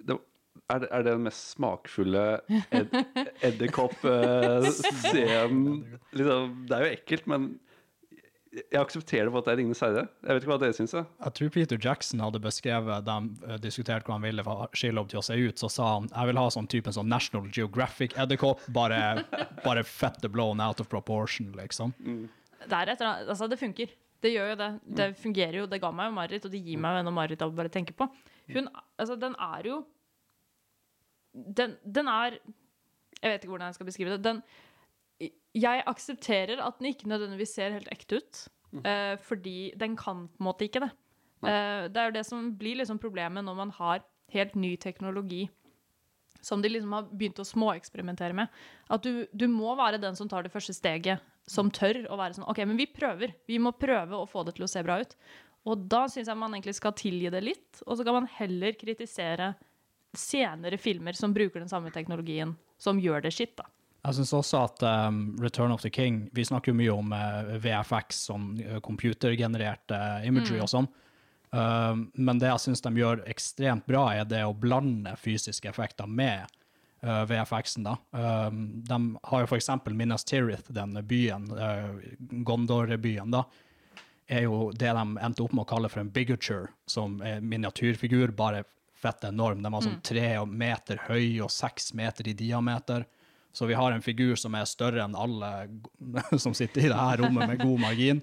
det, 0.00 0.16
er, 0.70 0.78
det, 0.84 0.88
er 0.90 1.00
det 1.04 1.12
den 1.16 1.24
mest 1.26 1.42
smakfulle 1.56 2.24
ed, 2.72 2.88
edderkopp-scenen 3.48 5.66
liksom, 6.12 6.66
Det 6.68 6.74
er 6.76 6.80
jo 6.86 6.90
ekkelt, 6.96 7.26
men 7.30 7.40
jeg 8.52 8.76
aksepterer 8.82 9.28
det 9.28 9.32
på 9.32 9.40
at 9.40 9.46
det 9.48 9.52
er 9.54 9.58
Ringenes 9.62 9.80
herre. 9.80 10.02
Jeg 10.20 10.36
vet 10.36 10.42
ikke 10.44 10.50
hva 10.52 10.58
dere 10.60 10.76
syns. 10.76 10.92
jeg. 10.92 11.06
Jeg 11.24 11.34
tror 11.38 11.52
Peter 11.54 11.78
Jackson 11.80 12.20
hadde 12.20 12.40
beskrevet 12.44 13.06
de 13.06 13.14
eh, 13.48 13.58
diskuterte 13.64 14.04
hva 14.10 14.18
han 14.18 14.26
ville 14.26 14.44
få 14.44 14.56
Shelob 14.76 15.08
til 15.08 15.22
å 15.22 15.24
se 15.24 15.38
ut, 15.40 15.62
så 15.62 15.70
sa 15.72 15.86
han 15.94 16.10
jeg 16.10 16.28
vil 16.28 16.40
ha 16.42 16.44
sånn 16.52 16.68
typen 16.68 16.92
sånn 16.92 17.08
National 17.08 17.48
Geographic-edderkopp, 17.48 18.66
bare, 18.76 19.00
bare 19.66 19.84
fette 19.88 20.28
blown 20.32 20.60
out 20.60 20.82
of 20.84 20.90
proportion, 20.92 21.48
liksom. 21.56 21.94
Er 22.68 22.68
eller 22.68 22.92
annet 22.92 23.32
Altså, 23.32 23.48
det 23.48 23.58
funker. 23.60 23.94
Det 24.22 24.30
gjør 24.30 24.52
jo 24.52 24.58
det. 24.60 24.70
Det 25.00 25.06
fungerer 25.18 25.56
jo. 25.62 25.64
Det 25.66 25.80
ga 25.82 25.90
meg 25.90 26.10
jo 26.10 26.16
mareritt, 26.20 26.44
og 26.46 26.52
det 26.52 26.60
gir 26.62 26.78
meg 26.78 26.94
jo 26.94 27.02
ennå 27.02 27.14
mareritt 27.16 27.40
av 27.42 27.50
å 27.50 27.56
bare 27.56 27.72
tenke 27.72 27.96
på. 27.96 28.06
Hun 28.52 28.68
Altså, 29.00 29.16
den 29.16 29.34
er 29.40 29.66
jo 29.70 29.80
Den, 31.32 31.76
den 31.86 32.08
er 32.10 32.36
Jeg 33.22 33.30
vet 33.32 33.44
ikke 33.44 33.52
hvordan 33.54 33.70
jeg 33.70 33.78
skal 33.78 33.88
beskrive 33.88 34.14
det. 34.16 34.22
Den 34.26 34.42
Jeg 35.58 35.84
aksepterer 35.86 36.62
at 36.64 36.78
den 36.78 36.90
ikke 36.92 37.10
nødvendigvis 37.10 37.54
ser 37.58 37.74
helt 37.76 37.90
ekte 37.92 38.22
ut, 38.22 38.42
Uh, 38.72 39.18
fordi 39.20 39.72
den 39.76 39.96
kan 40.00 40.28
på 40.32 40.40
en 40.40 40.46
måte 40.46 40.64
ikke 40.64 40.80
det. 40.80 40.88
Uh, 41.44 41.88
det 41.92 41.98
er 42.00 42.06
jo 42.08 42.14
det 42.16 42.22
som 42.24 42.46
blir 42.56 42.78
liksom 42.80 42.96
problemet 43.02 43.44
når 43.44 43.58
man 43.58 43.72
har 43.76 44.00
helt 44.32 44.54
ny 44.56 44.76
teknologi 44.80 45.42
som 46.42 46.62
de 46.62 46.70
liksom 46.72 46.94
har 46.96 47.10
begynt 47.10 47.38
å 47.38 47.46
småeksperimentere 47.46 48.34
med. 48.34 48.48
At 48.90 49.04
du, 49.04 49.26
du 49.30 49.44
må 49.46 49.76
være 49.78 50.00
den 50.02 50.16
som 50.18 50.30
tar 50.30 50.42
det 50.42 50.50
første 50.50 50.74
steget, 50.74 51.22
som 51.46 51.70
tør 51.70 52.00
å 52.10 52.18
være 52.18 52.38
sånn 52.38 52.48
OK, 52.50 52.62
men 52.66 52.80
vi 52.80 52.88
prøver. 52.90 53.36
Vi 53.46 53.60
må 53.62 53.74
prøve 53.76 54.18
å 54.18 54.26
få 54.26 54.42
det 54.48 54.56
til 54.56 54.66
å 54.66 54.70
se 54.72 54.82
bra 54.82 54.98
ut. 55.04 55.14
Og 55.68 55.84
da 55.92 56.06
syns 56.10 56.32
jeg 56.32 56.40
man 56.40 56.56
egentlig 56.56 56.74
skal 56.80 56.96
tilgi 56.98 57.30
det 57.30 57.44
litt, 57.44 57.84
og 57.86 57.94
så 57.94 58.06
kan 58.08 58.18
man 58.18 58.30
heller 58.40 58.74
kritisere 58.78 59.52
senere 60.18 60.80
filmer 60.82 61.14
som 61.14 61.36
bruker 61.36 61.62
den 61.62 61.70
samme 61.70 61.92
teknologien, 61.94 62.56
som 62.80 62.98
gjør 62.98 63.22
det 63.28 63.36
skitt, 63.36 63.54
da. 63.60 63.68
Jeg 64.02 64.14
syns 64.18 64.32
også 64.34 64.64
at 64.66 64.82
um, 64.82 65.36
Return 65.38 65.70
of 65.70 65.82
the 65.84 65.90
King 65.94 66.24
Vi 66.34 66.42
snakker 66.44 66.72
jo 66.72 66.78
mye 66.80 66.90
om 66.94 67.12
uh, 67.14 67.52
VFX, 67.62 68.24
sånn 68.32 68.48
uh, 68.66 68.80
computergenerert 68.82 69.90
uh, 69.94 70.26
imagery 70.26 70.58
Mm. 70.58 70.62
og 70.66 70.70
sånn. 70.72 70.88
Um, 71.52 72.06
men 72.16 72.38
det 72.40 72.48
jeg 72.48 72.62
syns 72.64 72.80
de 72.82 72.90
gjør 72.96 73.22
ekstremt 73.28 73.86
bra, 73.86 74.06
er 74.16 74.24
det 74.24 74.40
å 74.48 74.54
blande 74.56 75.12
fysiske 75.20 75.68
effekter 75.68 76.08
med 76.08 76.48
uh, 77.04 77.22
VFX-en. 77.28 77.84
da. 77.84 77.94
Um, 78.48 78.82
de 78.88 78.98
har 79.28 79.44
jo 79.44 79.56
eksempel 79.58 79.94
Minas 79.94 80.24
Tirith, 80.24 80.72
den 80.72 80.96
byen, 81.06 81.50
uh, 81.52 81.92
Gondor-byen, 82.42 83.30
da, 83.36 83.44
er 84.32 84.46
jo 84.46 84.70
det 84.72 84.94
de 84.96 85.02
endte 85.20 85.42
opp 85.44 85.52
med 85.52 85.66
å 85.66 85.70
kalle 85.74 85.90
for 85.92 86.00
en 86.00 86.10
bigature, 86.10 86.70
som 86.88 87.20
er 87.22 87.42
miniatyrfigur, 87.44 88.32
bare 88.34 88.64
fett 88.96 89.24
enorm. 89.28 89.62
De 89.62 89.70
var 89.74 89.82
sånn 89.82 89.98
Mm. 89.98 90.02
tre 90.02 90.28
meter 90.46 90.96
høy 91.08 91.40
og 91.44 91.50
seks 91.50 91.92
meter 91.94 92.28
i 92.28 92.32
diameter. 92.38 93.04
Så 93.52 93.68
vi 93.68 93.76
har 93.76 93.92
en 93.92 94.04
figur 94.04 94.36
som 94.40 94.54
er 94.56 94.68
større 94.68 95.04
enn 95.04 95.16
alle 95.18 95.50
som 96.44 96.54
sitter 96.56 96.86
i 96.86 96.92
det 96.92 96.98
her 96.98 97.20
rommet 97.22 97.50
med 97.50 97.60
god 97.62 97.82
margin. 97.84 98.22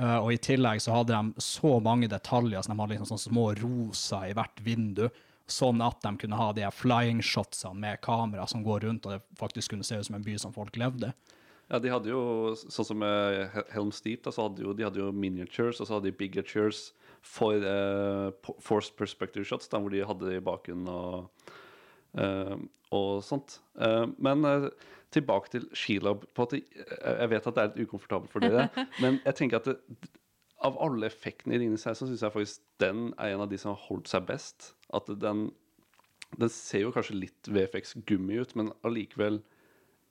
Uh, 0.00 0.18
og 0.22 0.30
i 0.32 0.40
tillegg 0.40 0.80
så 0.82 0.94
hadde 0.96 1.18
de 1.18 1.44
så 1.44 1.76
mange 1.84 2.08
detaljer, 2.10 2.62
så 2.64 2.72
de 2.72 2.78
hadde 2.80 2.94
liksom 2.94 3.10
sånne 3.12 3.26
små 3.26 3.44
rosa 3.60 4.24
i 4.28 4.32
hvert 4.36 4.64
vindu. 4.64 5.08
sånn 5.52 5.82
at 5.84 5.98
de 6.00 6.14
kunne 6.16 6.38
ha 6.38 6.52
de 6.56 6.64
flying 6.72 7.18
shotsene 7.20 7.76
med 7.76 8.00
kamera 8.00 8.46
som 8.48 8.62
går 8.64 8.86
rundt, 8.86 9.06
og 9.06 9.12
det 9.12 9.36
faktisk 9.36 9.74
kunne 9.74 9.84
se 9.84 9.98
ut 9.98 10.06
som 10.06 10.16
en 10.16 10.24
by 10.24 10.38
som 10.40 10.54
folk 10.54 10.78
levde. 10.80 11.10
Ja, 11.68 11.78
de 11.82 11.90
hadde 11.92 12.08
jo, 12.08 12.22
sånn 12.56 12.86
som 12.88 13.04
Helm's 13.74 14.00
Deep, 14.04 14.24
så 14.24 14.46
hadde 14.46 14.64
jo, 14.64 14.72
de 14.76 14.86
hadde 14.86 15.02
jo 15.02 15.10
miniatures, 15.12 15.80
og 15.80 15.88
så 15.88 15.98
hadde 15.98 16.08
de 16.08 16.16
bigatures 16.16 16.92
for 17.22 17.54
uh, 17.62 18.54
forced 18.60 18.96
perspective 18.98 19.46
shots, 19.46 19.68
da, 19.70 19.80
hvor 19.80 19.92
de 19.92 20.02
hadde 20.06 20.28
det 20.28 20.40
i 20.40 20.44
bakgrunnen 20.44 20.88
og, 20.90 21.52
eh, 22.18 22.56
og 22.94 23.22
sånt. 23.26 23.58
Eh, 23.80 24.06
men 24.22 24.48
eh, 24.48 24.68
tilbake 25.12 25.52
til 25.52 25.68
skilab. 25.76 26.26
På 26.36 26.46
at 26.48 26.56
jeg 26.56 27.30
vet 27.32 27.46
at 27.46 27.56
det 27.56 27.62
er 27.62 27.72
litt 27.72 27.88
ukomfortabelt 27.88 28.32
for 28.32 28.44
dere, 28.44 28.68
men 29.02 29.20
jeg 29.24 29.38
tenker 29.38 29.60
at 29.60 29.70
det, 29.70 30.10
av 30.62 30.76
alle 30.82 31.08
effektene 31.08 31.56
i 31.56 31.58
Ringenes 31.58 31.84
herre, 31.88 31.98
så 31.98 32.06
syns 32.06 32.22
jeg 32.22 32.34
faktisk 32.34 32.62
den 32.82 33.08
er 33.18 33.34
en 33.34 33.42
av 33.42 33.50
de 33.50 33.58
som 33.58 33.72
har 33.72 33.82
holdt 33.88 34.10
seg 34.10 34.28
best. 34.28 34.72
At 34.94 35.10
den, 35.22 35.48
den 36.38 36.52
ser 36.54 36.84
jo 36.84 36.92
kanskje 36.94 37.18
litt 37.18 37.50
VFX-gummi 37.50 38.38
ut, 38.38 38.54
men 38.58 38.70
allikevel 38.86 39.40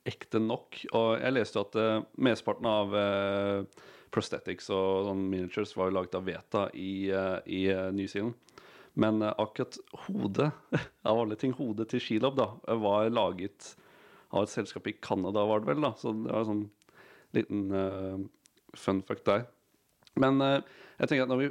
ekte 0.08 0.42
nok. 0.42 0.82
Og 0.98 1.08
jeg 1.22 1.36
leste 1.36 1.58
jo 1.58 1.64
at 1.66 1.78
uh, 1.78 2.04
mesteparten 2.28 2.68
av 2.68 2.96
uh, 2.96 3.84
prosthetics 4.12 4.68
og 4.74 5.08
sånn 5.08 5.24
miniatures 5.32 5.72
var 5.78 5.88
jo 5.88 5.96
laget 5.96 6.18
av 6.18 6.26
Veta 6.28 6.66
i, 6.76 6.92
uh, 7.14 7.38
i 7.48 7.64
eh, 7.72 7.88
New 7.96 8.10
Zealand. 8.10 8.36
Men 8.94 9.22
eh, 9.22 9.34
akkurat 9.40 9.78
hodet, 10.06 10.50
av 11.08 11.22
alle 11.22 11.38
ting, 11.40 11.54
hodet 11.56 11.88
til 11.92 12.02
Shelob, 12.02 12.36
da, 12.38 12.50
var 12.82 13.12
laget 13.12 13.72
av 14.32 14.46
et 14.46 14.52
selskap 14.52 14.88
i 14.88 14.96
Canada, 15.00 15.44
var 15.48 15.62
det 15.62 15.72
vel, 15.72 15.84
da. 15.84 15.92
Så 16.00 16.12
det 16.16 16.32
var 16.32 16.44
en 16.44 16.50
sånn 16.50 16.66
liten 17.36 17.64
uh, 17.72 18.20
fun 18.76 19.00
fact 19.08 19.24
der. 19.28 19.46
Men 20.20 20.40
uh, 20.44 20.58
jeg 20.98 21.08
tenker 21.08 21.24
at 21.24 21.32
når 21.32 21.40
vi 21.42 21.48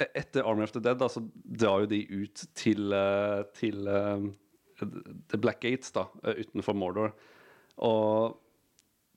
e- 0.00 0.10
etter 0.20 0.44
Army 0.48 0.64
of 0.64 0.72
the 0.72 0.82
Dead, 0.84 0.98
da, 1.00 1.08
så 1.12 1.22
drar 1.34 1.84
jo 1.84 1.90
de 1.92 2.02
ut 2.12 2.44
til, 2.56 2.92
uh, 2.92 3.44
til 3.56 3.88
eh, 3.88 4.28
The 5.28 5.40
Black 5.40 5.60
Gates, 5.64 5.92
da, 5.92 6.06
eh, 6.24 6.44
utenfor 6.44 6.76
Mordor. 6.76 7.12
Og 7.84 8.38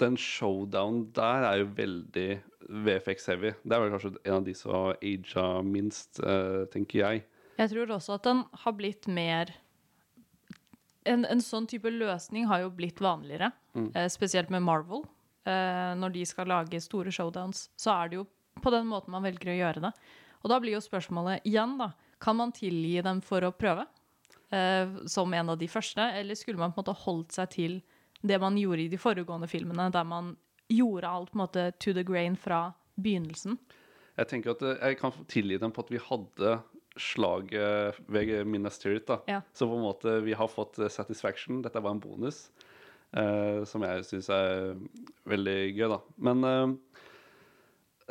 den 0.02 0.18
showdown 0.18 1.12
der 1.16 1.46
er 1.46 1.60
jo 1.62 1.70
veldig 1.78 2.30
VFX-heavy. 2.70 3.54
Det 3.64 3.76
er 3.76 3.84
vel 3.84 3.94
kanskje 3.94 4.16
en 4.24 4.40
av 4.40 4.48
de 4.48 4.56
som 4.58 4.74
har 4.74 4.98
aga 4.98 5.46
minst, 5.66 6.20
eh, 6.24 6.66
tenker 6.74 7.04
jeg. 7.04 7.24
Jeg 7.60 7.70
tror 7.74 7.92
også 7.98 8.16
at 8.16 8.24
den 8.24 8.44
har 8.64 8.74
blitt 8.78 9.08
mer 9.12 9.52
en, 11.10 11.26
en 11.26 11.42
sånn 11.42 11.66
type 11.70 11.90
løsning 11.90 12.46
har 12.50 12.62
jo 12.66 12.70
blitt 12.78 13.00
vanligere, 13.02 13.52
Mm. 13.74 13.92
eh, 13.96 14.08
spesielt 14.12 14.50
med 14.52 14.62
Marvel. 14.62 15.06
Eh, 15.46 15.96
når 15.98 16.12
de 16.14 16.26
skal 16.26 16.46
lage 16.48 16.80
store 16.84 17.10
showdowns, 17.12 17.70
så 17.78 17.94
er 18.04 18.10
det 18.10 18.16
jo 18.20 18.26
på 18.62 18.70
den 18.70 18.86
måten 18.86 19.10
man 19.10 19.24
velger 19.24 19.50
å 19.50 19.58
gjøre 19.58 19.82
det. 19.82 19.92
Og 20.44 20.50
da 20.52 20.60
blir 20.60 20.74
jo 20.76 20.82
spørsmålet 20.84 21.42
igjen, 21.48 21.78
da. 21.80 21.94
Kan 22.20 22.36
man 22.38 22.52
tilgi 22.52 23.02
dem 23.02 23.22
for 23.22 23.42
å 23.42 23.52
prøve? 23.52 23.88
Eh, 24.52 25.08
som 25.08 25.34
en 25.34 25.50
av 25.50 25.58
de 25.58 25.68
første? 25.68 25.98
Eller 26.14 26.36
skulle 26.36 26.58
man 26.60 26.72
på 26.74 26.82
en 26.82 26.84
måte 26.86 27.00
holdt 27.06 27.32
seg 27.32 27.50
til 27.50 27.82
det 28.22 28.40
man 28.40 28.56
gjorde 28.58 28.86
i 28.86 28.90
de 28.92 28.98
foregående 28.98 29.48
filmene, 29.50 29.90
der 29.92 30.04
man 30.04 30.36
gjorde 30.70 31.08
alt 31.10 31.32
på 31.32 31.40
en 31.40 31.48
måte 31.48 31.80
to 31.80 31.94
the 31.94 32.04
grain 32.04 32.36
fra 32.36 32.74
begynnelsen? 33.00 33.58
Jeg 34.18 34.28
tenker 34.28 34.52
at 34.52 34.62
jeg 34.82 35.00
kan 35.00 35.12
tilgi 35.28 35.58
dem 35.58 35.72
på 35.72 35.80
at 35.82 35.90
vi 35.90 35.98
hadde 35.98 36.62
slaget 37.00 38.00
ved 38.12 38.48
Minas 38.48 38.80
Tirith. 38.80 39.08
da. 39.08 39.20
Ja. 39.28 39.42
Så 39.54 39.68
på 39.68 39.78
en 39.78 39.86
måte 39.86 40.20
vi 40.26 40.34
har 40.34 40.52
fått 40.52 40.80
eh, 40.80 40.92
satisfaction. 40.92 41.62
Dette 41.62 41.80
var 41.80 41.96
en 41.96 42.04
bonus. 42.04 42.50
uh, 43.18 43.64
som 43.68 43.84
jeg 43.84 44.06
syns 44.08 44.30
er 44.32 44.78
veldig 45.28 45.58
gøy, 45.76 45.88
da. 45.92 46.00
Men 46.24 46.44
uh, 46.48 46.76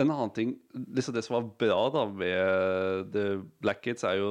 en 0.00 0.10
annen 0.10 0.32
ting 0.36 0.56
liksom 0.72 1.14
Det 1.16 1.22
som 1.24 1.36
var 1.38 1.48
bra 1.60 1.80
da 1.92 2.04
ved 2.08 3.12
The 3.14 3.24
Black 3.60 3.82
Gates, 3.84 4.04
er 4.04 4.20
jo 4.20 4.30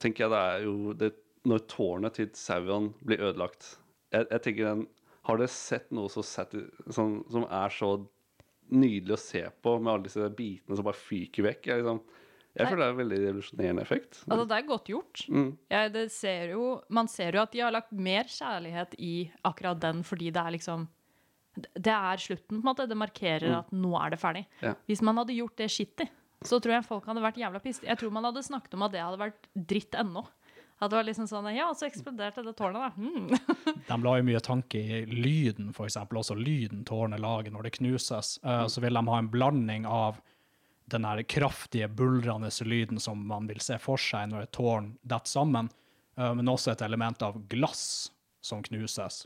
tenker 0.00 0.26
jeg 0.26 0.32
det 0.32 0.42
er 0.42 0.66
jo 0.66 0.92
det, 0.98 1.12
Når 1.46 1.64
tårnet 1.70 2.16
til 2.18 2.30
Sauron 2.34 2.92
blir 3.04 3.22
ødelagt 3.22 3.76
jeg, 4.14 4.26
jeg 4.30 4.42
tenker 4.44 4.70
den, 4.70 4.84
Har 5.28 5.40
dere 5.40 5.52
sett 5.52 5.90
noe 5.94 6.12
så 6.12 6.24
sati, 6.24 6.62
sånn, 6.88 7.20
som 7.32 7.48
er 7.48 7.74
så 7.74 7.96
nydelig 8.66 9.14
å 9.14 9.20
se 9.20 9.44
på, 9.62 9.76
med 9.78 9.92
alle 9.92 10.08
disse 10.08 10.28
bitene 10.34 10.78
som 10.78 10.86
bare 10.86 10.98
fyker 10.98 11.46
vekk? 11.46 11.68
Jeg, 11.70 11.82
liksom, 11.82 12.00
jeg 12.56 12.66
føler 12.70 12.82
det 12.82 12.86
er 12.86 12.94
en 12.94 13.00
veldig 13.02 13.18
revolusjonerende 13.26 13.82
effekt. 13.82 14.20
Altså, 14.30 14.44
det 14.48 14.56
er 14.58 14.66
godt 14.68 14.86
gjort. 14.90 15.24
Mm. 15.28 15.48
Ja, 15.70 15.88
det 15.92 16.04
ser 16.12 16.52
jo, 16.54 16.66
man 16.88 17.08
ser 17.12 17.32
jo 17.36 17.42
at 17.42 17.52
de 17.52 17.60
har 17.60 17.72
lagt 17.74 17.92
mer 17.92 18.24
kjærlighet 18.24 18.94
i 18.98 19.30
akkurat 19.44 19.80
den, 19.82 20.02
fordi 20.02 20.30
det 20.32 20.42
er 20.42 20.54
liksom 20.58 20.88
Det 21.56 21.88
er 21.88 22.16
slutten, 22.20 22.58
på 22.60 22.60
en 22.60 22.68
måte. 22.68 22.84
Det 22.88 22.96
markerer 23.00 23.48
Mm. 23.48 23.58
at 23.58 23.70
nå 23.72 23.92
er 24.04 24.10
det 24.10 24.18
ferdig. 24.20 24.46
Ja. 24.60 24.74
Hvis 24.86 25.00
man 25.00 25.16
hadde 25.16 25.32
gjort 25.32 25.56
det 25.56 25.70
skittig, 25.72 26.08
så 26.44 26.60
tror 26.60 26.74
jeg 26.74 26.84
folk 26.84 27.06
hadde 27.06 27.22
vært 27.24 27.38
jævla 27.40 27.62
pissed. 27.62 27.84
Jeg 27.88 27.96
tror 27.96 28.10
man 28.12 28.24
hadde 28.24 28.42
snakket 28.44 28.74
om 28.74 28.82
at 28.82 28.92
det 28.92 29.00
hadde 29.00 29.18
vært 29.22 29.48
dritt 29.56 29.90
ennå. 29.96 30.26
At 30.78 30.90
det 30.90 30.98
var 30.98 31.04
liksom 31.08 31.24
sånn 31.26 31.48
Ja, 31.56 31.70
så 31.72 31.86
eksploderte 31.88 32.44
det 32.44 32.52
tårnet, 32.58 32.74
da. 32.74 32.90
Mm. 33.00 33.28
De 33.88 33.96
la 34.04 34.16
jo 34.18 34.22
mye 34.28 34.40
tanke 34.44 34.76
i 34.76 35.06
lyden, 35.08 35.72
for 35.72 35.86
eksempel, 35.88 36.18
også 36.20 36.36
lyden 36.36 36.84
tårnet 36.84 37.18
lager 37.24 37.50
når 37.50 37.62
det 37.70 37.72
knuses. 37.78 38.38
Eh, 38.44 38.66
Så 38.68 38.82
vil 38.84 38.92
de 38.92 39.02
ha 39.08 39.18
en 39.18 39.30
blanding 39.32 39.86
av 39.86 40.20
den 40.90 41.04
her 41.04 41.22
kraftige, 41.22 41.88
buldrende 41.88 42.50
lyden 42.64 43.00
som 43.02 43.26
man 43.26 43.48
vil 43.50 43.60
se 43.60 43.78
for 43.82 44.00
seg 44.00 44.30
når 44.30 44.46
et 44.46 44.54
tårn 44.54 44.92
detter 45.02 45.32
sammen, 45.38 45.70
eh, 46.16 46.32
men 46.34 46.52
også 46.52 46.72
et 46.72 46.84
element 46.86 47.22
av 47.26 47.40
glass 47.50 48.12
som 48.46 48.62
knuses. 48.62 49.24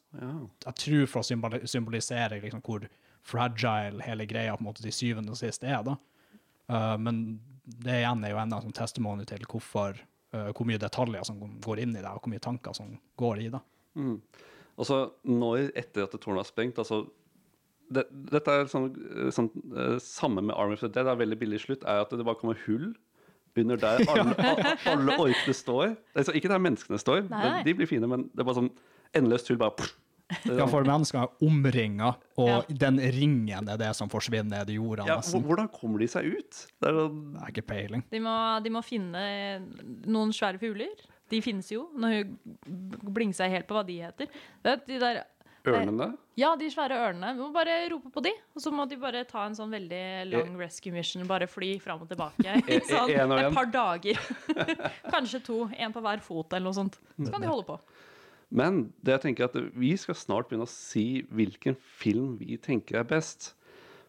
Jeg 0.64 0.76
tror 0.80 1.06
for 1.10 1.20
å 1.20 1.68
symbolisere 1.68 2.40
liksom 2.40 2.62
hvor 2.64 2.86
fragile 3.26 4.00
hele 4.06 4.24
greia 4.24 4.54
på 4.56 4.64
en 4.64 4.70
måte 4.70 4.84
til 4.84 4.94
syvende 4.96 5.34
og 5.34 5.40
sist 5.40 5.64
er. 5.64 5.82
da. 5.84 5.98
Eh, 6.70 6.96
men 6.98 7.40
det 7.64 8.00
igjen 8.00 8.24
er 8.24 8.34
jo 8.34 8.40
enda 8.40 8.60
en 8.64 8.76
testimony 8.76 9.26
til 9.28 9.44
hvorfor, 9.44 10.00
eh, 10.32 10.50
hvor 10.56 10.68
mye 10.68 10.80
detaljer 10.80 11.26
som 11.28 11.40
går 11.60 11.84
inn 11.84 11.92
i 11.96 12.00
det, 12.00 12.08
og 12.08 12.24
hvor 12.24 12.32
mye 12.32 12.46
tanker 12.48 12.76
som 12.76 12.96
går 13.20 13.44
i 13.44 13.50
det. 13.52 13.60
Mm. 14.00 14.16
Altså, 14.80 15.10
når 15.28 15.70
etter 15.76 16.06
at 16.06 16.16
tårnet 16.16 16.46
er 16.46 16.48
sprengt 16.48 16.80
altså 16.80 17.04
det, 17.90 18.04
Dette 18.30 18.54
er 18.60 18.68
sånn, 18.70 18.88
sånn 19.34 19.50
eh, 19.76 19.96
Samme 20.02 20.42
med 20.46 20.54
Army 20.56 20.74
of 20.78 20.80
the 20.84 20.88
Dead 20.88 21.06
er 21.10 21.16
veldig 21.20 21.38
billig 21.40 21.60
slutt, 21.64 21.82
er 21.84 22.04
at 22.04 22.10
det 22.14 22.24
bare 22.24 22.38
kommer 22.40 22.58
hull 22.66 22.92
under 23.58 23.76
der 23.82 24.04
alle, 24.12 24.34
alle 24.86 25.16
orkene 25.18 25.54
står. 25.58 25.96
Altså, 26.14 26.32
ikke 26.38 26.48
der 26.52 26.62
menneskene 26.62 27.00
står, 27.02 27.24
Nei, 27.28 27.40
nei. 27.48 27.62
de 27.66 27.74
blir 27.74 27.88
fine, 27.90 28.06
men 28.08 28.28
det 28.30 28.40
er 28.44 28.46
bare 28.46 28.60
sånn 28.62 28.70
endeløst 29.18 29.50
hull. 29.50 29.58
bare 29.60 29.74
pff. 29.80 29.96
Ja, 30.46 30.60
sånn- 30.60 30.70
for 30.70 30.86
mennesker 30.86 31.18
er 31.24 31.32
omringa, 31.42 32.12
og 32.38 32.48
Ja. 32.48 32.60
den 32.86 33.00
ringen 33.02 33.66
er 33.68 33.76
det 33.80 33.88
som 33.98 34.08
forsvinner 34.08 34.60
ned 34.60 34.70
i 34.70 34.76
jorda. 34.78 35.04
ja, 35.08 35.16
nesten. 35.18 35.42
Hvordan 35.42 35.66
kommer 35.74 35.98
de 35.98 36.06
seg 36.06 36.28
ut? 36.30 36.60
Det 36.80 36.88
er 36.88 36.94
sånn 37.00 37.32
Det 37.34 37.42
er 37.42 37.50
ikke 37.56 37.66
peiling. 37.66 38.04
De 38.14 38.20
må, 38.22 38.36
de 38.62 38.70
må 38.70 38.84
finne 38.86 39.24
noen 40.06 40.30
svære 40.30 40.60
fugler. 40.62 40.94
De 41.30 41.40
finnes 41.42 41.68
jo. 41.74 41.88
Når 41.98 42.14
hun 42.22 42.38
blingser 43.14 43.50
helt 43.50 43.66
på 43.66 43.74
hva 43.74 43.84
de 43.86 43.98
heter. 44.02 44.30
Det 44.62 44.72
er 44.72 44.80
de 44.86 44.98
der, 45.02 45.20
Ørnene? 45.68 46.06
Ja, 46.40 46.54
de 46.56 46.70
svære 46.72 46.96
ørnene. 46.96 47.34
Vi 47.36 47.42
må 47.42 47.50
bare 47.52 47.74
rope 47.92 48.08
på 48.14 48.22
de, 48.24 48.30
og 48.56 48.62
så 48.64 48.70
må 48.72 48.86
de 48.88 48.96
bare 48.96 49.24
ta 49.28 49.42
en 49.46 49.54
sånn 49.58 49.70
veldig 49.74 50.02
lang 50.32 50.54
rescue 50.56 50.92
mission. 50.94 51.26
Bare 51.28 51.46
fly 51.50 51.74
fram 51.82 52.00
og 52.00 52.08
tilbake 52.08 52.46
i 52.70 52.78
E- 52.78 52.80
sånn, 52.88 53.10
og 53.10 53.36
en. 53.36 53.46
et 53.50 53.54
par 53.58 53.68
dager. 53.74 54.20
Kanskje 55.14 55.42
to. 55.44 55.58
En 55.76 55.92
på 55.92 56.00
hver 56.04 56.22
fot 56.24 56.52
eller 56.56 56.70
noe 56.70 56.78
sånt. 56.78 56.96
Så 57.20 57.30
kan 57.30 57.40
de 57.44 57.50
holde 57.50 57.66
på. 57.68 57.78
Men 58.50 58.80
det 59.04 59.12
jeg 59.18 59.22
tenker 59.28 59.44
at 59.46 59.54
vi 59.78 59.92
skal 60.00 60.16
snart 60.18 60.48
begynne 60.50 60.66
å 60.66 60.72
si 60.72 61.22
hvilken 61.30 61.76
film 61.78 62.32
vi 62.40 62.56
tenker 62.58 62.98
er 63.02 63.04
best. 63.12 63.52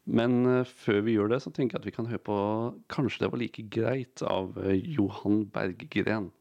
Men 0.09 0.39
eh, 0.49 0.63
før 0.65 1.03
vi 1.05 1.13
gjør 1.13 1.29
det, 1.35 1.41
så 1.43 1.51
tenker 1.53 1.77
jeg 1.77 1.81
at 1.83 1.89
vi 1.91 1.93
kan 1.99 2.07
høre 2.09 2.23
på 2.25 2.37
'Kanskje 2.89 3.19
det 3.21 3.29
var 3.31 3.37
like 3.43 3.67
greit' 3.69 4.23
av 4.25 4.55
eh, 4.63 4.79
Johan 4.95 5.43
Berggren. 5.53 6.31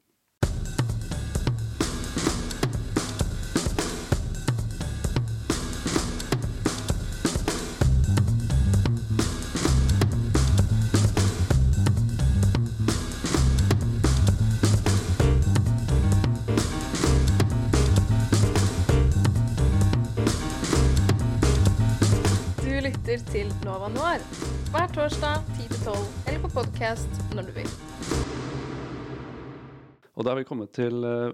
Og 30.21 30.25
da 30.27 30.35
har 30.35 30.43
vi 30.43 30.45
kommet 30.45 30.75
til 30.77 31.01
eh, 31.09 31.33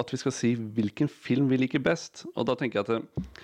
at 0.00 0.12
vi 0.12 0.16
skal 0.16 0.32
si 0.32 0.54
hvilken 0.56 1.10
film 1.12 1.50
vi 1.50 1.58
liker 1.60 1.82
best. 1.84 2.24
Og 2.32 2.46
da 2.48 2.54
tenker 2.56 2.80
jeg 2.80 2.86
at 2.88 3.02
eh, 3.02 3.42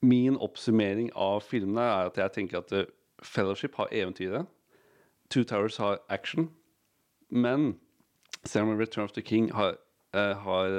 min 0.00 0.38
oppsummering 0.40 1.10
av 1.12 1.42
filmene 1.44 1.84
er 1.84 2.08
at 2.08 2.20
jeg 2.22 2.32
tenker 2.38 2.62
at 2.62 2.72
eh, 2.72 2.88
Fellowship 3.20 3.76
har 3.76 3.92
eventyret. 3.92 4.48
Two 5.28 5.44
Towers 5.44 5.76
har 5.76 6.00
action. 6.08 6.48
Men 7.28 7.74
selv 8.44 8.72
om 8.72 8.80
Return 8.80 9.04
of 9.04 9.12
the 9.12 9.22
King 9.22 9.52
har, 9.52 9.76
har 10.12 10.74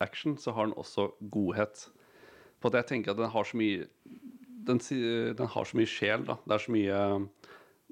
action, 0.00 0.38
så 0.38 0.52
har 0.56 0.64
den 0.64 0.72
også 0.76 1.10
godhet. 1.30 1.88
På 2.60 2.68
at 2.68 2.74
jeg 2.74 2.86
tenker 2.86 3.12
at 3.12 3.18
den 3.18 3.28
har 3.30 3.44
så 3.44 3.56
mye 3.56 3.84
den, 4.66 4.80
den 5.36 5.46
har 5.46 5.64
så 5.64 5.76
mye 5.76 5.86
sjel, 5.86 6.24
da. 6.26 6.38
Det 6.44 6.56
er 6.56 6.64
så 6.64 6.72
mye 6.72 7.02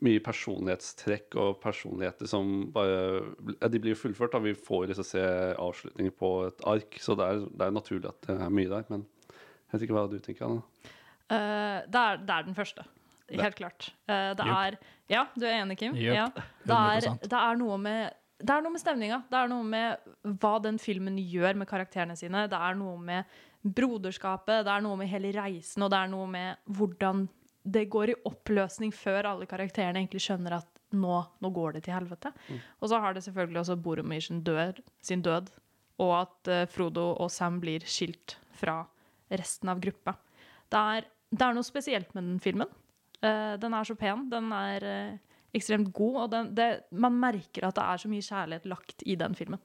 mye 0.05 0.23
personlighetstrekk 0.25 1.37
og 1.41 1.61
personligheter 1.63 2.29
som 2.31 2.51
bare 2.75 3.23
ja, 3.57 3.71
De 3.73 3.81
blir 3.81 3.95
jo 3.95 4.01
fullført. 4.03 4.35
da, 4.35 4.43
Vi 4.45 4.55
får 4.55 4.89
liksom 4.91 5.07
se 5.09 5.23
avslutninger 5.53 6.15
på 6.19 6.33
et 6.49 6.67
ark, 6.71 6.99
så 7.01 7.17
det 7.19 7.29
er, 7.29 7.47
det 7.49 7.69
er 7.69 7.79
naturlig 7.79 8.11
at 8.11 8.29
det 8.29 8.37
er 8.37 8.53
mye 8.53 8.73
der. 8.73 8.85
Men 8.93 9.07
jeg 9.31 9.77
vet 9.77 9.87
ikke 9.87 9.97
hva 9.97 10.09
du 10.11 10.19
tenker, 10.23 10.47
Anna. 10.49 10.91
Uh, 11.25 11.79
det, 11.89 12.01
er, 12.01 12.21
det 12.21 12.35
er 12.37 12.51
den 12.51 12.59
første. 12.59 12.85
Helt 13.33 13.57
klart. 13.57 13.89
Uh, 14.09 14.35
det 14.37 14.45
yep. 14.45 14.59
er 14.59 14.77
Ja, 15.11 15.25
du 15.35 15.47
er 15.47 15.57
enig, 15.63 15.79
Kim? 15.81 15.97
Yep. 15.97 16.15
Ja. 16.15 16.29
Det, 16.65 16.77
er, 16.77 17.09
det 17.25 17.41
er 17.41 17.59
noe 17.61 17.81
med 17.81 18.21
det 18.45 18.51
er 18.51 18.65
noe 18.65 18.75
med 18.75 18.83
stemninga. 18.83 19.23
Det 19.31 19.39
er 19.39 19.49
noe 19.49 19.65
med 19.65 20.09
hva 20.43 20.57
den 20.61 20.77
filmen 20.83 21.17
gjør 21.23 21.57
med 21.57 21.69
karakterene 21.71 22.17
sine. 22.19 22.45
Det 22.51 22.59
er 22.59 22.77
noe 22.77 22.99
med 23.01 23.31
broderskapet, 23.65 24.67
det 24.67 24.73
er 24.75 24.83
noe 24.85 24.99
med 25.01 25.09
hele 25.09 25.31
reisen, 25.33 25.87
og 25.87 25.93
det 25.93 26.01
er 26.03 26.11
noe 26.13 26.27
med 26.29 26.75
hvordan 26.77 27.25
det 27.65 27.87
går 27.93 28.13
i 28.13 28.21
oppløsning 28.29 28.93
før 28.95 29.31
alle 29.31 29.49
karakterene 29.49 30.03
egentlig 30.03 30.23
skjønner 30.25 30.59
at 30.59 30.71
nå, 30.95 31.17
nå 31.41 31.51
går 31.55 31.77
det 31.77 31.85
til 31.87 31.97
helvete. 31.97 32.31
Mm. 32.49 32.59
Og 32.81 32.91
så 32.91 33.01
har 33.03 33.17
det 33.17 33.25
selvfølgelig 33.25 33.61
også 33.63 33.77
Boromir 33.83 34.23
sin 34.23 34.43
død, 34.47 34.83
sin 35.03 35.25
død 35.25 35.51
og 36.03 36.13
at 36.21 36.51
uh, 36.51 36.63
Frodo 36.71 37.11
og 37.13 37.31
Sam 37.33 37.61
blir 37.63 37.85
skilt 37.89 38.37
fra 38.59 38.83
resten 39.31 39.71
av 39.73 39.83
gruppa. 39.83 40.17
Det 40.71 40.81
er, 40.97 41.07
det 41.31 41.47
er 41.47 41.55
noe 41.57 41.67
spesielt 41.67 42.15
med 42.15 42.27
den 42.27 42.41
filmen. 42.43 42.71
Uh, 43.23 43.55
den 43.63 43.75
er 43.75 43.87
så 43.87 43.97
pen. 43.99 44.27
Den 44.31 44.51
er 44.55 44.87
uh, 44.87 45.37
ekstremt 45.55 45.93
god, 45.95 46.17
og 46.25 46.33
den, 46.33 46.51
det, 46.59 46.69
man 46.91 47.17
merker 47.23 47.69
at 47.69 47.79
det 47.79 47.85
er 47.87 48.03
så 48.03 48.11
mye 48.11 48.27
kjærlighet 48.27 48.67
lagt 48.71 49.07
i 49.07 49.17
den 49.19 49.39
filmen. 49.39 49.63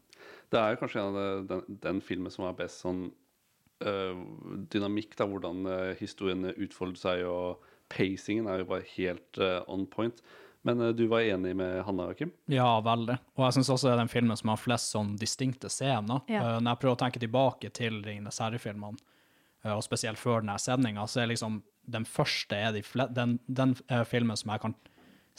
Det 0.49 0.61
er 0.61 0.77
kanskje 0.77 1.01
en 1.01 1.09
av 1.09 1.17
de- 1.17 1.49
den, 1.49 1.79
den 1.81 2.01
filmen 2.05 2.33
som 2.33 2.45
er 2.47 2.57
best 2.57 2.85
sånn 2.85 3.09
dynamikk, 3.79 5.13
da, 5.15 5.23
hvordan 5.23 5.63
historiene 5.95 6.51
utfolder 6.59 6.99
seg, 6.99 7.21
og 7.23 7.61
pacingen 7.89 8.47
er 8.49 8.63
jo 8.63 8.69
bare 8.69 8.87
helt 8.95 9.41
øh, 9.41 9.61
on 9.67 9.85
point. 9.89 10.21
Men 10.67 10.81
øh, 10.81 10.95
du 10.95 11.07
var 11.07 11.23
enig 11.23 11.55
med 11.55 11.83
Hanna, 11.83 12.13
Kim? 12.13 12.31
Ja, 12.51 12.79
veldig. 12.83 13.17
Og 13.37 13.45
jeg 13.45 13.57
syns 13.57 13.69
også 13.69 13.89
det 13.89 13.93
er 13.93 14.01
den 14.03 14.11
filmen 14.11 14.37
som 14.39 14.51
har 14.51 14.59
flest 14.59 14.91
sånn 14.95 15.15
distinkte 15.19 15.71
scener. 15.71 16.23
Ja. 16.31 16.43
Eh, 16.43 16.59
når 16.59 16.73
jeg 16.73 16.81
prøver 16.83 16.97
å 16.97 17.03
tenke 17.05 17.23
tilbake 17.23 17.71
til 17.75 18.01
Ringenes 18.05 18.41
herre-filmene, 18.43 18.99
eh, 19.63 19.73
og 19.75 19.85
spesielt 19.85 20.19
før 20.19 20.43
denne 20.43 20.59
sendinga, 20.59 21.07
så 21.07 21.23
er 21.23 21.31
liksom 21.33 21.61
den 21.89 22.05
første 22.05 22.57
er 22.57 22.75
de 22.75 22.83
fle 22.85 23.07
den, 23.15 23.39
den 23.47 23.73
eh, 23.87 24.03
filmen 24.05 24.37
som 24.37 24.51
jeg 24.53 24.65
kan 24.65 24.75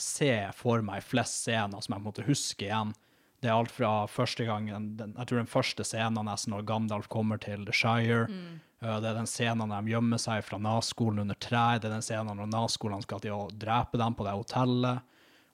se 0.01 0.33
for 0.57 0.83
meg 0.83 1.05
flest 1.05 1.45
scener 1.45 1.83
som 1.85 1.95
jeg 1.95 2.01
på 2.01 2.03
en 2.03 2.09
måte 2.09 2.27
husker 2.27 2.71
igjen. 2.71 2.97
Det 3.41 3.49
er 3.49 3.57
alt 3.57 3.73
fra 3.73 3.93
første 4.09 4.45
gangen, 4.45 4.95
den, 4.99 5.15
jeg 5.17 5.29
tror 5.29 5.41
den 5.41 5.49
første 5.49 5.85
scenen 5.87 6.29
nesten 6.29 6.53
når 6.53 6.67
Gandalf 6.69 7.09
kommer 7.13 7.41
til 7.41 7.65
The 7.69 7.77
Shire. 7.77 8.27
Mm. 8.29 8.59
Eh, 8.83 9.01
Det 9.01 9.11
er 9.11 9.15
den 9.19 9.27
scenen 9.29 9.69
når 9.69 9.85
de 9.85 9.93
gjemmer 9.95 10.19
seg 10.23 10.45
fra 10.47 10.59
Nas-skolen 10.59 11.21
under 11.21 11.35
trær. 11.37 11.81
Det 11.81 11.91
er 11.91 11.97
den 11.99 12.03
scenen 12.07 12.37
når 12.41 12.49
Nas-skolen 12.53 13.03
skal 13.05 13.21
til 13.21 13.33
å 13.37 13.49
drepe 13.53 13.99
dem 14.01 14.15
på 14.15 14.25
det 14.25 14.33
hotellet. 14.39 15.03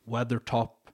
Weathertop, 0.06 0.90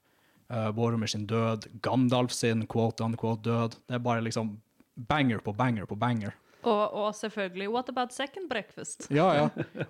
uh, 0.50 0.70
Boromir 0.72 1.10
sin 1.12 1.26
død, 1.28 1.66
Gandalf 1.84 2.32
sin 2.32 2.66
quote-unquote 2.66 3.42
død. 3.44 3.74
Det 3.88 3.98
er 3.98 3.98
bare 4.04 4.22
liksom 4.24 4.54
banger 4.96 5.38
på 5.44 5.52
banger 5.56 5.84
på 5.86 5.98
banger. 6.00 6.32
Og, 6.62 6.94
og 6.94 7.08
selvfølgelig 7.18 7.66
What 7.74 7.88
about 7.90 8.12
second 8.14 8.48
breakfast? 8.48 9.08
Ja, 9.10 9.26
ja. 9.34 9.46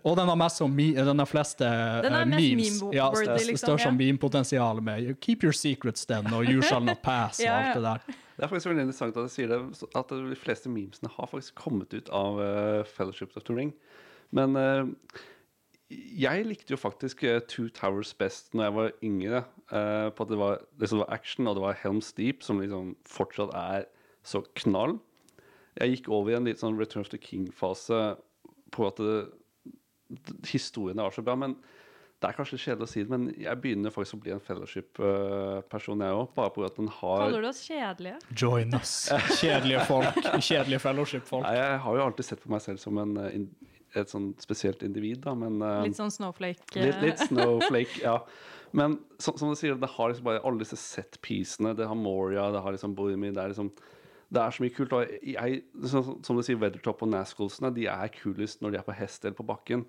Og 0.08 0.16
den 0.16 0.26
har 0.30 0.36
mest 0.40 0.56
som 0.56 0.72
mi- 0.74 0.94
den 0.96 1.18
har 1.20 1.26
fleste 1.28 1.68
Den 2.02 2.14
eh, 2.16 2.24
mest 2.24 2.40
memes. 2.40 2.80
meme-worthy, 2.80 2.96
ja, 2.96 3.10
liksom, 3.12 3.36
Det 3.52 3.60
største 3.60 3.90
ja. 3.90 3.92
meme-potensial 3.92 4.80
med 4.80 5.20
Keep 5.20 5.44
your 5.44 5.52
secrets 5.52 6.06
then, 6.06 6.26
og 6.32 6.44
You 6.48 6.62
shall 6.62 6.80
not 6.82 7.02
pass, 7.02 7.38
og 7.40 7.44
Ja, 7.50 7.58
alt 7.60 7.74
det 7.76 7.82
der. 7.84 8.16
Det 8.42 8.48
er 8.48 8.50
faktisk 8.50 8.72
veldig 8.72 8.82
interessant 8.88 9.18
at 9.20 9.28
du 9.28 9.30
sier 9.30 9.50
det, 9.52 9.86
at 9.94 10.08
de 10.10 10.34
fleste 10.34 10.66
memesene 10.66 11.10
har 11.14 11.28
faktisk 11.30 11.54
kommet 11.62 11.92
ut 11.94 12.08
av 12.10 12.40
uh, 12.42 12.80
Fellowship 12.90 13.36
of 13.38 13.44
the 13.46 13.54
Ring. 13.54 13.70
Men 14.34 14.58
uh, 14.58 14.88
jeg 16.18 16.48
likte 16.48 16.74
jo 16.74 16.78
faktisk 16.80 17.22
uh, 17.22 17.36
Two 17.46 17.68
Towers 17.70 18.10
best 18.18 18.50
når 18.50 18.64
jeg 18.64 18.74
var 18.74 18.90
yngre. 19.06 19.44
på 19.70 20.26
at 20.26 20.32
det 20.32 20.40
var, 20.40 20.58
det 20.74 20.90
var 20.90 21.14
action, 21.14 21.46
og 21.46 21.54
det 21.54 21.62
var 21.62 21.78
Helms 21.84 22.10
Deep, 22.18 22.42
som 22.42 22.58
liksom 22.58 22.96
fortsatt 23.06 23.54
er 23.54 23.86
så 24.26 24.42
knall. 24.58 24.98
Jeg 25.78 25.94
gikk 25.94 26.10
over 26.10 26.34
i 26.34 26.36
en 26.40 26.50
litt 26.50 26.58
sånn 26.58 26.74
Return 26.80 27.06
of 27.06 27.14
the 27.14 27.22
King-fase 27.22 28.02
på 28.74 28.90
at 28.90 28.98
det, 28.98 29.20
historiene 30.50 31.06
var 31.06 31.14
så 31.14 31.22
bra. 31.22 31.38
Men 31.38 31.54
det 32.22 32.28
er 32.28 32.36
kanskje 32.36 32.58
kjedelig 32.62 32.86
å 32.86 32.90
si 32.92 33.02
det, 33.02 33.10
men 33.10 33.24
jeg 33.34 33.58
begynner 33.58 33.90
faktisk 33.90 34.14
å 34.14 34.20
bli 34.22 34.30
en 34.30 34.42
fellowship-person, 34.46 36.04
jeg 36.06 36.18
òg. 36.20 36.28
Bare 36.36 36.52
på 36.54 36.62
at 36.66 36.78
den 36.78 36.90
har 37.00 37.24
Kaller 37.24 37.42
du 37.42 37.48
oss 37.48 37.62
kjedelige? 37.66 38.20
Join 38.38 38.76
us. 38.78 38.92
Kjedelige 39.40 39.82
folk. 39.88 40.20
Kjedelige 40.38 40.82
fellowship-folk. 40.84 41.48
Jeg 41.58 41.80
har 41.82 41.98
jo 41.98 42.04
alltid 42.06 42.28
sett 42.28 42.44
på 42.44 42.52
meg 42.54 42.62
selv 42.62 42.78
som 42.82 43.00
en, 43.02 43.16
eh, 43.24 43.40
et 43.98 44.12
sånn 44.12 44.30
spesielt 44.42 44.84
individ, 44.86 45.24
da, 45.26 45.34
men 45.38 45.58
eh, 45.66 45.80
Litt 45.88 45.98
sånn 45.98 46.14
snowflake. 46.14 46.68
litt, 46.78 47.02
litt 47.02 47.24
snowflake, 47.26 48.04
ja. 48.04 48.20
Men 48.72 49.00
som, 49.20 49.34
som 49.36 49.50
du 49.50 49.58
sier, 49.58 49.74
det 49.76 49.90
har 49.96 50.12
liksom 50.12 50.28
bare 50.30 50.44
alle 50.46 50.62
disse 50.62 50.78
set-piecene. 50.80 51.74
Det 51.76 51.90
har 51.90 51.98
Moria, 51.98 52.46
det 52.54 52.62
har 52.64 52.72
liksom 52.72 52.94
Boromir. 52.96 53.34
Det 53.34 53.42
er 53.42 53.52
liksom 53.52 53.72
det 54.32 54.40
er 54.40 54.54
så 54.54 54.62
mye 54.64 54.72
kult. 54.72 54.94
Og 54.96 55.10
jeg, 55.28 55.58
som, 55.90 56.14
som 56.24 56.38
du 56.38 56.46
sier, 56.46 56.56
Weathertop 56.60 57.02
og 57.04 57.10
Nascolsene 57.12 57.68
de 57.76 57.84
er 57.92 58.14
kulest 58.14 58.62
når 58.64 58.72
de 58.72 58.80
er 58.80 58.86
på 58.86 58.94
hest 58.96 59.26
eller 59.26 59.36
på 59.36 59.44
bakken. 59.44 59.84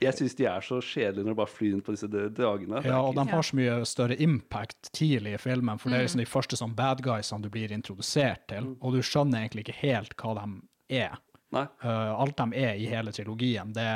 Jeg 0.00 0.14
syns 0.14 0.34
de 0.36 0.44
er 0.46 0.60
så 0.60 0.78
kjedelige 0.84 1.24
når 1.24 1.32
de 1.34 1.38
bare 1.40 1.52
flyr 1.52 1.72
inn 1.76 1.82
på 1.86 1.94
disse 1.94 2.08
dagene. 2.10 2.82
Ja, 2.84 3.00
og 3.00 3.14
de 3.16 3.24
har 3.30 3.42
så 3.42 3.56
mye 3.56 3.76
større 3.88 4.16
impact 4.20 4.90
tidlig 4.92 5.34
i 5.34 5.40
filmen, 5.40 5.78
for 5.78 5.88
det 5.90 5.96
er 5.96 6.02
Mm. 6.02 6.08
liksom 6.08 6.20
de 6.24 6.30
første 6.30 6.56
sånn 6.60 6.74
bad 6.76 7.02
guysene 7.02 7.42
du 7.42 7.48
blir 7.50 7.72
introdusert 7.72 8.46
til, 8.48 8.76
og 8.80 8.92
du 8.92 9.00
skjønner 9.02 9.40
egentlig 9.46 9.64
ikke 9.66 9.80
helt 9.82 10.16
hva 10.16 10.34
de 10.42 10.98
er. 11.00 11.16
Uh, 11.56 12.12
alt 12.20 12.36
de 12.36 12.58
er 12.58 12.74
i 12.76 12.84
hele 12.90 13.12
trilogien, 13.12 13.72
det 13.72 13.86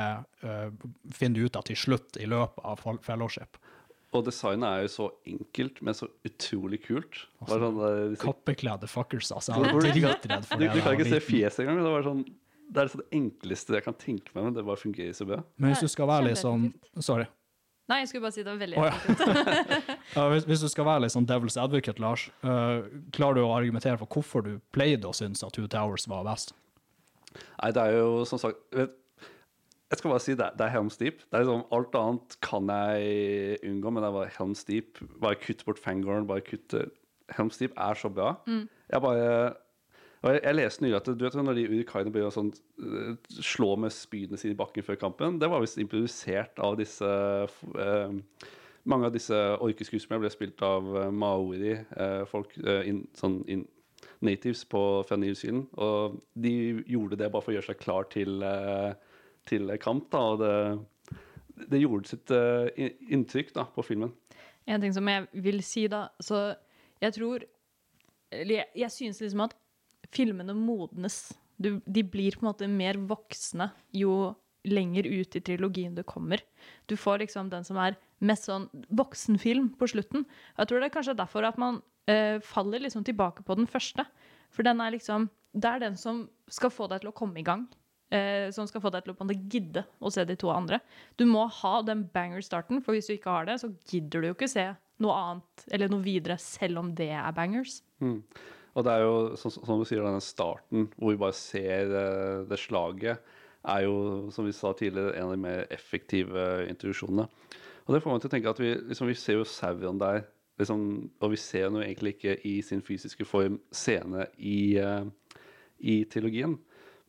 uh, 0.45 0.71
finner 1.13 1.35
du 1.41 1.45
ut 1.45 1.57
av 1.57 1.65
til 1.65 1.77
slutt 1.77 2.17
i 2.17 2.25
løpet 2.25 2.65
av 2.65 2.81
Fellowship. 3.03 3.59
Og 4.15 4.25
designet 4.25 4.65
er 4.65 4.83
jo 4.87 4.89
så 4.89 5.11
enkelt, 5.29 5.83
men 5.83 5.95
så 5.95 6.09
utrolig 6.27 6.81
kult. 6.87 7.27
Bare 7.47 7.61
sånn, 7.61 7.77
eh, 8.11 8.17
Kappekledde 8.19 8.89
fuckers, 8.91 9.29
altså. 9.31 9.53
Jeg 9.55 9.69
er 9.69 9.71
du- 9.71 10.01
dritredd 10.01 10.45
for 10.49 10.57
du, 10.59 10.65
det. 10.65 10.73
Du 10.73 10.81
da 10.81 10.85
kan 10.87 10.97
ikke 10.99 11.11
se 11.13 11.21
fjeset 11.21 11.61
engang. 11.63 11.77
Det, 11.85 11.93
var 11.95 12.03
sånn, 12.09 12.25
det 12.71 12.79
er 12.81 12.87
liksom 12.87 13.03
det 13.03 13.19
enkleste 13.19 13.75
jeg 13.75 13.85
kan 13.85 13.99
tenke 13.99 14.33
meg, 14.35 14.47
men 14.47 14.57
det 14.57 14.65
bare 14.67 14.81
fungerer 14.81 15.15
så 15.17 15.27
bra. 15.27 15.41
Men 15.59 15.73
hvis 15.73 15.83
du 15.83 15.91
skal 15.91 16.11
være 16.11 16.31
litt 16.31 16.41
sånn 16.41 16.71
Sorry. 17.03 17.27
Nei, 17.91 18.05
jeg 18.05 18.11
skulle 18.13 18.23
bare 18.29 18.35
si 18.37 18.45
det 18.47 18.53
var 18.53 18.61
veldig 18.61 18.83
effektivt. 18.87 19.23
Oh. 19.27 19.97
Ja, 20.15 20.25
hvis, 20.31 20.45
hvis 20.47 20.63
du 20.63 20.69
skal 20.71 20.87
være 20.87 21.05
litt 21.05 21.15
sånn 21.15 21.27
devil's 21.27 21.59
advocate, 21.59 21.99
Lars, 22.03 22.29
uh, 22.47 22.87
klarer 23.15 23.41
du 23.41 23.43
å 23.43 23.51
argumentere 23.57 23.99
for 23.99 24.11
hvorfor 24.15 24.47
du 24.47 24.53
pleide 24.75 25.11
å 25.11 25.17
synes 25.17 25.43
at 25.47 25.57
Two 25.57 25.67
Towers 25.71 26.07
var 26.11 26.23
best? 26.29 26.55
Nei, 27.35 27.73
det 27.75 27.83
er 27.83 27.99
jo 27.99 28.23
som 28.27 28.41
sagt 28.43 28.63
vet, 28.75 28.95
Jeg 29.91 29.99
skal 29.99 30.13
bare 30.13 30.23
si 30.23 30.37
det, 30.39 30.49
det 30.59 30.67
er 30.67 30.75
Helms 30.77 31.01
Deep. 31.01 31.25
Det 31.27 31.35
er 31.35 31.43
liksom, 31.43 31.65
alt 31.75 31.99
annet 31.99 32.39
kan 32.47 32.71
jeg 32.71 33.59
unngå, 33.67 33.91
men 33.91 34.05
det 34.05 34.11
er 34.13 34.19
bare 34.21 34.35
Helms 34.37 34.63
Deep. 34.71 35.03
Bare 35.23 35.39
kutt 35.43 35.67
bort 35.67 35.83
Fangorn. 35.83 36.29
Bare 36.31 36.47
kutt 36.47 36.77
Helms 37.35 37.59
Deep 37.59 37.75
er 37.75 37.99
så 37.99 38.11
bra. 38.15 38.37
Mm. 38.47 38.69
Jeg 38.91 39.03
bare 39.03 39.27
og 40.21 40.35
jeg, 40.35 40.41
jeg 40.45 40.57
leste 40.59 40.85
nylig 40.85 40.99
at 40.99 41.11
du 41.17 41.25
vet 41.25 41.37
når 41.39 41.57
de 41.57 41.67
urikaine 41.71 42.13
begynner 42.13 42.29
å 42.29 42.35
sånn, 42.35 42.51
eh, 42.85 43.37
slå 43.41 43.73
med 43.81 43.95
spydene 43.95 44.41
sine 44.41 44.53
i 44.53 44.59
bakken 44.59 44.85
før 44.85 44.99
kampen, 45.01 45.39
det 45.41 45.49
var 45.49 45.63
visst 45.65 45.81
improdusert 45.81 46.61
av 46.61 46.81
disse 46.81 47.11
eh, 47.11 48.19
Mange 48.89 49.11
av 49.11 49.13
disse 49.13 49.37
orkeskuespillerne 49.61 50.25
ble 50.25 50.31
spilt 50.33 50.63
av 50.65 50.87
eh, 50.97 51.11
maori, 51.13 51.75
eh, 51.77 52.37
eh, 52.65 52.87
inn, 52.89 53.03
sånn 53.13 53.43
in, 53.53 53.67
natives 54.25 54.65
på, 54.65 54.81
fra 55.09 55.19
New 55.21 55.35
Zealand. 55.37 55.67
Og 55.77 56.17
de 56.33 56.53
gjorde 56.89 57.19
det 57.21 57.29
bare 57.33 57.45
for 57.45 57.53
å 57.53 57.59
gjøre 57.59 57.69
seg 57.69 57.81
klar 57.81 58.09
til, 58.13 58.41
eh, 58.45 58.95
til 59.49 59.73
kamp, 59.85 60.09
da. 60.13 60.25
Og 60.33 60.41
det, 60.41 61.69
det 61.75 61.83
gjorde 61.83 62.13
sitt 62.13 62.33
eh, 62.33 62.89
inntrykk 63.13 63.53
da, 63.57 63.67
på 63.75 63.85
filmen. 63.85 64.13
En 64.65 64.81
ting 64.81 64.97
som 64.97 65.09
jeg 65.09 65.29
vil 65.45 65.63
si, 65.67 65.87
da 65.91 66.07
Så 66.23 66.39
jeg 67.01 67.17
tror 67.17 67.45
jeg, 68.31 68.67
jeg 68.77 68.91
synes 68.95 69.21
liksom 69.21 69.45
at 69.49 69.57
filmene 70.15 70.55
modnes. 70.57 71.31
Du, 71.61 71.77
de 71.85 72.05
blir 72.07 72.37
på 72.37 72.45
en 72.45 72.51
måte 72.51 72.69
mer 72.71 72.99
voksne 73.11 73.71
jo 73.97 74.35
lenger 74.69 75.07
ut 75.09 75.37
i 75.37 75.41
trilogien 75.41 75.95
du 75.97 76.03
kommer. 76.05 76.43
Du 76.87 76.97
får 77.01 77.23
liksom 77.23 77.49
den 77.53 77.65
som 77.65 77.79
er 77.81 77.97
mest 78.21 78.49
sånn 78.49 78.69
voksenfilm 78.93 79.71
på 79.81 79.89
slutten. 79.89 80.27
Jeg 80.59 80.69
tror 80.69 80.81
det 80.81 80.91
er 80.91 80.97
kanskje 80.99 81.17
derfor 81.17 81.47
at 81.49 81.61
man 81.61 81.81
eh, 82.11 82.41
faller 82.45 82.85
liksom 82.85 83.07
tilbake 83.07 83.45
på 83.47 83.57
den 83.57 83.69
første. 83.71 84.05
For 84.53 84.67
den 84.67 84.83
er 84.83 84.97
liksom 84.97 85.31
Det 85.51 85.67
er 85.67 85.81
den 85.83 85.97
som 85.99 86.29
skal 86.47 86.71
få 86.71 86.87
deg 86.87 87.01
til 87.03 87.11
å 87.11 87.17
komme 87.17 87.41
i 87.41 87.43
gang. 87.43 87.65
Eh, 88.11 88.53
som 88.55 88.67
skal 88.67 88.83
få 88.83 88.91
deg 88.91 89.03
til 89.03 89.15
å 89.15 89.35
gidde 89.51 89.83
å 89.99 90.11
se 90.11 90.23
de 90.27 90.37
to 90.39 90.51
andre. 90.51 90.79
Du 91.19 91.25
må 91.27 91.45
ha 91.47 91.81
den 91.83 92.05
banger-starten, 92.11 92.83
for 92.83 92.95
hvis 92.95 93.07
du 93.07 93.17
ikke 93.17 93.35
har 93.35 93.47
det, 93.47 93.61
så 93.63 93.71
gidder 93.91 94.23
du 94.23 94.29
jo 94.29 94.37
ikke 94.37 94.51
se 94.51 94.69
noe 95.03 95.17
annet 95.17 95.65
eller 95.71 95.91
noe 95.91 96.03
videre, 96.03 96.37
selv 96.39 96.83
om 96.83 96.95
det 96.95 97.11
er 97.15 97.35
bangers. 97.35 97.81
Mm. 98.03 98.21
Og 98.75 98.87
det 98.87 98.93
er 98.95 99.05
jo, 99.05 99.15
som, 99.41 99.53
som 99.53 99.81
du 99.81 99.87
sier, 99.89 100.03
denne 100.05 100.23
starten 100.23 100.89
hvor 100.97 101.13
vi 101.13 101.21
bare 101.21 101.37
ser 101.37 101.91
det, 101.91 102.09
det 102.51 102.61
slaget, 102.63 103.23
er 103.69 103.85
jo, 103.85 103.95
som 104.33 104.47
vi 104.47 104.55
sa 104.57 104.73
tidligere, 104.77 105.17
en 105.19 105.29
av 105.29 105.35
de 105.35 105.43
mer 105.43 105.65
effektive 105.75 106.45
introduksjonene. 106.71 107.27
Og 107.87 107.95
det 107.95 108.03
får 108.05 108.15
meg 108.15 108.23
til 108.23 108.31
å 108.31 108.35
tenke 108.37 108.53
at 108.55 108.63
vi, 108.63 108.71
liksom, 108.93 109.11
vi 109.11 109.19
ser 109.19 109.41
jo 109.41 109.49
Sauron 109.49 110.01
der, 110.01 110.23
liksom, 110.61 110.85
og 111.21 111.33
vi 111.35 111.41
ser 111.41 111.67
henne 111.67 111.85
egentlig 111.85 112.15
ikke 112.17 112.37
i 112.49 112.55
sin 112.65 112.85
fysiske 112.85 113.27
form 113.29 113.59
scene 113.75 114.29
i, 114.39 114.79
uh, 114.81 115.05
i 115.81 116.03
trilogien. 116.09 116.55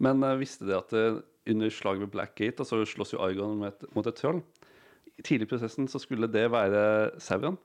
Men 0.01 0.25
uh, 0.25 0.39
visste 0.41 0.67
dere 0.67 0.81
at 0.81 0.95
det, 0.95 1.05
under 1.51 1.73
slaget 1.73 2.05
ved 2.05 2.11
Blackgate, 2.13 2.65
så 2.67 2.81
slåss 2.85 3.15
jo 3.15 3.21
Argon 3.23 3.59
med 3.61 3.71
et, 3.71 3.87
mot 3.95 4.07
et 4.07 4.17
troll. 4.17 4.41
tidlig 5.23 5.47
i 5.47 5.51
prosessen 5.53 5.87
så 5.89 5.99
skulle 6.01 6.29
det 6.31 6.47
være 6.51 7.19
Sauron. 7.21 7.57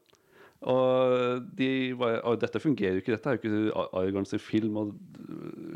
Og 0.62 1.42
de 1.58 1.92
var 2.00 2.20
Og 2.24 2.38
dette 2.40 2.60
fungerer 2.62 2.96
jo 2.96 3.02
ikke. 3.02 3.12
Dette 3.16 3.28
er 3.28 3.36
jo 3.36 3.42
ikke 3.42 3.84
Aragorn 3.92 4.24
sin 4.26 4.40
film, 4.40 4.76
og 4.80 4.94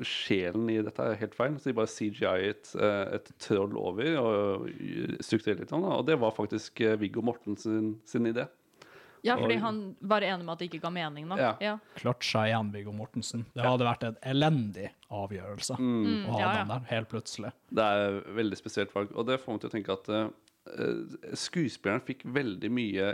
sjelen 0.06 0.70
i 0.72 0.78
dette 0.82 1.04
er 1.04 1.18
helt 1.20 1.34
feil. 1.36 1.58
Så 1.60 1.70
de 1.70 1.76
bare 1.76 1.90
CGI-et 1.90 2.72
eh, 2.80 3.16
et 3.18 3.28
troll 3.44 3.76
over 3.76 4.16
og 4.22 4.70
strukturerte 5.20 5.66
litt. 5.66 5.74
sånn. 5.74 5.84
Og 5.84 6.06
det 6.08 6.16
var 6.22 6.32
faktisk 6.36 6.80
eh, 6.86 6.96
Viggo 7.00 7.22
Mortensen 7.26 7.98
sin 8.08 8.26
idé. 8.30 8.46
Ja, 9.22 9.34
fordi 9.36 9.58
han 9.60 9.80
var 10.00 10.24
enig 10.24 10.46
med 10.46 10.54
at 10.54 10.62
det 10.62 10.70
ikke 10.70 10.78
ga 10.86 10.90
mening, 10.94 11.26
da. 11.28 11.36
Ja. 11.36 11.48
Ja. 11.60 11.72
Kløtsja 11.98 12.46
igjen 12.48 12.70
Viggo 12.72 12.94
Mortensen. 12.96 13.42
Det 13.52 13.66
hadde 13.66 13.84
vært 13.84 14.06
en 14.08 14.16
elendig 14.32 14.86
avgjørelse 15.12 15.76
Mm. 15.76 16.22
å 16.24 16.32
ha 16.32 16.40
ja, 16.40 16.46
ja. 16.46 16.54
den 16.62 16.70
der, 16.72 16.86
helt 16.88 17.10
plutselig. 17.12 17.50
Det 17.68 17.84
er 17.84 18.06
et 18.16 18.30
veldig 18.38 18.56
spesielt 18.56 18.94
valg. 18.96 19.12
Og 19.12 19.26
det 19.28 19.36
får 19.42 19.52
meg 19.52 19.60
til 19.60 19.68
å 19.68 19.74
tenke 19.74 19.92
at 19.98 20.08
uh, 20.08 21.34
skuespilleren 21.36 22.00
fikk 22.08 22.24
veldig 22.32 22.70
mye 22.72 23.10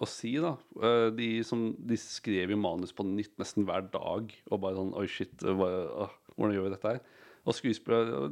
å 0.00 0.06
si, 0.08 0.34
da. 0.40 0.56
Eh, 0.82 1.10
de, 1.16 1.42
som, 1.44 1.72
de 1.78 1.96
skrev 2.00 2.50
jo 2.50 2.56
manus 2.56 2.92
på 2.92 3.04
nytt 3.06 3.36
nesten 3.38 3.64
hver 3.68 3.90
dag. 3.92 4.32
Og 4.50 4.60
bare 4.60 4.76
sånn 4.78 4.94
Oi, 4.98 5.06
shit, 5.06 5.34
hva, 5.42 5.68
åh, 6.06 6.14
hvordan 6.36 6.54
gjør 6.56 6.68
vi 6.68 6.74
dette 6.76 6.88
her? 6.94 7.00
Og 7.44 7.58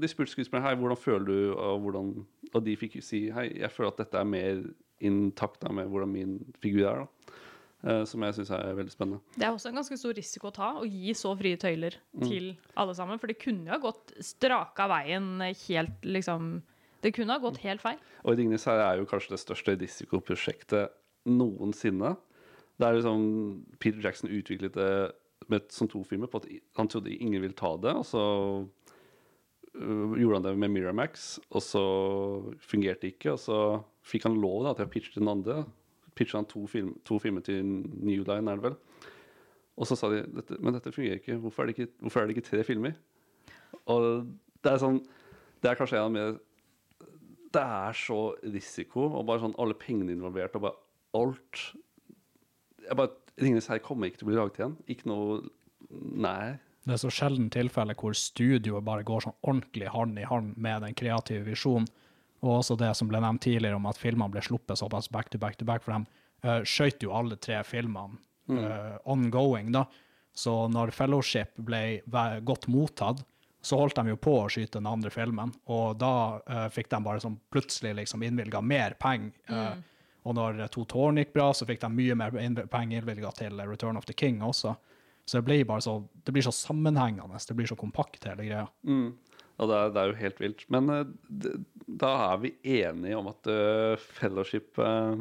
de 0.00 0.06
spurte 0.08 0.30
skuespillerne 0.30 0.68
hei, 0.68 0.76
hvordan 0.78 0.96
føler 0.96 1.24
du, 1.26 1.38
og, 1.58 1.80
hvordan, 1.82 2.12
og 2.54 2.64
de 2.64 2.76
fikk 2.78 2.96
jo 3.00 3.02
si 3.02 3.24
hei, 3.34 3.48
jeg 3.58 3.70
føler 3.74 3.90
at 3.90 3.96
dette 4.04 4.20
er 4.20 4.24
mer 4.28 4.60
intakt 5.02 5.60
da, 5.64 5.72
med 5.74 5.88
hvordan 5.90 6.12
min 6.12 6.36
figur 6.62 6.86
er. 6.86 7.00
da. 7.02 7.34
Eh, 7.80 8.02
som 8.04 8.20
jeg 8.22 8.34
syns 8.36 8.50
er 8.52 8.74
veldig 8.76 8.92
spennende. 8.92 9.22
Det 9.34 9.46
er 9.48 9.54
også 9.56 9.70
en 9.70 9.78
ganske 9.80 9.96
stor 9.96 10.12
risiko 10.14 10.50
å 10.50 10.54
ta, 10.54 10.66
å 10.78 10.84
gi 10.84 11.14
så 11.16 11.32
frie 11.38 11.56
tøyler 11.56 11.96
Mm. 12.12 12.26
til 12.28 12.56
alle 12.76 12.94
sammen. 12.94 13.18
For 13.18 13.26
det 13.26 13.38
kunne 13.40 13.64
jo 13.66 13.72
ha 13.72 13.78
gått 13.80 14.12
straka 14.20 14.86
veien 14.86 15.40
helt, 15.40 16.02
liksom 16.04 16.62
Det 17.02 17.14
kunne 17.16 17.32
ha 17.32 17.38
gått 17.40 17.56
helt 17.64 17.80
feil. 17.80 17.96
Og 18.26 18.36
'Ringenes 18.36 18.66
her 18.66 18.76
er 18.78 18.98
jo 19.00 19.06
kanskje 19.06 19.30
det 19.30 19.40
største 19.40 19.72
risikoprosjektet 19.80 20.90
noensinne. 21.30 22.14
Det 22.80 22.86
er 22.86 22.96
liksom 22.96 23.24
Peter 23.80 24.00
Jackson 24.04 24.30
utviklet 24.32 24.76
det 24.76 24.92
med, 25.50 25.66
som 25.72 25.88
to 25.90 26.02
filmer 26.06 26.30
på 26.30 26.40
at 26.40 26.48
han 26.78 26.88
trodde 26.88 27.12
ingen 27.12 27.42
ville 27.42 27.56
ta 27.56 27.74
det, 27.80 27.92
og 27.96 28.06
så 28.06 28.22
øh, 29.74 30.16
gjorde 30.20 30.38
han 30.38 30.46
det 30.46 30.54
med 30.58 30.72
Miramax, 30.76 31.38
og 31.50 31.62
så 31.64 31.84
fungerte 32.60 33.06
det 33.06 33.14
ikke, 33.14 33.34
og 33.34 33.42
så 33.42 33.60
fikk 34.06 34.28
han 34.28 34.40
lov 34.40 34.64
da, 34.66 34.74
til 34.76 34.88
å 34.88 34.92
pitche 34.92 35.16
den 35.18 35.30
andre. 35.32 35.64
Pitchet 36.16 36.40
han 36.40 36.50
to, 36.50 36.66
film, 36.70 36.94
to 37.06 37.18
filmer 37.22 37.44
til 37.44 37.64
New 37.64 38.24
Line, 38.24 38.50
er 38.50 38.60
det 38.60 38.70
vel. 38.70 38.78
Og 39.80 39.88
så 39.88 39.96
sa 39.96 40.10
de 40.12 40.24
dette, 40.36 40.58
men 40.60 40.76
dette 40.76 40.92
fungerer 40.92 41.20
ikke. 41.20 41.38
Hvorfor 41.40 41.64
er 41.64 41.70
det 41.70 41.78
ikke, 41.78 41.92
hvorfor 42.04 42.20
er 42.20 42.28
det 42.28 42.36
ikke 42.36 42.48
tre 42.50 42.64
filmer? 42.66 42.96
Og 43.88 44.26
det 44.60 44.72
er 44.72 44.80
sånn 44.82 44.98
Det 45.62 45.70
er 45.70 45.76
kanskje 45.78 46.00
en 46.00 46.08
av 46.08 46.12
mer 46.12 46.32
Det 47.54 47.62
er 47.62 47.96
så 47.96 48.18
risiko, 48.42 49.06
og 49.08 49.24
bare 49.28 49.42
sånn 49.44 49.56
alle 49.62 49.76
pengene 49.78 50.12
involvert, 50.12 50.56
og 50.58 50.66
bare 50.66 50.89
alt 51.16 51.62
jeg 52.90 52.98
bare, 52.98 53.14
'Ringenes 53.38 53.70
herre' 53.70 53.82
kommer 53.84 54.10
ikke 54.10 54.20
til 54.20 54.26
å 54.26 54.30
bli 54.30 54.38
laget 54.38 54.60
igjen. 54.60 54.76
Ikke 54.90 55.08
noe 55.10 55.40
Nei. 55.90 56.58
Det 56.86 56.92
er 56.94 57.00
så 57.02 57.10
sjelden 57.10 57.48
tilfelle 57.50 57.96
hvor 57.98 58.14
studioet 58.14 58.84
bare 58.86 59.02
går 59.06 59.24
sånn 59.24 59.34
ordentlig 59.42 59.88
hånd 59.90 60.20
i 60.20 60.26
hånd 60.28 60.52
med 60.56 60.84
den 60.84 60.94
kreative 60.94 61.42
visjonen. 61.48 61.88
Og 62.44 62.60
også 62.60 62.76
det 62.78 62.92
som 62.96 63.08
ble 63.10 63.18
nevnt 63.20 63.42
tidligere 63.42 63.76
om 63.76 63.88
at 63.90 63.98
filmene 63.98 64.30
ble 64.30 64.42
sluppet 64.44 64.78
såpass 64.78 65.10
back 65.10 65.32
to 65.32 65.38
back 65.38 65.58
to 65.58 65.66
back, 65.66 65.82
for 65.82 65.92
de 65.92 66.06
uh, 66.46 66.62
skjøt 66.62 67.02
jo 67.02 67.12
alle 67.16 67.36
tre 67.42 67.58
filmene 67.66 68.16
uh, 68.54 68.96
ongoing, 69.04 69.72
da. 69.74 69.84
Så 70.32 70.54
når 70.70 70.94
Fellowship 70.94 71.58
ble 71.58 72.00
godt 72.46 72.68
mottatt, 72.70 73.24
så 73.60 73.76
holdt 73.76 73.98
de 73.98 74.14
jo 74.14 74.16
på 74.16 74.38
å 74.38 74.48
skyte 74.48 74.78
den 74.78 74.88
andre 74.88 75.10
filmen, 75.12 75.52
og 75.68 75.98
da 76.00 76.14
uh, 76.38 76.68
fikk 76.72 76.88
de 76.94 77.02
bare 77.04 77.20
sånn 77.20 77.36
plutselig 77.52 77.96
liksom 77.98 78.22
innvilga 78.24 78.62
mer 78.64 78.96
penger. 79.00 79.34
Uh, 79.50 79.74
Mm. 79.74 79.84
Og 80.28 80.36
når 80.36 80.60
To 80.74 80.84
tårn 80.88 81.20
gikk 81.20 81.32
bra, 81.36 81.50
så 81.56 81.66
fikk 81.68 81.80
de 81.84 81.90
mye 81.94 82.16
mer 82.18 82.34
penger 82.70 83.00
innvilga 83.00 83.32
til 83.38 83.60
Return 83.64 83.96
of 83.96 84.08
the 84.08 84.16
King 84.16 84.42
også. 84.44 84.74
Så 85.24 85.38
det 85.38 85.46
blir 85.46 85.64
bare 85.68 85.84
så, 85.84 85.96
det 86.26 86.34
blir 86.34 86.44
så 86.44 86.52
sammenhengende, 86.54 87.38
det 87.48 87.56
blir 87.56 87.68
så 87.70 87.76
kompakt, 87.78 88.24
hele 88.26 88.48
greia. 88.48 88.66
Mm. 88.82 89.12
Og 89.60 89.68
det 89.68 89.76
er, 89.76 89.92
det 89.94 90.00
er 90.02 90.10
jo 90.10 90.18
helt 90.18 90.40
vilt. 90.40 90.64
Men 90.72 90.90
eh, 90.92 91.10
d- 91.28 91.56
da 92.00 92.10
er 92.30 92.40
vi 92.42 92.54
enige 92.80 93.18
om 93.18 93.28
at 93.30 93.50
uh, 93.52 94.08
Fellowship 94.18 94.80
uh, 94.80 95.20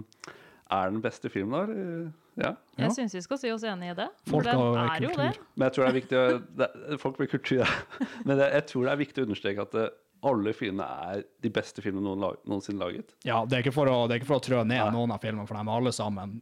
er 0.70 0.92
den 0.94 1.02
beste 1.04 1.32
filmen, 1.32 1.54
da? 1.60 2.12
Ja. 2.40 2.54
Jeg 2.80 2.96
syns 2.96 3.16
vi 3.18 3.22
skal 3.26 3.40
si 3.42 3.50
oss 3.52 3.66
enig 3.68 3.90
i 3.92 3.96
det. 3.98 4.08
Folk 4.30 4.48
for 4.48 4.48
den 4.48 4.62
og 4.64 4.78
er 4.80 5.04
jo 5.04 5.10
det. 5.18 5.32
Men 5.58 5.66
jeg 5.68 5.76
tror 5.76 5.84
det 5.84 5.90
er 5.90 5.98
viktig 5.98 6.20
å, 6.20 6.28
det, 6.62 6.70
Folk 7.02 7.20
med 7.20 7.32
kultur, 7.34 7.66
ja. 7.66 7.68
Men 8.28 8.40
det, 8.40 8.48
jeg 8.56 8.66
tror 8.72 8.86
det 8.88 8.94
er 8.94 9.02
viktig 9.02 9.24
å 9.24 9.28
understreke 9.28 9.66
at 9.68 9.76
alle 10.26 10.52
filmene 10.54 10.86
er 11.14 11.24
de 11.42 11.50
beste 11.54 11.82
filmene 11.84 12.04
noen 12.06 12.20
lag, 12.26 12.38
noensinne 12.50 12.80
laget. 12.84 13.14
Ja, 13.24 13.44
det 13.46 13.58
er 13.60 13.64
ikke 13.64 13.76
for 13.76 13.88
å, 13.92 14.02
det 14.08 14.18
er 14.18 14.22
ikke 14.22 14.32
for 14.34 14.42
å 14.42 14.46
trø 14.50 14.64
ned 14.68 14.92
noen 14.96 15.12
av 15.16 15.22
filmene, 15.24 15.48
for 15.48 15.56
de 15.56 15.64
er 15.64 15.78
alle 15.80 15.94
sammen 15.96 16.40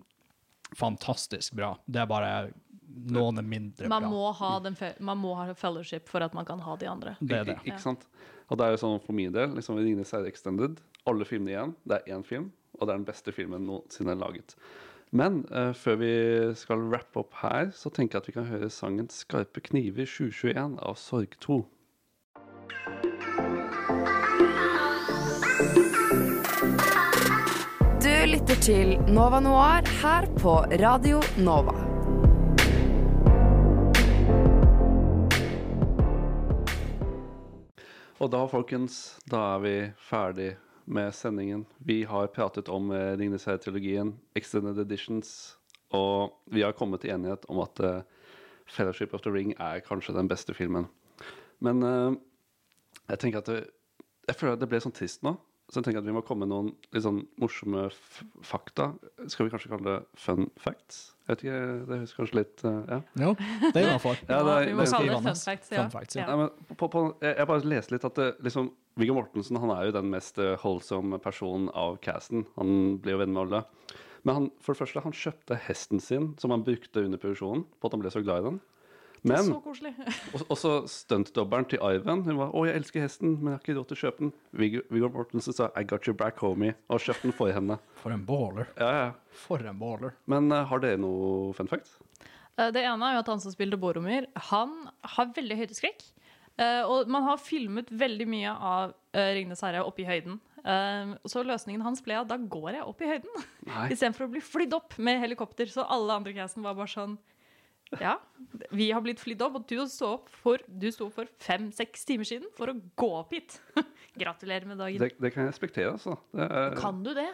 fantastisk 0.76 1.54
bra. 1.60 1.76
Det 1.86 2.02
er 2.02 2.10
bare 2.10 2.32
noen 3.14 3.38
er 3.38 3.46
mindre 3.46 3.88
Man 3.92 4.02
bra. 4.08 4.10
må, 4.10 4.32
ha 4.40 4.52
den, 4.64 4.76
fe- 4.76 4.96
man 5.06 5.20
må 5.22 5.36
ha 5.38 5.46
fellowship 5.54 6.10
for 6.10 6.24
at 6.26 6.34
man 6.34 6.46
kan 6.48 6.60
ha 6.66 6.76
de 6.82 6.88
andre. 6.90 7.16
Det 7.22 7.38
er 7.38 7.46
det. 7.52 7.58
Ikke 7.70 7.84
sant? 7.84 8.08
Og 8.50 8.58
det 8.58 8.66
er 8.66 8.74
jo 8.74 8.82
sånn 8.82 9.00
for 9.04 9.14
min 9.14 9.32
del, 9.36 9.54
liksom 9.58 9.78
Ringenes 9.78 10.12
herre 10.16 10.30
extended, 10.32 10.80
alle 11.08 11.28
filmene 11.28 11.54
igjen, 11.54 11.74
det 11.88 12.00
er 12.02 12.16
én 12.18 12.24
film, 12.26 12.50
og 12.80 12.88
det 12.88 12.94
er 12.94 12.98
den 13.02 13.08
beste 13.08 13.34
filmen 13.36 13.68
noensinne 13.68 14.16
laget. 14.18 14.56
Men 15.16 15.44
uh, 15.54 15.72
før 15.78 16.00
vi 16.02 16.12
skal 16.60 16.82
wrappe 16.92 17.22
opp 17.22 17.38
her, 17.44 17.70
så 17.76 17.92
tenker 17.94 18.18
jeg 18.18 18.24
at 18.26 18.28
vi 18.32 18.36
kan 18.40 18.50
høre 18.50 18.70
sangen 18.74 19.08
'Skarpe 19.08 19.62
kniver 19.64 20.04
2021' 20.10 20.80
av 20.84 20.98
Sorg 21.00 21.38
2. 21.44 21.62
lytter 28.48 28.64
til 28.64 28.92
Nova 29.12 29.42
Noir 29.44 29.84
her 30.00 30.26
på 30.40 30.52
Radio 30.80 31.18
Nova. 31.44 31.74
Og 38.24 38.30
da, 38.32 38.46
folkens, 38.48 39.18
da 39.28 39.42
er 39.58 39.60
vi 39.66 39.74
ferdig 40.00 40.54
med 40.86 41.12
sendingen. 41.12 41.66
Vi 41.84 42.06
har 42.08 42.32
pratet 42.32 42.72
om 42.72 42.88
Ringnes 43.20 43.50
herre-trilogien, 43.50 44.14
Extended 44.36 44.80
Editions, 44.80 45.58
og 45.92 46.40
vi 46.48 46.64
har 46.64 46.72
kommet 46.72 47.04
til 47.04 47.18
enighet 47.18 47.44
om 47.52 47.60
at 47.66 47.84
eh, 47.84 48.00
Fellowship 48.64 49.14
of 49.14 49.28
the 49.28 49.34
Ring 49.34 49.58
er 49.60 49.84
kanskje 49.84 50.16
den 50.16 50.32
beste 50.32 50.56
filmen. 50.56 50.88
Men 51.60 51.84
uh, 51.84 52.16
jeg 53.10 53.20
tenker 53.20 53.44
at 53.44 53.52
det, 53.52 53.68
Jeg 54.28 54.36
føler 54.36 54.54
at 54.54 54.60
det 54.64 54.68
ble 54.72 54.80
sånn 54.84 54.96
trist 54.96 55.24
nå. 55.24 55.36
Så 55.68 55.82
jeg 55.82 55.90
tenker 55.90 56.00
at 56.00 56.08
vi 56.08 56.16
må 56.16 56.22
komme 56.24 56.46
med 56.46 56.54
noen 56.54 56.70
litt 56.96 57.04
sånn 57.04 57.26
morsomme 57.42 57.90
f 57.90 58.22
fakta. 58.48 58.94
Skal 59.28 59.48
vi 59.48 59.52
kanskje 59.52 59.72
kalle 59.74 59.88
det 59.90 60.22
fun 60.24 60.48
facts? 60.64 61.02
Jeg 61.28 61.34
vet 61.34 61.44
ikke, 61.44 61.58
Det 61.90 61.98
høres 61.98 62.14
kanskje 62.16 62.38
litt 62.40 62.64
uh, 62.64 62.78
Ja. 62.88 63.00
Jo, 63.20 63.34
det 63.66 63.74
er 63.74 63.90
innafor. 63.90 64.22
Ja, 64.30 64.38
det 64.48 64.54
Vi 64.70 64.78
må 64.78 64.86
det 64.86 64.94
kalle 64.94 65.12
det 65.12 65.18
fun 65.26 65.42
facts, 65.44 65.74
ja. 65.74 65.82
Fun 65.82 65.92
facts, 65.92 66.16
ja. 66.16 66.28
Nei, 66.30 66.38
men 66.46 66.78
på, 66.80 66.88
på, 66.94 67.04
jeg, 67.20 67.50
bare 67.52 67.72
leste 67.74 67.96
litt 67.98 68.08
at 68.08 68.22
det, 68.22 68.30
liksom, 68.48 68.72
Viggo 69.02 69.18
Mortensen 69.18 69.60
han 69.60 69.74
er 69.76 69.90
jo 69.90 69.98
den 69.98 70.08
mest 70.14 70.40
eh, 70.40 70.56
holdsomme 70.64 71.20
personen 71.24 71.68
av 71.76 72.00
casten. 72.06 72.48
Han 72.56 73.02
blir 73.04 73.18
jo 73.18 73.22
venn 73.26 73.36
med 73.36 73.44
alle. 73.44 73.64
Men 74.24 74.40
han, 74.40 74.50
for 74.64 74.72
det 74.72 74.86
første, 74.86 75.04
han 75.04 75.16
kjøpte 75.16 75.60
hesten 75.68 76.04
sin, 76.04 76.32
som 76.40 76.56
han 76.56 76.64
brukte 76.64 77.04
under 77.04 77.20
produksjonen, 77.20 77.68
på 77.76 77.90
at 77.90 77.98
han 77.98 78.06
ble 78.06 78.16
så 78.16 78.24
glad 78.24 78.40
i 78.40 78.48
den. 78.54 78.64
Men 79.24 79.48
så 79.48 79.58
koselig. 79.64 79.94
og, 80.34 80.42
og 80.50 80.58
så 80.58 80.72
stuntdobberen 80.92 81.66
til 81.70 81.80
Ivan. 81.82 82.24
Hun 82.24 82.38
var 82.38 82.52
'Å, 82.52 82.66
jeg 82.68 82.76
elsker 82.82 83.02
hesten, 83.02 83.38
men 83.42 83.54
jeg 83.54 83.58
har 83.58 83.64
ikke 83.66 83.78
råd 83.80 83.88
til 83.88 83.98
å 83.98 84.02
kjøpe 84.04 84.20
den'. 84.26 84.34
Viggo, 84.52 84.82
Viggo 84.94 85.10
Mortensen 85.10 85.54
sa 85.54 85.70
'I 85.76 85.84
got 85.84 86.08
your 86.08 86.16
back, 86.18 86.38
homie', 86.38 86.76
og 86.90 87.00
kjøpte 87.00 87.24
den 87.24 87.34
for 87.34 87.52
henne. 87.52 87.80
For 87.96 88.12
en 88.12 88.26
baller. 88.26 88.68
Ja, 88.78 88.92
ja. 88.92 89.12
For 89.32 89.58
en 89.58 89.80
baller. 89.80 90.14
Men 90.28 90.52
uh, 90.52 90.64
har 90.66 90.80
dere 90.80 90.98
noe 91.02 91.54
fun 91.54 91.68
fact? 91.68 91.98
Eh, 92.58 92.72
Det 92.72 92.84
ene 92.84 93.06
er 93.06 93.18
jo 93.18 93.24
at 93.26 93.28
han 93.34 93.40
som 93.42 93.52
spilte 93.54 93.78
Boromir, 93.78 94.28
han 94.36 94.90
har 95.04 95.34
veldig 95.36 95.58
høydeskrekk. 95.58 96.04
Uh, 96.58 96.82
og 96.90 97.08
man 97.08 97.22
har 97.22 97.38
filmet 97.38 97.90
veldig 97.94 98.26
mye 98.28 98.50
av 98.50 98.94
uh, 99.14 99.20
'Ringenes 99.34 99.62
herre' 99.62 99.86
oppe 99.86 100.02
i 100.02 100.08
høyden. 100.10 100.40
Uh, 100.66 101.14
så 101.30 101.44
løsningen 101.46 101.84
hans 101.86 102.02
ble 102.02 102.18
at 102.18 102.28
da 102.28 102.36
går 102.38 102.74
jeg 102.74 102.84
opp 102.84 103.02
i 103.02 103.08
høyden, 103.12 103.44
istedenfor 103.94 104.26
å 104.28 104.32
bli 104.34 104.42
flydd 104.42 104.74
opp 104.74 104.98
med 104.98 105.22
helikopter. 105.22 105.70
Så 105.70 105.86
alle 105.86 106.18
andre 106.18 106.34
casten 106.34 106.66
var 106.66 106.74
bare 106.74 106.90
sånn 106.90 107.18
Ja, 108.02 108.18
vi 108.76 108.90
har 108.92 109.04
blitt 109.04 109.22
flydd 109.22 109.42
opp, 109.46 109.60
og 109.62 109.68
du 109.70 109.80
sto 109.88 110.10
opp 110.18 110.32
for, 110.44 110.64
for 111.16 111.30
fem-seks 111.44 112.04
timer 112.08 112.28
siden 112.28 112.50
for 112.58 112.74
å 112.74 112.76
gå 113.00 113.10
opp 113.22 113.36
hit. 113.36 113.60
Gratulerer 114.22 114.68
med 114.68 114.82
dagen. 114.82 115.00
Det, 115.04 115.14
det 115.24 115.32
kan 115.34 115.46
jeg 115.46 115.54
respektere, 115.54 115.94
altså. 115.96 116.18
Det 116.36 116.48
er, 116.48 116.76
Kan 116.80 117.04
du 117.06 117.14
det? 117.16 117.30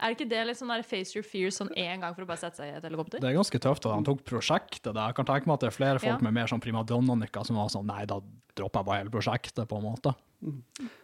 Er 0.00 0.12
ikke 0.14 0.28
det 0.28 0.42
litt 0.46 0.58
sånn 0.58 0.68
der 0.72 0.82
face 0.84 1.14
your 1.16 1.24
fears 1.24 1.56
sånn 1.60 1.70
én 1.76 2.00
gang 2.02 2.14
for 2.14 2.22
å 2.24 2.28
bare 2.28 2.38
sette 2.42 2.56
seg 2.60 2.68
i 2.68 2.76
et 2.76 2.84
helikopter? 2.84 3.20
Det 3.22 3.30
er 3.30 3.36
ganske 3.38 3.58
tøft 3.64 3.86
at 3.86 3.94
han 3.94 4.04
tok 4.04 4.24
prosjektet. 4.28 4.92
der. 4.92 5.06
Jeg 5.08 5.14
kan 5.16 5.24
tenke 5.28 5.46
meg 5.46 5.54
at 5.54 5.60
det 5.60 5.70
er 5.72 5.76
flere 5.78 5.98
folk 6.02 6.20
Ja. 6.20 6.24
med 6.24 6.34
mer 6.34 6.46
sånn 6.46 6.60
primadonna-nykker 6.60 7.46
som 7.46 7.56
var 7.56 7.68
sånn 7.68 7.86
Nei, 7.86 8.04
da 8.04 8.20
dropper 8.56 8.80
jeg 8.80 8.86
bare 8.86 8.98
hele 9.02 9.10
prosjektet, 9.10 9.68
på 9.68 9.76
en 9.78 9.84
måte. 9.84 10.14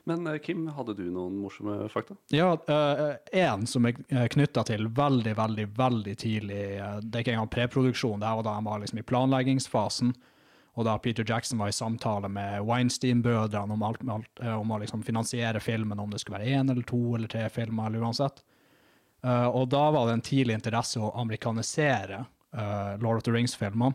Men 0.06 0.27
eh, 0.27 0.39
Kim, 0.39 0.66
hadde 0.69 0.94
du 0.97 1.05
noen 1.10 1.39
morsomme 1.40 1.89
fakta? 1.90 2.16
Ja, 2.31 2.56
én 3.32 3.66
som 3.66 3.86
er 3.86 3.93
knytta 4.28 4.64
til 4.69 4.89
veldig, 4.89 5.35
veldig, 5.36 5.66
veldig 5.77 6.14
tidlig 6.20 6.60
eh, 6.78 7.01
Det 7.01 7.14
er 7.16 7.24
ikke 7.24 7.32
engang 7.36 7.51
preproduksjon, 7.52 8.20
det 8.20 8.28
her 8.28 8.36
var 8.36 8.43
da 8.48 8.55
han 8.59 8.64
var 8.69 8.81
liksom 8.85 8.98
i 9.01 9.06
planleggingsfasen. 9.09 10.12
Og 10.77 10.86
da 10.89 10.94
Peter 10.98 11.24
Jackson 11.28 11.59
var 11.60 11.69
i 11.69 11.77
samtale 11.77 12.28
med 12.32 12.62
Weinstein-brødrene 12.64 13.73
om, 13.74 13.82
alt, 13.85 14.02
med 14.02 14.14
alt, 14.14 14.40
eh, 14.40 14.55
om 14.60 14.70
å 14.73 14.81
liksom 14.81 15.02
finansiere 15.05 15.60
filmen, 15.60 16.01
om 16.01 16.10
det 16.10 16.20
skulle 16.20 16.39
være 16.40 16.48
én 16.60 16.70
eller 16.73 16.82
to 16.89 17.01
eller 17.16 17.28
tre 17.28 17.48
filmer, 17.52 17.86
eller 17.90 18.01
uansett. 18.06 18.43
Eh, 19.23 19.49
og 19.49 19.69
da 19.70 19.82
var 19.94 20.09
det 20.09 20.16
en 20.19 20.24
tidlig 20.24 20.57
interesse 20.59 21.01
å 21.01 21.12
amerikanisere 21.20 22.24
uh, 22.57 22.99
Lord 23.03 23.20
of 23.20 23.27
the 23.27 23.35
Rings-filmene. 23.35 23.94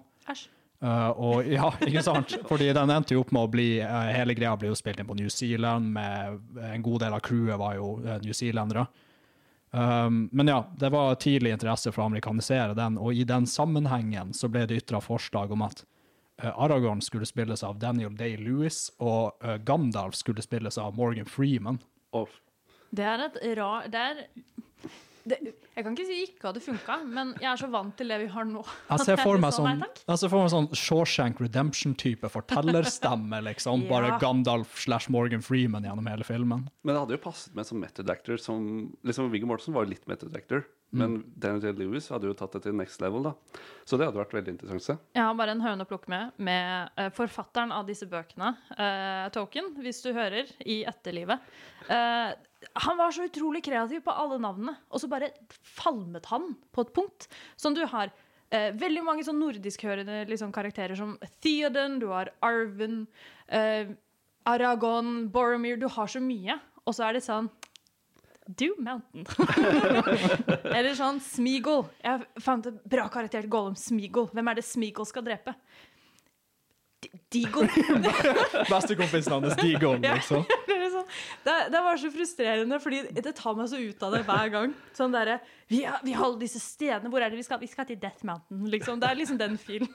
Eh, 0.77 1.09
og 1.09 1.47
ja, 1.49 1.71
ikke 1.83 2.03
sant? 2.05 2.37
Fordi 2.47 2.69
den 2.75 2.93
endte 2.93 3.15
jo 3.15 3.23
opp 3.23 3.33
med 3.35 3.47
å 3.47 3.49
bli 3.51 3.67
uh, 3.81 4.11
Hele 4.13 4.35
greia 4.37 4.53
ble 4.59 4.69
jo 4.71 4.77
spilt 4.77 5.01
inn 5.01 5.09
på 5.09 5.17
New 5.17 5.29
Zealand, 5.33 5.91
med 5.97 6.63
en 6.69 6.85
god 6.85 7.03
del 7.03 7.17
av 7.17 7.23
crewet 7.25 7.59
var 7.59 7.75
jo 7.79 7.97
uh, 8.05 8.15
newzealendere. 8.23 8.87
Um, 9.71 10.29
men 10.31 10.47
ja, 10.47 10.61
det 10.79 10.93
var 10.93 11.17
tidlig 11.19 11.51
interesse 11.57 11.91
for 11.91 12.05
å 12.05 12.07
amerikanisere 12.07 12.77
den, 12.77 12.95
og 13.01 13.13
i 13.13 13.25
den 13.27 13.49
sammenhengen 13.51 14.31
så 14.33 14.47
ble 14.51 14.63
det 14.69 14.79
ytra 14.79 15.01
forslag 15.03 15.51
om 15.51 15.65
at 15.67 15.83
Aragorn 16.37 17.01
skulle 17.01 17.25
spilles 17.25 17.63
av 17.65 17.79
Daniel 17.81 18.13
Day-Lewis, 18.13 18.91
og 19.01 19.41
Gandalf 19.65 20.13
skulle 20.19 20.43
spilles 20.45 20.77
av 20.77 20.93
Morgan 20.93 21.25
Freeman. 21.25 21.79
Det 22.93 23.07
er 23.09 23.23
et 23.25 23.39
rar 23.57 23.89
Det 23.89 24.03
er 24.11 24.19
det, 25.29 25.37
Jeg 25.75 25.85
kan 25.85 25.93
ikke 25.95 26.05
si 26.07 26.17
ikke 26.25 26.47
hadde 26.49 26.61
funka, 26.63 26.95
men 27.05 27.33
jeg 27.41 27.49
er 27.51 27.59
så 27.61 27.69
vant 27.71 27.93
til 27.99 28.09
det 28.11 28.17
vi 28.23 28.29
har 28.33 28.47
nå. 28.49 28.63
Jeg 28.91 29.05
ser 29.05 29.21
for 29.21 29.41
meg 29.41 29.53
Så 29.53 29.63
sånn, 29.65 29.83
jeg 29.83 30.21
ser 30.21 30.31
for 30.31 30.41
meg 30.43 30.53
sånn 30.53 30.69
Shawshank 30.81 31.41
Redemption-type 31.43 32.31
fortellerstemme, 32.33 33.41
liksom. 33.51 33.83
Ja. 33.87 33.91
Bare 33.91 34.15
Gandalf 34.21 34.79
slash 34.81 35.11
Morgan 35.13 35.43
Freeman 35.45 35.85
gjennom 35.87 36.07
hele 36.09 36.25
filmen. 36.27 36.65
Men 36.83 36.95
det 36.95 37.01
hadde 37.03 37.17
jo 37.17 37.21
passet 37.27 37.53
med 37.57 37.67
som 37.69 37.79
method 37.81 38.09
actor. 38.11 38.39
Som, 38.41 38.65
liksom 39.07 39.29
Viggo 39.33 39.49
Mortensen 39.49 39.75
var 39.77 39.85
jo 39.85 39.93
litt 39.93 40.07
method 40.09 40.35
actor. 40.37 40.65
Men 40.95 41.17
Daniel 41.35 41.65
J. 41.67 41.73
Lewis 41.81 42.07
hadde 42.13 42.29
jo 42.29 42.35
tatt 42.37 42.53
det 42.55 42.61
til 42.63 42.75
next 42.77 43.01
level, 43.03 43.25
da. 43.27 43.33
Så 43.83 43.99
det 43.99 44.07
hadde 44.07 44.21
vært 44.21 44.35
veldig 44.37 44.53
interessant 44.53 44.85
se. 44.85 44.95
Jeg 45.17 45.25
har 45.25 45.35
bare 45.35 45.55
en 45.57 45.63
høne 45.63 45.83
å 45.83 45.89
plukke 45.89 46.11
med 46.11 46.37
med 46.39 46.93
uh, 46.95 47.09
forfatteren 47.15 47.73
av 47.75 47.89
disse 47.89 48.07
bøkene, 48.07 48.53
uh, 48.77 49.27
Token, 49.35 49.73
hvis 49.83 49.99
du 50.05 50.13
hører, 50.15 50.47
i 50.63 50.81
etterlivet. 50.87 51.43
Uh, 51.91 52.31
han 52.73 52.97
var 52.97 53.11
så 53.13 53.27
utrolig 53.27 53.63
kreativ 53.65 54.01
på 54.05 54.13
alle 54.13 54.39
navnene, 54.41 54.75
og 54.89 55.01
så 55.01 55.09
bare 55.11 55.31
falmet 55.77 56.25
han 56.31 56.53
på 56.73 56.85
et 56.85 56.93
punkt. 56.95 57.27
Som 57.59 57.75
du 57.77 57.83
har 57.89 58.09
eh, 58.49 58.71
veldig 58.77 59.03
mange 59.05 59.25
sånn 59.27 59.39
nordiskhørende 59.41 60.23
liksom, 60.29 60.53
karakterer 60.55 60.97
som 60.97 61.15
Theoden, 61.43 61.99
du 62.01 62.09
har 62.11 62.31
Arven, 62.45 63.05
eh, 63.47 63.93
Aragon, 64.47 65.27
Boromir 65.33 65.77
Du 65.77 65.87
har 65.91 66.09
så 66.09 66.21
mye. 66.23 66.57
Og 66.87 66.95
så 66.95 67.03
er 67.07 67.17
det 67.17 67.25
sånn 67.25 67.49
Do 68.47 68.69
Mountain. 68.79 69.25
Eller 70.77 70.93
sånn 70.95 71.19
Smeagol. 71.23 71.83
Jeg 72.03 72.43
fant 72.43 72.69
et 72.69 72.77
bra 72.87 73.07
karakter 73.11 73.43
til 73.43 73.51
Gollum. 73.51 73.75
Smeagol. 73.75 74.29
Hvem 74.31 74.51
er 74.51 74.59
det 74.59 74.63
Smeagol 74.67 75.07
skal 75.09 75.25
drepe? 75.27 75.53
D- 77.07 77.19
Deagle. 77.43 77.67
Bestekompisen 78.69 79.33
hans, 79.33 79.55
Digon, 79.61 80.01
liksom. 80.15 80.43
det, 80.67 80.77
sånn. 80.93 81.07
det, 81.45 81.81
var 81.87 81.99
så 82.01 82.11
frustrerende, 82.13 82.79
fordi 82.83 83.01
det 83.15 83.33
tar 83.37 83.57
meg 83.57 83.69
så 83.71 83.79
ut 83.81 84.03
av 84.07 84.15
det 84.15 84.21
hver 84.27 84.51
gang. 84.53 84.75
Sånn 84.97 85.13
derre 85.15 85.39
vi, 85.71 85.83
har- 85.87 85.99
vi 86.05 86.13
har 86.15 86.27
alle 86.29 86.39
disse 86.43 86.61
stedene, 86.63 87.11
hvor 87.13 87.23
er 87.23 87.33
det 87.33 87.39
vi 87.41 87.45
skal? 87.47 87.59
Vi 87.63 87.69
skal 87.71 87.87
til 87.89 87.99
Death 88.01 88.25
Mountain, 88.27 88.65
liksom. 88.73 89.01
Det 89.03 89.09
er 89.11 89.19
liksom 89.19 89.39
den 89.41 89.57
filen. 89.61 89.89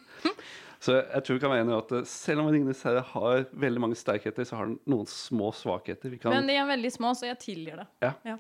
Så 0.83 0.97
jeg 0.99 1.23
tror 1.23 1.37
vi 1.39 1.43
kan 1.45 1.53
være 1.55 1.63
enige 1.63 1.79
at 1.79 1.93
eh, 2.01 2.07
selv 2.11 2.43
om 2.43 2.49
Ringenes 2.51 2.81
herre 2.83 3.05
har 3.13 3.45
veldig 3.55 3.83
mange 3.85 3.99
sterkheter, 3.99 4.43
så 4.49 4.59
har 4.59 4.67
den 4.73 4.79
noen 4.91 5.07
små 5.07 5.53
svakheter. 5.55 6.11
Vi 6.11 6.19
kan, 6.23 6.35
Men 6.35 6.49
de 6.51 6.57
er 6.59 6.67
veldig 6.67 6.91
små, 6.97 7.13
så 7.15 7.29
jeg 7.31 7.39
tilgir 7.45 7.79
det. 7.85 7.89
Ja. 8.03 8.11
Ja. 8.27 8.35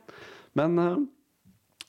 Men 0.58 0.78
eh, 0.82 0.96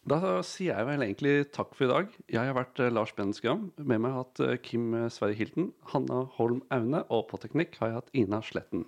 da 0.10 0.20
sier 0.44 0.74
jeg 0.74 0.88
vel 0.90 1.06
egentlig 1.06 1.36
takk 1.56 1.76
for 1.78 1.88
i 1.88 1.92
dag. 1.92 2.16
Jeg 2.32 2.50
har 2.50 2.58
vært 2.58 2.82
Lars 2.92 2.92
Lars 2.92 3.14
Benskram. 3.16 3.70
Med 3.78 4.02
meg 4.04 4.12
har 4.12 4.24
jeg 4.24 4.26
hatt 4.26 4.42
eh, 4.44 4.58
Kim 4.64 4.92
Sverre 5.14 5.38
Hilton, 5.38 5.72
Hanna 5.94 6.26
Holm 6.36 6.60
Aune, 6.76 7.06
og 7.08 7.30
på 7.30 7.40
teknikk 7.40 7.80
har 7.80 7.92
jeg 7.92 8.00
hatt 8.02 8.14
Ina 8.24 8.42
Sletten. 8.44 8.84